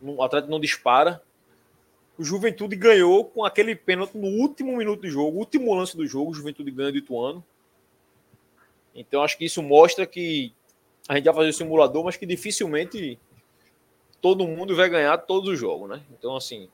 o 0.00 0.22
Atlético 0.22 0.50
não 0.50 0.60
dispara. 0.60 1.20
O 2.16 2.22
Juventude 2.22 2.76
ganhou 2.76 3.24
com 3.24 3.44
aquele 3.44 3.74
pênalti 3.74 4.16
no 4.16 4.28
último 4.28 4.76
minuto 4.76 5.00
do 5.00 5.08
jogo, 5.08 5.38
último 5.38 5.74
lance 5.74 5.96
do 5.96 6.06
jogo. 6.06 6.30
O 6.30 6.34
Juventude 6.34 6.70
ganha 6.70 6.92
do 6.92 6.98
Ituano. 6.98 7.44
Então 8.94 9.22
acho 9.22 9.36
que 9.36 9.46
isso 9.46 9.62
mostra 9.62 10.06
que 10.06 10.52
a 11.08 11.16
gente 11.16 11.24
vai 11.24 11.34
fazer 11.34 11.48
o 11.48 11.52
simulador, 11.52 12.04
mas 12.04 12.16
que 12.16 12.26
dificilmente 12.26 13.18
todo 14.20 14.46
mundo 14.46 14.76
vai 14.76 14.88
ganhar 14.88 15.18
todos 15.18 15.48
os 15.48 15.58
jogos, 15.58 15.88
né? 15.88 16.02
Então, 16.12 16.36
assim, 16.36 16.68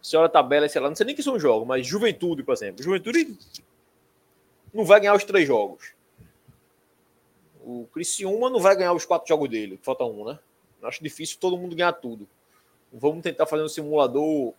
se 0.00 0.16
olha 0.16 0.26
a 0.26 0.30
tabela, 0.30 0.66
sei 0.68 0.80
lá, 0.80 0.88
não 0.88 0.96
sei 0.96 1.04
nem 1.04 1.14
que 1.14 1.22
são 1.22 1.38
jogos, 1.38 1.68
mas 1.68 1.86
Juventude, 1.86 2.42
por 2.42 2.54
exemplo. 2.54 2.82
Juventude 2.82 3.36
não 4.72 4.84
vai 4.84 5.00
ganhar 5.00 5.14
os 5.14 5.24
três 5.24 5.46
jogos. 5.46 5.92
O 7.64 7.86
Criciúma 7.92 8.50
não 8.50 8.60
vai 8.60 8.74
ganhar 8.76 8.92
os 8.92 9.04
quatro 9.04 9.28
jogos 9.28 9.48
dele, 9.48 9.78
falta 9.82 10.04
um, 10.04 10.24
né? 10.24 10.38
Acho 10.82 11.02
difícil 11.02 11.38
todo 11.40 11.56
mundo 11.56 11.76
ganhar 11.76 11.92
tudo. 11.92 12.26
Vamos 12.92 13.22
tentar 13.22 13.46
fazer 13.46 13.62
um 13.62 13.68
simulador 13.68 14.52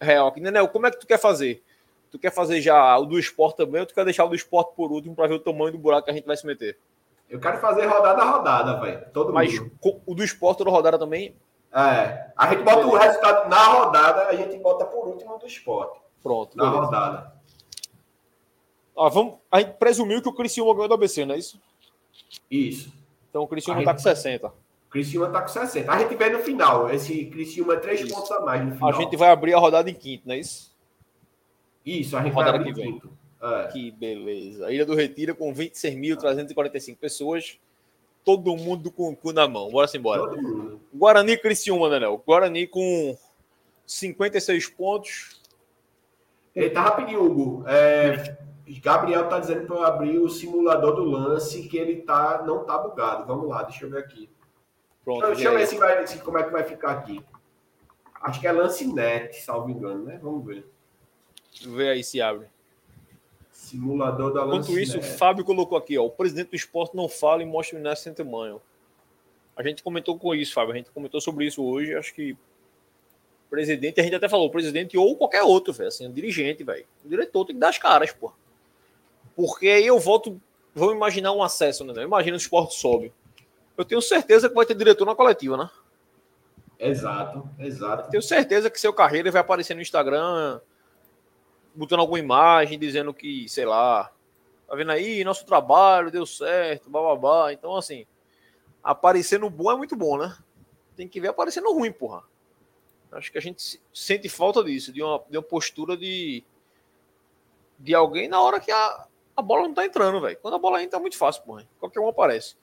real 0.00 0.28
aqui. 0.28 0.40
Nenel, 0.40 0.68
como 0.68 0.86
é 0.86 0.90
que 0.90 0.98
tu 0.98 1.06
quer 1.06 1.18
fazer? 1.18 1.62
Tu 2.10 2.18
quer 2.18 2.30
fazer 2.30 2.60
já 2.62 2.96
o 2.98 3.04
do 3.04 3.18
esporte 3.18 3.56
também 3.56 3.80
ou 3.80 3.86
tu 3.86 3.94
quer 3.94 4.04
deixar 4.04 4.24
o 4.24 4.28
do 4.28 4.34
esporte 4.34 4.74
por 4.74 4.90
último 4.90 5.14
para 5.14 5.28
ver 5.28 5.34
o 5.34 5.40
tamanho 5.40 5.72
do 5.72 5.78
buraco 5.78 6.06
que 6.06 6.10
a 6.10 6.14
gente 6.14 6.26
vai 6.26 6.36
se 6.36 6.46
meter? 6.46 6.78
Eu 7.28 7.40
quero 7.40 7.58
fazer 7.58 7.84
rodada 7.86 8.22
a 8.22 8.30
rodada, 8.30 8.80
velho. 8.80 9.04
Todo 9.12 9.32
Mas 9.32 9.58
mundo. 9.58 10.00
o 10.06 10.14
do 10.14 10.24
esporte 10.24 10.58
toda 10.58 10.70
rodada 10.70 10.98
também? 10.98 11.36
É. 11.72 12.30
A 12.36 12.48
gente 12.48 12.62
bota 12.62 12.76
Beleza. 12.78 12.96
o 12.96 12.98
resultado 12.98 13.48
na 13.50 13.64
rodada, 13.64 14.26
a 14.28 14.34
gente 14.34 14.56
bota 14.58 14.84
por 14.86 15.08
último 15.08 15.36
do 15.38 15.46
esporte. 15.46 16.00
Pronto. 16.22 16.56
Na 16.56 16.64
beleza. 16.64 16.84
rodada. 16.84 17.35
Ah, 18.96 19.08
vamos, 19.08 19.34
a 19.50 19.60
gente 19.60 19.74
presumiu 19.74 20.22
que 20.22 20.28
o 20.28 20.32
Criciúma 20.32 20.72
ganhou 20.72 20.88
do 20.88 20.94
ABC, 20.94 21.24
não 21.24 21.34
é 21.34 21.38
isso? 21.38 21.60
Isso. 22.50 22.92
Então 23.28 23.42
o 23.42 23.48
Criciúma 23.48 23.80
está 23.80 23.92
com 23.92 24.00
60. 24.00 24.46
O 24.48 24.52
Criciúma 24.88 25.26
está 25.26 25.42
com 25.42 25.48
60. 25.48 25.92
A 25.92 25.98
gente 25.98 26.14
vê 26.14 26.30
no 26.30 26.38
final. 26.38 26.90
Esse 26.90 27.26
Criciúma 27.26 27.74
é 27.74 27.76
3 27.76 28.10
pontos 28.10 28.30
a 28.32 28.40
mais 28.40 28.64
no 28.64 28.72
final. 28.72 28.88
A 28.88 28.92
gente 28.92 29.16
vai 29.16 29.30
abrir 29.30 29.52
a 29.54 29.58
rodada 29.58 29.90
em 29.90 29.94
quinto, 29.94 30.26
não 30.26 30.34
é 30.34 30.38
isso? 30.38 30.74
Isso, 31.84 32.16
a 32.16 32.22
gente 32.22 32.32
rodada 32.32 32.58
vai 32.58 32.70
abrir 32.70 32.82
em 32.82 32.92
quinto. 32.92 33.10
É. 33.42 33.68
Que 33.68 33.90
beleza. 33.90 34.72
Ilha 34.72 34.86
do 34.86 34.94
Retiro 34.94 35.34
com 35.34 35.52
26.345 35.52 36.96
pessoas. 36.96 37.58
Todo 38.24 38.56
mundo 38.56 38.90
com 38.90 39.10
o 39.10 39.16
cu 39.16 39.32
na 39.32 39.46
mão. 39.46 39.70
Bora 39.70 39.88
embora. 39.94 40.36
Guarani 40.92 41.32
e 41.32 41.38
Criciúma, 41.38 41.88
né, 41.88 41.98
Léo? 42.00 42.20
Guarani 42.26 42.66
com 42.66 43.16
56 43.86 44.68
pontos. 44.70 45.40
Eita, 46.54 46.80
rapidinho, 46.80 47.22
Hugo. 47.22 47.64
É, 47.68 48.36
Gabriel 48.80 49.28
tá 49.28 49.38
dizendo 49.38 49.66
para 49.66 49.76
eu 49.76 49.84
abrir 49.84 50.18
o 50.18 50.28
simulador 50.28 50.96
do 50.96 51.04
lance 51.04 51.68
que 51.68 51.76
ele 51.76 52.02
tá 52.02 52.42
não 52.44 52.64
tá 52.64 52.76
bugado. 52.78 53.26
Vamos 53.26 53.48
lá, 53.48 53.62
deixa 53.62 53.84
eu 53.84 53.90
ver 53.90 53.98
aqui. 53.98 54.28
Pronto, 55.04 55.18
então, 55.18 55.34
deixa 55.34 55.48
eu 55.48 55.56
ver 55.56 55.66
se 55.66 55.76
vai, 55.76 56.06
se, 56.06 56.18
como 56.18 56.38
é 56.38 56.42
que 56.42 56.50
vai 56.50 56.64
ficar 56.64 56.90
aqui. 56.90 57.24
Acho 58.20 58.40
que 58.40 58.46
é 58.46 58.52
lance 58.52 58.84
net, 58.92 59.36
salvo 59.40 59.70
engano, 59.70 60.04
né? 60.04 60.18
Vamos 60.20 60.44
ver. 60.44 60.66
Vê 61.64 61.90
aí 61.90 62.02
se 62.02 62.20
abre. 62.20 62.48
Simulador 63.52 64.32
da 64.32 64.42
lance 64.42 64.70
Enquanto 64.70 64.78
isso, 64.80 64.98
o 64.98 65.02
Fábio 65.02 65.44
colocou 65.44 65.78
aqui, 65.78 65.96
ó, 65.96 66.04
o 66.04 66.10
presidente 66.10 66.50
do 66.50 66.56
esporte 66.56 66.96
não 66.96 67.08
fala 67.08 67.42
e 67.42 67.46
mostra 67.46 67.76
o 67.76 67.80
Inácio 67.80 68.04
sem 68.04 68.14
tamanho. 68.14 68.60
A 69.56 69.62
gente 69.62 69.82
comentou 69.82 70.18
com 70.18 70.34
isso, 70.34 70.52
Fábio. 70.52 70.74
A 70.74 70.76
gente 70.76 70.90
comentou 70.90 71.20
sobre 71.20 71.46
isso 71.46 71.64
hoje. 71.64 71.94
Acho 71.94 72.12
que 72.12 72.36
presidente, 73.48 74.00
a 74.00 74.02
gente 74.02 74.14
até 74.14 74.28
falou, 74.28 74.50
presidente 74.50 74.98
ou 74.98 75.16
qualquer 75.16 75.42
outro, 75.42 75.72
velho. 75.72 75.88
Assim, 75.88 76.06
um 76.06 76.12
dirigente, 76.12 76.62
velho. 76.62 76.84
O 77.04 77.08
diretor 77.08 77.44
tem 77.46 77.54
que 77.54 77.60
dar 77.60 77.70
as 77.70 77.78
caras, 77.78 78.12
pô. 78.12 78.32
Porque 79.36 79.68
aí 79.68 79.86
eu 79.86 79.98
volto, 80.00 80.40
vamos 80.74 80.94
imaginar 80.94 81.32
um 81.32 81.42
acesso, 81.42 81.84
né? 81.84 82.02
Imagina 82.02 82.34
o 82.34 82.40
esporte 82.40 82.74
sobe. 82.74 83.12
Eu 83.76 83.84
tenho 83.84 84.00
certeza 84.00 84.48
que 84.48 84.54
vai 84.54 84.64
ter 84.64 84.74
diretor 84.74 85.04
na 85.04 85.14
coletiva, 85.14 85.58
né? 85.58 85.70
Exato, 86.78 87.48
exato. 87.58 88.10
tenho 88.10 88.22
certeza 88.22 88.70
que 88.70 88.80
seu 88.80 88.92
carreira 88.92 89.30
vai 89.30 89.40
aparecer 89.40 89.74
no 89.74 89.80
Instagram, 89.80 90.60
botando 91.74 92.00
alguma 92.00 92.18
imagem, 92.18 92.78
dizendo 92.78 93.14
que, 93.14 93.48
sei 93.48 93.64
lá, 93.64 94.10
tá 94.66 94.74
vendo 94.74 94.90
aí, 94.90 95.24
nosso 95.24 95.44
trabalho 95.44 96.10
deu 96.10 96.26
certo, 96.26 96.90
bababá. 96.90 97.52
Então, 97.52 97.76
assim, 97.76 98.06
aparecer 98.82 99.38
no 99.38 99.50
bom 99.50 99.70
é 99.70 99.76
muito 99.76 99.94
bom, 99.96 100.18
né? 100.18 100.36
Tem 100.96 101.06
que 101.06 101.20
ver 101.20 101.28
aparecer 101.28 101.60
no 101.60 101.74
ruim, 101.74 101.92
porra. 101.92 102.22
Acho 103.12 103.30
que 103.30 103.38
a 103.38 103.42
gente 103.42 103.80
sente 103.92 104.28
falta 104.28 104.62
disso, 104.64 104.92
de 104.92 105.02
uma, 105.02 105.22
de 105.30 105.36
uma 105.36 105.42
postura 105.42 105.96
de, 105.96 106.42
de 107.78 107.94
alguém 107.94 108.28
na 108.28 108.40
hora 108.40 108.60
que 108.60 108.70
a, 108.70 109.06
a 109.36 109.42
bola 109.42 109.68
não 109.68 109.74
tá 109.74 109.84
entrando, 109.84 110.20
velho. 110.20 110.38
Quando 110.40 110.54
a 110.54 110.58
bola 110.58 110.82
entra 110.82 110.98
é 110.98 111.00
muito 111.00 111.18
fácil, 111.18 111.42
porra. 111.42 111.68
Qualquer 111.78 112.00
um 112.00 112.08
aparece. 112.08 112.56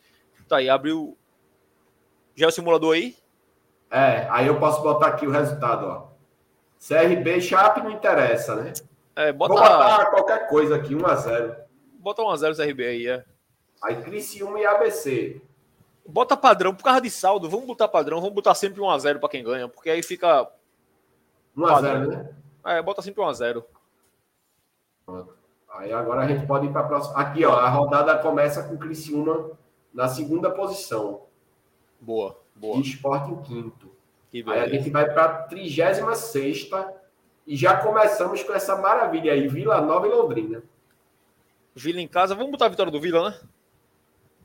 Tá 0.47 0.57
aí, 0.57 0.69
abriu. 0.69 1.17
Já 2.35 2.47
é 2.47 2.49
o 2.49 2.51
simulador 2.51 2.95
aí? 2.95 3.15
É, 3.91 4.27
aí 4.31 4.47
eu 4.47 4.59
posso 4.59 4.81
botar 4.81 5.07
aqui 5.07 5.27
o 5.27 5.31
resultado, 5.31 5.85
ó. 5.85 6.07
CRB 6.85 7.39
Chape 7.39 7.81
não 7.81 7.91
interessa, 7.91 8.55
né? 8.55 8.73
É, 9.15 9.31
bota... 9.31 9.53
Vou 9.53 9.61
botar 9.61 10.05
qualquer 10.07 10.47
coisa 10.49 10.75
aqui, 10.75 10.95
1x0. 10.95 11.55
Bota 11.99 12.23
1x0 12.23 12.55
CRB 12.55 12.85
aí, 12.85 13.07
é. 13.07 13.23
Aí 13.83 14.01
Criciúma 14.01 14.59
e 14.59 14.65
ABC. 14.65 15.41
Bota 16.05 16.35
padrão, 16.35 16.75
por 16.75 16.83
causa 16.83 16.99
de 16.99 17.09
saldo, 17.09 17.49
vamos 17.49 17.65
botar 17.67 17.87
padrão, 17.87 18.19
vamos 18.19 18.33
botar 18.33 18.55
sempre 18.55 18.81
1x0 18.81 19.19
para 19.19 19.29
quem 19.29 19.43
ganha, 19.43 19.69
porque 19.69 19.89
aí 19.89 20.01
fica. 20.01 20.49
1x0, 21.55 22.07
né? 22.07 22.35
É, 22.65 22.81
bota 22.81 23.01
sempre 23.01 23.23
1x0. 23.23 23.63
Aí 25.73 25.91
agora 25.91 26.21
a 26.21 26.27
gente 26.27 26.45
pode 26.45 26.67
ir 26.67 26.71
para 26.71 26.81
a 26.81 26.87
próxima. 26.87 27.19
Aqui, 27.19 27.43
ó, 27.43 27.53
a 27.55 27.67
rodada 27.69 28.17
começa 28.19 28.63
com 28.63 28.75
o 28.75 28.77
Criciúma 28.77 29.51
na 29.93 30.07
segunda 30.07 30.51
posição. 30.51 31.23
Boa, 31.99 32.39
boa. 32.55 32.77
E 32.77 32.81
Sport 32.81 33.29
em 33.29 33.41
quinto. 33.41 33.91
Aí 34.33 34.59
a 34.59 34.67
gente 34.67 34.89
vai 34.89 35.11
para 35.11 35.25
a 35.25 35.43
36 35.43 36.69
e 37.45 37.55
já 37.55 37.77
começamos 37.77 38.41
com 38.43 38.53
essa 38.53 38.75
maravilha 38.75 39.33
aí, 39.33 39.47
Vila 39.47 39.81
Nova 39.81 40.07
e 40.07 40.11
Londrina. 40.11 40.63
Vila 41.75 41.99
em 41.99 42.07
casa, 42.07 42.35
vamos 42.35 42.51
botar 42.51 42.67
a 42.67 42.69
vitória 42.69 42.91
do 42.91 43.01
Vila, 43.01 43.29
né? 43.29 43.39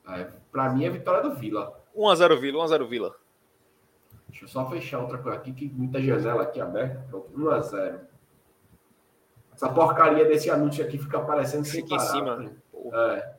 É, 0.09 0.31
para 0.51 0.71
mim 0.71 0.85
é 0.85 0.91
vitória 0.91 1.23
do 1.23 1.35
Vila. 1.35 1.79
1x0 1.95 2.41
Vila, 2.41 2.65
1x0 2.65 2.89
Vila. 2.89 3.15
Deixa 4.29 4.45
eu 4.45 4.49
só 4.49 4.69
fechar 4.69 5.01
outra 5.01 5.19
coisa 5.19 5.39
aqui, 5.39 5.53
que 5.53 5.69
muita 5.69 6.01
janela 6.01 6.43
aqui 6.43 6.61
aberta. 6.61 7.07
1x0. 7.13 8.01
Essa 9.59 9.69
porcaria 9.71 10.25
desse 10.25 10.49
anúncio 10.49 10.85
aqui 10.85 10.97
fica 10.97 11.19
aparecendo 11.19 11.65
sem 11.65 11.83
Fica 11.83 11.97
em 11.97 11.99
cima. 11.99 12.37
Né? 12.37 12.51
É. 12.93 13.33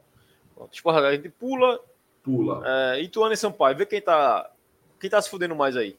Esporte, 0.70 1.05
a 1.05 1.13
gente 1.13 1.30
pula. 1.30 1.80
Pula. 2.22 2.61
É, 2.65 3.01
Ituano 3.01 3.34
e 3.34 3.38
Sampaio. 3.38 3.78
Vê 3.78 3.86
quem 3.86 4.01
tá, 4.01 4.51
quem 4.99 5.09
tá 5.09 5.22
se 5.22 5.30
fudendo 5.30 5.55
mais 5.55 5.78
aí. 5.78 5.97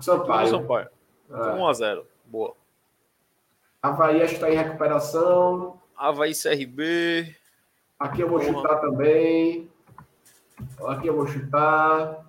Sampaio. 0.00 0.48
Sampaio. 0.48 0.88
É. 1.30 1.34
1x0. 1.34 2.04
Boa. 2.24 2.56
Havaí 3.80 4.20
acho 4.20 4.30
que 4.30 4.34
está 4.34 4.50
em 4.50 4.56
recuperação. 4.56 5.80
Havaí 5.96 6.32
CRB. 6.34 7.32
Aqui 7.96 8.22
eu 8.22 8.28
vou 8.28 8.40
Porra. 8.40 8.52
chutar 8.52 8.80
também. 8.80 9.70
Aqui 10.84 11.06
eu 11.06 11.14
vou 11.14 11.28
chutar. 11.28 12.26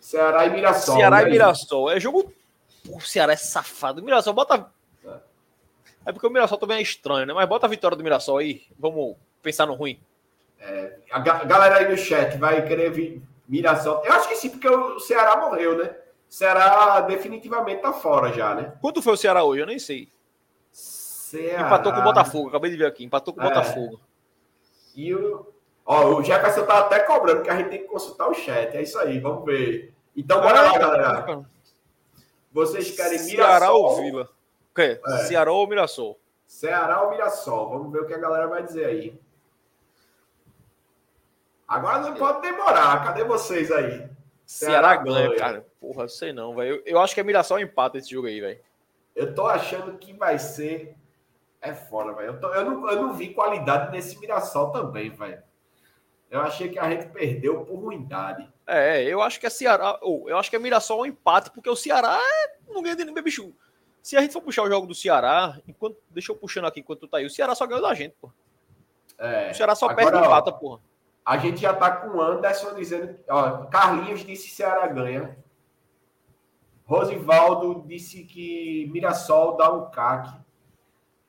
Ceará 0.00 0.46
e 0.46 0.50
Mirassol. 0.50 0.96
Ceará 0.96 1.22
e 1.22 1.30
Mirassol. 1.30 1.90
É 1.90 2.00
jogo. 2.00 2.32
O 2.88 2.98
Ceará 2.98 3.34
é 3.34 3.36
safado. 3.36 4.02
Mirassol 4.02 4.32
bota. 4.32 4.72
É. 6.04 6.12
porque 6.12 6.26
o 6.26 6.30
Mirassol 6.30 6.58
também 6.58 6.78
é 6.78 6.82
estranho, 6.82 7.26
né? 7.26 7.32
Mas 7.32 7.48
bota 7.48 7.66
a 7.66 7.70
vitória 7.70 7.96
do 7.96 8.02
Mirassol 8.02 8.38
aí. 8.38 8.62
Vamos 8.78 9.16
pensar 9.42 9.66
no 9.66 9.74
ruim. 9.74 10.00
É, 10.58 10.96
a 11.10 11.18
galera 11.18 11.78
aí 11.78 11.90
no 11.90 11.96
chat 11.96 12.36
vai 12.38 12.64
querer 12.66 12.90
vir 12.90 13.22
Mirassol. 13.48 14.02
Eu 14.04 14.12
acho 14.12 14.28
que 14.28 14.36
sim, 14.36 14.50
porque 14.50 14.68
o 14.68 14.98
Ceará 15.00 15.36
morreu, 15.36 15.76
né? 15.76 15.94
O 16.30 16.32
Ceará 16.32 17.00
definitivamente 17.02 17.82
tá 17.82 17.92
fora 17.92 18.32
já, 18.32 18.54
né? 18.54 18.72
Quanto 18.80 19.02
foi 19.02 19.12
o 19.12 19.16
Ceará 19.16 19.44
hoje? 19.44 19.62
Eu 19.62 19.66
nem 19.66 19.78
sei. 19.78 20.08
Ceará... 20.70 21.66
Empatou 21.66 21.92
com 21.92 22.00
o 22.00 22.04
Botafogo, 22.04 22.48
acabei 22.48 22.70
de 22.70 22.76
ver 22.76 22.86
aqui. 22.86 23.04
Empatou 23.04 23.34
com 23.34 23.40
o 23.40 23.44
é. 23.44 23.48
Botafogo. 23.48 24.00
E 24.94 25.14
o. 25.14 25.46
Ó, 25.84 26.18
o 26.18 26.22
Jefferson 26.22 26.64
tá 26.64 26.78
até 26.78 27.00
cobrando 27.00 27.42
que 27.42 27.50
a 27.50 27.56
gente 27.56 27.70
tem 27.70 27.80
que 27.80 27.88
consultar 27.88 28.28
o 28.28 28.34
chat. 28.34 28.76
É 28.76 28.82
isso 28.82 28.98
aí, 28.98 29.18
vamos 29.18 29.44
ver. 29.44 29.92
Então, 30.16 30.40
bora 30.40 30.60
lá, 30.62 30.78
galera. 30.78 31.44
Vocês 32.52 32.94
querem 32.94 33.18
Mirassol? 33.24 33.36
Ceará 33.36 33.72
ou 33.72 33.96
Vila? 33.96 34.28
O 34.72 34.74
quê? 34.74 34.98
É. 35.06 35.16
Ceará 35.26 35.52
ou 35.52 35.68
Mirassol? 35.68 36.18
Ceará 36.46 37.02
ou 37.02 37.10
Mirassol? 37.10 37.68
Vamos 37.68 37.92
ver 37.92 38.00
o 38.00 38.06
que 38.06 38.14
a 38.14 38.18
galera 38.18 38.46
vai 38.46 38.62
dizer 38.62 38.86
aí. 38.86 39.20
Agora 41.68 42.00
não 42.00 42.14
pode 42.14 42.40
demorar. 42.40 43.04
Cadê 43.04 43.22
vocês 43.22 43.70
aí? 43.70 44.08
Ceará, 44.46 44.88
Ceará 44.88 44.96
ganha, 44.96 45.36
cara. 45.36 45.66
Porra, 45.78 46.08
sei 46.08 46.32
não, 46.32 46.54
velho. 46.54 46.76
Eu, 46.76 46.82
eu, 46.86 46.98
acho 46.98 47.14
que 47.14 47.20
é 47.20 47.22
Mirassol 47.22 47.58
empata 47.58 47.98
esse 47.98 48.10
jogo 48.10 48.28
aí, 48.28 48.40
velho. 48.40 48.60
Eu 49.14 49.34
tô 49.34 49.46
achando 49.46 49.98
que 49.98 50.14
vai 50.14 50.38
ser. 50.38 50.96
É 51.60 51.74
fora, 51.74 52.14
velho. 52.14 52.38
Eu, 52.42 52.50
eu, 52.50 52.64
não, 52.64 52.90
eu 52.90 53.02
não 53.02 53.12
vi 53.12 53.34
qualidade 53.34 53.92
nesse 53.92 54.18
Mirassol 54.18 54.72
também, 54.72 55.10
velho. 55.10 55.42
Eu 56.30 56.40
achei 56.40 56.70
que 56.70 56.78
a 56.78 56.88
gente 56.88 57.08
perdeu 57.08 57.62
por 57.62 57.78
ruindade. 57.78 58.50
É, 58.66 59.02
eu 59.02 59.20
acho 59.20 59.38
que 59.38 59.46
é 59.46 59.50
Ceará. 59.50 59.98
Ou, 60.00 60.30
eu 60.30 60.38
acho 60.38 60.48
que 60.48 60.56
é 60.56 60.58
Mirassol 60.58 61.02
um 61.02 61.06
empate, 61.06 61.50
porque 61.50 61.68
o 61.68 61.76
Ceará 61.76 62.18
não 62.68 62.82
ganha 62.82 62.96
de 62.96 63.04
ninguém, 63.04 63.22
bicho. 63.22 63.54
Se 64.02 64.16
a 64.16 64.20
gente 64.20 64.32
for 64.32 64.42
puxar 64.42 64.64
o 64.64 64.68
jogo 64.68 64.86
do 64.86 64.94
Ceará, 64.94 65.56
enquanto, 65.66 65.96
deixa 66.10 66.32
eu 66.32 66.36
puxando 66.36 66.66
aqui 66.66 66.80
enquanto 66.80 67.00
tu 67.00 67.08
tá 67.08 67.18
aí, 67.18 67.26
o 67.26 67.30
Ceará 67.30 67.54
só 67.54 67.64
ganhou 67.66 67.82
da 67.82 67.94
gente, 67.94 68.16
pô. 68.20 68.32
É, 69.16 69.52
o 69.52 69.54
Ceará 69.54 69.76
só 69.76 69.86
agora, 69.86 70.10
perde 70.10 70.18
e 70.18 70.26
empata, 70.26 70.52
porra. 70.52 70.80
A 71.24 71.38
gente 71.38 71.60
já 71.60 71.72
tá 71.72 71.88
com 71.96 72.16
o 72.16 72.20
Anderson 72.20 72.74
dizendo. 72.74 73.16
Ó, 73.30 73.66
Carlinhos 73.66 74.26
disse 74.26 74.50
Ceará 74.50 74.88
ganha. 74.88 75.38
Rosivaldo 76.84 77.84
disse 77.86 78.24
que 78.24 78.90
Mirassol 78.92 79.56
dá 79.56 79.72
um 79.72 79.88
caque. 79.88 80.36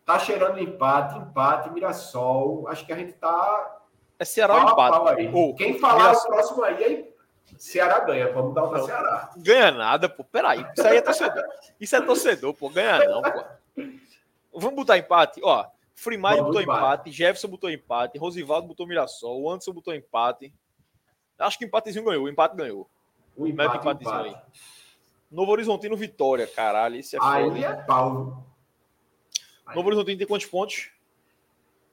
Tá 0.04 0.18
cheirando 0.18 0.60
empate, 0.60 1.20
empate, 1.20 1.70
Mirassol. 1.70 2.68
Acho 2.68 2.84
que 2.88 2.92
a 2.92 2.98
gente 2.98 3.14
tá. 3.14 3.82
É 4.18 4.26
Ceará 4.26 4.56
ou 4.56 4.72
empate? 4.72 5.20
Aí. 5.20 5.54
Quem 5.54 5.78
falar 5.78 6.06
Mirassol... 6.06 6.24
o 6.24 6.34
próximo 6.34 6.64
aí, 6.64 6.84
aí 6.84 7.13
Ceará 7.58 8.00
ganha. 8.00 8.32
Vamos 8.32 8.54
dar 8.54 8.64
o 8.64 8.70
pra 8.70 8.84
Ceará. 8.84 9.32
Ganha 9.38 9.72
nada, 9.72 10.10
pô. 10.10 10.24
Peraí. 10.24 10.66
Isso 10.76 10.88
aí 10.88 10.98
é 10.98 11.02
torcedor. 11.02 11.44
Isso 11.80 11.96
é 11.96 12.02
torcedor, 12.02 12.54
pô. 12.54 12.70
Ganha 12.70 13.00
não, 13.08 13.22
pô. 13.22 13.44
Vamos 14.54 14.76
botar 14.76 14.98
empate? 14.98 15.42
Ó, 15.44 15.66
Freemai 15.96 16.38
botou 16.38 16.62
empate. 16.62 16.80
empate, 16.80 17.12
Jefferson 17.12 17.48
botou 17.48 17.70
empate, 17.70 18.18
Rosivaldo 18.18 18.68
botou 18.68 18.86
Mirassol, 18.86 19.42
o 19.42 19.50
Anderson 19.50 19.74
botou 19.74 19.94
empate. 19.94 20.54
Acho 21.40 21.58
que 21.58 21.66
empatezinho 21.66 22.06
ganhou, 22.06 22.26
o 22.26 22.30
empate 22.30 22.56
ganhou. 22.56 22.90
O 23.36 23.48
empate, 23.48 23.78
empatezinho 23.78 24.28
empate. 24.28 24.36
aí. 24.36 24.42
Novo 25.32 25.52
Horizontino 25.52 25.98
Vitória, 25.98 26.46
caralho. 26.46 26.98
Esse 26.98 27.16
é 27.16 27.20
aí 27.22 27.46
foda. 27.46 27.60
é 27.60 27.74
pau. 27.84 28.46
Novo 29.74 29.88
Horizontino 29.88 30.18
tem 30.18 30.28
quantos 30.28 30.46
pontos? 30.46 30.92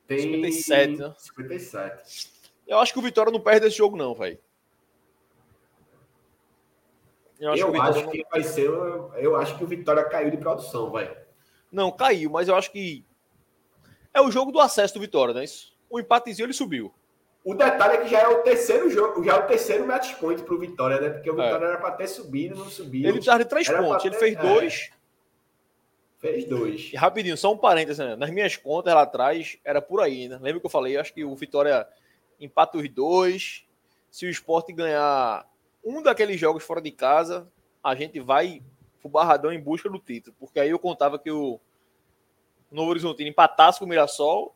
Tem 0.06 0.18
57, 0.18 0.96
né? 0.96 1.14
57. 1.16 2.30
Eu 2.66 2.78
acho 2.78 2.92
que 2.92 2.98
o 2.98 3.02
Vitória 3.02 3.32
não 3.32 3.40
perde 3.40 3.66
esse 3.66 3.76
jogo, 3.76 3.96
não, 3.96 4.14
velho. 4.14 4.38
Eu 7.40 7.52
acho, 7.52 7.62
eu 7.62 7.72
que, 7.72 7.78
acho 7.78 8.02
não... 8.02 8.10
que, 8.10 8.26
vai 8.30 8.42
ser. 8.42 8.70
Eu 9.16 9.34
acho 9.36 9.56
que 9.56 9.64
o 9.64 9.66
Vitória 9.66 10.04
caiu 10.04 10.30
de 10.30 10.36
produção, 10.36 10.92
velho. 10.92 11.16
Não, 11.72 11.90
caiu, 11.90 12.30
mas 12.30 12.48
eu 12.48 12.54
acho 12.54 12.70
que 12.70 13.04
é 14.12 14.20
o 14.20 14.30
jogo 14.30 14.52
do 14.52 14.60
acesso 14.60 14.94
do 14.94 15.00
Vitória, 15.00 15.32
não 15.32 15.40
é 15.40 15.44
isso? 15.44 15.74
O 15.88 15.98
empatezinho 15.98 16.46
ele 16.46 16.52
subiu. 16.52 16.92
O 17.42 17.54
detalhe 17.54 17.94
é 17.94 17.96
que 18.02 18.08
já 18.08 18.20
é 18.20 18.28
o 18.28 18.42
terceiro 18.42 18.90
jogo, 18.90 19.24
já 19.24 19.36
é 19.36 19.38
o 19.38 19.46
terceiro 19.46 19.86
match 19.86 20.14
point 20.16 20.42
pro 20.42 20.58
Vitória, 20.58 21.00
né? 21.00 21.08
Porque 21.08 21.30
o 21.30 21.34
Vitória 21.34 21.64
é. 21.64 21.68
era 21.68 21.78
para 21.78 21.92
ter 21.92 22.08
subido, 22.08 22.56
não 22.56 22.68
subiu. 22.68 23.04
Ele 23.04 23.12
precisava 23.12 23.42
de 23.42 23.48
três 23.48 23.68
era 23.68 23.82
pontos, 23.82 24.02
ter... 24.02 24.08
ele 24.08 24.16
fez 24.16 24.36
dois. 24.36 24.90
É. 24.92 25.00
Fez 26.18 26.44
dois. 26.44 26.90
E 26.92 26.96
rapidinho, 26.96 27.36
só 27.38 27.50
um 27.50 27.56
parênteses, 27.56 27.98
né? 27.98 28.14
Nas 28.14 28.28
minhas 28.28 28.54
contas 28.54 28.92
lá 28.92 29.02
atrás, 29.02 29.56
era 29.64 29.80
por 29.80 30.02
aí, 30.02 30.28
né? 30.28 30.38
Lembra 30.42 30.60
que 30.60 30.66
eu 30.66 30.70
falei? 30.70 30.98
Acho 30.98 31.14
que 31.14 31.24
o 31.24 31.34
Vitória 31.34 31.88
empata 32.38 32.76
os 32.76 32.86
dois. 32.90 33.64
Se 34.10 34.26
o 34.26 34.28
esporte 34.28 34.72
ganhar 34.72 35.46
um 35.84 36.02
daqueles 36.02 36.38
jogos 36.38 36.64
fora 36.64 36.80
de 36.80 36.90
casa, 36.90 37.48
a 37.82 37.94
gente 37.94 38.20
vai 38.20 38.62
pro 39.00 39.08
Barradão 39.08 39.52
em 39.52 39.60
busca 39.60 39.88
do 39.88 39.98
título. 39.98 40.36
Porque 40.38 40.60
aí 40.60 40.70
eu 40.70 40.78
contava 40.78 41.18
que 41.18 41.30
o 41.30 41.58
Novo 42.70 42.90
Horizontino 42.90 43.28
empatasse 43.28 43.78
com 43.78 43.84
o 43.84 43.88
Mirassol, 43.88 44.54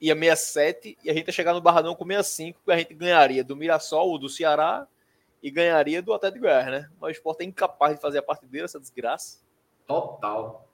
ia 0.00 0.14
67, 0.14 0.98
e 1.02 1.10
a 1.10 1.14
gente 1.14 1.28
ia 1.28 1.32
chegar 1.32 1.54
no 1.54 1.60
Barradão 1.60 1.94
com 1.94 2.04
65, 2.04 2.60
que 2.64 2.72
a 2.72 2.76
gente 2.76 2.94
ganharia 2.94 3.44
do 3.44 3.56
Mirassol 3.56 4.08
ou 4.08 4.18
do 4.18 4.28
Ceará 4.28 4.86
e 5.42 5.50
ganharia 5.50 6.02
do 6.02 6.12
Atlético 6.12 6.42
Goiás, 6.42 6.66
né? 6.66 6.90
Mas 7.00 7.10
o 7.10 7.12
Sport 7.12 7.40
é 7.40 7.44
incapaz 7.44 7.94
de 7.94 8.00
fazer 8.00 8.18
a 8.18 8.22
parte 8.22 8.46
dele, 8.46 8.64
essa 8.64 8.80
desgraça. 8.80 9.38
Total. 9.86 10.66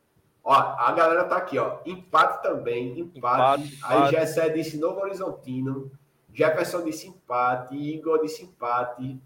Ó, 0.42 0.52
a 0.52 0.92
galera 0.92 1.24
tá 1.24 1.36
aqui, 1.36 1.58
ó. 1.58 1.78
Empate 1.84 2.42
também, 2.42 2.98
empate. 2.98 3.16
empate 3.16 3.78
Aí 3.82 3.98
empate. 3.98 4.10
Gessé 4.12 4.48
disse 4.48 4.78
Novo 4.78 5.00
Horizontino. 5.00 5.90
Jefferson 6.32 6.84
disse 6.84 7.08
empate. 7.08 7.74
Igor 7.76 8.22
disse 8.22 8.44
empate. 8.44 9.20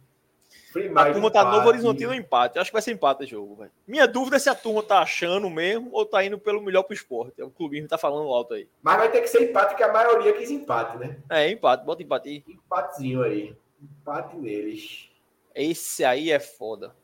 A 0.94 1.12
turma 1.12 1.30
tá 1.30 1.44
Novo 1.44 1.68
Horizontino 1.68 2.14
empate. 2.14 2.59
Acho 2.59 2.70
que 2.70 2.74
vai 2.74 2.82
ser 2.82 2.92
empate 2.92 3.24
o 3.24 3.26
jogo, 3.26 3.56
velho. 3.56 3.70
Minha 3.86 4.06
dúvida 4.06 4.36
é 4.36 4.38
se 4.38 4.48
a 4.48 4.55
turma 4.55 4.82
tá 4.82 4.98
achando 4.98 5.48
mesmo 5.48 5.90
ou 5.92 6.05
tá 6.05 6.24
indo 6.24 6.38
pelo 6.38 6.60
melhor 6.60 6.82
pro 6.82 6.94
esporte. 6.94 7.40
O 7.42 7.51
clubismo 7.51 7.88
tá 7.88 7.96
falando 7.98 8.28
alto 8.28 8.55
aí. 8.55 8.68
Mas 8.82 8.96
vai 8.96 9.10
ter 9.10 9.20
que 9.20 9.28
ser 9.28 9.42
empate, 9.42 9.70
porque 9.70 9.82
a 9.82 9.92
maioria 9.92 10.32
quis 10.32 10.51
empate, 10.51 10.98
né? 10.98 11.16
É, 11.30 11.48
empate. 11.51 11.84
Bota 11.84 12.02
empate 12.02 12.28
aí. 12.28 12.44
Empatezinho 12.48 13.22
aí. 13.22 13.56
Empate 13.80 14.36
neles. 14.36 15.10
Esse 15.55 16.05
aí 16.05 16.30
é 16.30 16.40
foda. 16.40 16.94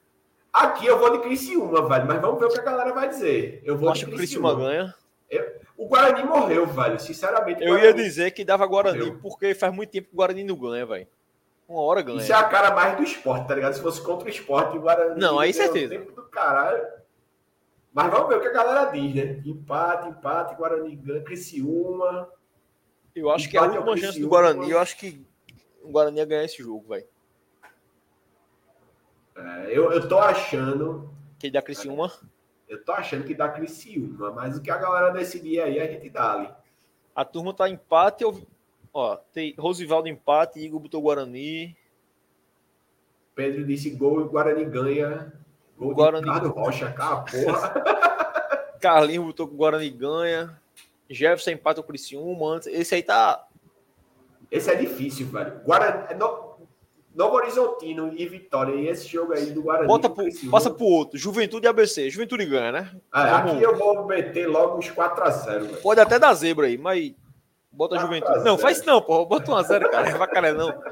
Aqui 0.52 0.86
eu 0.86 0.98
vou 0.98 1.12
de 1.12 1.18
Criciúma, 1.20 1.88
velho. 1.88 2.06
Mas 2.06 2.20
vamos 2.20 2.40
ver 2.40 2.46
o 2.46 2.48
que 2.48 2.58
a 2.58 2.62
galera 2.62 2.92
vai 2.92 3.08
dizer. 3.08 3.62
Eu 3.64 3.76
vou 3.76 3.90
Acho 3.90 4.06
que 4.06 4.12
o 4.12 4.16
Criciúma 4.16 4.54
ganha. 4.54 4.94
Eu... 5.30 5.60
O 5.76 5.86
Guarani 5.86 6.24
morreu, 6.24 6.66
velho. 6.66 7.00
Sinceramente. 7.00 7.62
Eu 7.62 7.78
ia 7.78 7.94
dizer 7.94 8.32
que 8.32 8.44
dava 8.44 8.66
Guarani, 8.66 8.98
morreu. 8.98 9.18
porque 9.22 9.54
faz 9.54 9.72
muito 9.72 9.90
tempo 9.90 10.08
que 10.08 10.14
o 10.14 10.16
Guarani 10.16 10.44
não 10.44 10.54
ganha, 10.54 10.84
velho. 10.84 11.06
Uma 11.70 11.82
hora 11.82 12.02
ganha. 12.02 12.18
Isso 12.18 12.32
é 12.32 12.34
a 12.34 12.42
cara 12.42 12.74
mais 12.74 12.96
do 12.96 13.04
esporte, 13.04 13.46
tá 13.46 13.54
ligado? 13.54 13.74
Se 13.74 13.80
fosse 13.80 14.02
contra 14.02 14.26
o 14.26 14.28
esporte, 14.28 14.76
o 14.76 14.80
Guarani. 14.80 15.20
Não, 15.20 15.38
aí 15.38 15.54
certeza. 15.54 15.96
Tempo 15.96 16.10
do 16.10 16.24
caralho. 16.24 16.84
Mas 17.92 18.10
vamos 18.10 18.28
ver 18.28 18.38
o 18.38 18.40
que 18.40 18.48
a 18.48 18.52
galera 18.52 18.90
diz, 18.90 19.14
né? 19.14 19.40
Empate, 19.46 20.08
empate, 20.08 20.56
Guarani 20.56 20.96
ganha, 20.96 21.22
Criciúma. 21.22 22.28
Eu 23.14 23.30
acho 23.30 23.48
que 23.48 23.56
é 23.56 23.60
a 23.60 23.62
última 23.62 23.96
chance 23.96 24.20
do 24.20 24.28
Guarani. 24.28 24.68
Eu 24.68 24.80
acho 24.80 24.98
que 24.98 25.24
o 25.80 25.92
Guarani 25.92 26.18
ia 26.18 26.24
ganhar 26.24 26.44
esse 26.44 26.60
jogo, 26.60 26.88
velho. 26.88 27.06
É, 29.36 29.66
eu, 29.68 29.92
eu 29.92 30.08
tô 30.08 30.18
achando. 30.18 31.08
Que 31.38 31.52
dá 31.52 31.62
Criciúma? 31.62 32.10
Eu 32.68 32.84
tô 32.84 32.90
achando 32.90 33.24
que 33.24 33.34
dá 33.34 33.48
Criciúma, 33.48 34.32
mas 34.32 34.56
o 34.56 34.60
que 34.60 34.72
a 34.72 34.76
galera 34.76 35.10
decidir 35.10 35.60
aí, 35.60 35.78
a 35.78 35.86
gente 35.86 36.10
dá 36.10 36.32
ali. 36.32 36.52
A 37.14 37.24
turma 37.24 37.54
tá 37.54 37.68
empate. 37.68 38.24
Eu 38.24 38.44
Ó, 38.92 39.16
tem 39.32 39.54
Rosivaldo 39.58 40.08
empate, 40.08 40.58
Igor 40.60 40.80
botou 40.80 41.02
Guarani. 41.02 41.76
Pedro 43.34 43.64
disse 43.64 43.90
gol 43.90 44.20
e 44.20 44.24
o 44.24 44.28
Guarani 44.28 44.64
ganha. 44.64 45.32
Gol 45.78 45.92
o 45.92 45.94
Guarani 45.94 46.26
Ricardo 46.26 46.48
Rocha, 46.50 46.92
cara, 46.92 47.16
porra. 47.22 47.74
Carlinhos 48.80 49.26
botou 49.26 49.46
que 49.46 49.54
o 49.54 49.56
Guarani 49.56 49.90
ganha. 49.90 50.60
Jefferson 51.08 51.50
empata 51.50 51.80
o 51.80 51.84
Criciúma. 51.84 52.60
Esse 52.66 52.94
aí 52.94 53.02
tá. 53.02 53.46
Esse 54.50 54.70
é 54.70 54.74
difícil, 54.74 55.26
velho. 55.26 55.60
Guarani, 55.64 56.14
no, 56.18 56.50
Novo 57.14 57.36
Horizontino 57.36 58.12
e 58.16 58.26
Vitória. 58.26 58.74
E 58.74 58.88
esse 58.88 59.08
jogo 59.08 59.32
aí 59.32 59.46
do 59.46 59.62
Guarani. 59.62 59.86
Bota 59.86 60.08
pro, 60.08 60.24
passa 60.50 60.70
pro 60.70 60.84
outro. 60.84 61.18
Juventude 61.18 61.66
e 61.66 61.68
ABC. 61.68 62.08
Juventude 62.08 62.46
ganha, 62.46 62.72
né? 62.72 62.90
É, 63.14 63.20
aqui 63.20 63.62
eu 63.62 63.76
vou 63.76 64.06
meter 64.06 64.46
logo 64.46 64.78
uns 64.78 64.90
4x0. 64.90 65.80
Pode 65.82 66.00
até 66.00 66.18
dar 66.18 66.34
zebra 66.34 66.66
aí, 66.66 66.78
mas. 66.78 67.12
Bota 67.72 67.96
a 67.96 67.98
Juventude. 67.98 68.44
Não, 68.44 68.58
faz 68.58 68.84
não, 68.84 69.00
pô. 69.00 69.24
Bota 69.24 69.50
1x0, 69.50 69.90
cara. 69.90 70.10
Não 70.10 70.18
vai 70.18 70.28
cara, 70.28 70.52
não. 70.52 70.82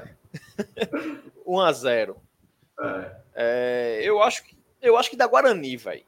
1x0. 1.47 2.17
É. 2.81 3.19
É, 3.41 4.01
eu, 4.03 4.21
acho 4.23 4.45
que, 4.45 4.57
eu 4.83 4.97
acho 4.97 5.11
que 5.11 5.17
da 5.17 5.27
Guarani, 5.27 5.77
velho. 5.77 6.05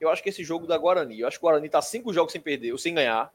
Eu 0.00 0.08
acho 0.08 0.22
que 0.22 0.28
esse 0.28 0.44
jogo 0.44 0.66
da 0.66 0.78
Guarani. 0.78 1.20
Eu 1.20 1.28
acho 1.28 1.38
que 1.38 1.44
o 1.44 1.48
Guarani 1.48 1.68
tá 1.68 1.82
cinco 1.82 2.12
jogos 2.12 2.32
sem 2.32 2.40
perder, 2.40 2.72
ou 2.72 2.78
sem 2.78 2.94
ganhar. 2.94 3.32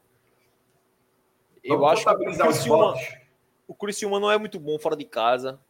Eu 1.62 1.78
Vamos 1.78 1.92
acho 1.92 2.04
que 2.04 2.10
o 2.10 2.46
Criciúma, 2.46 2.94
o 3.68 3.74
Criciúma 3.74 4.20
não 4.20 4.30
é 4.30 4.38
muito 4.38 4.58
bom 4.58 4.78
fora 4.78 4.96
de 4.96 5.04
casa. 5.04 5.60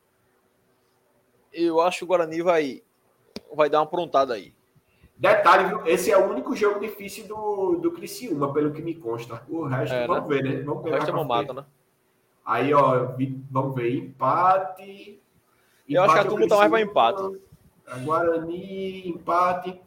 Eu 1.52 1.80
acho 1.80 1.98
que 1.98 2.04
o 2.04 2.06
Guarani 2.06 2.42
vai, 2.42 2.82
vai 3.52 3.68
dar 3.68 3.78
uma 3.78 3.84
aprontada 3.84 4.34
aí. 4.34 4.54
Detalhe, 5.16 5.68
viu? 5.68 5.86
Esse 5.86 6.10
é 6.10 6.18
o 6.18 6.30
único 6.30 6.54
jogo 6.54 6.78
difícil 6.78 7.26
do, 7.26 7.76
do 7.76 7.92
Criciúma, 7.92 8.52
pelo 8.52 8.70
que 8.70 8.82
me 8.82 8.94
consta. 8.94 9.42
O 9.48 9.64
resto, 9.64 9.94
é, 9.94 10.06
vamos 10.06 10.28
né? 10.28 10.36
ver, 10.36 10.44
né? 10.44 10.62
Vamos 10.62 10.84
ver. 10.84 10.90
O 10.90 10.92
resto 10.92 11.10
é 11.10 11.24
mata, 11.24 11.52
né? 11.54 11.64
Aí, 12.44 12.74
ó, 12.74 13.08
vamos 13.50 13.74
ver. 13.74 13.96
Empate. 13.96 15.20
Eu 15.88 16.02
acho 16.02 16.14
que 16.14 16.20
a 16.20 16.24
turma 16.24 16.48
tá 16.48 16.56
mais 16.56 16.70
para 16.70 16.80
empate. 16.80 17.40
A 17.86 17.96
Guarani, 17.98 19.08
empate. 19.08 19.80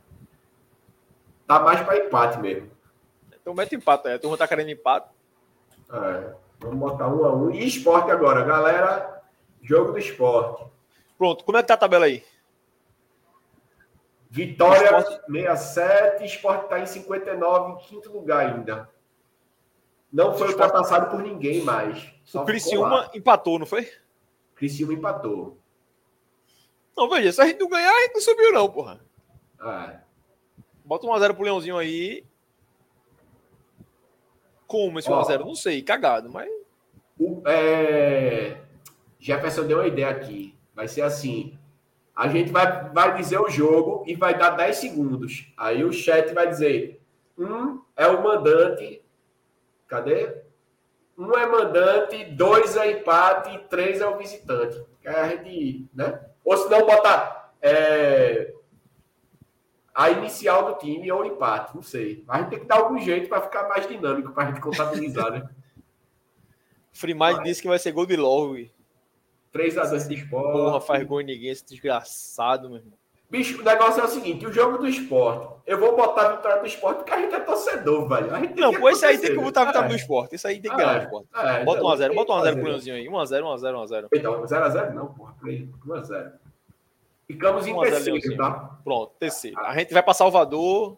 Tá 1.45 1.59
mais 1.59 1.81
para 1.81 1.97
empate 1.97 2.39
mesmo. 2.39 2.69
Então 3.39 3.53
mete 3.53 3.75
empate, 3.75 4.07
é. 4.07 4.15
A 4.15 4.19
turma 4.19 4.37
tá 4.37 4.47
querendo 4.47 4.69
empate. 4.69 5.09
É. 5.91 6.33
Vamos 6.59 6.77
botar 6.77 7.07
um 7.07 7.25
a 7.25 7.35
um. 7.35 7.51
E 7.51 7.67
esporte 7.67 8.11
agora, 8.11 8.43
galera. 8.43 9.21
Jogo 9.61 9.91
do 9.91 9.99
esporte. 9.99 10.65
Pronto, 11.17 11.43
como 11.43 11.57
é 11.57 11.61
que 11.61 11.67
tá 11.67 11.75
a 11.75 11.77
tabela 11.77 12.05
aí? 12.05 12.23
Vitória 14.29 14.85
esporte... 14.99 15.31
67, 15.31 16.25
esporte 16.25 16.63
está 16.65 16.79
em 16.79 16.85
59, 16.85 17.71
em 17.71 17.77
quinto 17.87 18.11
lugar 18.11 18.45
ainda. 18.45 18.89
Não 20.11 20.35
foi 20.37 20.49
ultrapassado 20.49 21.09
por 21.09 21.21
ninguém 21.21 21.63
mais. 21.63 22.11
o 22.33 22.45
Criciúma 22.45 23.09
empatou, 23.13 23.59
não 23.59 23.65
foi? 23.65 23.91
Criciúma 24.55 24.93
empatou. 24.93 25.57
Não, 26.95 27.09
veja, 27.09 27.31
se 27.31 27.41
a 27.41 27.45
gente 27.45 27.59
não 27.59 27.69
ganhar, 27.69 27.91
a 27.91 28.01
gente 28.01 28.13
não 28.13 28.21
subiu, 28.21 28.51
não, 28.51 28.69
porra. 28.69 28.99
É. 29.61 29.99
Bota 30.85 31.05
um 31.05 31.13
a 31.13 31.19
0 31.19 31.33
pro 31.33 31.43
Leãozinho 31.43 31.77
aí. 31.77 32.25
Como 34.65 34.99
esse 34.99 35.09
1x0? 35.09 35.39
Não 35.39 35.55
sei, 35.55 35.81
cagado, 35.81 36.29
mas. 36.29 36.49
O, 37.19 37.41
é... 37.45 38.61
Jefferson 39.19 39.65
deu 39.65 39.79
uma 39.79 39.87
ideia 39.87 40.09
aqui. 40.09 40.55
Vai 40.73 40.87
ser 40.87 41.01
assim: 41.01 41.58
a 42.19 42.27
gente 42.27 42.51
vai, 42.51 42.89
vai 42.89 43.15
dizer 43.15 43.39
o 43.39 43.49
jogo 43.49 44.03
e 44.05 44.13
vai 44.13 44.37
dar 44.37 44.49
10 44.49 44.75
segundos. 44.75 45.53
Aí 45.55 45.85
o 45.85 45.93
chat 45.93 46.33
vai 46.33 46.49
dizer: 46.49 47.01
um 47.37 47.81
é 47.95 48.07
o 48.07 48.21
mandante. 48.21 49.01
Cadê? 49.87 50.41
Um 51.17 51.31
é 51.31 51.45
mandante, 51.45 52.25
dois 52.25 52.75
é 52.75 52.91
empate 52.91 53.55
e 53.55 53.59
três 53.59 54.01
é 54.01 54.05
o 54.05 54.17
visitante. 54.17 54.83
Que 55.01 55.07
a 55.07 55.29
gente, 55.29 55.87
né? 55.93 56.19
Ou 56.43 56.57
se 56.57 56.69
não, 56.69 56.85
botar 56.85 57.53
é, 57.61 58.53
a 59.95 60.09
inicial 60.09 60.73
do 60.73 60.77
time 60.77 61.09
ou 61.09 61.23
empate, 61.23 61.73
não 61.73 61.81
sei. 61.81 62.25
A 62.27 62.39
gente 62.39 62.49
tem 62.49 62.59
que 62.59 62.65
dar 62.65 62.79
algum 62.79 62.99
jeito 62.99 63.29
para 63.29 63.43
ficar 63.43 63.69
mais 63.69 63.87
dinâmico, 63.87 64.33
para 64.33 64.43
a 64.43 64.47
gente 64.47 64.59
contabilizar, 64.59 65.31
né? 65.31 65.49
Freemai 66.91 67.41
disse 67.43 67.61
que 67.61 67.69
vai 67.69 67.79
ser 67.79 67.93
gol 67.93 68.05
de. 68.05 68.17
3x2 69.53 70.07
de 70.07 70.15
esporte. 70.15 70.51
Porra, 70.51 70.81
faz 70.81 71.03
gol 71.05 71.21
em 71.21 71.25
ninguém, 71.25 71.49
esse 71.49 71.65
desgraçado, 71.65 72.69
meu 72.69 72.77
irmão. 72.77 72.99
Bicho, 73.29 73.61
o 73.61 73.63
negócio 73.63 74.01
é 74.01 74.05
o 74.05 74.07
seguinte: 74.07 74.45
o 74.45 74.51
jogo 74.51 74.79
do 74.79 74.87
esporte, 74.87 75.53
eu 75.67 75.79
vou 75.79 75.95
botar 75.95 76.25
a 76.25 76.35
vitória 76.35 76.59
do 76.59 76.65
esporte 76.65 76.97
porque 76.97 77.13
a 77.13 77.21
gente 77.21 77.35
é 77.35 77.39
torcedor, 77.39 78.07
velho. 78.07 78.55
Não, 78.55 78.73
pô, 78.73 78.89
esse 78.89 79.05
aí 79.05 79.19
tem 79.19 79.35
que 79.35 79.39
botar 79.39 79.61
a 79.61 79.65
vitória 79.65 79.85
é. 79.85 79.89
do 79.89 79.95
esporte. 79.95 80.35
Esse 80.35 80.47
aí 80.47 80.59
tem 80.59 80.71
que 80.71 80.77
ganhar 80.77 80.99
o 80.99 81.03
esporte. 81.03 81.27
É, 81.35 81.63
bota 81.63 81.81
1x0, 81.81 82.11
então, 82.11 82.15
bota 82.15 82.33
1x0 82.33 82.53
pro 82.53 82.63
Leãozinho 82.63 82.95
aí. 82.95 83.07
1x0, 83.07 83.41
1x0, 83.43 83.73
1x0. 83.87 84.07
Então, 84.13 84.41
0x0 84.41 84.93
não, 84.93 85.13
porra. 85.13 85.35
1x0. 85.43 86.31
Ficamos 87.27 87.67
em 87.67 87.79
terceiro, 87.79 88.37
tá? 88.37 88.79
Pronto, 88.83 89.13
terceiro. 89.19 89.59
A 89.59 89.77
gente 89.77 89.93
vai 89.93 90.01
pra 90.01 90.15
Salvador 90.15 90.97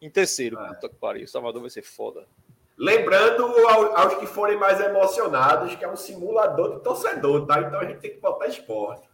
em 0.00 0.08
terceiro. 0.08 0.58
É. 0.58 0.68
Puta 0.68 0.88
que 0.88 0.94
pariu. 0.94 1.28
Salvador 1.28 1.60
vai 1.60 1.70
ser 1.70 1.82
foda. 1.82 2.26
Lembrando 2.78 3.44
aos 3.96 4.14
que 4.14 4.26
forem 4.26 4.56
mais 4.56 4.78
emocionados 4.80 5.74
que 5.74 5.84
é 5.84 5.88
um 5.88 5.96
simulador 5.96 6.76
de 6.76 6.84
torcedor, 6.84 7.44
tá? 7.44 7.60
Então 7.60 7.80
a 7.80 7.84
gente 7.84 7.98
tem 7.98 8.12
que 8.12 8.20
botar 8.20 8.46
esporte. 8.46 9.08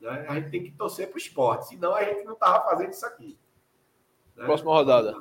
Né? 0.00 0.24
A 0.26 0.34
gente 0.36 0.50
tem 0.50 0.62
que 0.62 0.70
torcer 0.70 1.08
para 1.08 1.16
o 1.16 1.18
esporte, 1.18 1.68
senão 1.68 1.94
a 1.94 2.02
gente 2.02 2.24
não 2.24 2.34
tava 2.34 2.64
fazendo 2.64 2.92
isso 2.92 3.04
aqui. 3.04 3.38
Né? 4.34 4.46
Próxima 4.46 4.72
rodada. 4.72 5.14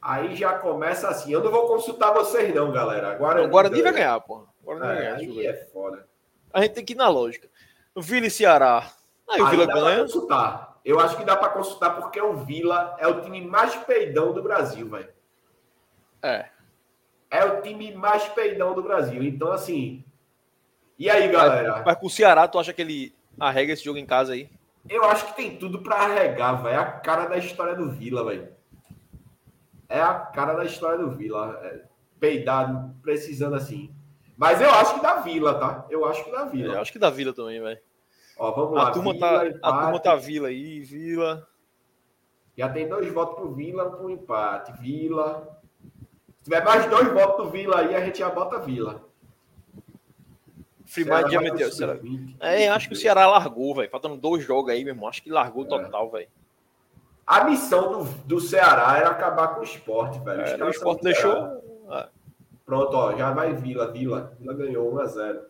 Aí 0.00 0.34
já 0.34 0.58
começa 0.58 1.08
assim. 1.08 1.32
Eu 1.32 1.42
não 1.42 1.50
vou 1.50 1.66
consultar 1.66 2.12
vocês, 2.12 2.54
não, 2.54 2.70
galera. 2.70 3.12
Agora. 3.12 3.68
Nem 3.70 3.82
vai 3.82 3.92
ganhar, 3.92 4.20
pô. 4.20 4.46
Agora 4.62 4.78
nem 4.78 4.88
é, 4.90 4.92
vai 4.92 5.26
ganhar. 5.26 5.40
Aí 5.40 5.46
é 5.46 5.54
foda. 5.66 6.06
A 6.52 6.60
gente 6.60 6.74
tem 6.74 6.84
que 6.84 6.92
ir 6.92 6.96
na 6.96 7.08
lógica. 7.08 7.48
O 7.94 8.02
Vila 8.02 8.26
e 8.26 8.30
Ceará. 8.30 8.90
Aí 9.28 9.40
o 9.40 9.46
Vila 9.46 9.66
ganha. 9.66 10.02
consultar. 10.02 10.80
Eu 10.84 10.98
acho 11.00 11.16
que 11.16 11.24
dá 11.24 11.36
para 11.36 11.50
consultar 11.50 11.96
porque 11.96 12.20
o 12.20 12.34
Vila 12.38 12.96
é 12.98 13.06
o 13.06 13.20
time 13.20 13.46
mais 13.46 13.74
peidão 13.76 14.32
do 14.32 14.42
Brasil, 14.42 14.88
velho. 14.88 15.19
É. 16.22 16.46
É 17.30 17.44
o 17.44 17.62
time 17.62 17.94
mais 17.94 18.28
peidão 18.28 18.74
do 18.74 18.82
Brasil. 18.82 19.22
Então, 19.22 19.52
assim. 19.52 20.04
E 20.98 21.08
aí, 21.08 21.28
galera? 21.28 21.82
Mas, 21.84 21.96
com 21.96 22.06
o 22.06 22.10
Ceará, 22.10 22.46
tu 22.48 22.58
acha 22.58 22.72
que 22.72 22.82
ele 22.82 23.14
arrega 23.38 23.72
esse 23.72 23.84
jogo 23.84 23.98
em 23.98 24.06
casa 24.06 24.32
aí? 24.32 24.50
Eu 24.88 25.04
acho 25.04 25.26
que 25.26 25.36
tem 25.36 25.56
tudo 25.56 25.82
para 25.82 25.96
arregar, 25.96 26.62
velho. 26.62 26.74
É 26.74 26.76
a 26.76 26.84
cara 26.84 27.26
da 27.26 27.36
história 27.36 27.74
do 27.74 27.90
Vila, 27.90 28.24
velho. 28.24 28.48
É 29.88 30.00
a 30.00 30.14
cara 30.14 30.54
da 30.54 30.64
história 30.64 30.98
do 30.98 31.10
Vila. 31.10 31.58
É, 31.62 31.82
peidado, 32.18 32.94
precisando 33.02 33.54
assim. 33.54 33.94
Mas 34.36 34.60
eu 34.60 34.70
acho 34.70 34.94
que 34.94 35.02
da 35.02 35.16
Vila, 35.16 35.54
tá? 35.54 35.86
Eu 35.90 36.04
acho 36.06 36.24
que 36.24 36.30
da 36.30 36.44
Vila. 36.44 36.74
Eu 36.74 36.80
acho 36.80 36.92
que 36.92 36.98
da 36.98 37.10
Vila 37.10 37.32
também, 37.32 37.60
velho. 37.60 37.80
Ó, 38.38 38.50
vamos 38.52 38.72
lá. 38.72 38.88
A 38.88 38.90
turma, 38.90 39.18
tá, 39.18 39.38
Vila, 39.38 39.58
tá, 39.58 39.68
a 39.68 39.82
turma 39.82 40.00
tá 40.00 40.16
Vila 40.16 40.48
aí, 40.48 40.80
Vila. 40.80 41.46
Já 42.56 42.68
tem 42.68 42.88
dois 42.88 43.12
votos 43.12 43.36
pro 43.36 43.54
Vila, 43.54 43.90
pro 43.90 44.10
empate. 44.10 44.72
Vila. 44.80 45.59
Se 46.40 46.44
tiver 46.44 46.64
mais 46.64 46.86
dois 46.88 47.12
votos 47.12 47.44
do 47.44 47.50
Vila 47.50 47.80
aí, 47.80 47.94
a 47.94 48.04
gente 48.04 48.18
já 48.18 48.30
bota 48.30 48.58
Vila. 48.58 49.04
Freeman 50.86 51.30
já 51.30 51.40
meteu. 51.40 51.70
Será? 51.70 51.98
É, 52.40 52.68
acho 52.68 52.88
que 52.88 52.94
o 52.94 52.96
Ceará 52.96 53.26
largou, 53.26 53.74
velho. 53.76 53.90
Faltando 53.90 54.16
dois 54.16 54.42
jogos 54.44 54.72
aí, 54.72 54.82
meu 54.82 54.92
irmão. 54.92 55.08
Acho 55.08 55.22
que 55.22 55.30
largou 55.30 55.64
é. 55.64 55.68
total, 55.68 56.10
velho. 56.10 56.28
A 57.24 57.44
missão 57.44 57.92
do, 57.92 58.04
do 58.24 58.40
Ceará 58.40 58.98
era 58.98 59.10
acabar 59.10 59.54
com 59.54 59.60
o 59.60 59.64
esporte, 59.64 60.18
velho. 60.18 60.40
É, 60.40 60.64
o 60.64 60.68
esporte 60.70 61.04
deixou. 61.04 61.32
É. 61.92 62.08
Pronto, 62.66 62.96
ó. 62.96 63.16
Já 63.16 63.30
vai 63.30 63.54
Vila, 63.54 63.92
Vila. 63.92 64.36
Vila 64.40 64.54
ganhou 64.54 64.92
1x0. 64.94 65.42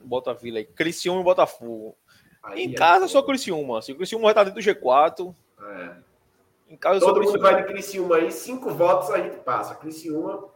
Bota 0.00 0.30
a 0.30 0.34
Vila 0.34 0.58
aí. 0.58 0.64
Criciúma 0.64 1.20
e 1.20 1.24
Botafogo. 1.24 1.94
Aí 2.42 2.64
em 2.64 2.72
é 2.72 2.74
casa, 2.74 3.08
só 3.08 3.22
Criciúma. 3.22 3.82
Se 3.82 3.92
o 3.92 3.96
Criciúma 3.96 4.22
vai 4.24 4.32
estar 4.32 4.44
dentro 4.44 4.62
do 4.62 4.66
G4. 4.66 5.34
É. 5.60 5.96
Em 6.74 6.76
casa, 6.76 6.98
Todo 6.98 7.22
mundo 7.22 7.38
vai 7.38 7.62
de 7.62 7.68
Criciúma 7.68 8.16
aí, 8.16 8.32
cinco 8.32 8.70
votos 8.70 9.08
a 9.10 9.18
gente 9.18 9.36
passa. 9.38 9.76
Criciúma. 9.76 10.48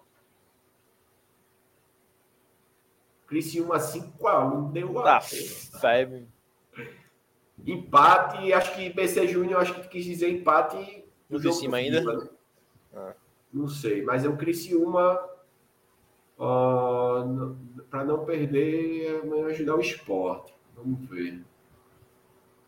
Criciúma 3.25 3.77
5x1, 3.77 4.73
deu 4.73 4.99
a. 4.99 5.05
Tá, 5.05 5.21
febre. 5.21 6.27
Empate, 7.65 8.53
acho 8.53 8.75
que 8.75 8.93
BC 8.93 9.29
Júnior, 9.29 9.61
acho 9.61 9.75
que 9.75 9.89
quis 9.89 10.05
dizer 10.05 10.29
empate. 10.29 11.05
No 11.31 11.39
de 11.39 11.53
cima 11.53 11.77
ainda? 11.77 12.01
né? 12.01 12.29
ah. 12.97 13.15
Não 13.53 13.69
sei, 13.69 14.03
mas 14.03 14.25
é 14.25 14.29
um 14.29 14.37
Criciúma. 14.37 15.25
Uh, 16.37 17.57
para 17.91 18.05
não 18.05 18.25
perder, 18.25 19.21
amanhã 19.23 19.47
ajudar 19.47 19.77
o 19.77 19.81
esporte. 19.81 20.53
Vamos 20.75 21.09
ver. 21.09 21.45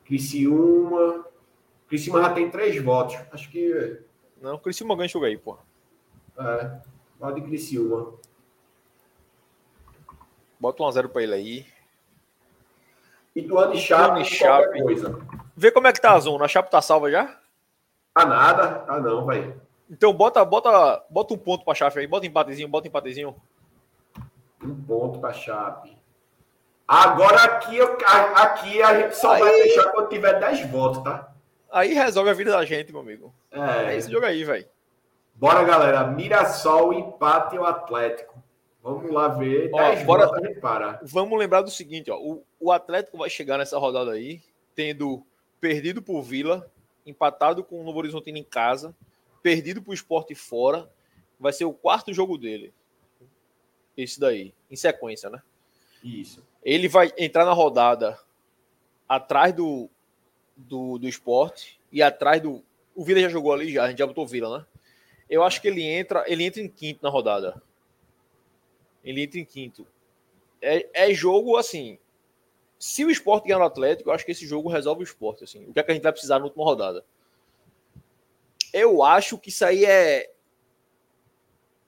Criciúma. 0.05 1.25
Criciúma 1.91 2.23
já 2.23 2.33
tem 2.33 2.49
três 2.49 2.81
votos. 2.83 3.17
Acho 3.33 3.51
que. 3.51 4.01
Não, 4.41 4.57
Criciúma 4.57 4.95
ganha 4.97 5.09
jogo 5.09 5.25
aí, 5.27 5.37
pô. 5.37 5.59
É, 6.39 6.79
pode 7.19 7.41
Criciúma. 7.43 8.15
Bota 10.59 10.85
um 10.85 10.87
a 10.87 10.93
zero 10.93 11.09
pra 11.09 11.25
ele 11.25 11.35
aí. 11.35 11.67
Ituano 13.35 13.75
e 13.75 13.79
Chape, 13.79 14.25
Chape. 14.25 14.83
coisa. 14.83 15.19
Vê 15.57 15.73
como 15.73 15.89
é 15.89 15.93
que 15.93 16.01
tá 16.01 16.13
a 16.13 16.21
zona. 16.21 16.45
A 16.45 16.49
Chape 16.49 16.71
tá 16.71 16.81
salva 16.81 17.11
já? 17.11 17.41
Tá 18.15 18.25
nada. 18.25 18.79
Tá 18.81 19.01
não, 19.01 19.27
velho. 19.27 19.61
Então 19.91 20.13
bota, 20.13 20.45
bota, 20.45 21.05
bota 21.11 21.35
um 21.35 21.39
ponto 21.39 21.65
pra 21.65 21.75
Chape 21.75 21.99
aí. 21.99 22.07
Bota 22.07 22.25
empatezinho, 22.25 22.69
bota 22.69 22.87
empatezinho. 22.87 23.35
Um 24.63 24.81
ponto 24.85 25.19
pra 25.19 25.33
Chape. 25.33 25.99
Agora 26.87 27.43
aqui, 27.43 27.81
aqui 27.81 28.81
a 28.81 29.01
gente 29.01 29.17
só 29.17 29.33
aí... 29.33 29.41
vai 29.41 29.53
fechar 29.63 29.91
quando 29.91 30.09
tiver 30.09 30.39
10 30.39 30.71
votos, 30.71 31.03
tá? 31.03 31.30
Aí 31.73 31.95
resolve 31.95 32.31
a 32.31 32.35
vida 32.35 32.51
da 32.51 32.65
gente, 32.65 32.93
meu 32.93 33.01
amigo. 33.01 33.35
É, 33.51 33.93
é 33.93 33.97
esse 33.97 34.11
jogo 34.11 34.27
aí, 34.27 34.45
velho. 34.45 34.67
Bora, 35.35 35.63
galera. 35.65 36.07
Mirassol, 36.07 36.93
empate 36.93 37.57
o 37.57 37.65
Atlético. 37.65 38.43
Vamos 38.83 39.11
lá 39.11 39.29
ver. 39.29 39.71
Ó, 39.73 39.79
10 39.79 40.03
bora- 40.05 40.29
para. 40.61 41.01
Vamos 41.03 41.39
lembrar 41.39 41.63
do 41.63 41.71
seguinte, 41.71 42.11
ó. 42.11 42.19
O, 42.19 42.43
o 42.59 42.73
Atlético 42.73 43.19
vai 43.19 43.31
chegar 43.31 43.59
nessa 43.59 43.79
rodada 43.79 44.13
aí, 44.13 44.43
tendo 44.75 45.25
perdido 45.61 46.03
por 46.03 46.23
Vila, 46.23 46.71
empatado 47.07 47.63
com 47.63 47.81
o 47.81 47.85
Novo 47.85 47.99
Horizontino 47.99 48.39
em 48.39 48.45
casa, 48.45 48.95
perdido 49.43 49.83
pro 49.83 49.95
Esporte 49.95 50.35
fora. 50.35 50.91
Vai 51.39 51.53
ser 51.53 51.65
o 51.65 51.73
quarto 51.73 52.13
jogo 52.13 52.37
dele. 52.37 52.73
Esse 53.97 54.19
daí, 54.19 54.53
em 54.71 54.77
sequência, 54.77 55.31
né? 55.31 55.43
Isso. 56.03 56.43
Ele 56.63 56.89
vai 56.89 57.13
entrar 57.17 57.45
na 57.45 57.53
rodada 57.53 58.19
atrás 59.09 59.53
do, 59.53 59.91
do, 60.69 60.99
do 60.99 61.09
esporte 61.09 61.81
e 61.93 62.03
atrás 62.03 62.41
do. 62.41 62.65
O 62.95 63.05
Vila 63.05 63.21
já 63.21 63.29
jogou 63.29 63.53
ali, 63.53 63.73
já, 63.73 63.85
a 63.85 63.89
gente 63.89 63.99
já 63.99 64.07
botou 64.07 64.25
o 64.25 64.27
Vila, 64.27 64.59
né? 64.59 64.67
Eu 65.29 65.43
acho 65.43 65.61
que 65.61 65.69
ele 65.69 65.83
entra, 65.83 66.25
ele 66.27 66.45
entra 66.45 66.61
em 66.61 66.69
quinto 66.69 67.01
na 67.03 67.09
rodada. 67.09 67.63
Ele 69.05 69.23
entra 69.23 69.39
em 69.39 69.45
quinto. 69.45 69.87
É, 70.61 70.89
é 70.93 71.15
jogo 71.15 71.57
assim. 71.57 71.99
Se 72.79 73.05
o 73.05 73.11
esporte 73.11 73.47
ganhar 73.47 73.59
no 73.59 73.65
Atlético, 73.65 74.11
eu 74.11 74.15
acho 74.15 74.25
que 74.25 74.33
esse 74.33 74.47
jogo 74.47 74.69
resolve 74.69 75.03
o 75.03 75.05
esporte. 75.05 75.45
Assim. 75.45 75.65
O 75.67 75.73
que 75.73 75.81
é 75.81 75.83
que 75.83 75.91
a 75.91 75.95
gente 75.95 76.03
vai 76.03 76.13
precisar 76.13 76.39
na 76.39 76.47
última 76.47 76.65
rodada? 76.65 77.05
Eu 78.73 79.03
acho 79.03 79.39
que 79.39 79.51
isso 79.51 79.65
aí 79.65 79.85
é. 79.85 80.33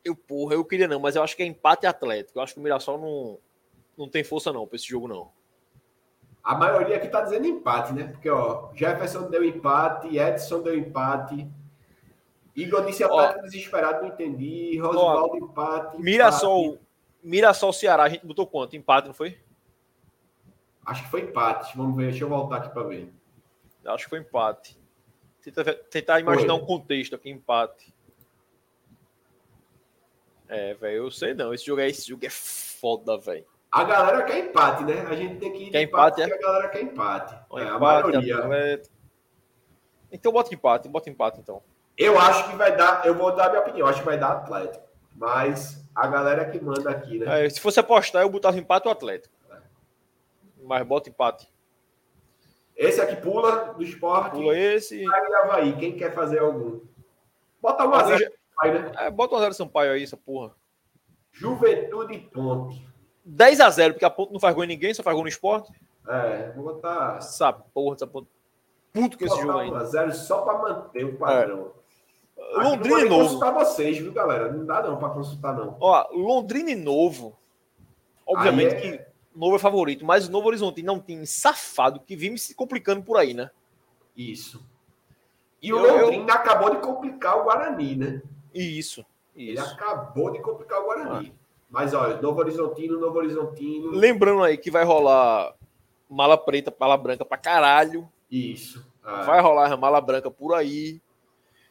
Eu, 0.04 0.16
porra, 0.16 0.54
eu 0.54 0.64
queria 0.64 0.88
não, 0.88 1.00
mas 1.00 1.16
eu 1.16 1.22
acho 1.22 1.36
que 1.36 1.42
é 1.42 1.46
empate 1.46 1.86
Atlético. 1.86 2.38
Eu 2.38 2.42
acho 2.42 2.54
que 2.54 2.60
o 2.60 2.62
Mirassol 2.62 2.98
não, 2.98 3.38
não 3.96 4.08
tem 4.08 4.24
força 4.24 4.52
não 4.52 4.66
pra 4.66 4.76
esse 4.76 4.86
jogo, 4.86 5.08
não. 5.08 5.30
A 6.42 6.56
maioria 6.56 6.96
aqui 6.96 7.08
tá 7.08 7.20
dizendo 7.20 7.46
empate, 7.46 7.92
né? 7.92 8.08
Porque, 8.08 8.28
ó, 8.28 8.70
Jefferson 8.74 9.30
deu 9.30 9.44
empate, 9.44 10.18
Edson 10.18 10.62
deu 10.62 10.76
empate. 10.76 11.48
Igor 12.54 12.84
disse 12.84 13.04
Atlético 13.04 13.42
desesperado, 13.42 14.02
não 14.02 14.08
entendi. 14.08 14.78
Rosvaldo 14.78 15.36
empate. 15.36 16.00
Mirassol. 16.00 16.78
Mirassol 17.22 17.72
Ceará, 17.72 18.02
a 18.02 18.08
gente 18.08 18.26
botou 18.26 18.46
quanto? 18.46 18.76
Empate, 18.76 19.06
não 19.06 19.14
foi? 19.14 19.38
Acho 20.84 21.04
que 21.04 21.10
foi 21.10 21.20
empate. 21.22 21.76
Vamos 21.76 21.96
ver, 21.96 22.10
deixa 22.10 22.24
eu 22.24 22.28
voltar 22.28 22.56
aqui 22.56 22.70
para 22.70 22.82
ver. 22.82 23.12
Acho 23.84 24.04
que 24.04 24.10
foi 24.10 24.18
empate. 24.18 24.76
Tenta 25.42 25.74
tentar 25.74 26.20
imaginar 26.20 26.54
Foi. 26.54 26.62
um 26.62 26.66
contexto 26.66 27.16
aqui, 27.16 27.28
empate. 27.28 27.92
É, 30.48 30.74
velho, 30.74 30.96
eu 30.96 31.10
sei 31.10 31.34
não. 31.34 31.52
Esse 31.52 31.66
jogo 31.66 31.80
é, 31.80 31.88
esse 31.88 32.08
jogo 32.08 32.24
é 32.24 32.30
foda, 32.30 33.18
velho. 33.18 33.46
A 33.72 33.84
galera 33.84 34.22
quer 34.24 34.38
empate, 34.38 34.84
né? 34.84 35.06
A 35.08 35.14
gente 35.14 35.36
tem 35.36 35.50
que 35.50 35.64
ir 35.64 35.70
Quer 35.70 35.80
empate, 35.80 36.20
porque 36.20 36.34
a 36.34 36.38
galera 36.38 36.68
quer 36.68 36.82
empate. 36.82 37.34
É, 37.34 37.62
a 37.62 37.76
empate, 37.76 37.80
maioria. 37.80 38.38
Atlético. 38.38 38.94
Então 40.12 40.30
bota 40.30 40.54
empate, 40.54 40.88
bota 40.90 41.08
empate 41.08 41.40
então. 41.40 41.62
Eu 41.96 42.18
acho 42.18 42.50
que 42.50 42.56
vai 42.56 42.76
dar, 42.76 43.06
eu 43.06 43.14
vou 43.14 43.34
dar 43.34 43.48
minha 43.48 43.62
opinião, 43.62 43.88
acho 43.88 44.00
que 44.00 44.04
vai 44.04 44.18
dar 44.18 44.32
Atlético. 44.32 44.84
Mas 45.16 45.82
a 45.94 46.06
galera 46.06 46.44
que 46.50 46.60
manda 46.60 46.90
aqui, 46.90 47.18
né? 47.18 47.46
É, 47.46 47.48
se 47.48 47.60
fosse 47.60 47.80
apostar, 47.80 48.20
eu 48.20 48.28
botava 48.28 48.58
empate 48.58 48.86
ou 48.86 48.92
Atlético. 48.92 49.34
Mas 50.62 50.86
bota 50.86 51.08
empate. 51.08 51.50
Esse 52.76 53.00
aqui 53.00 53.16
pula 53.16 53.72
do 53.74 53.82
esporte. 53.82 54.32
Pula 54.32 54.56
esse. 54.56 55.02
Vai 55.04 55.32
Havaí. 55.34 55.76
Quem 55.76 55.96
quer 55.96 56.12
fazer 56.12 56.40
algum? 56.40 56.80
Bota 57.60 57.84
uma 57.84 58.04
zero, 58.04 58.32
vai, 58.56 58.72
né? 58.72 58.92
É, 58.98 59.10
bota 59.10 59.34
um 59.34 59.38
0 59.38 59.54
Sampaio 59.54 59.92
aí, 59.92 60.02
essa 60.02 60.16
porra. 60.16 60.52
Juventude 61.30 62.18
Ponte. 62.18 62.91
10 63.24 63.60
a 63.60 63.70
0 63.70 63.94
porque 63.94 64.04
a 64.04 64.10
ponta 64.10 64.32
não 64.32 64.40
faz 64.40 64.54
gol 64.54 64.64
em 64.64 64.68
ninguém, 64.68 64.92
só 64.94 65.02
faz 65.02 65.14
gol 65.14 65.22
no 65.24 65.28
esporte. 65.28 65.72
É, 66.08 66.50
vou 66.56 66.64
botar. 66.64 67.16
Essa 67.18 67.52
porra, 67.52 67.94
essa 67.96 68.06
ponta. 68.06 68.28
Puto 68.92 69.16
com 69.16 69.24
esse 69.24 69.40
jogo 69.40 69.58
ainda. 69.58 69.84
zero 69.86 70.12
só 70.14 70.42
para 70.42 70.58
manter 70.58 71.04
o 71.04 71.16
padrão. 71.16 71.72
Aqui 72.36 72.58
não 72.58 72.70
Londrina 72.70 72.98
e 72.98 73.00
nem 73.02 73.08
novo. 73.08 73.24
consultar 73.24 73.50
vocês, 73.52 73.98
viu, 73.98 74.12
galera? 74.12 74.52
Não 74.52 74.66
dá 74.66 74.82
não 74.82 74.98
para 74.98 75.10
consultar, 75.10 75.54
não. 75.56 75.76
Ó, 75.80 76.08
Londrina 76.12 76.70
e 76.70 76.74
Novo. 76.74 77.38
Obviamente 78.26 78.74
é- 78.74 78.80
que 78.80 79.04
Novo 79.34 79.56
é 79.56 79.58
favorito, 79.58 80.04
mas 80.04 80.28
o 80.28 80.30
Novo 80.30 80.48
Horizonte 80.48 80.82
não 80.82 80.98
tem 80.98 81.24
safado 81.24 82.00
que 82.00 82.14
vive 82.14 82.36
se 82.36 82.54
complicando 82.54 83.02
por 83.02 83.16
aí, 83.16 83.32
né? 83.32 83.50
Isso. 84.14 84.62
E 85.62 85.72
o 85.72 85.78
Eu- 85.78 85.86
eu- 85.86 86.00
Londrina 86.06 86.34
acabou 86.34 86.70
de 86.70 86.78
complicar 86.82 87.38
o 87.38 87.44
Guarani, 87.44 87.96
né? 87.96 88.22
E 88.52 88.78
isso. 88.78 89.06
Ele 89.34 89.52
Isso. 89.52 89.64
acabou 89.72 90.30
de 90.30 90.40
complicar 90.42 90.80
o 90.80 90.84
Guarani. 90.84 91.32
Mas 91.72 91.94
olha, 91.94 92.20
Novo 92.20 92.38
Horizontino, 92.38 93.00
Novo 93.00 93.16
Horizontino. 93.16 93.90
Lembrando 93.92 94.42
aí 94.42 94.58
que 94.58 94.70
vai 94.70 94.84
rolar 94.84 95.54
mala 96.08 96.36
preta, 96.36 96.72
mala 96.78 96.98
branca 96.98 97.24
pra 97.24 97.38
caralho. 97.38 98.06
Isso. 98.30 98.86
Ah, 99.02 99.22
Vai 99.22 99.40
rolar 99.40 99.74
mala 99.78 99.98
branca 99.98 100.30
por 100.30 100.54
aí. 100.54 101.00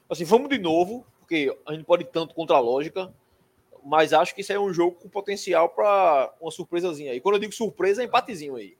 Assim, 0.09 0.23
vamos 0.23 0.49
de 0.49 0.57
novo, 0.57 1.05
porque 1.19 1.55
a 1.67 1.73
gente 1.73 1.85
pode 1.85 2.01
ir 2.03 2.07
tanto 2.07 2.33
contra 2.33 2.55
a 2.55 2.59
lógica, 2.59 3.13
mas 3.83 4.11
acho 4.11 4.33
que 4.33 4.41
isso 4.41 4.51
aí 4.51 4.57
é 4.57 4.59
um 4.59 4.73
jogo 4.73 4.97
com 4.97 5.07
potencial 5.07 5.69
para 5.69 6.33
uma 6.41 6.49
surpresazinha 6.49 7.11
aí. 7.11 7.21
Quando 7.21 7.35
eu 7.35 7.39
digo 7.41 7.53
surpresa, 7.53 8.01
é 8.01 8.05
empatezinho 8.05 8.55
aí. 8.55 8.75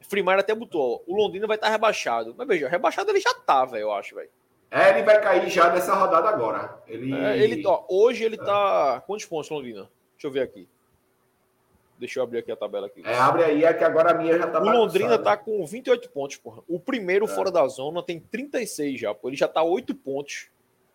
Freemar 0.00 0.38
até 0.38 0.54
botou, 0.54 1.02
ó, 1.06 1.12
o 1.12 1.14
Londrina 1.14 1.46
vai 1.46 1.58
estar 1.58 1.68
rebaixado. 1.68 2.34
Mas 2.36 2.48
veja, 2.48 2.66
rebaixado 2.66 3.10
ele 3.10 3.20
já 3.20 3.34
tá, 3.34 3.66
velho, 3.66 3.82
eu 3.82 3.92
acho, 3.92 4.14
velho. 4.14 4.30
É, 4.74 4.90
ele 4.90 5.04
vai 5.04 5.20
cair 5.20 5.48
já 5.48 5.70
nessa 5.72 5.94
rodada 5.94 6.28
agora. 6.28 6.82
Ele, 6.88 7.14
É, 7.14 7.38
ele, 7.38 7.62
ó, 7.64 7.84
hoje 7.88 8.24
ele 8.24 8.36
tá. 8.36 9.00
Quantos 9.06 9.24
pontos, 9.24 9.48
Londrina? 9.48 9.88
Deixa 10.14 10.26
eu 10.26 10.30
ver 10.32 10.40
aqui. 10.40 10.68
Deixa 11.96 12.18
eu 12.18 12.24
abrir 12.24 12.38
aqui 12.38 12.50
a 12.50 12.56
tabela 12.56 12.88
aqui. 12.88 13.00
É, 13.06 13.16
abre 13.16 13.44
aí, 13.44 13.64
é 13.64 13.72
que 13.72 13.84
agora 13.84 14.10
a 14.10 14.14
minha 14.14 14.36
já 14.36 14.48
tá 14.48 14.60
O 14.60 14.64
Londrina 14.64 15.16
tá 15.16 15.36
com 15.36 15.64
28 15.64 16.10
pontos, 16.10 16.36
porra. 16.38 16.60
O 16.66 16.80
primeiro 16.80 17.24
É. 17.26 17.28
fora 17.28 17.52
da 17.52 17.64
zona 17.68 18.02
tem 18.02 18.18
36 18.18 18.98
já, 18.98 19.14
pô. 19.14 19.28
Ele 19.28 19.36
já 19.36 19.46
tá 19.46 19.62
8 19.62 19.94
pontos. 19.94 20.48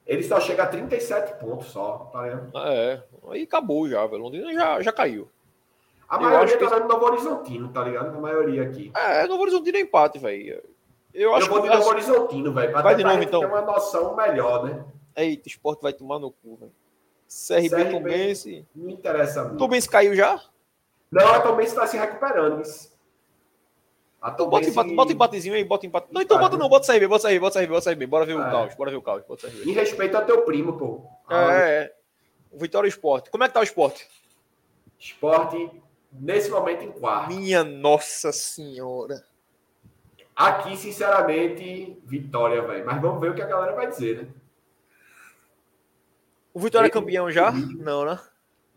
Ele 0.05 0.23
só 0.23 0.41
chega 0.41 0.63
a 0.63 0.67
37 0.67 1.39
pontos 1.39 1.67
só, 1.67 2.09
tá 2.11 2.23
vendo? 2.23 2.51
É, 2.57 3.01
aí 3.29 3.43
acabou 3.43 3.87
já, 3.87 4.05
velho. 4.05 4.23
Londrina 4.23 4.51
já, 4.51 4.81
já 4.81 4.91
caiu. 4.91 5.29
A 6.09 6.15
Eu 6.17 6.21
maioria 6.21 6.45
acho 6.45 6.57
que 6.57 6.65
tá 6.67 6.79
dando 6.79 6.89
Novo 6.89 7.05
Horizontino, 7.05 7.69
tá 7.69 7.83
ligado? 7.83 8.17
A 8.17 8.19
maioria 8.19 8.63
aqui. 8.63 8.91
É, 8.93 9.25
Novo 9.25 9.43
Horizonte 9.43 9.73
é 9.73 9.79
empate, 9.79 10.19
velho. 10.19 10.61
Eu 11.19 11.35
acho 11.35 11.47
Eu 11.47 11.51
vou 11.51 11.61
que. 11.61 11.69
de 11.69 11.75
Novo 11.75 11.89
Horizontino, 11.89 12.53
velho. 12.53 12.71
Vai 12.71 12.95
de 12.95 13.03
novo, 13.03 13.21
então. 13.21 13.39
ter 13.41 13.45
uma 13.45 13.61
noção 13.61 14.15
melhor, 14.15 14.63
né? 14.63 14.85
Eita, 15.15 15.49
esporte 15.49 15.81
vai 15.81 15.91
tomar 15.91 16.17
no 16.17 16.31
cu, 16.31 16.55
velho. 16.55 16.71
CRB, 17.27 17.69
CRB. 17.69 17.91
Tombense. 17.91 18.67
Não 18.73 18.89
interessa 18.89 19.43
muito. 19.43 19.57
Tombense 19.57 19.89
caiu 19.89 20.15
já? 20.15 20.41
Não, 21.11 21.27
a 21.27 21.41
Tombense 21.41 21.69
está 21.71 21.85
se 21.85 21.97
recuperando. 21.97 22.61
A 24.21 24.29
Então 24.31 24.49
bota, 24.49 24.65
Tombense... 24.65 24.69
empate, 24.71 24.95
bota 24.95 25.11
empatezinho 25.13 25.55
aí, 25.55 25.63
bota 25.63 25.85
empate. 25.85 26.07
Não, 26.11 26.21
então 26.21 26.37
Empate, 26.37 26.51
bota 26.51 26.57
né? 26.57 26.63
não, 26.63 26.69
bota 26.69 26.87
CRB, 26.87 27.07
bota 27.07 27.27
CRB, 27.27 27.39
bota 27.39 27.59
CRB, 27.59 27.67
bota 27.73 27.89
CRB. 27.89 28.07
Bora 28.07 28.25
ver 28.25 28.35
o 28.35 28.41
É. 28.41 28.49
caos, 28.51 28.75
bora 28.75 28.89
ver 28.91 28.97
o 28.97 29.01
caos, 29.01 29.23
bota 29.27 29.47
CRB. 29.49 29.69
Em 29.69 29.73
respeito 29.73 30.15
ao 30.15 30.25
teu 30.25 30.41
primo, 30.43 30.77
pô. 30.77 31.01
Ah, 31.27 31.53
É, 31.53 31.83
é. 31.83 31.95
Vitória 32.53 32.87
Esporte. 32.87 33.29
Como 33.29 33.43
é 33.43 33.47
que 33.47 33.53
tá 33.53 33.59
o 33.59 33.63
esporte? 33.63 34.07
Esporte, 34.97 35.69
nesse 36.11 36.49
momento, 36.49 36.83
em 36.83 36.91
quarto. 36.91 37.27
Minha 37.33 37.63
nossa 37.63 38.31
senhora. 38.31 39.23
Aqui, 40.39 40.77
sinceramente, 40.77 41.99
vitória, 42.05 42.61
velho. 42.61 42.85
Mas 42.85 43.01
vamos 43.01 43.19
ver 43.19 43.31
o 43.31 43.35
que 43.35 43.41
a 43.41 43.45
galera 43.45 43.75
vai 43.75 43.87
dizer, 43.87 44.23
né? 44.23 44.29
O 46.53 46.61
Vitória 46.61 46.87
é 46.87 46.89
campeão 46.89 47.29
já? 47.29 47.51
Não, 47.51 48.05
né? 48.05 48.17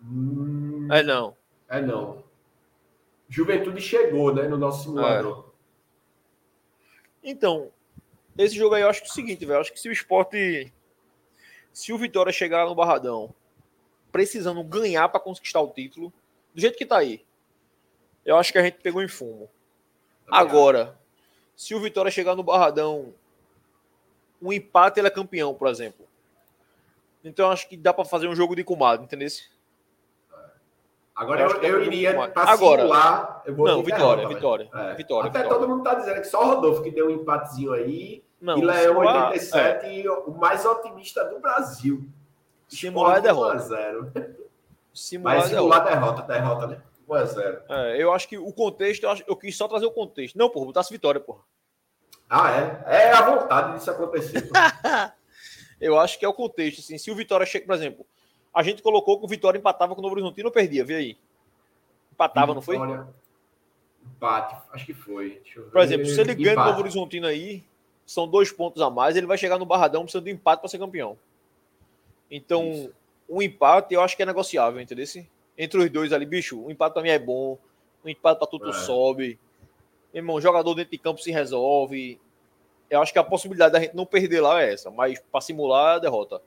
Hum, 0.02 0.88
É 0.90 1.04
não. 1.04 1.36
é 1.68 1.80
não. 1.80 2.24
Juventude 3.28 3.80
chegou, 3.80 4.34
né? 4.34 4.48
No 4.48 4.58
nosso 4.58 4.82
simulador. 4.82 5.52
Então, 7.22 7.70
esse 8.36 8.56
jogo 8.56 8.74
aí 8.74 8.82
eu 8.82 8.88
acho 8.88 9.00
que 9.00 9.06
é 9.06 9.10
o 9.10 9.14
seguinte, 9.14 9.46
velho. 9.46 9.60
Acho 9.60 9.72
que 9.72 9.78
se 9.78 9.88
o 9.88 9.92
esporte. 9.92 10.72
Se 11.72 11.92
o 11.92 11.98
Vitória 11.98 12.32
chegar 12.32 12.66
no 12.66 12.74
Barradão 12.74 13.32
precisando 14.10 14.64
ganhar 14.64 15.08
para 15.08 15.20
conquistar 15.20 15.60
o 15.60 15.68
título, 15.70 16.12
do 16.52 16.60
jeito 16.60 16.76
que 16.76 16.84
tá 16.84 16.98
aí, 16.98 17.24
eu 18.26 18.36
acho 18.36 18.50
que 18.52 18.58
a 18.58 18.62
gente 18.64 18.78
pegou 18.82 19.00
em 19.00 19.08
fumo. 19.08 19.48
Agora, 20.28 20.98
se 21.62 21.74
o 21.74 21.80
Vitória 21.80 22.10
chegar 22.10 22.34
no 22.34 22.42
Barradão, 22.42 23.14
um 24.40 24.52
empate 24.52 24.98
ele 24.98 25.06
é 25.06 25.10
campeão, 25.10 25.54
por 25.54 25.68
exemplo. 25.68 26.06
Então 27.24 27.50
acho 27.52 27.68
que 27.68 27.76
dá 27.76 27.92
para 27.94 28.04
fazer 28.04 28.26
um 28.26 28.34
jogo 28.34 28.56
de 28.56 28.64
comadre, 28.64 29.04
entendeu? 29.04 29.28
Agora 31.14 31.42
Eu 31.42 31.50
eu, 31.50 31.60
que 31.60 31.66
eu 31.66 31.80
é 31.82 31.84
iria, 31.84 32.28
para 32.30 32.56
simular, 32.56 33.42
eu 33.44 33.54
vou 33.54 33.66
Não, 33.66 33.82
Vitória, 33.82 34.26
derrota, 34.26 34.34
Vitória. 34.34 34.70
É. 34.74 34.94
Vitória, 34.94 35.28
Até 35.30 35.42
Vitória. 35.42 35.48
todo 35.60 35.68
mundo 35.68 35.84
tá 35.84 35.94
dizendo 35.94 36.16
que 36.20 36.26
só 36.26 36.42
o 36.42 36.54
Rodolfo 36.54 36.82
que 36.82 36.90
deu 36.90 37.06
um 37.08 37.10
empatezinho 37.10 37.72
aí. 37.72 38.24
Não, 38.40 38.58
e 38.58 38.64
Leão 38.64 38.94
simular- 38.94 39.28
87, 39.30 39.86
e 39.86 40.08
o 40.08 40.30
mais 40.32 40.64
otimista 40.66 41.24
do 41.26 41.38
Brasil. 41.38 42.04
Simular 42.66 43.18
é 43.18 43.20
derrota. 43.20 43.56
1x0. 43.58 44.10
é, 44.16 44.30
simular 44.92 45.36
Mas 45.36 45.44
é 45.44 45.48
simular 45.54 45.84
derrota, 45.84 46.22
derrota, 46.22 46.66
né? 46.66 46.82
1x0. 47.08 47.62
É, 47.68 48.02
eu 48.02 48.10
acho 48.12 48.26
que 48.26 48.38
o 48.38 48.52
contexto, 48.52 49.04
eu, 49.04 49.10
acho- 49.10 49.24
eu 49.28 49.36
quis 49.36 49.56
só 49.56 49.68
trazer 49.68 49.86
o 49.86 49.90
contexto. 49.92 50.36
Não, 50.36 50.48
porra, 50.48 50.66
botasse 50.66 50.90
vitória, 50.92 51.20
porra. 51.20 51.40
Ah, 52.34 52.50
é? 52.50 53.08
É 53.08 53.12
a 53.12 53.20
vontade 53.20 53.76
disso 53.76 53.90
acontecer. 53.90 54.48
Eu 55.78 55.98
acho 55.98 56.18
que 56.18 56.24
é 56.24 56.28
o 56.28 56.32
contexto, 56.32 56.78
assim. 56.78 56.96
Se 56.96 57.10
o 57.10 57.14
Vitória 57.14 57.44
chega, 57.44 57.66
por 57.66 57.74
exemplo, 57.74 58.06
a 58.54 58.62
gente 58.62 58.80
colocou 58.82 59.18
que 59.18 59.26
o 59.26 59.28
Vitória 59.28 59.58
empatava 59.58 59.94
com 59.94 60.00
o 60.00 60.02
Novo 60.02 60.14
Horizontino 60.14 60.48
ou 60.48 60.52
perdia, 60.52 60.82
vê 60.82 60.94
aí. 60.94 61.18
Empatava, 62.10 62.54
não 62.54 62.62
foi? 62.62 62.78
Vitória, 62.78 63.06
Empate, 64.02 64.56
acho 64.72 64.86
que 64.86 64.94
foi. 64.94 65.42
Por 65.70 65.82
exemplo, 65.82 66.06
se 66.06 66.18
ele 66.22 66.34
ganha 66.34 66.52
Empate. 66.52 66.68
Novo 66.70 66.80
Horizontino 66.80 67.26
aí, 67.26 67.62
são 68.06 68.26
dois 68.26 68.50
pontos 68.50 68.80
a 68.80 68.88
mais, 68.88 69.14
ele 69.14 69.26
vai 69.26 69.36
chegar 69.36 69.58
no 69.58 69.66
Barradão 69.66 70.02
precisando 70.02 70.24
de 70.24 70.30
empate 70.30 70.60
para 70.60 70.70
ser 70.70 70.78
campeão. 70.78 71.18
Então, 72.30 72.70
Isso. 72.70 72.92
um 73.28 73.42
empate 73.42 73.92
eu 73.92 74.00
acho 74.00 74.16
que 74.16 74.22
é 74.22 74.26
negociável, 74.26 74.80
entendeu? 74.80 75.04
Entre 75.58 75.78
os 75.78 75.90
dois 75.90 76.14
ali, 76.14 76.24
bicho, 76.24 76.58
o 76.58 76.68
um 76.68 76.70
empate 76.70 76.94
pra 76.94 77.02
mim 77.02 77.10
é 77.10 77.18
bom. 77.18 77.58
O 78.02 78.06
um 78.06 78.08
empate 78.08 78.38
pra 78.38 78.46
tudo 78.46 78.70
é. 78.70 78.72
sobe. 78.72 79.38
Meu 80.12 80.20
irmão, 80.20 80.40
jogador 80.40 80.74
dentro 80.74 80.90
de 80.90 80.98
campo 80.98 81.20
se 81.20 81.30
resolve. 81.30 82.20
Eu 82.90 83.00
acho 83.00 83.12
que 83.12 83.18
a 83.18 83.24
possibilidade 83.24 83.72
da 83.72 83.80
gente 83.80 83.96
não 83.96 84.04
perder 84.04 84.40
lá 84.40 84.62
é 84.62 84.72
essa, 84.72 84.90
mas 84.90 85.18
para 85.30 85.40
simular 85.40 85.96
a 85.96 85.98
derrota. 85.98 86.42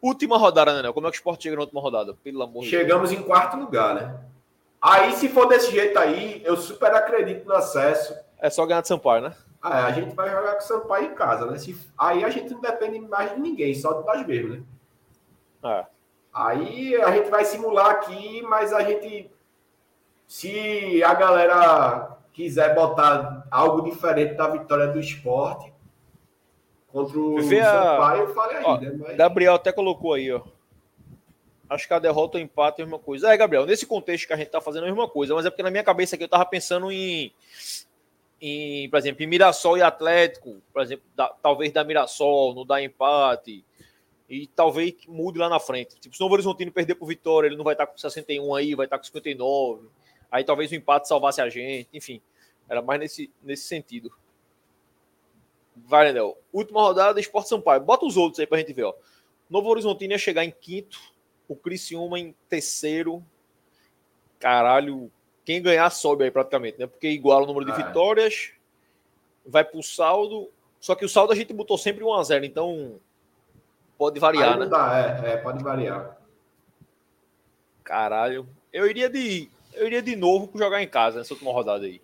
Última 0.00 0.36
rodada, 0.36 0.82
né, 0.82 0.92
Como 0.92 1.06
é 1.06 1.10
que 1.10 1.16
o 1.16 1.18
Sport 1.18 1.42
chega 1.42 1.56
na 1.56 1.62
última 1.62 1.80
rodada? 1.80 2.14
Pelo 2.22 2.42
amor 2.42 2.62
Chegamos 2.64 3.08
de 3.08 3.16
Deus. 3.16 3.24
em 3.24 3.28
quarto 3.28 3.56
lugar, 3.56 3.94
né? 3.94 4.20
Aí, 4.80 5.12
se 5.14 5.30
for 5.30 5.46
desse 5.46 5.72
jeito 5.72 5.98
aí, 5.98 6.42
eu 6.44 6.58
super 6.58 6.94
acredito 6.94 7.46
no 7.46 7.54
acesso. 7.54 8.14
É 8.38 8.50
só 8.50 8.66
ganhar 8.66 8.82
de 8.82 8.88
Sampaio, 8.88 9.22
né? 9.22 9.34
Ah, 9.62 9.80
é, 9.80 9.82
a 9.84 9.92
gente 9.92 10.14
vai 10.14 10.30
jogar 10.30 10.52
com 10.52 10.58
o 10.58 10.62
Sampaio 10.62 11.06
em 11.06 11.14
casa, 11.14 11.46
né? 11.46 11.56
Se, 11.56 11.74
aí 11.96 12.22
a 12.22 12.28
gente 12.28 12.52
não 12.52 12.60
depende 12.60 13.00
mais 13.00 13.34
de 13.34 13.40
ninguém, 13.40 13.74
só 13.74 13.94
de 13.94 14.06
nós 14.06 14.26
mesmos, 14.26 14.58
né? 14.58 14.64
É. 15.64 15.86
Aí 16.34 16.94
a 16.96 17.10
gente 17.12 17.30
vai 17.30 17.46
simular 17.46 17.86
aqui, 17.86 18.42
mas 18.42 18.74
a 18.74 18.82
gente. 18.82 19.30
Se 20.26 21.02
a 21.02 21.14
galera 21.14 22.18
quiser 22.34 22.74
botar 22.74 23.46
algo 23.50 23.88
diferente 23.88 24.34
da 24.34 24.48
vitória 24.48 24.88
do 24.88 25.00
esporte 25.00 25.72
contra 26.88 27.18
o 27.18 27.40
Sampaio, 27.40 28.22
eu 28.22 28.34
falei 28.34 28.56
aí, 28.58 28.64
ó, 28.64 28.78
né? 28.78 28.94
Mas... 28.98 29.16
Gabriel 29.16 29.54
até 29.54 29.72
colocou 29.72 30.12
aí, 30.12 30.30
ó. 30.30 30.42
Acho 31.70 31.88
que 31.88 31.94
a 31.94 31.98
derrota 31.98 32.36
ou 32.36 32.44
empate 32.44 32.80
é 32.80 32.84
a 32.84 32.86
mesma 32.86 32.98
coisa. 32.98 33.32
É, 33.32 33.36
Gabriel, 33.36 33.64
nesse 33.64 33.86
contexto 33.86 34.26
que 34.26 34.32
a 34.32 34.36
gente 34.36 34.50
tá 34.50 34.60
fazendo 34.60 34.84
é 34.84 34.88
a 34.88 34.92
mesma 34.92 35.08
coisa, 35.08 35.34
mas 35.34 35.46
é 35.46 35.50
porque 35.50 35.62
na 35.62 35.70
minha 35.70 35.82
cabeça 35.82 36.14
aqui 36.14 36.24
eu 36.24 36.28
tava 36.28 36.44
pensando 36.44 36.92
em 36.92 37.32
em, 38.40 38.90
por 38.90 38.98
exemplo, 38.98 39.22
em 39.22 39.26
Mirassol 39.26 39.78
e 39.78 39.82
Atlético, 39.82 40.60
por 40.70 40.82
exemplo, 40.82 41.04
da, 41.16 41.28
talvez 41.28 41.72
da 41.72 41.82
Mirassol, 41.82 42.54
não 42.54 42.66
dá 42.66 42.82
empate, 42.82 43.64
e 44.28 44.46
talvez 44.48 44.94
mude 45.08 45.38
lá 45.38 45.48
na 45.48 45.58
frente. 45.58 45.98
Tipo, 45.98 46.14
se 46.14 46.20
o 46.20 46.24
Novo 46.24 46.34
Horizontino 46.34 46.70
perder 46.70 46.94
por 46.96 47.06
Vitória, 47.06 47.46
ele 47.48 47.56
não 47.56 47.64
vai 47.64 47.72
estar 47.74 47.86
com 47.86 47.96
61 47.96 48.54
aí, 48.54 48.74
vai 48.74 48.86
estar 48.86 48.98
com 48.98 49.04
59. 49.04 49.88
Aí 50.34 50.42
talvez 50.42 50.72
o 50.72 50.74
empate 50.74 51.06
salvasse 51.06 51.40
a 51.40 51.48
gente, 51.48 51.88
enfim. 51.92 52.20
Era 52.68 52.82
mais 52.82 52.98
nesse, 52.98 53.30
nesse 53.40 53.68
sentido. 53.68 54.10
Vai, 55.76 56.06
Nenel. 56.06 56.36
Última 56.52 56.80
rodada, 56.80 57.20
Esporte 57.20 57.48
Sampaio. 57.48 57.80
Bota 57.80 58.04
os 58.04 58.16
outros 58.16 58.40
aí 58.40 58.46
pra 58.46 58.58
gente 58.58 58.72
ver, 58.72 58.82
ó. 58.82 58.94
Novo 59.48 59.68
Horizontino 59.68 60.12
ia 60.12 60.18
chegar 60.18 60.44
em 60.44 60.50
quinto, 60.50 60.98
o 61.46 61.54
Criciúma 61.54 62.18
em 62.18 62.34
terceiro. 62.48 63.24
Caralho, 64.40 65.08
quem 65.44 65.62
ganhar 65.62 65.88
sobe 65.90 66.24
aí 66.24 66.32
praticamente, 66.32 66.80
né? 66.80 66.88
Porque 66.88 67.08
iguala 67.08 67.44
o 67.44 67.46
número 67.46 67.66
de 67.66 67.70
ah, 67.70 67.86
vitórias, 67.86 68.50
vai 69.46 69.64
pro 69.64 69.84
saldo. 69.84 70.50
Só 70.80 70.96
que 70.96 71.04
o 71.04 71.08
saldo 71.08 71.32
a 71.32 71.36
gente 71.36 71.52
botou 71.52 71.78
sempre 71.78 72.02
1 72.02 72.12
a 72.12 72.24
0 72.24 72.44
então 72.44 72.98
pode 73.96 74.18
variar, 74.18 74.58
né? 74.58 74.66
Dá, 74.66 75.22
é, 75.24 75.34
é, 75.34 75.36
pode 75.36 75.62
variar. 75.62 76.18
Caralho. 77.84 78.48
Eu 78.72 78.90
iria 78.90 79.08
de. 79.08 79.48
Eu 79.74 79.86
iria 79.86 80.02
de 80.02 80.16
novo 80.16 80.50
jogar 80.54 80.82
em 80.82 80.88
casa 80.88 81.18
nessa 81.18 81.34
última 81.34 81.52
rodada 81.52 81.84
aí. 81.84 82.00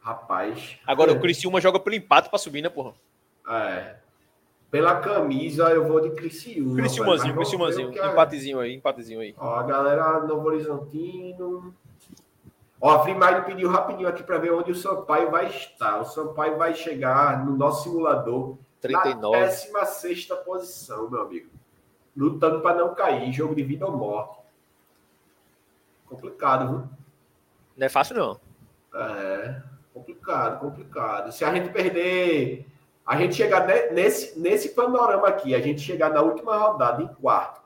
Rapaz. 0.00 0.78
Agora 0.86 1.12
o 1.12 1.20
Criciúma 1.20 1.60
joga 1.60 1.80
pelo 1.80 1.96
empate 1.96 2.28
pra 2.28 2.38
subir, 2.38 2.62
né, 2.62 2.68
porra? 2.68 2.94
É. 3.48 3.96
Pela 4.70 5.00
camisa, 5.00 5.64
eu 5.70 5.86
vou 5.86 6.00
de 6.00 6.10
Criciúma. 6.10 6.76
Criciúmazinho, 6.76 7.34
Criciúmazinho. 7.34 7.98
É. 7.98 8.12
Empatezinho 8.12 8.60
aí, 8.60 8.74
empatezinho 8.74 9.20
aí. 9.20 9.34
Ó, 9.36 9.54
a 9.54 9.62
galera 9.64 10.20
Novo 10.20 10.46
Horizontino. 10.48 11.74
Ó, 12.80 12.90
a 12.90 13.02
Freemind 13.02 13.44
pediu 13.44 13.68
rapidinho 13.68 14.08
aqui 14.08 14.22
para 14.22 14.38
ver 14.38 14.52
onde 14.52 14.70
o 14.70 14.76
Sampaio 14.76 15.30
vai 15.30 15.46
estar. 15.46 16.00
O 16.00 16.04
Sampaio 16.04 16.56
vai 16.56 16.74
chegar 16.74 17.44
no 17.44 17.56
nosso 17.56 17.84
simulador 17.84 18.56
39. 18.80 19.38
na 19.38 19.46
16 19.46 20.26
posição, 20.44 21.10
meu 21.10 21.22
amigo. 21.22 21.48
Lutando 22.16 22.60
para 22.60 22.76
não 22.76 22.94
cair. 22.94 23.32
Jogo 23.32 23.54
de 23.54 23.62
vida 23.62 23.86
ou 23.86 23.96
morte. 23.96 24.38
Complicado, 26.08 26.68
viu? 26.68 26.88
Não 27.76 27.86
é 27.86 27.88
fácil, 27.88 28.16
não. 28.16 28.40
É, 28.94 29.60
complicado, 29.92 30.60
complicado. 30.60 31.32
Se 31.32 31.44
a 31.44 31.52
gente 31.52 31.68
perder 31.70 32.66
a 33.06 33.16
gente 33.16 33.34
chegar 33.36 33.66
nesse, 33.92 34.38
nesse 34.38 34.70
panorama 34.70 35.28
aqui, 35.28 35.54
a 35.54 35.60
gente 35.60 35.80
chegar 35.80 36.10
na 36.10 36.20
última 36.20 36.56
rodada 36.56 37.02
em 37.02 37.06
quarto 37.06 37.62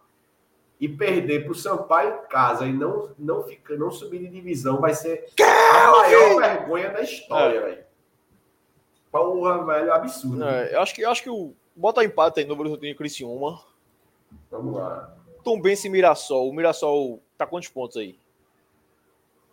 e 0.78 0.88
perder 0.88 1.44
para 1.44 1.52
o 1.52 1.54
Sampaio 1.54 2.14
em 2.14 2.28
casa 2.28 2.66
e 2.66 2.72
não, 2.72 3.10
não, 3.18 3.42
fica, 3.42 3.76
não 3.76 3.90
subir 3.90 4.18
de 4.18 4.28
divisão 4.28 4.80
vai 4.80 4.92
ser 4.92 5.28
a 5.40 5.90
maior 5.90 6.40
vergonha 6.40 6.90
da 6.90 7.00
história, 7.00 7.58
é. 7.58 7.60
velho. 7.60 7.84
Porra, 9.10 9.64
velho, 9.64 9.92
absurdo. 9.92 10.44
É, 10.44 10.74
eu 10.74 10.80
acho 10.80 10.94
que, 10.94 11.02
eu 11.02 11.10
acho 11.10 11.22
que 11.22 11.30
o. 11.30 11.54
Bota 11.74 12.04
empate 12.04 12.40
aí 12.40 12.46
no 12.46 12.56
Brusquinho 12.56 12.96
Criciúma. 12.96 13.60
Vamos 14.50 14.74
lá. 14.74 15.16
Tom 15.42 15.60
Benz 15.60 15.84
e 15.84 15.88
Mirassol. 15.88 16.48
O 16.48 16.52
Mirassol 16.52 17.22
tá 17.38 17.46
quantos 17.46 17.68
pontos 17.70 17.96
aí? 17.96 18.18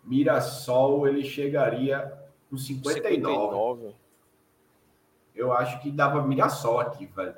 Mirassol, 0.08 1.06
ele 1.06 1.24
chegaria 1.24 2.12
com 2.50 2.56
59. 2.56 3.04
59 3.04 3.94
eu 5.38 5.52
acho 5.52 5.80
que 5.80 5.90
dava 5.90 6.20
Mirassol 6.20 6.80
aqui, 6.80 7.06
velho. 7.06 7.34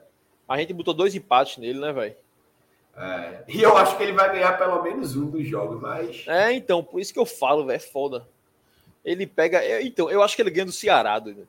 A 0.48 0.58
gente 0.58 0.72
botou 0.72 0.94
dois 0.94 1.14
empates 1.14 1.58
nele, 1.58 1.78
né, 1.78 1.92
velho? 1.92 2.16
É, 2.96 3.44
e 3.46 3.62
eu 3.62 3.76
acho 3.76 3.96
que 3.96 4.02
ele 4.02 4.12
vai 4.12 4.32
ganhar 4.32 4.58
pelo 4.58 4.82
menos 4.82 5.14
um 5.14 5.30
dos 5.30 5.46
jogos, 5.46 5.80
mas. 5.80 6.24
É, 6.26 6.52
então, 6.52 6.82
por 6.82 7.00
isso 7.00 7.12
que 7.12 7.18
eu 7.18 7.26
falo, 7.26 7.66
velho, 7.66 7.76
é 7.76 7.78
foda. 7.78 8.26
Ele 9.04 9.26
pega. 9.26 9.80
Então, 9.82 10.10
eu 10.10 10.22
acho 10.22 10.34
que 10.34 10.42
ele 10.42 10.50
ganha 10.50 10.64
do 10.64 10.72
Ceará, 10.72 11.18
doido. 11.18 11.46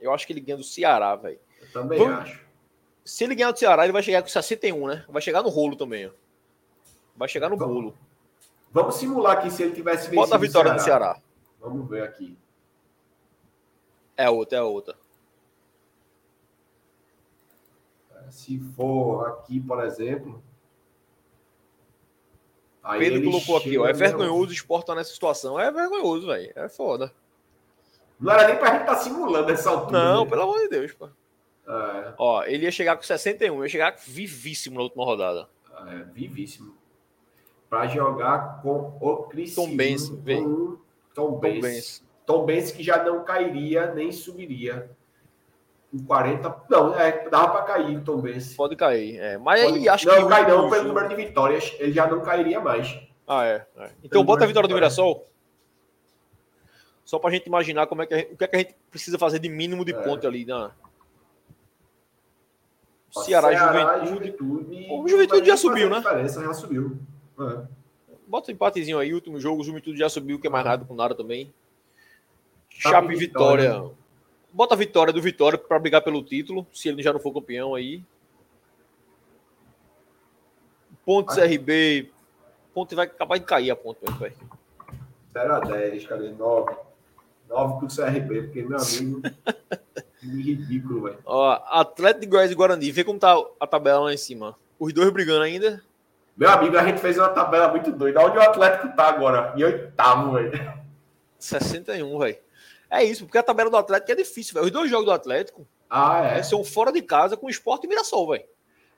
Eu 0.00 0.12
acho 0.12 0.26
que 0.26 0.32
ele 0.32 0.40
ganha 0.40 0.56
do 0.56 0.64
Ceará, 0.64 1.14
velho. 1.14 1.38
Eu 1.60 1.72
também 1.72 1.98
Vamos... 1.98 2.18
acho. 2.18 2.46
Se 3.04 3.22
ele 3.22 3.36
ganhar 3.36 3.52
do 3.52 3.58
Ceará, 3.58 3.84
ele 3.84 3.92
vai 3.92 4.02
chegar 4.02 4.20
com 4.20 4.28
61, 4.28 4.88
né? 4.88 5.04
Vai 5.08 5.22
chegar 5.22 5.42
no 5.42 5.48
rolo 5.48 5.76
também, 5.76 6.06
ó. 6.06 6.10
Vai 7.14 7.28
chegar 7.28 7.48
no 7.48 7.56
bolo. 7.56 7.96
Vamos 8.76 8.96
simular 8.96 9.38
aqui 9.38 9.50
se 9.50 9.62
ele 9.62 9.74
tivesse 9.74 10.02
vencido. 10.02 10.16
Bota 10.16 10.34
a 10.34 10.38
vitória 10.38 10.74
do 10.74 10.82
Ceará. 10.82 11.18
Vamos 11.58 11.88
ver 11.88 12.02
aqui. 12.02 12.36
É 14.14 14.28
outra, 14.28 14.58
é 14.58 14.60
outra. 14.60 14.94
Se 18.28 18.58
for 18.76 19.28
aqui, 19.28 19.58
por 19.58 19.82
exemplo. 19.82 20.42
Pedro 22.98 23.24
colocou 23.24 23.56
aqui, 23.56 23.78
ó. 23.78 23.86
É 23.86 23.94
vergonhoso 23.94 24.50
o 24.50 24.52
esporte 24.52 24.88
tá 24.88 24.94
nessa 24.94 25.14
situação. 25.14 25.58
É 25.58 25.72
vergonhoso, 25.72 26.26
velho. 26.26 26.52
É 26.54 26.68
foda. 26.68 27.10
Não 28.20 28.30
era 28.30 28.46
nem 28.46 28.58
pra 28.58 28.72
gente 28.72 28.82
estar 28.82 28.96
tá 28.96 29.00
simulando 29.00 29.50
essa 29.52 29.70
altura. 29.70 29.98
Não, 29.98 30.24
né? 30.24 30.30
pelo 30.30 30.42
amor 30.42 30.58
de 30.60 30.68
Deus, 30.68 30.92
pô. 30.92 31.08
É. 31.66 32.14
Ó, 32.18 32.44
ele 32.44 32.64
ia 32.64 32.70
chegar 32.70 32.94
com 32.94 33.02
61, 33.02 33.62
ia 33.62 33.68
chegar 33.70 33.96
vivíssimo 34.06 34.76
na 34.76 34.82
última 34.82 35.02
rodada. 35.02 35.48
É, 35.88 36.04
vivíssimo. 36.12 36.76
Pra 37.76 37.86
jogar 37.88 38.62
com 38.62 38.96
o 38.98 39.24
Cristiano. 39.24 39.68
Tom 39.68 39.76
Benz, 39.76 40.08
Tom, 40.08 40.76
Tom 41.14 41.38
Benz. 41.38 42.02
Tom 42.24 42.46
Benz 42.46 42.70
que 42.72 42.82
já 42.82 43.04
não 43.04 43.22
cairia 43.22 43.92
nem 43.92 44.10
subiria 44.10 44.90
em 45.92 45.98
40. 45.98 46.62
Não, 46.70 46.98
é, 46.98 47.28
dava 47.28 47.50
para 47.50 47.62
cair 47.64 48.02
Tom 48.02 48.16
Benz. 48.22 48.54
Pode 48.54 48.76
cair, 48.76 49.18
é. 49.18 49.36
Mas 49.36 49.62
Pode, 49.62 49.78
aí 49.78 49.88
acho 49.90 50.06
não, 50.06 50.14
que. 50.14 50.20
Não, 50.22 50.28
cai 50.28 50.48
não, 50.48 50.70
pelo 50.70 50.88
número 50.88 51.06
de 51.06 51.16
vitórias, 51.16 51.76
ele 51.78 51.92
já 51.92 52.06
não 52.06 52.22
cairia 52.22 52.60
mais. 52.60 52.98
Ah, 53.28 53.44
é. 53.44 53.66
é. 53.76 53.90
Então 54.02 54.24
bota 54.24 54.44
a 54.44 54.46
vitória 54.46 54.66
do 54.66 54.74
Mirassol. 54.74 55.28
Só 57.04 57.18
para 57.18 57.28
a 57.28 57.32
gente 57.34 57.46
imaginar 57.46 57.86
como 57.86 58.00
é 58.00 58.06
que 58.06 58.14
a 58.14 58.16
gente, 58.16 58.32
o 58.32 58.36
que, 58.38 58.44
é 58.44 58.48
que 58.48 58.56
a 58.56 58.58
gente 58.58 58.74
precisa 58.90 59.18
fazer 59.18 59.38
de 59.38 59.50
mínimo 59.50 59.84
de 59.84 59.92
é. 59.92 60.02
ponto 60.02 60.26
ali, 60.26 60.46
né? 60.46 60.70
Ceará, 63.10 63.48
Ceará 63.48 64.04
Juventude. 64.06 64.36
Juventude 64.38 64.88
o 64.90 65.08
Juventude 65.08 65.46
já 65.46 65.56
subiu, 65.58 65.90
né? 65.90 66.02
já 66.26 66.54
subiu. 66.54 66.98
É. 67.38 67.66
Bota 68.26 68.50
um 68.50 68.54
empatezinho 68.54 68.98
aí, 68.98 69.14
último 69.14 69.38
jogo, 69.38 69.62
o 69.62 69.64
Juventude 69.64 69.98
já 69.98 70.08
subiu, 70.08 70.38
que 70.38 70.46
é 70.46 70.50
mais 70.50 70.64
nada 70.64 70.84
com 70.84 70.94
nada 70.94 71.14
também. 71.14 71.52
Chape 72.68 73.14
e 73.14 73.16
Vitória. 73.16 73.72
Vitória. 73.72 73.96
Bota 74.52 74.74
a 74.74 74.78
vitória 74.78 75.12
do 75.12 75.20
Vitória 75.20 75.58
para 75.58 75.78
brigar 75.78 76.02
pelo 76.02 76.22
título, 76.22 76.66
se 76.72 76.88
ele 76.88 77.02
já 77.02 77.12
não 77.12 77.20
for 77.20 77.32
campeão 77.32 77.74
aí. 77.74 78.02
Ponte 81.04 81.34
CRB. 81.34 82.10
Ponte 82.74 82.94
vai 82.94 83.06
acabar 83.06 83.38
de 83.38 83.44
cair 83.44 83.70
a 83.70 83.76
ponte, 83.76 84.00
velho. 84.18 84.34
0 85.32 85.54
a 85.54 85.60
10, 85.60 86.06
cadê? 86.06 86.30
9. 86.30 86.74
9 87.48 87.78
pro 87.78 87.94
CRB, 87.94 88.42
porque, 88.42 88.62
meu 88.62 88.78
amigo. 88.78 89.22
ridículo, 90.20 91.02
velho. 91.02 91.18
Ó, 91.24 91.52
Atlético 91.66 92.20
de 92.22 92.26
Goiás 92.26 92.50
e 92.50 92.54
Guarani. 92.54 92.90
Vê 92.90 93.04
como 93.04 93.18
tá 93.18 93.36
a 93.60 93.66
tabela 93.66 94.00
lá 94.00 94.14
em 94.14 94.16
cima. 94.16 94.56
Os 94.78 94.92
dois 94.92 95.10
brigando 95.10 95.42
ainda. 95.42 95.82
Meu 96.36 96.50
amigo, 96.50 96.76
a 96.76 96.84
gente 96.84 97.00
fez 97.00 97.16
uma 97.16 97.30
tabela 97.30 97.68
muito 97.68 97.90
doida. 97.90 98.20
Onde 98.20 98.36
o 98.36 98.42
Atlético 98.42 98.94
tá 98.94 99.08
agora? 99.08 99.54
Em 99.56 99.64
oitavo, 99.64 100.32
velho. 100.32 100.74
61, 101.38 102.18
velho. 102.18 102.38
É 102.90 103.02
isso, 103.02 103.24
porque 103.24 103.38
a 103.38 103.42
tabela 103.42 103.70
do 103.70 103.76
Atlético 103.76 104.12
é 104.12 104.16
difícil, 104.16 104.54
velho. 104.54 104.66
Os 104.66 104.70
dois 104.70 104.90
jogos 104.90 105.06
do 105.06 105.12
Atlético 105.12 105.66
ah, 105.88 106.22
é. 106.24 106.42
são 106.42 106.62
fora 106.62 106.92
de 106.92 107.00
casa 107.00 107.36
com 107.36 107.46
o 107.46 107.50
Sport 107.50 107.84
e 107.84 107.88
Mirassol, 107.88 108.28
velho. 108.28 108.44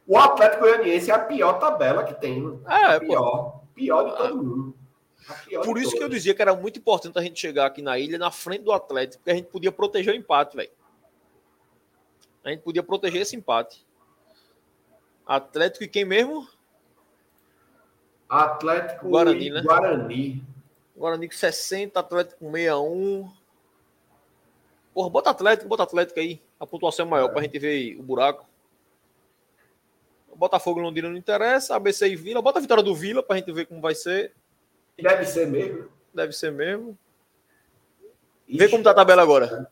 O 0.07 0.19
Atlético 0.19 0.63
Goianiense 0.63 1.11
é 1.11 1.15
a 1.15 1.19
pior 1.19 1.59
tabela 1.59 2.03
que 2.03 2.15
tem. 2.15 2.61
É, 2.67 2.97
a 2.97 3.01
pior. 3.01 3.61
Pior 3.75 4.11
de 4.11 4.17
todo 4.17 4.37
mundo. 4.37 4.79
Por 5.65 5.79
isso 5.79 5.97
que 5.97 6.03
eu 6.03 6.09
dizia 6.09 6.35
que 6.35 6.41
era 6.41 6.57
muito 6.57 6.79
importante 6.79 7.19
a 7.19 7.23
gente 7.23 7.39
chegar 7.39 7.67
aqui 7.67 7.83
na 7.83 7.99
ilha, 7.99 8.19
na 8.19 8.31
frente 8.31 8.63
do 8.63 8.73
Atlético, 8.73 9.19
porque 9.19 9.31
a 9.31 9.35
gente 9.35 9.49
podia 9.49 9.71
proteger 9.71 10.15
o 10.15 10.17
empate, 10.17 10.57
velho. 10.57 10.71
A 12.43 12.51
gente 12.51 12.63
podia 12.63 12.83
proteger 12.83 13.23
esse 13.23 13.37
empate. 13.37 13.87
Atlético 15.27 15.85
e 15.85 15.89
quem 15.89 16.05
mesmo? 16.05 16.49
Atlético 18.29 19.09
Guarani, 19.09 19.51
né? 19.51 19.63
Guarani. 19.63 20.45
Guarani 20.97 21.29
com 21.29 21.35
60, 21.35 21.99
Atlético 21.99 22.41
com 22.41 22.53
61. 22.53 23.33
Porra, 24.93 25.11
bota 25.11 25.31
Atlético, 25.31 25.69
bota 25.69 25.83
Atlético 25.85 26.21
aí. 26.21 26.43
A 26.59 26.67
pontuação 26.67 27.07
é 27.07 27.09
maior 27.09 27.29
pra 27.29 27.43
gente 27.43 27.59
ver 27.59 27.97
o 27.99 28.03
buraco. 28.03 28.47
Botafogo 30.35 30.79
e 30.79 30.83
Londrina 30.83 31.09
não 31.09 31.17
interessa. 31.17 31.75
ABC 31.75 32.09
e 32.09 32.17
Vila. 32.17 32.41
Bota 32.41 32.59
a 32.59 32.63
vitória 32.63 32.83
do 32.83 32.95
Vila 32.95 33.23
pra 33.23 33.37
gente 33.37 33.51
ver 33.53 33.67
como 33.67 33.81
vai 33.81 33.95
ser. 33.95 34.33
Deve 34.97 35.25
ser 35.25 35.47
mesmo. 35.47 35.89
Deve 36.15 36.33
ser 36.33 36.53
mesmo. 36.53 36.97
Ixi, 38.47 38.59
Vê 38.59 38.69
como 38.69 38.83
tá 38.83 38.93
a 38.93 38.95
tabela 38.95 39.23
agora. 39.23 39.71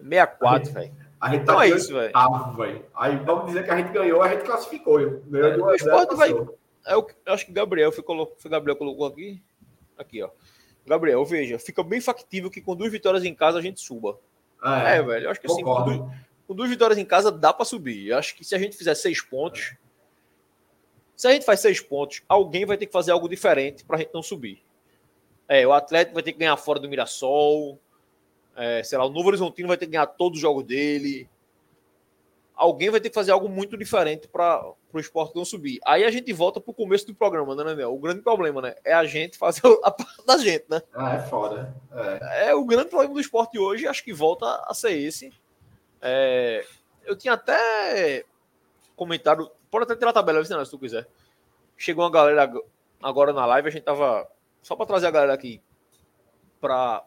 64, 0.00 0.72
velho. 0.72 1.07
A 1.20 1.30
gente 1.30 1.44
tá 1.44 1.52
Então 1.52 1.62
é 1.62 1.68
isso, 1.68 1.92
velho. 1.92 2.12
Aí 2.94 3.16
vamos 3.16 3.46
dizer 3.46 3.64
que 3.64 3.70
a 3.70 3.76
gente 3.76 3.90
ganhou, 3.92 4.22
a 4.22 4.28
gente 4.28 4.44
classificou. 4.44 4.98
Ganhou 5.26 5.48
É, 5.52 5.56
o 5.56 5.60
1 5.64 5.68
a 5.68 5.70
0, 5.70 5.76
esporte 5.76 6.14
vai- 6.16 6.30
passou. 6.32 6.58
É 6.86 6.94
eu 6.94 7.06
acho 7.26 7.44
que 7.44 7.50
o 7.50 7.54
Gabriel 7.54 7.90
foi, 7.92 8.04
colo- 8.04 8.32
foi 8.38 8.50
Gabriel 8.50 8.76
colocou 8.76 9.06
aqui. 9.06 9.42
Aqui, 9.98 10.22
ó. 10.22 10.30
Gabriel, 10.86 11.24
veja, 11.24 11.58
fica 11.58 11.82
bem 11.82 12.00
factível 12.00 12.50
que 12.50 12.60
com 12.62 12.74
duas 12.74 12.90
vitórias 12.90 13.24
em 13.24 13.34
casa 13.34 13.58
a 13.58 13.62
gente 13.62 13.80
suba. 13.80 14.18
É, 14.64 14.96
É, 14.96 15.02
velho. 15.02 15.26
Eu 15.26 15.30
acho 15.30 15.40
que 15.40 15.46
assim, 15.50 15.62
com 15.62 15.84
duas, 15.84 16.12
com 16.46 16.54
duas 16.54 16.70
vitórias 16.70 16.98
em 16.98 17.04
casa 17.04 17.30
dá 17.32 17.52
pra 17.52 17.64
subir. 17.64 18.08
Eu 18.08 18.16
acho 18.18 18.34
que 18.34 18.44
se 18.44 18.54
a 18.54 18.58
gente 18.58 18.76
fizer 18.76 18.94
seis 18.94 19.20
pontos. 19.20 19.74
Se 21.16 21.26
a 21.26 21.32
gente 21.32 21.44
faz 21.44 21.60
seis 21.60 21.80
pontos, 21.80 22.22
alguém 22.28 22.64
vai 22.64 22.76
ter 22.76 22.86
que 22.86 22.92
fazer 22.92 23.10
algo 23.10 23.28
diferente 23.28 23.84
pra 23.84 23.98
gente 23.98 24.10
não 24.14 24.22
subir. 24.22 24.62
É, 25.48 25.66
o 25.66 25.72
Atlético 25.72 26.14
vai 26.14 26.22
ter 26.22 26.32
que 26.32 26.38
ganhar 26.38 26.56
fora 26.56 26.78
do 26.78 26.88
Mirassol. 26.88 27.78
É, 28.60 28.82
sei 28.82 28.98
lá, 28.98 29.04
o 29.04 29.10
Novo 29.10 29.28
Horizontino 29.28 29.68
vai 29.68 29.76
ter 29.76 29.86
que 29.86 29.92
ganhar 29.92 30.06
todos 30.06 30.38
os 30.38 30.42
jogos 30.42 30.64
dele. 30.64 31.30
Alguém 32.56 32.90
vai 32.90 33.00
ter 33.00 33.08
que 33.08 33.14
fazer 33.14 33.30
algo 33.30 33.48
muito 33.48 33.76
diferente 33.78 34.26
para 34.26 34.68
o 34.92 34.98
esporte 34.98 35.36
não 35.36 35.44
subir. 35.44 35.78
Aí 35.86 36.02
a 36.04 36.10
gente 36.10 36.32
volta 36.32 36.60
pro 36.60 36.74
começo 36.74 37.06
do 37.06 37.14
programa, 37.14 37.54
né, 37.54 37.62
Daniel? 37.62 37.94
O 37.94 37.98
grande 38.00 38.20
problema, 38.20 38.60
né? 38.60 38.74
É 38.84 38.92
a 38.92 39.04
gente 39.04 39.38
fazer 39.38 39.62
a 39.84 39.90
parte 39.92 40.26
da 40.26 40.36
gente, 40.38 40.64
né? 40.68 40.82
Ah, 40.92 41.14
é 41.14 41.20
foda. 41.20 41.72
É. 42.20 42.48
É 42.48 42.54
o 42.56 42.64
grande 42.64 42.88
problema 42.88 43.14
do 43.14 43.20
esporte 43.20 43.56
hoje, 43.60 43.86
acho 43.86 44.02
que 44.02 44.12
volta 44.12 44.44
a 44.66 44.74
ser 44.74 44.90
esse. 44.90 45.32
É, 46.02 46.66
eu 47.04 47.16
tinha 47.16 47.34
até 47.34 48.24
comentado, 48.96 49.48
pode 49.70 49.84
até 49.84 49.94
tirar 49.94 50.10
a 50.10 50.14
tabela, 50.14 50.44
se 50.44 50.70
tu 50.70 50.78
quiser. 50.80 51.06
Chegou 51.76 52.02
uma 52.04 52.10
galera 52.10 52.42
ag- 52.42 52.64
agora 53.00 53.32
na 53.32 53.46
live, 53.46 53.68
a 53.68 53.70
gente 53.70 53.84
tava 53.84 54.28
só 54.64 54.74
para 54.74 54.86
trazer 54.86 55.06
a 55.06 55.12
galera 55.12 55.32
aqui 55.32 55.62
para 56.60 57.04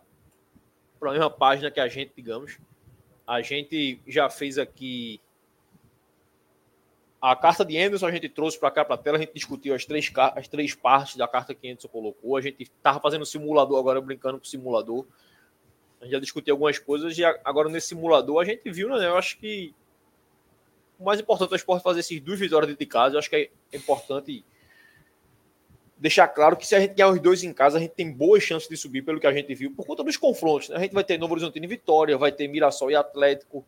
para 1.02 1.10
a 1.10 1.14
mesma 1.14 1.32
página 1.32 1.72
que 1.72 1.80
a 1.80 1.88
gente, 1.88 2.14
digamos. 2.16 2.60
A 3.26 3.42
gente 3.42 4.00
já 4.08 4.30
fez 4.30 4.60
aqui 4.60 5.20
a 7.20 7.36
carta 7.36 7.66
de 7.66 7.76
Anderson, 7.76 8.06
a 8.06 8.12
gente 8.12 8.30
trouxe 8.30 8.60
para 8.60 8.70
cá 8.70 8.86
para 8.86 8.94
a 8.94 8.98
tela, 9.00 9.18
a 9.18 9.20
gente 9.20 9.34
discutiu 9.34 9.74
as 9.74 9.84
três, 9.84 10.12
as 10.36 10.48
três 10.48 10.76
partes 10.76 11.16
da 11.16 11.28
carta 11.28 11.56
que 11.56 11.68
Anderson 11.68 11.88
colocou. 11.88 12.38
A 12.38 12.42
gente 12.42 12.70
tava 12.84 13.00
fazendo 13.00 13.26
simulador 13.26 13.80
agora, 13.80 14.00
brincando 14.00 14.38
com 14.38 14.46
o 14.46 14.48
simulador. 14.48 15.08
A 16.00 16.04
gente 16.04 16.14
já 16.14 16.20
discutiu 16.20 16.54
algumas 16.54 16.78
coisas 16.78 17.18
e 17.18 17.26
agora 17.26 17.68
nesse 17.68 17.88
simulador 17.88 18.40
a 18.40 18.46
gente 18.46 18.70
viu, 18.72 18.90
né? 18.90 19.08
Eu 19.08 19.18
acho 19.18 19.40
que 19.40 19.74
o 21.00 21.04
mais 21.04 21.20
importante 21.20 21.50
é 21.50 21.54
o 21.54 21.56
esporte 21.56 21.82
fazer 21.82 22.02
esses 22.02 22.22
duas 22.22 22.40
vitórias 22.40 22.68
dentro 22.68 22.80
de 22.80 22.86
casa. 22.86 23.16
Eu 23.16 23.20
acho 23.20 23.30
que 23.30 23.36
é 23.36 23.78
importante 23.78 24.46
deixar 26.02 26.28
claro 26.28 26.58
que 26.58 26.66
se 26.66 26.74
a 26.74 26.80
gente 26.80 26.96
ganhar 26.96 27.10
os 27.10 27.20
dois 27.22 27.44
em 27.44 27.54
casa, 27.54 27.78
a 27.78 27.80
gente 27.80 27.92
tem 27.92 28.12
boas 28.12 28.42
chances 28.42 28.68
de 28.68 28.76
subir 28.76 29.04
pelo 29.04 29.20
que 29.20 29.28
a 29.28 29.32
gente 29.32 29.54
viu, 29.54 29.72
por 29.72 29.86
conta 29.86 30.04
dos 30.04 30.18
confrontos. 30.18 30.70
né? 30.70 30.78
A 30.78 30.80
gente 30.80 30.94
vai 30.94 31.04
ter 31.04 31.20
Novo 31.20 31.34
Horizontino 31.34 31.64
e 31.64 31.68
Vitória, 31.68 32.18
vai 32.18 32.32
ter 32.32 32.48
Mirassol 32.48 32.90
e 32.90 32.96
Atlético. 32.96 33.64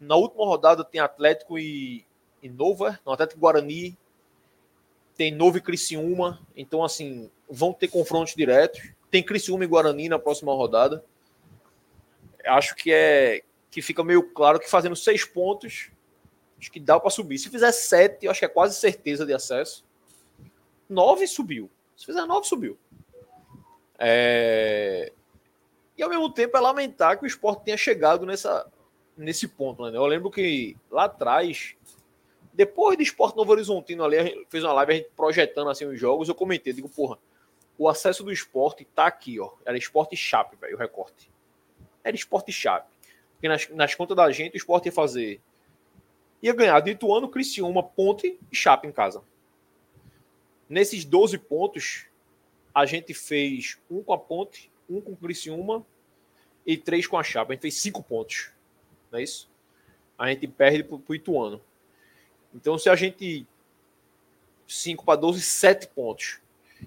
Na 0.00 0.16
última 0.16 0.46
rodada 0.46 0.82
tem 0.82 1.02
Atlético 1.02 1.58
e, 1.58 2.06
e 2.42 2.48
Novo, 2.48 2.86
é? 2.86 2.98
Não, 3.04 3.12
Atlético 3.12 3.38
Guarani. 3.38 3.94
Tem 5.18 5.30
Novo 5.30 5.58
e 5.58 5.60
Criciúma. 5.60 6.40
Então, 6.56 6.82
assim, 6.82 7.30
vão 7.46 7.74
ter 7.74 7.88
confrontos 7.88 8.34
diretos. 8.34 8.80
Tem 9.10 9.22
Criciúma 9.22 9.62
e 9.62 9.66
Guarani 9.66 10.08
na 10.08 10.18
próxima 10.18 10.54
rodada. 10.54 11.04
Acho 12.46 12.74
que 12.74 12.90
é 12.90 13.42
que 13.70 13.82
fica 13.82 14.02
meio 14.02 14.22
claro 14.22 14.58
que 14.58 14.68
fazendo 14.68 14.96
seis 14.96 15.26
pontos, 15.26 15.90
acho 16.58 16.72
que 16.72 16.80
dá 16.80 16.98
para 16.98 17.10
subir. 17.10 17.38
Se 17.38 17.50
fizer 17.50 17.70
sete, 17.70 18.26
acho 18.26 18.40
que 18.40 18.46
é 18.46 18.48
quase 18.48 18.74
certeza 18.76 19.26
de 19.26 19.34
acesso. 19.34 19.84
Nove 20.90 21.26
subiu. 21.28 21.70
Se 21.96 22.04
fizer 22.04 22.26
nove, 22.26 22.46
subiu. 22.46 22.76
É... 23.96 25.12
E 25.96 26.02
ao 26.02 26.10
mesmo 26.10 26.28
tempo 26.32 26.56
é 26.56 26.60
lamentar 26.60 27.16
que 27.16 27.24
o 27.24 27.26
esporte 27.26 27.64
tenha 27.64 27.76
chegado 27.76 28.26
nessa, 28.26 28.66
nesse 29.16 29.46
ponto. 29.46 29.88
Né? 29.88 29.96
Eu 29.96 30.06
lembro 30.06 30.30
que 30.30 30.76
lá 30.90 31.04
atrás, 31.04 31.76
depois 32.52 32.96
do 32.96 33.02
esporte 33.02 33.36
Novo 33.36 33.52
Horizontino 33.52 34.02
ali, 34.02 34.46
fez 34.48 34.64
uma 34.64 34.72
live 34.72 34.92
a 34.92 34.96
gente 34.96 35.10
projetando 35.14 35.70
assim 35.70 35.84
os 35.84 36.00
jogos. 36.00 36.28
Eu 36.28 36.34
comentei, 36.34 36.72
digo, 36.72 36.88
porra, 36.88 37.18
o 37.78 37.88
acesso 37.88 38.24
do 38.24 38.32
esporte 38.32 38.84
tá 38.84 39.06
aqui, 39.06 39.38
ó. 39.38 39.52
Era 39.64 39.78
esporte 39.78 40.16
chape, 40.16 40.56
velho, 40.56 40.74
o 40.74 40.78
recorte. 40.78 41.30
Era 42.02 42.16
esporte 42.16 42.50
chape. 42.50 42.90
Porque 43.34 43.48
nas, 43.48 43.68
nas 43.68 43.94
contas 43.94 44.16
da 44.16 44.30
gente, 44.32 44.54
o 44.54 44.56
esporte 44.56 44.86
ia 44.86 44.92
fazer. 44.92 45.40
Ia 46.42 46.54
ganhar 46.54 46.80
de 46.80 46.90
Ituano, 46.90 47.28
Criciúma, 47.28 47.82
Ponte 47.82 48.40
e 48.50 48.56
Chape 48.56 48.88
em 48.88 48.92
casa. 48.92 49.22
Nesses 50.70 51.04
12 51.04 51.36
pontos, 51.36 52.06
a 52.72 52.86
gente 52.86 53.12
fez 53.12 53.76
um 53.90 54.04
com 54.04 54.12
a 54.12 54.18
Ponte, 54.18 54.70
um 54.88 55.00
com 55.00 55.10
o 55.10 55.16
Criciúma 55.16 55.84
e 56.64 56.76
três 56.76 57.08
com 57.08 57.18
a 57.18 57.24
Chape. 57.24 57.50
A 57.50 57.54
gente 57.54 57.62
fez 57.62 57.74
cinco 57.74 58.04
pontos. 58.04 58.52
Não 59.10 59.18
é 59.18 59.22
isso? 59.24 59.50
A 60.16 60.28
gente 60.28 60.46
perde 60.46 60.84
pro, 60.84 61.00
pro 61.00 61.14
Ituano. 61.16 61.60
Então, 62.54 62.78
se 62.78 62.88
a 62.88 62.94
gente. 62.94 63.44
5 64.68 65.04
para 65.04 65.18
12, 65.18 65.42
7 65.42 65.88
pontos. 65.88 66.38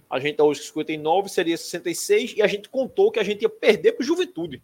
A 0.09 0.17
gente 0.17 0.37
tá 0.37 0.43
hoje 0.45 0.61
com 0.61 0.67
59, 0.67 1.27
seria 1.27 1.57
66, 1.57 2.35
e 2.37 2.41
a 2.41 2.47
gente 2.47 2.69
contou 2.69 3.11
que 3.11 3.19
a 3.19 3.23
gente 3.23 3.41
ia 3.41 3.49
perder 3.49 3.91
para 3.91 4.03
o 4.03 4.05
Juventude. 4.05 4.63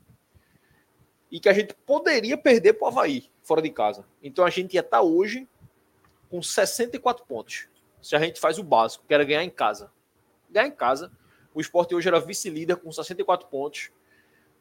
E 1.29 1.37
que 1.37 1.49
a 1.49 1.53
gente 1.53 1.73
poderia 1.85 2.37
perder 2.37 2.73
para 2.73 2.85
o 2.85 2.87
Havaí, 2.87 3.29
fora 3.43 3.61
de 3.61 3.69
casa. 3.69 4.05
Então 4.23 4.45
a 4.45 4.49
gente 4.49 4.75
ia 4.75 4.79
estar 4.79 5.01
hoje 5.01 5.45
com 6.29 6.41
64 6.41 7.25
pontos. 7.25 7.67
Se 8.01 8.15
a 8.15 8.19
gente 8.19 8.39
faz 8.39 8.57
o 8.57 8.63
básico, 8.63 9.05
que 9.07 9.13
era 9.13 9.23
ganhar 9.23 9.43
em 9.43 9.49
casa. 9.49 9.91
Ganhar 10.49 10.67
em 10.67 10.71
casa. 10.71 11.11
O 11.53 11.61
esporte 11.61 11.93
hoje 11.93 12.07
era 12.07 12.19
vice-líder 12.19 12.77
com 12.77 12.91
64 12.91 13.47
pontos. 13.47 13.91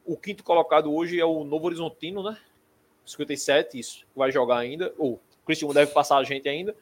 O 0.05 0.17
quinto 0.17 0.43
colocado 0.43 0.93
hoje 0.93 1.19
é 1.19 1.25
o 1.25 1.43
Novo 1.43 1.67
Horizontino, 1.67 2.23
né? 2.23 2.37
57, 3.05 3.79
isso. 3.79 4.05
Vai 4.15 4.31
jogar 4.31 4.57
ainda. 4.57 4.93
Ou 4.97 5.13
o 5.13 5.45
Cristiano 5.45 5.73
deve 5.73 5.91
passar 5.91 6.17
a 6.17 6.23
gente 6.23 6.47
ainda. 6.49 6.75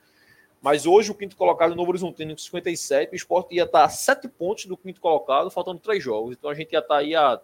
Mas 0.62 0.86
hoje 0.86 1.12
o 1.12 1.16
quinto 1.16 1.36
colocado 1.36 1.74
é 1.74 1.76
Novo 1.76 1.92
Horizontino 1.92 2.32
com 2.32 2.38
57. 2.40 3.14
O 3.14 3.16
esporte 3.16 3.56
ia 3.56 3.64
estar 3.64 3.84
a 3.84 3.90
7 3.90 4.28
pontos 4.28 4.66
do 4.66 4.76
quinto 4.76 5.00
colocado, 5.00 5.52
faltando 5.52 5.80
3 5.80 6.04
jogos. 6.04 6.36
Então 6.36 6.50
a 6.50 6.56
gente 6.56 6.74
ia 6.74 6.80
estar 6.80 6.98
aí 6.98 7.16
a 7.16 7.40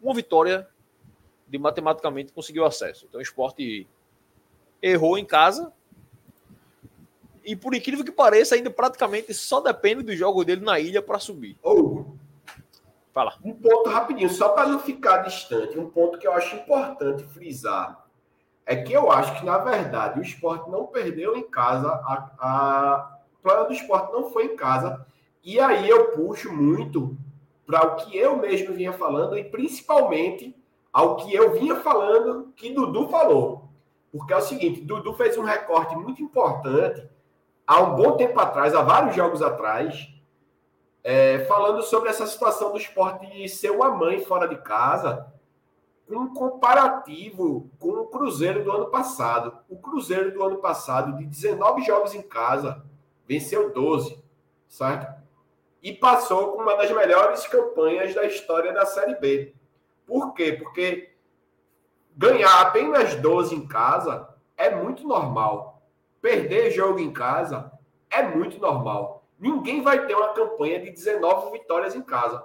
uma 0.00 0.14
vitória 0.14 0.68
de 1.48 1.58
matematicamente 1.58 2.32
conseguir 2.32 2.60
o 2.60 2.64
acesso. 2.64 3.06
Então 3.08 3.18
o 3.18 3.22
esporte 3.22 3.86
errou 4.80 5.18
em 5.18 5.24
casa. 5.24 5.72
E 7.46 7.54
por 7.54 7.72
incrível 7.76 8.04
que 8.04 8.10
pareça, 8.10 8.56
ainda 8.56 8.70
praticamente 8.70 9.32
só 9.32 9.60
depende 9.60 10.02
do 10.02 10.16
jogo 10.16 10.44
dele 10.44 10.64
na 10.64 10.80
ilha 10.80 11.00
para 11.00 11.20
subir. 11.20 11.56
Ou, 11.62 12.16
Fala. 13.14 13.34
um 13.44 13.54
ponto 13.54 13.88
rapidinho, 13.88 14.28
só 14.28 14.48
para 14.48 14.66
não 14.68 14.80
ficar 14.80 15.18
distante, 15.18 15.78
um 15.78 15.88
ponto 15.88 16.18
que 16.18 16.26
eu 16.26 16.32
acho 16.32 16.56
importante 16.56 17.22
frisar 17.22 18.04
é 18.66 18.74
que 18.74 18.92
eu 18.92 19.12
acho 19.12 19.38
que, 19.38 19.46
na 19.46 19.58
verdade, 19.58 20.18
o 20.18 20.22
esporte 20.22 20.68
não 20.68 20.86
perdeu 20.86 21.36
em 21.36 21.48
casa, 21.48 21.88
a, 21.88 22.30
a 22.40 23.12
o 23.38 23.42
plano 23.42 23.68
do 23.68 23.72
esporte 23.72 24.12
não 24.12 24.32
foi 24.32 24.46
em 24.46 24.56
casa, 24.56 25.06
e 25.44 25.60
aí 25.60 25.88
eu 25.88 26.10
puxo 26.10 26.52
muito 26.52 27.16
para 27.64 27.86
o 27.86 27.96
que 27.96 28.16
eu 28.16 28.36
mesmo 28.36 28.74
vinha 28.74 28.92
falando, 28.92 29.38
e 29.38 29.44
principalmente 29.44 30.52
ao 30.92 31.14
que 31.14 31.32
eu 31.32 31.52
vinha 31.52 31.76
falando 31.76 32.52
que 32.56 32.72
Dudu 32.72 33.08
falou. 33.08 33.68
Porque 34.10 34.32
é 34.32 34.36
o 34.36 34.42
seguinte, 34.42 34.80
Dudu 34.80 35.14
fez 35.14 35.38
um 35.38 35.44
recorte 35.44 35.94
muito 35.94 36.20
importante 36.20 37.08
há 37.66 37.82
um 37.82 37.96
bom 37.96 38.16
tempo 38.16 38.38
atrás, 38.38 38.74
há 38.74 38.82
vários 38.82 39.16
jogos 39.16 39.42
atrás, 39.42 40.08
é, 41.02 41.44
falando 41.46 41.82
sobre 41.82 42.08
essa 42.08 42.26
situação 42.26 42.72
do 42.72 42.78
esporte 42.78 43.48
ser 43.48 43.70
uma 43.70 43.90
mãe 43.90 44.20
fora 44.20 44.46
de 44.46 44.56
casa, 44.56 45.32
com 46.06 46.16
um 46.16 46.34
comparativo 46.34 47.68
com 47.78 47.88
o 47.88 48.06
Cruzeiro 48.06 48.62
do 48.62 48.70
ano 48.70 48.86
passado. 48.86 49.58
O 49.68 49.76
Cruzeiro 49.76 50.32
do 50.32 50.42
ano 50.42 50.58
passado, 50.58 51.16
de 51.16 51.24
19 51.24 51.82
jogos 51.82 52.14
em 52.14 52.22
casa, 52.22 52.84
venceu 53.26 53.72
12, 53.72 54.22
certo? 54.68 55.14
E 55.82 55.92
passou 55.92 56.52
com 56.52 56.62
uma 56.62 56.76
das 56.76 56.90
melhores 56.90 57.46
campanhas 57.46 58.14
da 58.14 58.24
história 58.24 58.72
da 58.72 58.86
Série 58.86 59.16
B. 59.16 59.54
Por 60.06 60.32
quê? 60.32 60.52
Porque 60.52 61.12
ganhar 62.16 62.60
apenas 62.60 63.16
12 63.16 63.54
em 63.54 63.66
casa 63.66 64.28
é 64.56 64.74
muito 64.74 65.06
normal. 65.06 65.75
Perder 66.26 66.72
jogo 66.72 66.98
em 66.98 67.12
casa 67.12 67.70
é 68.10 68.20
muito 68.20 68.58
normal. 68.58 69.22
Ninguém 69.38 69.80
vai 69.80 70.08
ter 70.08 70.14
uma 70.16 70.30
campanha 70.30 70.80
de 70.80 70.90
19 70.90 71.52
vitórias 71.52 71.94
em 71.94 72.02
casa. 72.02 72.42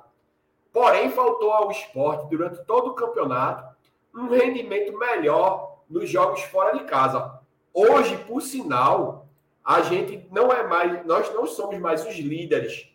Porém, 0.71 1.09
faltou 1.09 1.51
ao 1.51 1.71
esporte, 1.71 2.29
durante 2.29 2.63
todo 2.65 2.91
o 2.91 2.93
campeonato, 2.93 3.75
um 4.13 4.27
rendimento 4.27 4.95
melhor 4.95 5.79
nos 5.89 6.07
jogos 6.07 6.43
fora 6.43 6.77
de 6.77 6.83
casa. 6.83 7.39
Hoje, 7.73 8.15
por 8.27 8.43
sinal, 8.43 9.25
a 9.65 9.81
gente 9.81 10.27
não 10.29 10.53
é 10.53 10.61
mais, 10.67 11.03
nós 11.03 11.33
não 11.33 11.47
somos 11.47 11.79
mais 11.79 12.05
os 12.05 12.19
líderes 12.19 12.87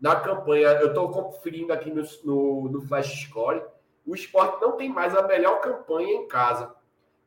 na 0.00 0.16
campanha. 0.16 0.70
Eu 0.70 0.88
estou 0.88 1.08
conferindo 1.08 1.72
aqui 1.72 1.88
no, 1.88 2.02
no, 2.24 2.68
no 2.68 2.82
Flash 2.88 3.28
Score. 3.28 3.62
O 4.04 4.12
esporte 4.12 4.60
não 4.60 4.72
tem 4.72 4.88
mais 4.88 5.16
a 5.16 5.22
melhor 5.22 5.60
campanha 5.60 6.14
em 6.14 6.26
casa. 6.26 6.74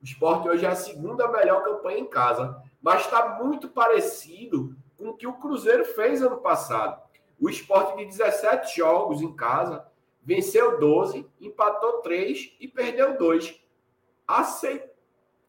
O 0.01 0.03
esporte 0.03 0.49
hoje 0.49 0.65
é 0.65 0.69
a 0.69 0.75
segunda 0.75 1.29
melhor 1.29 1.63
campanha 1.63 1.99
em 1.99 2.05
casa. 2.05 2.61
Mas 2.85 3.01
está 3.01 3.39
muito 3.41 3.67
parecido 3.67 4.75
com 4.95 5.09
o 5.09 5.17
que 5.17 5.25
o 5.25 5.33
Cruzeiro 5.33 5.83
fez 5.83 6.21
ano 6.21 6.37
passado. 6.37 7.01
O 7.41 7.49
esporte 7.49 7.97
de 7.97 8.05
17 8.05 8.77
jogos 8.77 9.23
em 9.23 9.35
casa 9.35 9.87
venceu 10.21 10.79
12, 10.79 11.27
empatou 11.41 11.93
3 12.03 12.55
e 12.59 12.67
perdeu 12.67 13.17
2. 13.17 13.59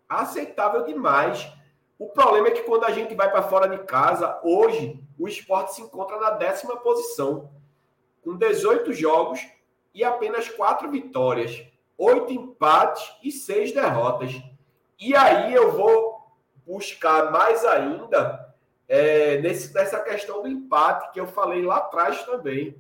Aceitável 0.09 0.85
demais. 0.85 1.47
O 1.99 2.09
problema 2.09 2.49
é 2.49 2.53
que 2.53 2.63
quando 2.63 2.85
a 2.85 2.91
gente 2.91 3.15
vai 3.15 3.31
para 3.31 3.43
fora 3.43 3.69
de 3.69 3.85
casa, 3.85 4.41
hoje 4.43 4.99
o 5.19 5.29
esporte 5.29 5.75
se 5.75 5.83
encontra 5.83 6.19
na 6.19 6.31
décima 6.31 6.79
posição, 6.79 7.51
com 8.25 8.35
18 8.35 8.95
jogos 8.95 9.47
e 9.93 10.03
apenas 10.03 10.49
4 10.49 10.91
vitórias, 10.91 11.63
8 11.99 12.33
empates 12.33 13.15
e 13.23 13.31
6 13.31 13.73
derrotas. 13.73 14.33
E 14.99 15.15
aí 15.15 15.53
eu 15.53 15.73
vou 15.73 16.16
buscar 16.67 17.31
mais 17.31 17.65
ainda 17.65 18.55
é, 18.89 19.39
nesse, 19.39 19.73
nessa 19.73 20.01
questão 20.01 20.43
do 20.43 20.49
empate 20.49 21.13
que 21.13 21.21
eu 21.21 21.27
falei 21.27 21.63
lá 21.63 21.77
atrás 21.77 22.25
também. 22.25 22.77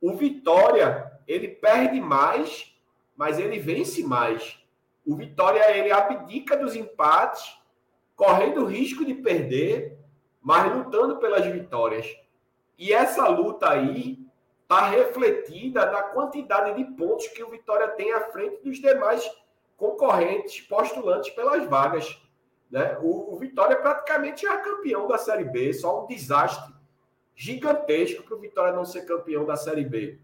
O 0.00 0.14
Vitória, 0.14 1.12
ele 1.26 1.48
perde 1.48 2.00
mais, 2.00 2.74
mas 3.16 3.38
ele 3.38 3.58
vence 3.58 4.02
mais. 4.02 4.58
O 5.04 5.16
Vitória, 5.16 5.76
ele 5.76 5.90
abdica 5.90 6.56
dos 6.56 6.74
empates, 6.76 7.58
correndo 8.16 8.62
o 8.62 8.66
risco 8.66 9.04
de 9.04 9.14
perder, 9.14 9.98
mas 10.40 10.72
lutando 10.74 11.16
pelas 11.18 11.44
vitórias. 11.46 12.06
E 12.78 12.92
essa 12.92 13.28
luta 13.28 13.70
aí 13.70 14.18
está 14.62 14.88
refletida 14.88 15.90
na 15.90 16.02
quantidade 16.02 16.76
de 16.76 16.84
pontos 16.92 17.28
que 17.28 17.42
o 17.42 17.50
Vitória 17.50 17.88
tem 17.88 18.12
à 18.12 18.20
frente 18.30 18.62
dos 18.62 18.78
demais 18.78 19.28
concorrentes 19.76 20.60
postulantes 20.60 21.30
pelas 21.30 21.66
vagas. 21.66 22.19
Né? 22.70 22.96
O, 23.02 23.34
o 23.34 23.38
Vitória 23.38 23.76
praticamente 23.76 24.46
é 24.46 24.56
campeão 24.58 25.08
da 25.08 25.18
Série 25.18 25.44
B, 25.44 25.72
só 25.72 26.04
um 26.04 26.06
desastre 26.06 26.72
gigantesco 27.34 28.22
para 28.22 28.36
o 28.36 28.40
Vitória 28.40 28.72
não 28.72 28.84
ser 28.84 29.06
campeão 29.06 29.44
da 29.44 29.56
Série 29.56 29.84
B. 29.84 30.18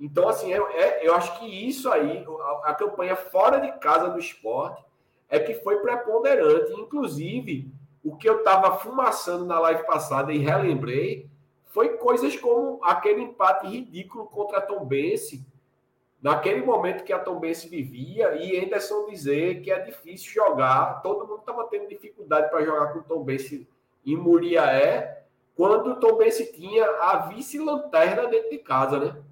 Então, 0.00 0.28
assim, 0.28 0.52
é, 0.52 0.58
é, 0.58 1.06
eu 1.06 1.14
acho 1.14 1.38
que 1.40 1.46
isso 1.46 1.90
aí, 1.90 2.24
a, 2.28 2.70
a, 2.70 2.74
campanha 2.74 3.16
fora 3.16 3.58
de 3.58 3.72
casa 3.80 4.10
do 4.10 4.18
esporte, 4.18 4.84
é 5.28 5.40
que 5.40 5.54
foi 5.54 5.80
preponderante. 5.80 6.72
Inclusive, 6.72 7.72
o 8.04 8.16
que 8.16 8.28
eu 8.28 8.38
estava 8.38 8.78
fumaçando 8.78 9.44
na 9.44 9.58
live 9.58 9.84
passada 9.84 10.32
e 10.32 10.38
relembrei 10.38 11.28
foi 11.66 11.96
coisas 11.96 12.36
como 12.36 12.82
aquele 12.84 13.22
empate 13.22 13.66
ridículo 13.66 14.26
contra 14.26 14.60
Tom 14.60 14.84
Bense, 14.84 15.44
naquele 16.20 16.62
momento 16.62 17.04
que 17.04 17.12
a 17.12 17.18
Tom 17.18 17.38
Bense 17.38 17.68
vivia, 17.68 18.34
e 18.36 18.58
Anderson 18.58 19.06
dizer 19.06 19.62
que 19.62 19.70
é 19.70 19.78
difícil 19.78 20.32
jogar, 20.32 21.00
todo 21.02 21.26
mundo 21.26 21.40
estava 21.40 21.64
tendo 21.64 21.88
dificuldade 21.88 22.50
para 22.50 22.64
jogar 22.64 22.92
com 22.92 22.98
o 23.00 23.04
Tom 23.04 23.22
Bense 23.22 23.68
em 24.04 24.16
Muriaé, 24.16 25.22
quando 25.54 25.90
o 25.90 26.00
Tom 26.00 26.16
Bense 26.16 26.52
tinha 26.52 26.84
a 26.84 27.26
vice-lanterna 27.28 28.26
dentro 28.26 28.50
de 28.50 28.58
casa, 28.58 28.98
né? 28.98 29.22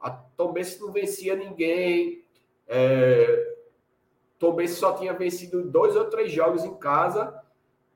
A 0.00 0.10
Tom 0.10 0.52
Bense 0.52 0.80
não 0.80 0.92
vencia 0.92 1.34
ninguém, 1.34 2.24
é... 2.66 3.56
Tom 4.38 4.52
Bense 4.52 4.76
só 4.76 4.94
tinha 4.94 5.12
vencido 5.12 5.62
dois 5.62 5.94
ou 5.96 6.06
três 6.06 6.32
jogos 6.32 6.64
em 6.64 6.74
casa, 6.74 7.38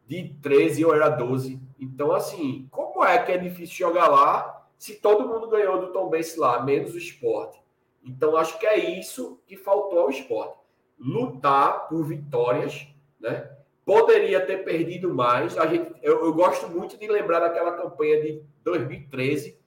de 0.06 0.34
13 0.42 0.84
ou 0.84 0.94
era 0.94 1.08
12. 1.08 1.58
Então, 1.80 2.12
assim, 2.12 2.68
como 2.70 3.02
é 3.02 3.18
que 3.18 3.32
é 3.32 3.38
difícil 3.38 3.76
jogar 3.86 4.08
lá 4.08 4.66
se 4.78 4.96
todo 4.96 5.26
mundo 5.26 5.48
ganhou 5.48 5.80
do 5.80 5.92
Tom 5.92 6.10
Bense 6.10 6.38
lá, 6.38 6.62
menos 6.62 6.92
o 6.92 6.98
esporte? 6.98 7.63
Então, 8.04 8.36
acho 8.36 8.58
que 8.58 8.66
é 8.66 8.98
isso 8.98 9.40
que 9.46 9.56
faltou 9.56 10.00
ao 10.00 10.10
esporte. 10.10 10.58
Lutar 10.98 11.88
por 11.88 12.04
vitórias, 12.04 12.86
né? 13.18 13.50
Poderia 13.84 14.44
ter 14.44 14.64
perdido 14.64 15.12
mais. 15.12 15.56
A 15.58 15.66
gente, 15.66 15.92
eu, 16.02 16.24
eu 16.24 16.32
gosto 16.32 16.68
muito 16.68 16.98
de 16.98 17.06
lembrar 17.06 17.40
daquela 17.40 17.72
campanha 17.72 18.22
de 18.22 18.42
2013, 18.62 19.58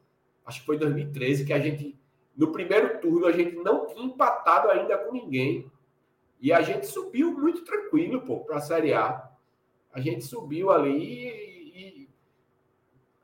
acho 0.45 0.59
que 0.59 0.65
foi 0.65 0.77
2013, 0.77 1.45
que 1.45 1.53
a 1.53 1.59
gente, 1.59 1.99
no 2.35 2.51
primeiro 2.51 2.99
turno, 2.99 3.27
a 3.27 3.31
gente 3.31 3.55
não 3.57 3.85
tinha 3.85 4.05
empatado 4.05 4.69
ainda 4.69 4.97
com 4.97 5.11
ninguém. 5.11 5.71
E 6.39 6.53
a 6.53 6.61
gente 6.61 6.85
subiu 6.87 7.31
muito 7.31 7.63
tranquilo, 7.63 8.21
pô, 8.21 8.39
para 8.41 8.57
a 8.57 8.61
Série 8.61 8.93
A. 8.93 9.29
A 9.91 9.99
gente 9.99 10.23
subiu 10.23 10.71
ali 10.71 11.27
e, 11.75 12.09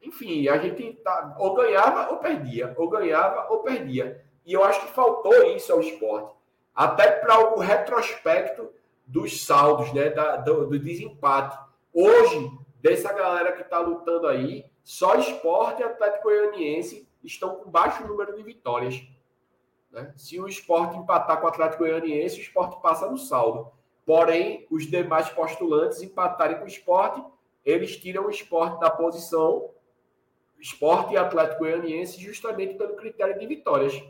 enfim, 0.02 0.48
a 0.48 0.58
gente 0.58 0.94
tá, 1.04 1.36
ou 1.40 1.54
ganhava 1.56 2.12
ou 2.12 2.18
perdia, 2.18 2.74
ou 2.78 2.90
ganhava 2.90 3.48
ou 3.52 3.60
perdia. 3.62 4.24
E 4.46 4.54
eu 4.54 4.64
acho 4.64 4.82
que 4.82 4.94
faltou 4.94 5.44
isso 5.56 5.72
ao 5.72 5.80
esporte. 5.80 6.36
Até 6.74 7.12
para 7.12 7.56
o 7.56 7.60
retrospecto 7.60 8.70
dos 9.06 9.46
saldos, 9.46 9.94
né? 9.94 10.10
Da, 10.10 10.38
do, 10.38 10.68
do 10.68 10.80
desempate. 10.80 11.58
Hoje, 11.94 12.52
dessa 12.82 13.14
galera 13.14 13.54
que 13.54 13.62
está 13.62 13.80
lutando 13.80 14.28
aí, 14.28 14.66
só 14.84 15.16
esporte 15.16 15.82
e 15.82 15.86
Atlético 15.86 16.24
Goianiense 16.24 17.08
estão 17.24 17.56
com 17.56 17.70
baixo 17.70 18.06
número 18.06 18.36
de 18.36 18.44
vitórias. 18.44 19.02
Né? 19.92 20.12
Se 20.18 20.40
o 20.40 20.48
esporte 20.48 20.98
empatar 20.98 21.40
com 21.40 21.46
o 21.46 21.50
Atlético 21.50 21.84
Goianiense, 21.84 22.40
o 22.40 22.42
esporte 22.42 22.82
passa 22.82 23.10
no 23.10 23.18
saldo. 23.18 23.72
Porém, 24.06 24.68
os 24.70 24.90
demais 24.90 25.30
postulantes 25.30 26.02
empatarem 26.02 26.58
com 26.58 26.66
o 26.66 26.68
esporte, 26.68 27.24
eles 27.64 27.96
tiram 27.96 28.26
o 28.26 28.30
esporte 28.30 28.80
da 28.80 28.90
posição 28.90 29.70
esporte 30.64 31.14
e 31.14 31.18
Atlético 31.18 31.60
Goianiense 31.60 32.22
justamente 32.22 32.76
pelo 32.76 32.96
critério 32.96 33.38
de 33.38 33.46
vitórias. 33.46 34.02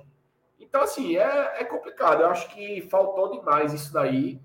Então, 0.64 0.82
assim, 0.82 1.18
é, 1.18 1.56
é 1.60 1.64
complicado. 1.64 2.22
Eu 2.22 2.30
acho 2.30 2.50
que 2.50 2.82
faltou 2.90 3.32
demais 3.32 3.74
isso 3.74 3.94
daí. 3.94 4.40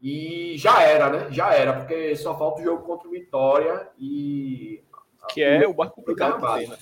E 0.00 0.56
já 0.56 0.82
era, 0.82 1.10
né? 1.10 1.28
Já 1.30 1.52
era, 1.52 1.72
porque 1.72 2.14
só 2.16 2.36
falta 2.36 2.60
o 2.60 2.64
jogo 2.64 2.84
contra 2.84 3.08
o 3.08 3.10
Vitória 3.10 3.88
e. 3.98 4.82
Que 5.28 5.42
é 5.42 5.66
o 5.66 5.76
mais 5.76 5.90
complicado 5.90 6.40
que 6.40 6.58
tem, 6.58 6.68
né? 6.68 6.78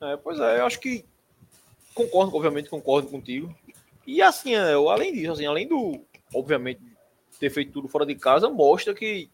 É. 0.00 0.12
é. 0.12 0.16
Pois 0.16 0.38
é, 0.38 0.60
eu 0.60 0.66
acho 0.66 0.78
que 0.78 1.04
concordo, 1.94 2.36
obviamente 2.36 2.68
concordo 2.68 3.08
contigo. 3.08 3.54
E 4.06 4.20
assim, 4.20 4.54
eu, 4.54 4.88
além 4.90 5.12
disso, 5.12 5.32
assim, 5.32 5.46
além 5.46 5.66
do, 5.66 6.04
obviamente, 6.34 6.80
ter 7.40 7.50
feito 7.50 7.72
tudo 7.72 7.88
fora 7.88 8.04
de 8.04 8.14
casa, 8.14 8.50
mostra 8.50 8.94
que, 8.94 9.30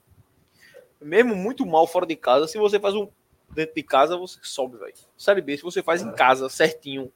mesmo 1.01 1.35
muito 1.35 1.67
mal 1.67 1.87
fora 1.87 2.07
de 2.07 2.15
casa, 2.15 2.47
se 2.47 2.57
você 2.57 2.79
faz 2.79 2.95
um 2.95 3.09
dentro 3.53 3.75
de 3.75 3.83
casa, 3.83 4.17
você 4.17 4.39
sobe, 4.43 4.79
velho. 4.79 4.95
Série 5.17 5.41
B, 5.41 5.57
se 5.57 5.63
você 5.63 5.83
faz 5.83 6.03
em 6.03 6.13
casa 6.13 6.49
certinho, 6.49 7.13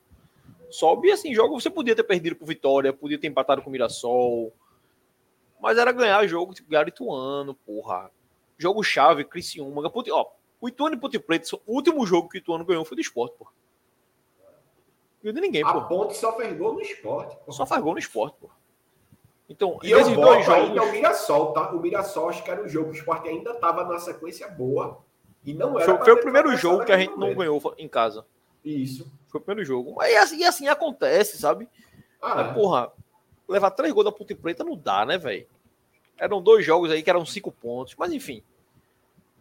sobe. 0.74 1.08
E 1.08 1.12
assim, 1.12 1.34
jogo 1.34 1.60
você 1.60 1.70
podia 1.70 1.94
ter 1.94 2.04
perdido 2.04 2.36
pro 2.36 2.46
Vitória, 2.46 2.92
podia 2.92 3.18
ter 3.18 3.26
empatado 3.26 3.62
com 3.62 3.68
o 3.68 3.72
Mirassol. 3.72 4.52
Mas 5.60 5.78
era 5.78 5.92
ganhar 5.92 6.26
jogo 6.26 6.52
tipo 6.52 6.70
Garituano, 6.70 7.54
porra. 7.54 8.10
Jogo 8.58 8.82
chave, 8.82 9.24
Criciúma. 9.24 9.82
Ó, 10.10 10.30
o 10.60 10.68
Ituano 10.68 10.94
e 10.94 10.98
Ponte 10.98 11.18
Preta, 11.18 11.56
o 11.66 11.74
último 11.74 12.06
jogo 12.06 12.28
que 12.28 12.36
o 12.36 12.40
Ituano 12.40 12.64
ganhou 12.64 12.84
foi 12.84 12.96
do 12.96 13.00
esporte, 13.00 13.36
porra. 13.36 13.52
Não 15.22 15.32
de 15.32 15.40
ninguém, 15.40 15.62
A 15.64 15.80
Ponte 15.80 16.16
só 16.16 16.36
fez 16.36 16.56
gol 16.56 16.74
no 16.74 16.82
esporte. 16.82 17.34
Porra. 17.36 17.52
Só 17.52 17.64
faz 17.64 17.82
gol 17.82 17.94
no 17.94 17.98
esporte, 17.98 18.36
porra. 18.38 18.54
Então, 19.48 19.78
e 19.82 19.90
eu 19.90 20.02
dois 20.14 20.44
jogos... 20.44 20.48
ainda 20.48 20.82
o 20.82 20.90
Mirassol, 20.90 21.52
tá? 21.52 21.70
O 21.70 21.80
Mirassol 21.80 22.28
acho 22.30 22.42
que 22.42 22.50
era 22.50 22.62
um 22.62 22.68
jogo 22.68 22.90
o 22.90 22.92
esporte 22.92 23.28
ainda 23.28 23.52
estava 23.52 23.84
na 23.84 23.98
sequência 23.98 24.48
boa. 24.48 25.02
E 25.44 25.52
não 25.52 25.78
era. 25.78 25.96
Foi, 25.96 26.04
foi 26.04 26.14
o 26.14 26.20
primeiro 26.20 26.54
jogo 26.56 26.84
que 26.84 26.92
a 26.92 26.98
gente 26.98 27.10
momento. 27.10 27.28
não 27.28 27.36
ganhou 27.36 27.74
em 27.78 27.88
casa. 27.88 28.26
Isso. 28.64 29.10
Foi 29.34 29.40
o 29.40 29.44
primeiro 29.44 29.66
jogo. 29.66 30.00
E 30.00 30.16
assim, 30.16 30.38
e 30.38 30.44
assim 30.44 30.68
acontece, 30.68 31.38
sabe? 31.38 31.68
Ah, 32.22 32.36
Mas, 32.36 32.50
é. 32.50 32.54
porra, 32.54 32.92
levar 33.48 33.72
três 33.72 33.92
gols 33.92 34.04
da 34.04 34.12
Ponte 34.12 34.32
Preta 34.32 34.62
não 34.62 34.76
dá, 34.76 35.04
né, 35.04 35.18
velho? 35.18 35.44
Eram 36.16 36.40
dois 36.40 36.64
jogos 36.64 36.88
aí 36.92 37.02
que 37.02 37.10
eram 37.10 37.26
cinco 37.26 37.50
pontos. 37.50 37.96
Mas 37.98 38.12
enfim. 38.12 38.44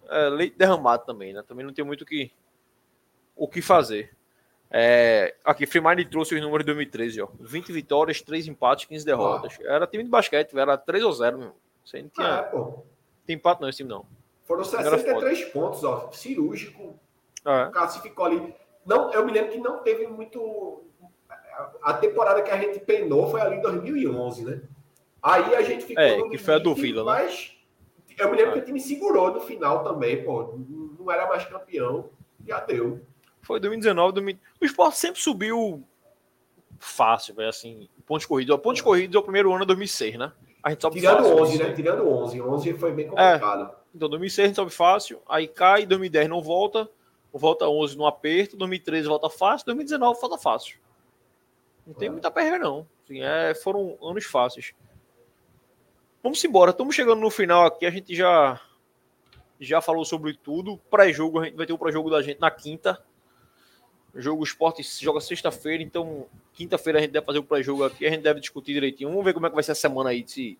É, 0.09 0.29
leite 0.29 0.57
derramado 0.57 1.05
também, 1.05 1.31
né? 1.31 1.43
Também 1.47 1.63
não 1.63 1.71
tem 1.71 1.85
muito 1.85 2.01
o 2.01 2.05
que, 2.07 2.31
o 3.35 3.47
que 3.47 3.61
fazer. 3.61 4.15
É, 4.71 5.35
aqui, 5.45 5.67
Freeman 5.67 6.03
trouxe 6.09 6.33
os 6.33 6.41
números 6.41 6.65
de 6.65 6.73
2013, 6.73 7.21
ó. 7.21 7.27
20 7.39 7.71
vitórias, 7.71 8.19
3 8.19 8.47
empates, 8.47 8.85
15 8.85 9.05
derrotas. 9.05 9.59
Ah. 9.61 9.75
Era 9.75 9.85
time 9.85 10.03
de 10.03 10.09
basquete, 10.09 10.57
era 10.57 10.75
3 10.75 11.03
ou 11.03 11.13
0, 11.13 11.37
meu. 11.37 11.55
Você 11.85 12.01
não 12.01 12.09
tinha. 12.09 12.39
Ah, 12.39 12.51
é. 12.51 12.73
Tem 13.27 13.35
empate 13.35 13.61
não, 13.61 13.69
esse 13.69 13.77
time 13.77 13.89
não. 13.89 14.07
Foram 14.43 14.63
63 14.63 15.45
pontos, 15.45 15.83
ó. 15.83 16.11
Cirúrgico. 16.11 16.99
É. 17.45 17.69
Classificou 17.71 18.25
ali. 18.25 18.62
Não, 18.85 19.11
eu 19.13 19.25
me 19.25 19.31
lembro 19.31 19.51
que 19.51 19.57
não 19.57 19.79
teve 19.79 20.07
muito. 20.07 20.83
A 21.81 21.93
temporada 21.93 22.41
que 22.41 22.51
a 22.51 22.57
gente 22.57 22.79
penou 22.79 23.29
foi 23.29 23.41
ali 23.41 23.57
em 23.57 23.61
2011, 23.61 24.45
né? 24.45 24.61
Aí 25.21 25.55
a 25.55 25.61
gente 25.61 25.85
ficou. 25.85 26.03
É, 26.03 26.29
que 26.29 26.37
foi 26.37 26.55
a 26.55 26.59
do 26.59 26.73
Vila, 26.75 27.03
né? 27.03 27.11
Mas 27.11 27.55
eu 28.17 28.29
me 28.29 28.37
lembro 28.37 28.53
que 28.53 28.59
o 28.59 28.65
time 28.65 28.79
segurou 28.79 29.31
no 29.31 29.41
final 29.41 29.83
também, 29.83 30.23
pô. 30.23 30.59
Não 30.99 31.11
era 31.11 31.27
mais 31.27 31.45
campeão. 31.45 32.09
Já 32.45 32.59
deu. 32.59 33.01
Foi 33.41 33.59
2019, 33.59 34.13
2000... 34.13 34.37
o 34.61 34.65
esporte 34.65 34.97
sempre 34.97 35.21
subiu 35.21 35.83
fácil, 36.79 37.35
velho, 37.35 37.49
assim, 37.49 37.89
pontos 38.05 38.25
corridos. 38.25 38.57
Pontos 38.57 38.81
corridos 38.81 39.15
é 39.15 39.19
o 39.19 39.23
primeiro 39.23 39.51
ano 39.51 39.61
de 39.61 39.67
2006, 39.67 40.17
né? 40.17 40.31
A 40.61 40.69
gente 40.69 40.81
sobe 40.81 40.99
Tirando 40.99 41.23
fácil, 41.23 41.41
11, 41.41 41.57
né? 41.57 41.73
Tirando 41.73 42.07
11. 42.07 42.41
11 42.41 42.73
foi 42.73 42.91
bem 42.93 43.07
complicado. 43.07 43.63
É. 43.63 43.83
Então, 43.95 44.09
2006 44.09 44.43
a 44.43 44.47
gente 44.47 44.55
sobe 44.55 44.71
fácil, 44.71 45.21
aí 45.27 45.47
cai, 45.47 45.85
2010 45.85 46.29
não 46.29 46.41
volta, 46.41 46.89
volta 47.33 47.67
11 47.67 47.97
no 47.97 48.05
aperto, 48.05 48.55
2013 48.55 49.07
volta 49.07 49.29
fácil, 49.29 49.65
2019 49.65 50.19
volta 50.19 50.37
fácil. 50.37 50.77
Não 51.85 51.93
tem 51.93 52.07
é. 52.07 52.11
muita 52.11 52.31
perda, 52.31 52.59
não. 52.59 52.87
Assim, 53.03 53.21
é, 53.21 53.53
foram 53.55 53.97
anos 54.01 54.25
fáceis. 54.25 54.73
Vamos 56.21 56.41
embora, 56.43 56.71
estamos 56.71 56.95
chegando 56.95 57.19
no 57.19 57.29
final 57.29 57.65
aqui, 57.65 57.85
a 57.85 57.91
gente 57.91 58.15
já 58.15 58.61
já 59.59 59.81
falou 59.81 60.05
sobre 60.05 60.33
tudo. 60.33 60.77
Pré-jogo, 60.89 61.39
a 61.39 61.45
gente 61.45 61.55
vai 61.55 61.65
ter 61.65 61.73
o 61.73 61.77
pré-jogo 61.77 62.09
da 62.09 62.21
gente 62.21 62.39
na 62.39 62.51
quinta. 62.51 63.01
O 64.13 64.21
jogo 64.21 64.43
esporte 64.43 64.83
joga 65.01 65.19
sexta-feira, 65.19 65.81
então 65.81 66.27
quinta-feira 66.53 66.99
a 66.99 67.01
gente 67.01 67.11
deve 67.11 67.25
fazer 67.25 67.39
o 67.39 67.43
pré-jogo 67.43 67.83
aqui, 67.83 68.05
a 68.05 68.09
gente 68.09 68.21
deve 68.21 68.39
discutir 68.39 68.73
direitinho. 68.73 69.09
Vamos 69.09 69.25
ver 69.25 69.33
como 69.33 69.47
é 69.47 69.49
que 69.49 69.55
vai 69.55 69.63
ser 69.63 69.71
a 69.71 69.75
semana 69.75 70.11
aí, 70.11 70.23
se, 70.27 70.57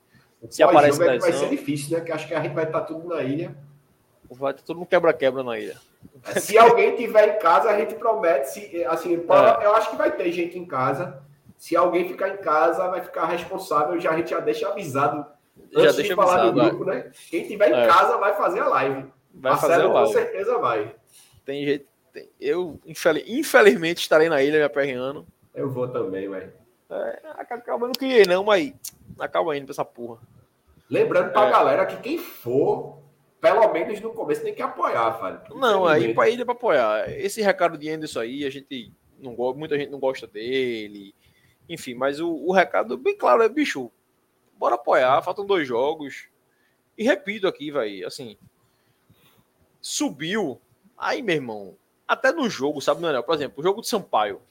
se 0.50 0.64
aparece 0.64 1.02
é 1.02 1.20
Vai 1.20 1.34
ser 1.34 1.50
difícil, 1.50 1.92
né? 1.92 1.98
Porque 1.98 2.12
acho 2.12 2.28
que 2.28 2.34
a 2.34 2.42
gente 2.42 2.54
vai 2.54 2.66
estar 2.66 2.82
tudo 2.82 3.08
na 3.10 3.22
ilha. 3.22 3.56
Vai 4.34 4.52
estar 4.52 4.64
tudo 4.64 4.80
no 4.80 4.86
quebra-quebra 4.86 5.44
na 5.44 5.58
ilha. 5.58 5.78
Se 6.38 6.58
alguém 6.58 6.96
tiver 6.96 7.36
em 7.36 7.40
casa, 7.40 7.70
a 7.70 7.78
gente 7.78 7.96
promete. 7.96 8.50
Se, 8.50 8.86
assim, 8.86 9.16
é. 9.16 9.66
eu 9.66 9.76
acho 9.76 9.90
que 9.90 9.96
vai 9.96 10.12
ter 10.12 10.32
gente 10.32 10.58
em 10.58 10.66
casa. 10.66 11.22
Se 11.58 11.76
alguém 11.76 12.08
ficar 12.08 12.30
em 12.30 12.38
casa, 12.38 12.90
vai 12.90 13.02
ficar 13.02 13.26
responsável. 13.26 14.00
Já, 14.00 14.12
a 14.12 14.18
gente 14.18 14.32
já 14.32 14.40
deixa 14.40 14.68
avisado 14.68 15.26
já 15.72 15.82
Antes 15.82 15.96
deixa 15.96 16.10
de 16.10 16.16
falar 16.16 16.42
avisado, 16.42 16.60
do 16.60 16.78
grupo, 16.78 16.86
né? 16.86 17.12
Quem 17.30 17.48
tiver 17.48 17.70
em 17.70 17.74
é. 17.74 17.88
casa 17.88 18.18
vai 18.18 18.36
fazer 18.36 18.60
a 18.60 18.68
live. 18.68 19.06
Vai 19.34 19.58
fazer 19.58 19.74
a 19.82 19.88
live. 19.88 19.94
com 19.94 20.14
certeza 20.14 20.58
vai. 20.58 20.96
Tem 21.46 21.66
jeito. 21.66 21.86
Tem. 22.12 22.30
Eu, 22.40 22.80
infelizmente, 22.86 24.00
estarei 24.00 24.30
na 24.30 24.42
ilha 24.44 24.60
me 24.60 24.64
aperreando. 24.64 25.26
Eu 25.54 25.70
vou 25.72 25.88
também, 25.88 26.30
velho. 26.30 26.54
É, 26.90 27.20
acaba 27.40 27.88
não 27.88 27.94
queria 27.94 28.26
não, 28.26 28.44
mas 28.44 28.74
acaba 29.20 29.56
indo 29.58 29.66
pra 29.66 29.74
essa 29.74 29.86
porra. 29.86 30.20
Lembrando 30.90 31.32
pra 31.32 31.48
é. 31.48 31.52
galera 31.52 31.86
que 31.88 31.98
quem 31.98 32.18
for, 32.20 33.00
pelo 33.44 33.74
menos 33.74 34.00
no 34.00 34.14
começo, 34.14 34.42
tem 34.42 34.56
que 34.56 34.62
apoiar, 34.62 35.10
velho. 35.20 35.60
Não, 35.60 35.86
aí 35.86 36.14
pra 36.14 36.30
ilha 36.30 36.46
pra 36.46 36.54
apoiar. 36.54 37.12
Esse 37.12 37.42
recado 37.42 37.78
de 37.78 37.90
Anderson 37.90 38.22
aí, 38.22 38.46
a 38.46 38.50
gente 38.50 38.94
não 39.20 39.36
gosta, 39.36 39.60
muita 39.60 39.78
gente 39.78 39.90
não 39.92 40.00
gosta 40.00 40.26
dele. 40.26 41.14
Enfim, 41.68 41.94
mas 41.94 42.22
o, 42.22 42.34
o 42.34 42.54
recado 42.54 42.98
bem 42.98 43.18
claro 43.18 43.44
é, 43.44 43.50
bicho, 43.50 43.92
bora 44.58 44.76
apoiar, 44.76 45.22
faltam 45.22 45.46
dois 45.46 45.68
jogos. 45.68 46.30
E 46.98 47.04
repito 47.04 47.46
aqui, 47.46 47.70
vai, 47.70 48.02
assim, 48.06 48.38
subiu. 49.82 50.62
Aí, 50.98 51.22
meu 51.22 51.36
irmão, 51.36 51.76
até 52.08 52.32
no 52.32 52.50
jogo, 52.50 52.80
sabe, 52.80 53.02
Daniel? 53.02 53.24
Por 53.24 53.36
exemplo, 53.36 53.60
o 53.60 53.64
jogo 53.64 53.82
de 53.82 53.90
Sampaio. 53.90 54.42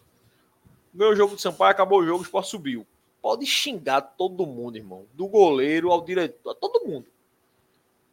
Meu 0.92 1.16
jogo 1.16 1.34
de 1.34 1.40
Sampaio, 1.40 1.70
acabou 1.70 2.00
o 2.00 2.04
jogo, 2.04 2.18
o 2.18 2.24
Sport 2.24 2.44
subiu. 2.44 2.86
Pode 3.22 3.46
xingar 3.46 4.02
todo 4.02 4.44
mundo, 4.44 4.76
irmão. 4.76 5.06
Do 5.14 5.26
goleiro 5.28 5.90
ao 5.90 6.04
diretor, 6.04 6.50
a 6.50 6.54
todo 6.54 6.86
mundo. 6.86 7.06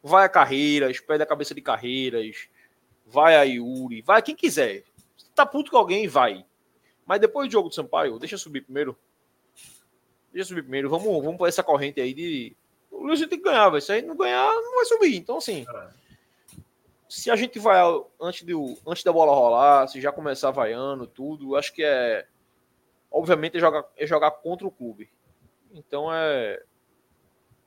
Vai 0.01 0.26
a 0.26 0.30
Carreiras, 0.30 0.99
pede 0.99 1.23
a 1.23 1.26
cabeça 1.26 1.53
de 1.53 1.61
Carreiras, 1.61 2.47
vai 3.05 3.35
a 3.35 3.43
Yuri, 3.43 4.01
vai 4.01 4.21
quem 4.21 4.35
quiser. 4.35 4.84
Se 5.17 5.30
tá 5.31 5.45
puto 5.45 5.71
com 5.71 5.77
alguém, 5.77 6.07
vai. 6.07 6.45
Mas 7.05 7.19
depois 7.19 7.47
do 7.47 7.51
jogo 7.51 7.69
de 7.69 7.76
Sampaio, 7.76 8.19
deixa 8.19 8.38
subir 8.38 8.61
primeiro. 8.61 8.97
Deixa 10.31 10.49
subir 10.49 10.61
primeiro. 10.61 10.89
Vamos, 10.89 11.23
vamos 11.23 11.38
por 11.38 11.47
essa 11.47 11.63
corrente 11.63 11.99
aí 11.99 12.13
de. 12.13 12.55
O 12.91 13.05
Luiz 13.05 13.19
tem 13.19 13.30
que 13.30 13.38
ganhar, 13.38 13.69
véio. 13.69 13.81
se 13.81 13.91
a 13.91 13.95
gente 13.95 14.05
não 14.05 14.15
ganhar, 14.15 14.53
não 14.53 14.76
vai 14.76 14.85
subir. 14.85 15.15
Então, 15.15 15.38
assim. 15.38 15.65
Se 17.07 17.31
a 17.31 17.35
gente 17.35 17.57
vai 17.57 17.80
antes, 18.21 18.43
do, 18.43 18.77
antes 18.85 19.03
da 19.03 19.11
bola 19.11 19.34
rolar, 19.34 19.88
se 19.88 19.99
já 19.99 20.11
começar 20.11 20.51
vaiando, 20.51 21.07
tudo, 21.07 21.55
acho 21.55 21.73
que 21.73 21.84
é. 21.84 22.27
Obviamente 23.11 23.57
é 23.57 23.59
jogar, 23.59 23.84
é 23.97 24.05
jogar 24.05 24.30
contra 24.30 24.67
o 24.67 24.71
clube. 24.71 25.09
Então 25.73 26.13
é. 26.13 26.61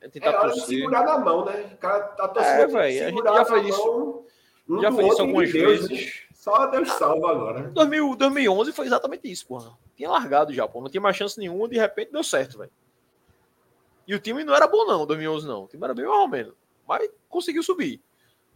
É 0.02 0.08
tentar 0.08 0.32
é 0.32 0.36
hora 0.36 0.52
de 0.52 0.60
segurar 0.62 1.04
na 1.04 1.18
mão, 1.18 1.44
né? 1.44 1.70
O 1.72 1.76
cara 1.76 2.00
tá 2.00 2.26
torcendo. 2.26 2.60
É, 2.60 2.66
velho. 2.66 3.06
A 3.06 3.10
gente 3.10 3.22
já 3.22 3.44
fez 3.44 3.66
isso. 3.68 4.24
Um 4.68 4.80
já 4.80 4.92
fez 4.92 5.12
isso 5.12 5.20
algumas 5.22 5.52
Deus, 5.52 5.88
vezes. 5.88 6.06
Né? 6.06 6.12
Só 6.34 6.66
Deus 6.66 6.90
salva 6.92 7.30
agora. 7.30 7.62
2000, 7.70 8.16
2011 8.16 8.72
foi 8.72 8.86
exatamente 8.86 9.30
isso, 9.30 9.46
porra. 9.46 9.72
Tinha 9.96 10.10
largado 10.10 10.52
já, 10.52 10.66
pô. 10.66 10.80
Não 10.80 10.90
tinha 10.90 11.00
mais 11.00 11.16
chance 11.16 11.38
nenhuma, 11.38 11.68
de 11.68 11.78
repente 11.78 12.10
deu 12.10 12.24
certo, 12.24 12.58
velho. 12.58 12.70
E 14.08 14.14
o 14.14 14.18
time 14.18 14.42
não 14.42 14.52
era 14.52 14.66
bom, 14.66 14.84
não, 14.84 15.06
2011, 15.06 15.46
não. 15.46 15.64
O 15.64 15.68
time 15.68 15.84
era 15.84 15.94
bem 15.94 16.04
mal 16.04 16.26
menos. 16.26 16.54
Mas 16.86 17.08
conseguiu 17.28 17.62
subir. 17.62 18.02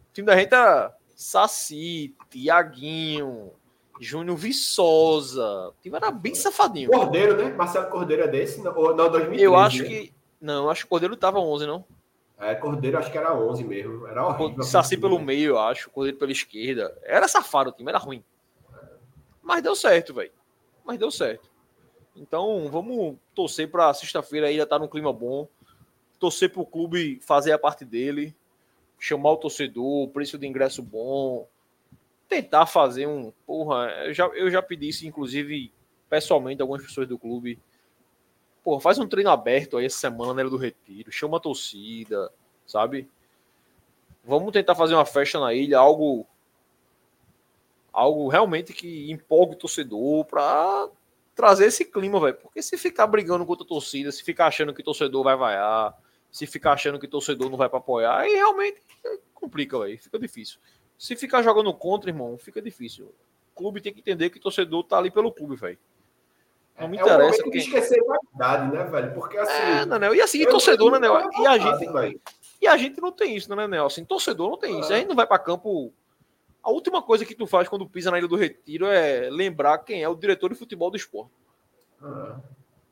O 0.09 0.13
time 0.13 0.27
da 0.27 0.35
gente 0.35 0.53
era 0.53 0.93
Saci, 1.15 2.13
Tiaguinho, 2.29 3.53
Júnior 4.01 4.35
Viçosa. 4.35 5.69
O 5.69 5.73
time 5.81 5.95
era 5.95 6.11
bem 6.11 6.35
safadinho. 6.35 6.91
Cordeiro, 6.91 7.37
né? 7.37 7.53
Marcelo 7.53 7.89
Cordeiro 7.89 8.23
é 8.23 8.27
desse? 8.27 8.61
Não, 8.61 8.73
não 8.73 9.09
2013, 9.09 9.43
Eu 9.43 9.55
acho 9.55 9.83
né? 9.83 9.87
que. 9.87 10.16
Não, 10.39 10.69
acho 10.69 10.81
que 10.81 10.85
o 10.87 10.89
Cordeiro 10.89 11.15
tava 11.15 11.39
11, 11.39 11.65
não. 11.65 11.85
É, 12.39 12.53
Cordeiro 12.53 12.97
acho 12.97 13.11
que 13.11 13.17
era 13.17 13.35
11 13.35 13.63
mesmo. 13.63 14.07
Era 14.07 14.25
horrível. 14.27 14.63
Saci 14.63 14.95
pelo 14.95 15.19
meio, 15.19 15.51
eu 15.51 15.59
acho. 15.59 15.89
Cordeiro 15.89 16.17
pela 16.17 16.31
esquerda. 16.31 16.95
Era 17.03 17.27
safado 17.27 17.71
o 17.71 17.73
time, 17.73 17.89
era 17.89 17.97
ruim. 17.97 18.23
Mas 19.41 19.63
deu 19.63 19.75
certo, 19.75 20.13
velho. 20.13 20.31
Mas 20.85 20.99
deu 20.99 21.09
certo. 21.09 21.49
Então, 22.15 22.67
vamos 22.69 23.17
torcer 23.33 23.69
para 23.69 23.93
sexta-feira 23.93 24.47
ainda 24.47 24.63
estar 24.63 24.75
tá 24.75 24.79
num 24.79 24.87
clima 24.87 25.11
bom. 25.11 25.47
Torcer 26.19 26.51
para 26.51 26.61
o 26.61 26.65
clube 26.65 27.19
fazer 27.21 27.51
a 27.51 27.59
parte 27.59 27.83
dele. 27.83 28.35
Chamar 28.99 29.31
o 29.31 29.37
torcedor, 29.37 30.07
preço 30.09 30.37
de 30.37 30.47
ingresso 30.47 30.83
bom. 30.83 31.47
Tentar 32.29 32.65
fazer 32.67 33.07
um. 33.07 33.31
Porra, 33.45 33.89
eu 34.05 34.13
já, 34.13 34.27
eu 34.27 34.49
já 34.51 34.61
pedi 34.61 34.89
isso, 34.89 35.07
inclusive, 35.07 35.71
pessoalmente, 36.09 36.61
a 36.61 36.63
algumas 36.63 36.83
pessoas 36.83 37.07
do 37.07 37.17
clube 37.17 37.59
Pô, 38.67 38.81
faz 38.81 38.99
um 38.99 39.07
treino 39.07 39.29
aberto 39.29 39.77
aí 39.77 39.85
essa 39.85 39.97
semana 39.97 40.33
na 40.33 40.49
do 40.49 40.57
Retiro, 40.57 41.09
chama 41.09 41.37
a 41.37 41.39
torcida, 41.39 42.29
sabe? 42.65 43.09
Vamos 44.25 44.51
tentar 44.51 44.75
fazer 44.75 44.93
uma 44.93 45.05
festa 45.05 45.39
na 45.39 45.53
ilha, 45.53 45.79
algo 45.79 46.27
algo 47.93 48.27
realmente 48.27 48.73
que 48.73 49.09
empolgue 49.09 49.55
o 49.55 49.57
torcedor 49.57 50.25
para 50.25 50.89
trazer 51.33 51.67
esse 51.67 51.85
clima, 51.85 52.19
velho. 52.19 52.35
Porque 52.35 52.61
se 52.61 52.77
ficar 52.77 53.07
brigando 53.07 53.45
contra 53.45 53.63
a 53.63 53.69
torcida, 53.69 54.11
se 54.11 54.21
ficar 54.21 54.47
achando 54.47 54.73
que 54.73 54.81
o 54.81 54.83
torcedor 54.83 55.23
vai 55.23 55.37
vaiar, 55.37 55.97
se 56.29 56.45
ficar 56.45 56.73
achando 56.73 56.99
que 56.99 57.05
o 57.05 57.09
torcedor 57.09 57.49
não 57.49 57.57
vai 57.57 57.69
para 57.69 57.79
apoiar, 57.79 58.17
aí 58.17 58.33
realmente 58.33 58.81
complica, 59.33 59.79
velho. 59.79 59.97
Fica 59.97 60.19
difícil. 60.19 60.59
Se 60.97 61.15
ficar 61.15 61.41
jogando 61.41 61.73
contra, 61.73 62.09
irmão, 62.09 62.37
fica 62.37 62.61
difícil. 62.61 63.05
O 63.05 63.55
clube 63.55 63.79
tem 63.79 63.93
que 63.93 64.01
entender 64.01 64.29
que 64.29 64.39
o 64.39 64.41
torcedor 64.41 64.83
tá 64.83 64.97
ali 64.97 65.09
pelo 65.09 65.31
clube, 65.31 65.55
velho. 65.55 65.79
Não 66.79 66.87
me 66.87 66.97
é 66.97 67.01
interessa. 67.01 67.43
É 67.43 67.57
esquecer 67.57 67.99
a 67.99 68.19
verdade, 68.29 68.75
né, 68.75 68.83
velho? 68.83 69.13
Porque 69.13 69.37
assim. 69.37 69.61
É, 69.61 69.85
Nanel. 69.85 70.13
E 70.13 70.21
assim, 70.21 70.45
torcedor, 70.45 70.91
né, 70.91 70.99
Nel? 70.99 71.29
E 71.39 71.47
a 71.47 71.57
gente. 71.57 71.91
Véio. 71.91 72.21
E 72.61 72.67
a 72.67 72.77
gente 72.77 73.01
não 73.01 73.11
tem 73.11 73.35
isso, 73.35 73.53
né, 73.55 73.67
Nel? 73.67 73.85
Assim, 73.85 74.05
torcedor 74.05 74.49
não 74.49 74.57
tem 74.57 74.79
isso. 74.79 74.93
A 74.93 74.97
gente 74.97 75.07
não 75.07 75.15
vai 75.15 75.25
para 75.25 75.39
campo. 75.39 75.91
A 76.61 76.69
última 76.69 77.01
coisa 77.01 77.25
que 77.25 77.35
tu 77.35 77.47
faz 77.47 77.67
quando 77.67 77.87
pisa 77.87 78.11
na 78.11 78.17
Ilha 78.17 78.27
do 78.27 78.35
Retiro 78.35 78.87
é 78.87 79.29
lembrar 79.29 79.77
quem 79.79 80.03
é 80.03 80.09
o 80.09 80.15
diretor 80.15 80.49
de 80.49 80.55
futebol 80.55 80.91
do 80.91 80.97
esporte. 80.97 81.31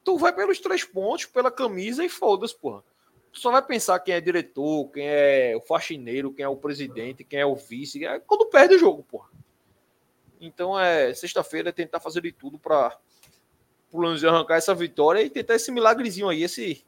Tu 0.03 0.17
vai 0.17 0.33
pelos 0.33 0.59
três 0.59 0.83
pontos, 0.83 1.25
pela 1.25 1.51
camisa 1.51 2.03
e 2.03 2.09
foda-se, 2.09 2.55
porra. 2.55 2.83
Tu 3.33 3.39
só 3.39 3.51
vai 3.51 3.61
pensar 3.61 3.99
quem 3.99 4.15
é 4.15 4.21
diretor, 4.21 4.89
quem 4.91 5.05
é 5.05 5.53
o 5.57 5.61
faxineiro, 5.61 6.31
quem 6.31 6.45
é 6.45 6.47
o 6.47 6.55
presidente, 6.55 7.23
quem 7.23 7.39
é 7.39 7.45
o 7.45 7.55
vice, 7.55 8.05
é 8.05 8.19
quando 8.19 8.45
perde 8.45 8.75
o 8.75 8.79
jogo, 8.79 9.03
porra. 9.03 9.29
Então 10.39 10.79
é 10.79 11.13
sexta-feira 11.13 11.69
é 11.69 11.73
tentar 11.73 11.99
fazer 11.99 12.21
de 12.21 12.31
tudo 12.31 12.57
para 12.57 12.97
pro 13.95 14.03
Lanús 14.03 14.23
arrancar 14.23 14.55
essa 14.57 14.75
vitória 14.75 15.21
e 15.21 15.29
tentar 15.29 15.55
esse 15.55 15.71
milagrezinho 15.71 16.29
aí, 16.29 16.43
esse. 16.43 16.85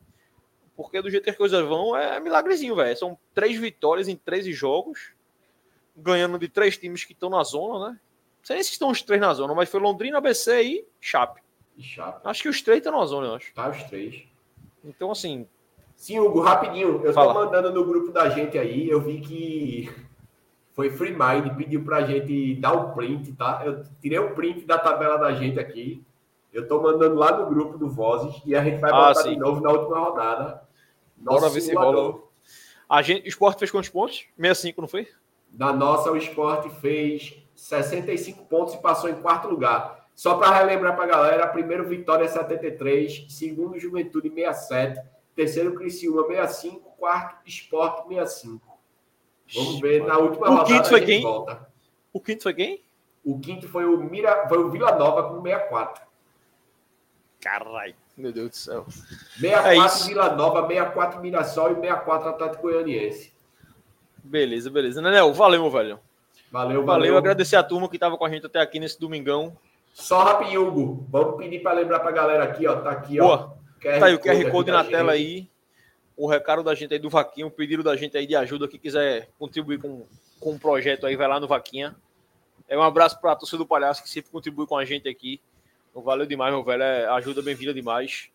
Porque 0.76 1.02
do 1.02 1.10
jeito 1.10 1.24
que 1.24 1.30
as 1.30 1.38
coisas 1.38 1.66
vão, 1.66 1.96
é 1.98 2.20
milagrezinho, 2.20 2.76
velho. 2.76 2.96
São 2.96 3.18
três 3.34 3.58
vitórias 3.58 4.08
em 4.08 4.16
13 4.16 4.54
jogos, 4.54 5.14
ganhando 5.96 6.38
de 6.38 6.48
três 6.48 6.78
times 6.78 7.04
que 7.04 7.14
estão 7.14 7.30
na 7.30 7.44
zona, 7.44 7.90
né? 7.90 7.92
Não 7.92 8.46
sei 8.46 8.56
nem 8.58 8.64
se 8.64 8.72
estão 8.72 8.90
os 8.90 9.02
três 9.02 9.20
na 9.20 9.34
zona, 9.34 9.56
mas 9.56 9.70
foi 9.70 9.80
Londrina, 9.80 10.20
ABC 10.20 10.62
e 10.62 10.86
Chape. 11.02 11.42
E 11.76 11.82
Chape. 11.82 12.22
Acho 12.24 12.44
que 12.44 12.50
os 12.50 12.62
três 12.62 12.78
estão 12.78 12.98
na 12.98 13.06
zona, 13.06 13.28
eu 13.28 13.36
acho. 13.36 13.54
Tá, 13.54 13.70
os 13.70 13.84
três. 13.84 14.24
Então, 14.84 15.12
assim. 15.12 15.48
Sim, 15.96 16.20
Hugo, 16.20 16.42
rapidinho. 16.42 17.02
Eu 17.04 17.12
Fala. 17.12 17.34
tô 17.34 17.46
mandando 17.46 17.74
no 17.74 17.84
grupo 17.84 18.12
da 18.12 18.30
gente 18.30 18.58
aí, 18.58 18.88
eu 18.88 19.02
vi 19.02 19.20
que 19.20 20.08
foi 20.78 20.92
Free 20.92 21.12
Mind, 21.12 21.58
pediu 21.58 21.84
pra 21.84 22.06
gente 22.06 22.54
dar 22.58 22.72
o 22.74 22.94
print, 22.94 23.34
tá? 23.34 23.64
Eu 23.66 23.84
tirei 24.00 24.20
o 24.20 24.36
print 24.36 24.64
da 24.64 24.78
tabela 24.78 25.18
da 25.18 25.34
gente 25.34 25.60
aqui. 25.60 26.06
Eu 26.54 26.64
estou 26.64 26.82
mandando 26.82 27.16
lá 27.16 27.38
no 27.38 27.48
grupo 27.48 27.78
do 27.78 27.90
Vozes 27.90 28.42
e 28.46 28.56
a 28.56 28.64
gente 28.64 28.80
vai 28.80 28.92
ah, 28.92 29.10
botar 29.10 29.22
sim. 29.22 29.32
de 29.32 29.38
novo 29.38 29.62
na 29.62 29.72
última 29.72 30.00
rodada. 30.00 30.64
Nosso 31.18 31.40
Bora 31.40 31.54
ver 31.54 31.62
se 31.62 31.74
rola. 31.74 32.20
A 32.90 33.02
gente, 33.02 33.26
o 33.26 33.30
Sport 33.30 33.60
fez 33.60 33.72
quantos 33.72 33.90
pontos? 33.90 34.26
65, 34.38 34.82
não 34.82 34.88
foi? 34.88 35.08
Na 35.52 35.74
nossa, 35.74 36.12
o 36.12 36.18
Sport 36.18 36.70
fez 36.80 37.38
65 37.56 38.46
pontos 38.46 38.76
e 38.76 38.82
passou 38.82 39.10
em 39.10 39.16
quarto 39.16 39.48
lugar. 39.48 40.08
Só 40.16 40.36
para 40.38 40.58
relembrar 40.58 40.96
para 40.96 41.04
a 41.04 41.08
galera, 41.08 41.48
primeiro 41.48 41.88
Vitória 41.88 42.28
73, 42.28 43.26
segundo 43.30 43.78
Juventude 43.78 44.30
67, 44.30 45.02
terceiro 45.36 45.76
Criciúma 45.76 46.26
65, 46.26 46.96
quarto 46.98 47.48
Sport 47.48 48.08
65. 48.08 48.80
Vamos 49.54 49.80
ver 49.80 50.06
na 50.06 50.18
última 50.18 50.48
o 50.48 50.50
rodada. 50.52 50.66
Quinto 50.66 50.90
foi 50.90 51.02
quem? 51.02 51.22
Volta. 51.22 51.68
O 52.12 52.20
quinto 52.20 52.44
foi 52.44 52.54
quem? 52.54 52.84
O 53.24 53.40
quinto 53.40 53.68
foi 53.68 53.86
o 53.86 53.98
Mira, 53.98 54.48
foi 54.48 54.58
o 54.58 54.72
Vila 54.72 54.96
Nova 54.98 55.30
com 55.30 55.42
64. 55.42 56.07
Caralho, 57.48 57.96
meu 58.18 58.34
Deus 58.34 58.50
do 58.50 58.56
céu. 58.58 58.86
64 59.40 60.04
é 60.04 60.08
Vila 60.08 60.36
Nova, 60.36 60.68
64 60.68 61.22
Mirassol 61.22 61.72
e 61.72 61.76
64 61.76 62.30
Atlético 62.30 62.64
Goianiense. 62.64 63.34
Beleza, 64.22 64.70
beleza. 64.70 65.02
Nenel, 65.02 65.34
valeu, 65.34 65.62
meu 65.62 65.72
velho. 65.72 65.98
Valeu, 66.52 66.84
valeu. 66.84 66.86
Valeu, 66.86 67.18
agradecer 67.18 67.56
a 67.56 67.64
turma 67.64 67.88
que 67.88 67.96
estava 67.96 68.18
com 68.18 68.26
a 68.26 68.30
gente 68.30 68.46
até 68.46 68.60
aqui 68.60 68.82
nesse 68.82 69.00
domingão. 69.00 69.56
Só 69.94 70.24
rapidinho, 70.24 70.68
Hugo. 70.68 71.08
Vamos 71.10 71.38
pedir 71.38 71.60
para 71.64 71.72
lembrar 71.72 72.02
para 72.02 72.10
a 72.10 72.12
galera 72.12 72.44
aqui, 72.44 72.68
ó. 72.68 72.82
Tá 72.82 72.92
aqui, 72.92 73.18
Boa. 73.18 73.56
ó. 73.56 73.82
QR 73.82 74.00
tá 74.00 74.06
aí 74.08 74.16
o 74.16 74.20
QR 74.20 74.52
Code 74.52 74.72
na 74.72 74.84
tela 74.84 75.14
aí. 75.14 75.50
O 76.18 76.28
recado 76.28 76.62
da 76.62 76.76
gente 76.76 76.94
aí 76.94 77.00
do 77.00 77.10
Vaquinha, 77.10 77.48
o 77.48 77.52
pedido 77.52 77.82
da 77.82 77.96
gente 77.96 78.18
aí 78.18 78.28
de 78.28 78.36
ajuda. 78.36 78.68
Quem 78.68 78.80
quiser 78.80 79.30
contribuir 79.40 79.80
com, 79.80 80.06
com 80.38 80.54
o 80.54 80.60
projeto 80.60 81.06
aí, 81.06 81.16
vai 81.16 81.30
lá 81.30 81.40
no 81.40 81.48
Vaquinha. 81.48 81.96
É 82.68 82.78
um 82.78 82.84
abraço 82.84 83.22
para 83.22 83.32
a 83.32 83.36
torcida 83.38 83.60
do 83.60 83.66
Palhaço 83.66 84.04
que 84.04 84.10
sempre 84.10 84.32
contribui 84.32 84.68
com 84.68 84.76
a 84.76 84.84
gente 84.84 85.08
aqui. 85.08 85.40
Então, 85.98 86.06
valeu 86.06 86.28
demais, 86.28 86.54
meu 86.54 86.64
velho. 86.64 86.84
É 86.84 87.08
ajuda 87.08 87.42
bem-vinda 87.42 87.74
demais. 87.74 88.30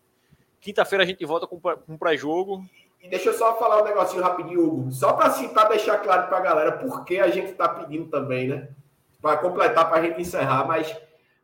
Quinta-feira 0.61 1.05
a 1.05 1.07
gente 1.07 1.25
volta 1.25 1.47
com 1.47 1.61
um 1.89 1.97
pré-jogo. 1.97 2.65
E 3.01 3.09
deixa 3.09 3.29
eu 3.29 3.35
só 3.35 3.57
falar 3.57 3.81
um 3.81 3.85
negocinho 3.85 4.21
rapidinho, 4.21 4.67
Hugo. 4.67 4.91
Só 4.91 5.13
para 5.13 5.27
assim, 5.27 5.49
deixar 5.69 5.99
claro 5.99 6.27
para 6.27 6.39
a 6.39 6.41
galera 6.41 6.73
por 6.73 7.05
que 7.05 7.21
a 7.21 7.29
gente 7.29 7.53
está 7.53 7.69
pedindo 7.69 8.11
também, 8.11 8.49
né? 8.49 8.69
Para 9.21 9.37
completar, 9.37 9.89
para 9.89 10.01
a 10.01 10.05
gente 10.05 10.21
encerrar, 10.21 10.67
mas 10.67 10.93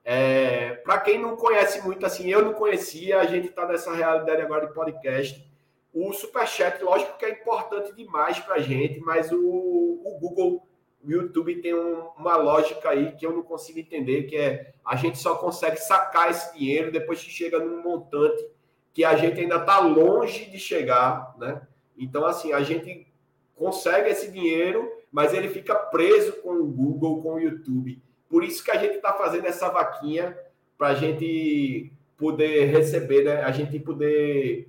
é, 0.05 0.71
para 0.83 0.99
quem 0.99 1.21
não 1.21 1.37
conhece 1.37 1.81
muito, 1.83 2.05
assim, 2.05 2.29
eu 2.29 2.45
não 2.45 2.53
conhecia, 2.53 3.21
a 3.21 3.25
gente 3.25 3.47
está 3.47 3.65
nessa 3.65 3.95
realidade 3.95 4.43
agora 4.43 4.67
de 4.67 4.75
podcast. 4.75 5.49
O 5.95 6.13
Superchat, 6.13 6.83
lógico 6.83 7.17
que 7.17 7.27
é 7.27 7.31
importante 7.31 7.95
demais 7.95 8.41
para 8.41 8.57
a 8.57 8.61
gente, 8.61 8.99
mas 8.99 9.31
o, 9.31 9.39
o 9.39 10.19
Google 10.21 10.68
o 11.05 11.11
YouTube 11.11 11.61
tem 11.63 11.75
um, 11.75 12.09
uma 12.17 12.37
lógica 12.37 12.91
aí 12.91 13.13
que 13.13 13.25
eu 13.25 13.33
não 13.33 13.43
consigo 13.43 13.79
entender, 13.79 14.25
que 14.25 14.37
é 14.37 14.73
a 14.85 14.97
gente 14.97 15.19
só 15.19 15.37
consegue 15.37 15.77
sacar 15.77 16.31
esse 16.31 16.57
dinheiro 16.57 16.91
depois 16.91 17.23
que 17.23 17.31
chega 17.31 17.59
num 17.59 17.83
montante 17.83 18.45
que 18.93 19.05
a 19.05 19.17
gente 19.17 19.41
ainda 19.41 19.57
está 19.57 19.79
longe 19.79 20.47
de 20.51 20.59
chegar, 20.59 21.35
né? 21.39 21.63
Então, 21.97 22.27
assim, 22.27 22.53
a 22.53 22.63
gente 22.63 23.07
consegue 23.55 24.11
esse 24.11 24.31
dinheiro, 24.31 24.91
mas 25.11 25.33
ele 25.33 25.49
fica 25.49 25.75
preso 25.75 26.33
com 26.43 26.51
o 26.51 26.67
Google, 26.67 27.23
com 27.23 27.35
o 27.35 27.41
YouTube. 27.41 28.03
Por 28.29 28.43
isso 28.43 28.65
que 28.65 28.71
a 28.71 28.77
gente 28.77 28.97
está 28.97 29.13
fazendo 29.13 29.47
essa 29.47 29.69
vaquinha 29.69 30.37
para 30.77 30.89
a 30.89 30.95
gente 30.95 31.93
poder 32.17 32.67
receber, 32.67 33.25
né? 33.25 33.43
A 33.43 33.53
gente 33.53 33.79
poder 33.79 34.69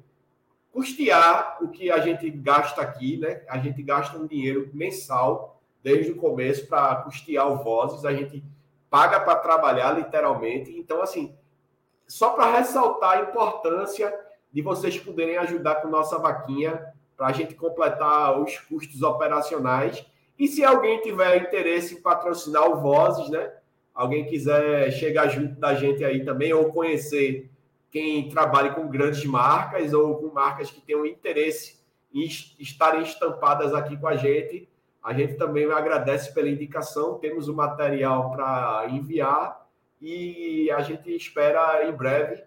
custear 0.72 1.58
o 1.62 1.70
que 1.70 1.90
a 1.90 2.00
gente 2.00 2.30
gasta 2.30 2.82
aqui, 2.82 3.18
né? 3.18 3.42
A 3.50 3.58
gente 3.58 3.82
gasta 3.82 4.18
um 4.18 4.28
dinheiro 4.28 4.70
mensal 4.74 5.59
desde 5.84 6.12
o 6.12 6.18
começo 6.18 6.68
para 6.68 6.96
custear 6.98 7.52
o 7.52 7.64
Vozes, 7.64 8.06
a 8.06 8.14
gente 8.14 8.44
paga 8.90 9.20
para 9.20 9.36
trabalhar 9.36 9.92
literalmente. 9.92 10.72
Então, 10.78 11.02
assim, 11.02 11.36
só 12.08 12.32
para 12.32 12.52
ressaltar 12.52 13.20
a 13.20 13.22
importância 13.22 14.14
de 14.52 14.62
vocês 14.62 14.98
poderem 14.98 15.38
ajudar 15.38 15.76
com 15.76 15.88
nossa 15.88 16.18
vaquinha 16.18 16.84
para 17.16 17.28
a 17.28 17.32
gente 17.32 17.54
completar 17.54 18.40
os 18.42 18.58
custos 18.58 19.02
operacionais. 19.04 20.06
E 20.38 20.48
se 20.48 20.64
alguém 20.64 21.02
tiver 21.02 21.44
interesse 21.44 21.96
em 21.96 22.02
patrocinar 22.02 22.70
o 22.70 22.80
Vozes, 22.80 23.30
né? 23.30 23.52
Alguém 23.94 24.26
quiser 24.26 24.90
chegar 24.92 25.28
junto 25.28 25.60
da 25.60 25.76
gente 25.76 26.04
aí 26.04 26.24
também, 26.24 26.54
ou 26.54 26.72
conhecer 26.72 27.52
quem 27.92 28.30
trabalha 28.30 28.72
com 28.72 28.88
grandes 28.88 29.26
marcas 29.26 29.94
ou 29.94 30.16
com 30.16 30.34
marcas 30.34 30.72
que 30.72 30.80
tenham 30.80 31.06
interesse 31.06 31.80
em 32.14 32.26
estarem 32.60 33.02
estampadas 33.02 33.74
aqui 33.74 33.98
com 33.98 34.08
a 34.08 34.16
gente, 34.16 34.70
a 35.04 35.14
gente 35.14 35.36
também 35.36 35.66
agradece 35.72 36.34
pela 36.34 36.50
indicação, 36.50 37.18
temos 37.18 37.48
o 37.48 37.54
material 37.54 38.32
para 38.32 38.88
enviar 38.90 39.68
e 40.02 40.70
a 40.72 40.82
gente 40.82 41.14
espera 41.16 41.88
em 41.88 41.92
breve 41.92 42.44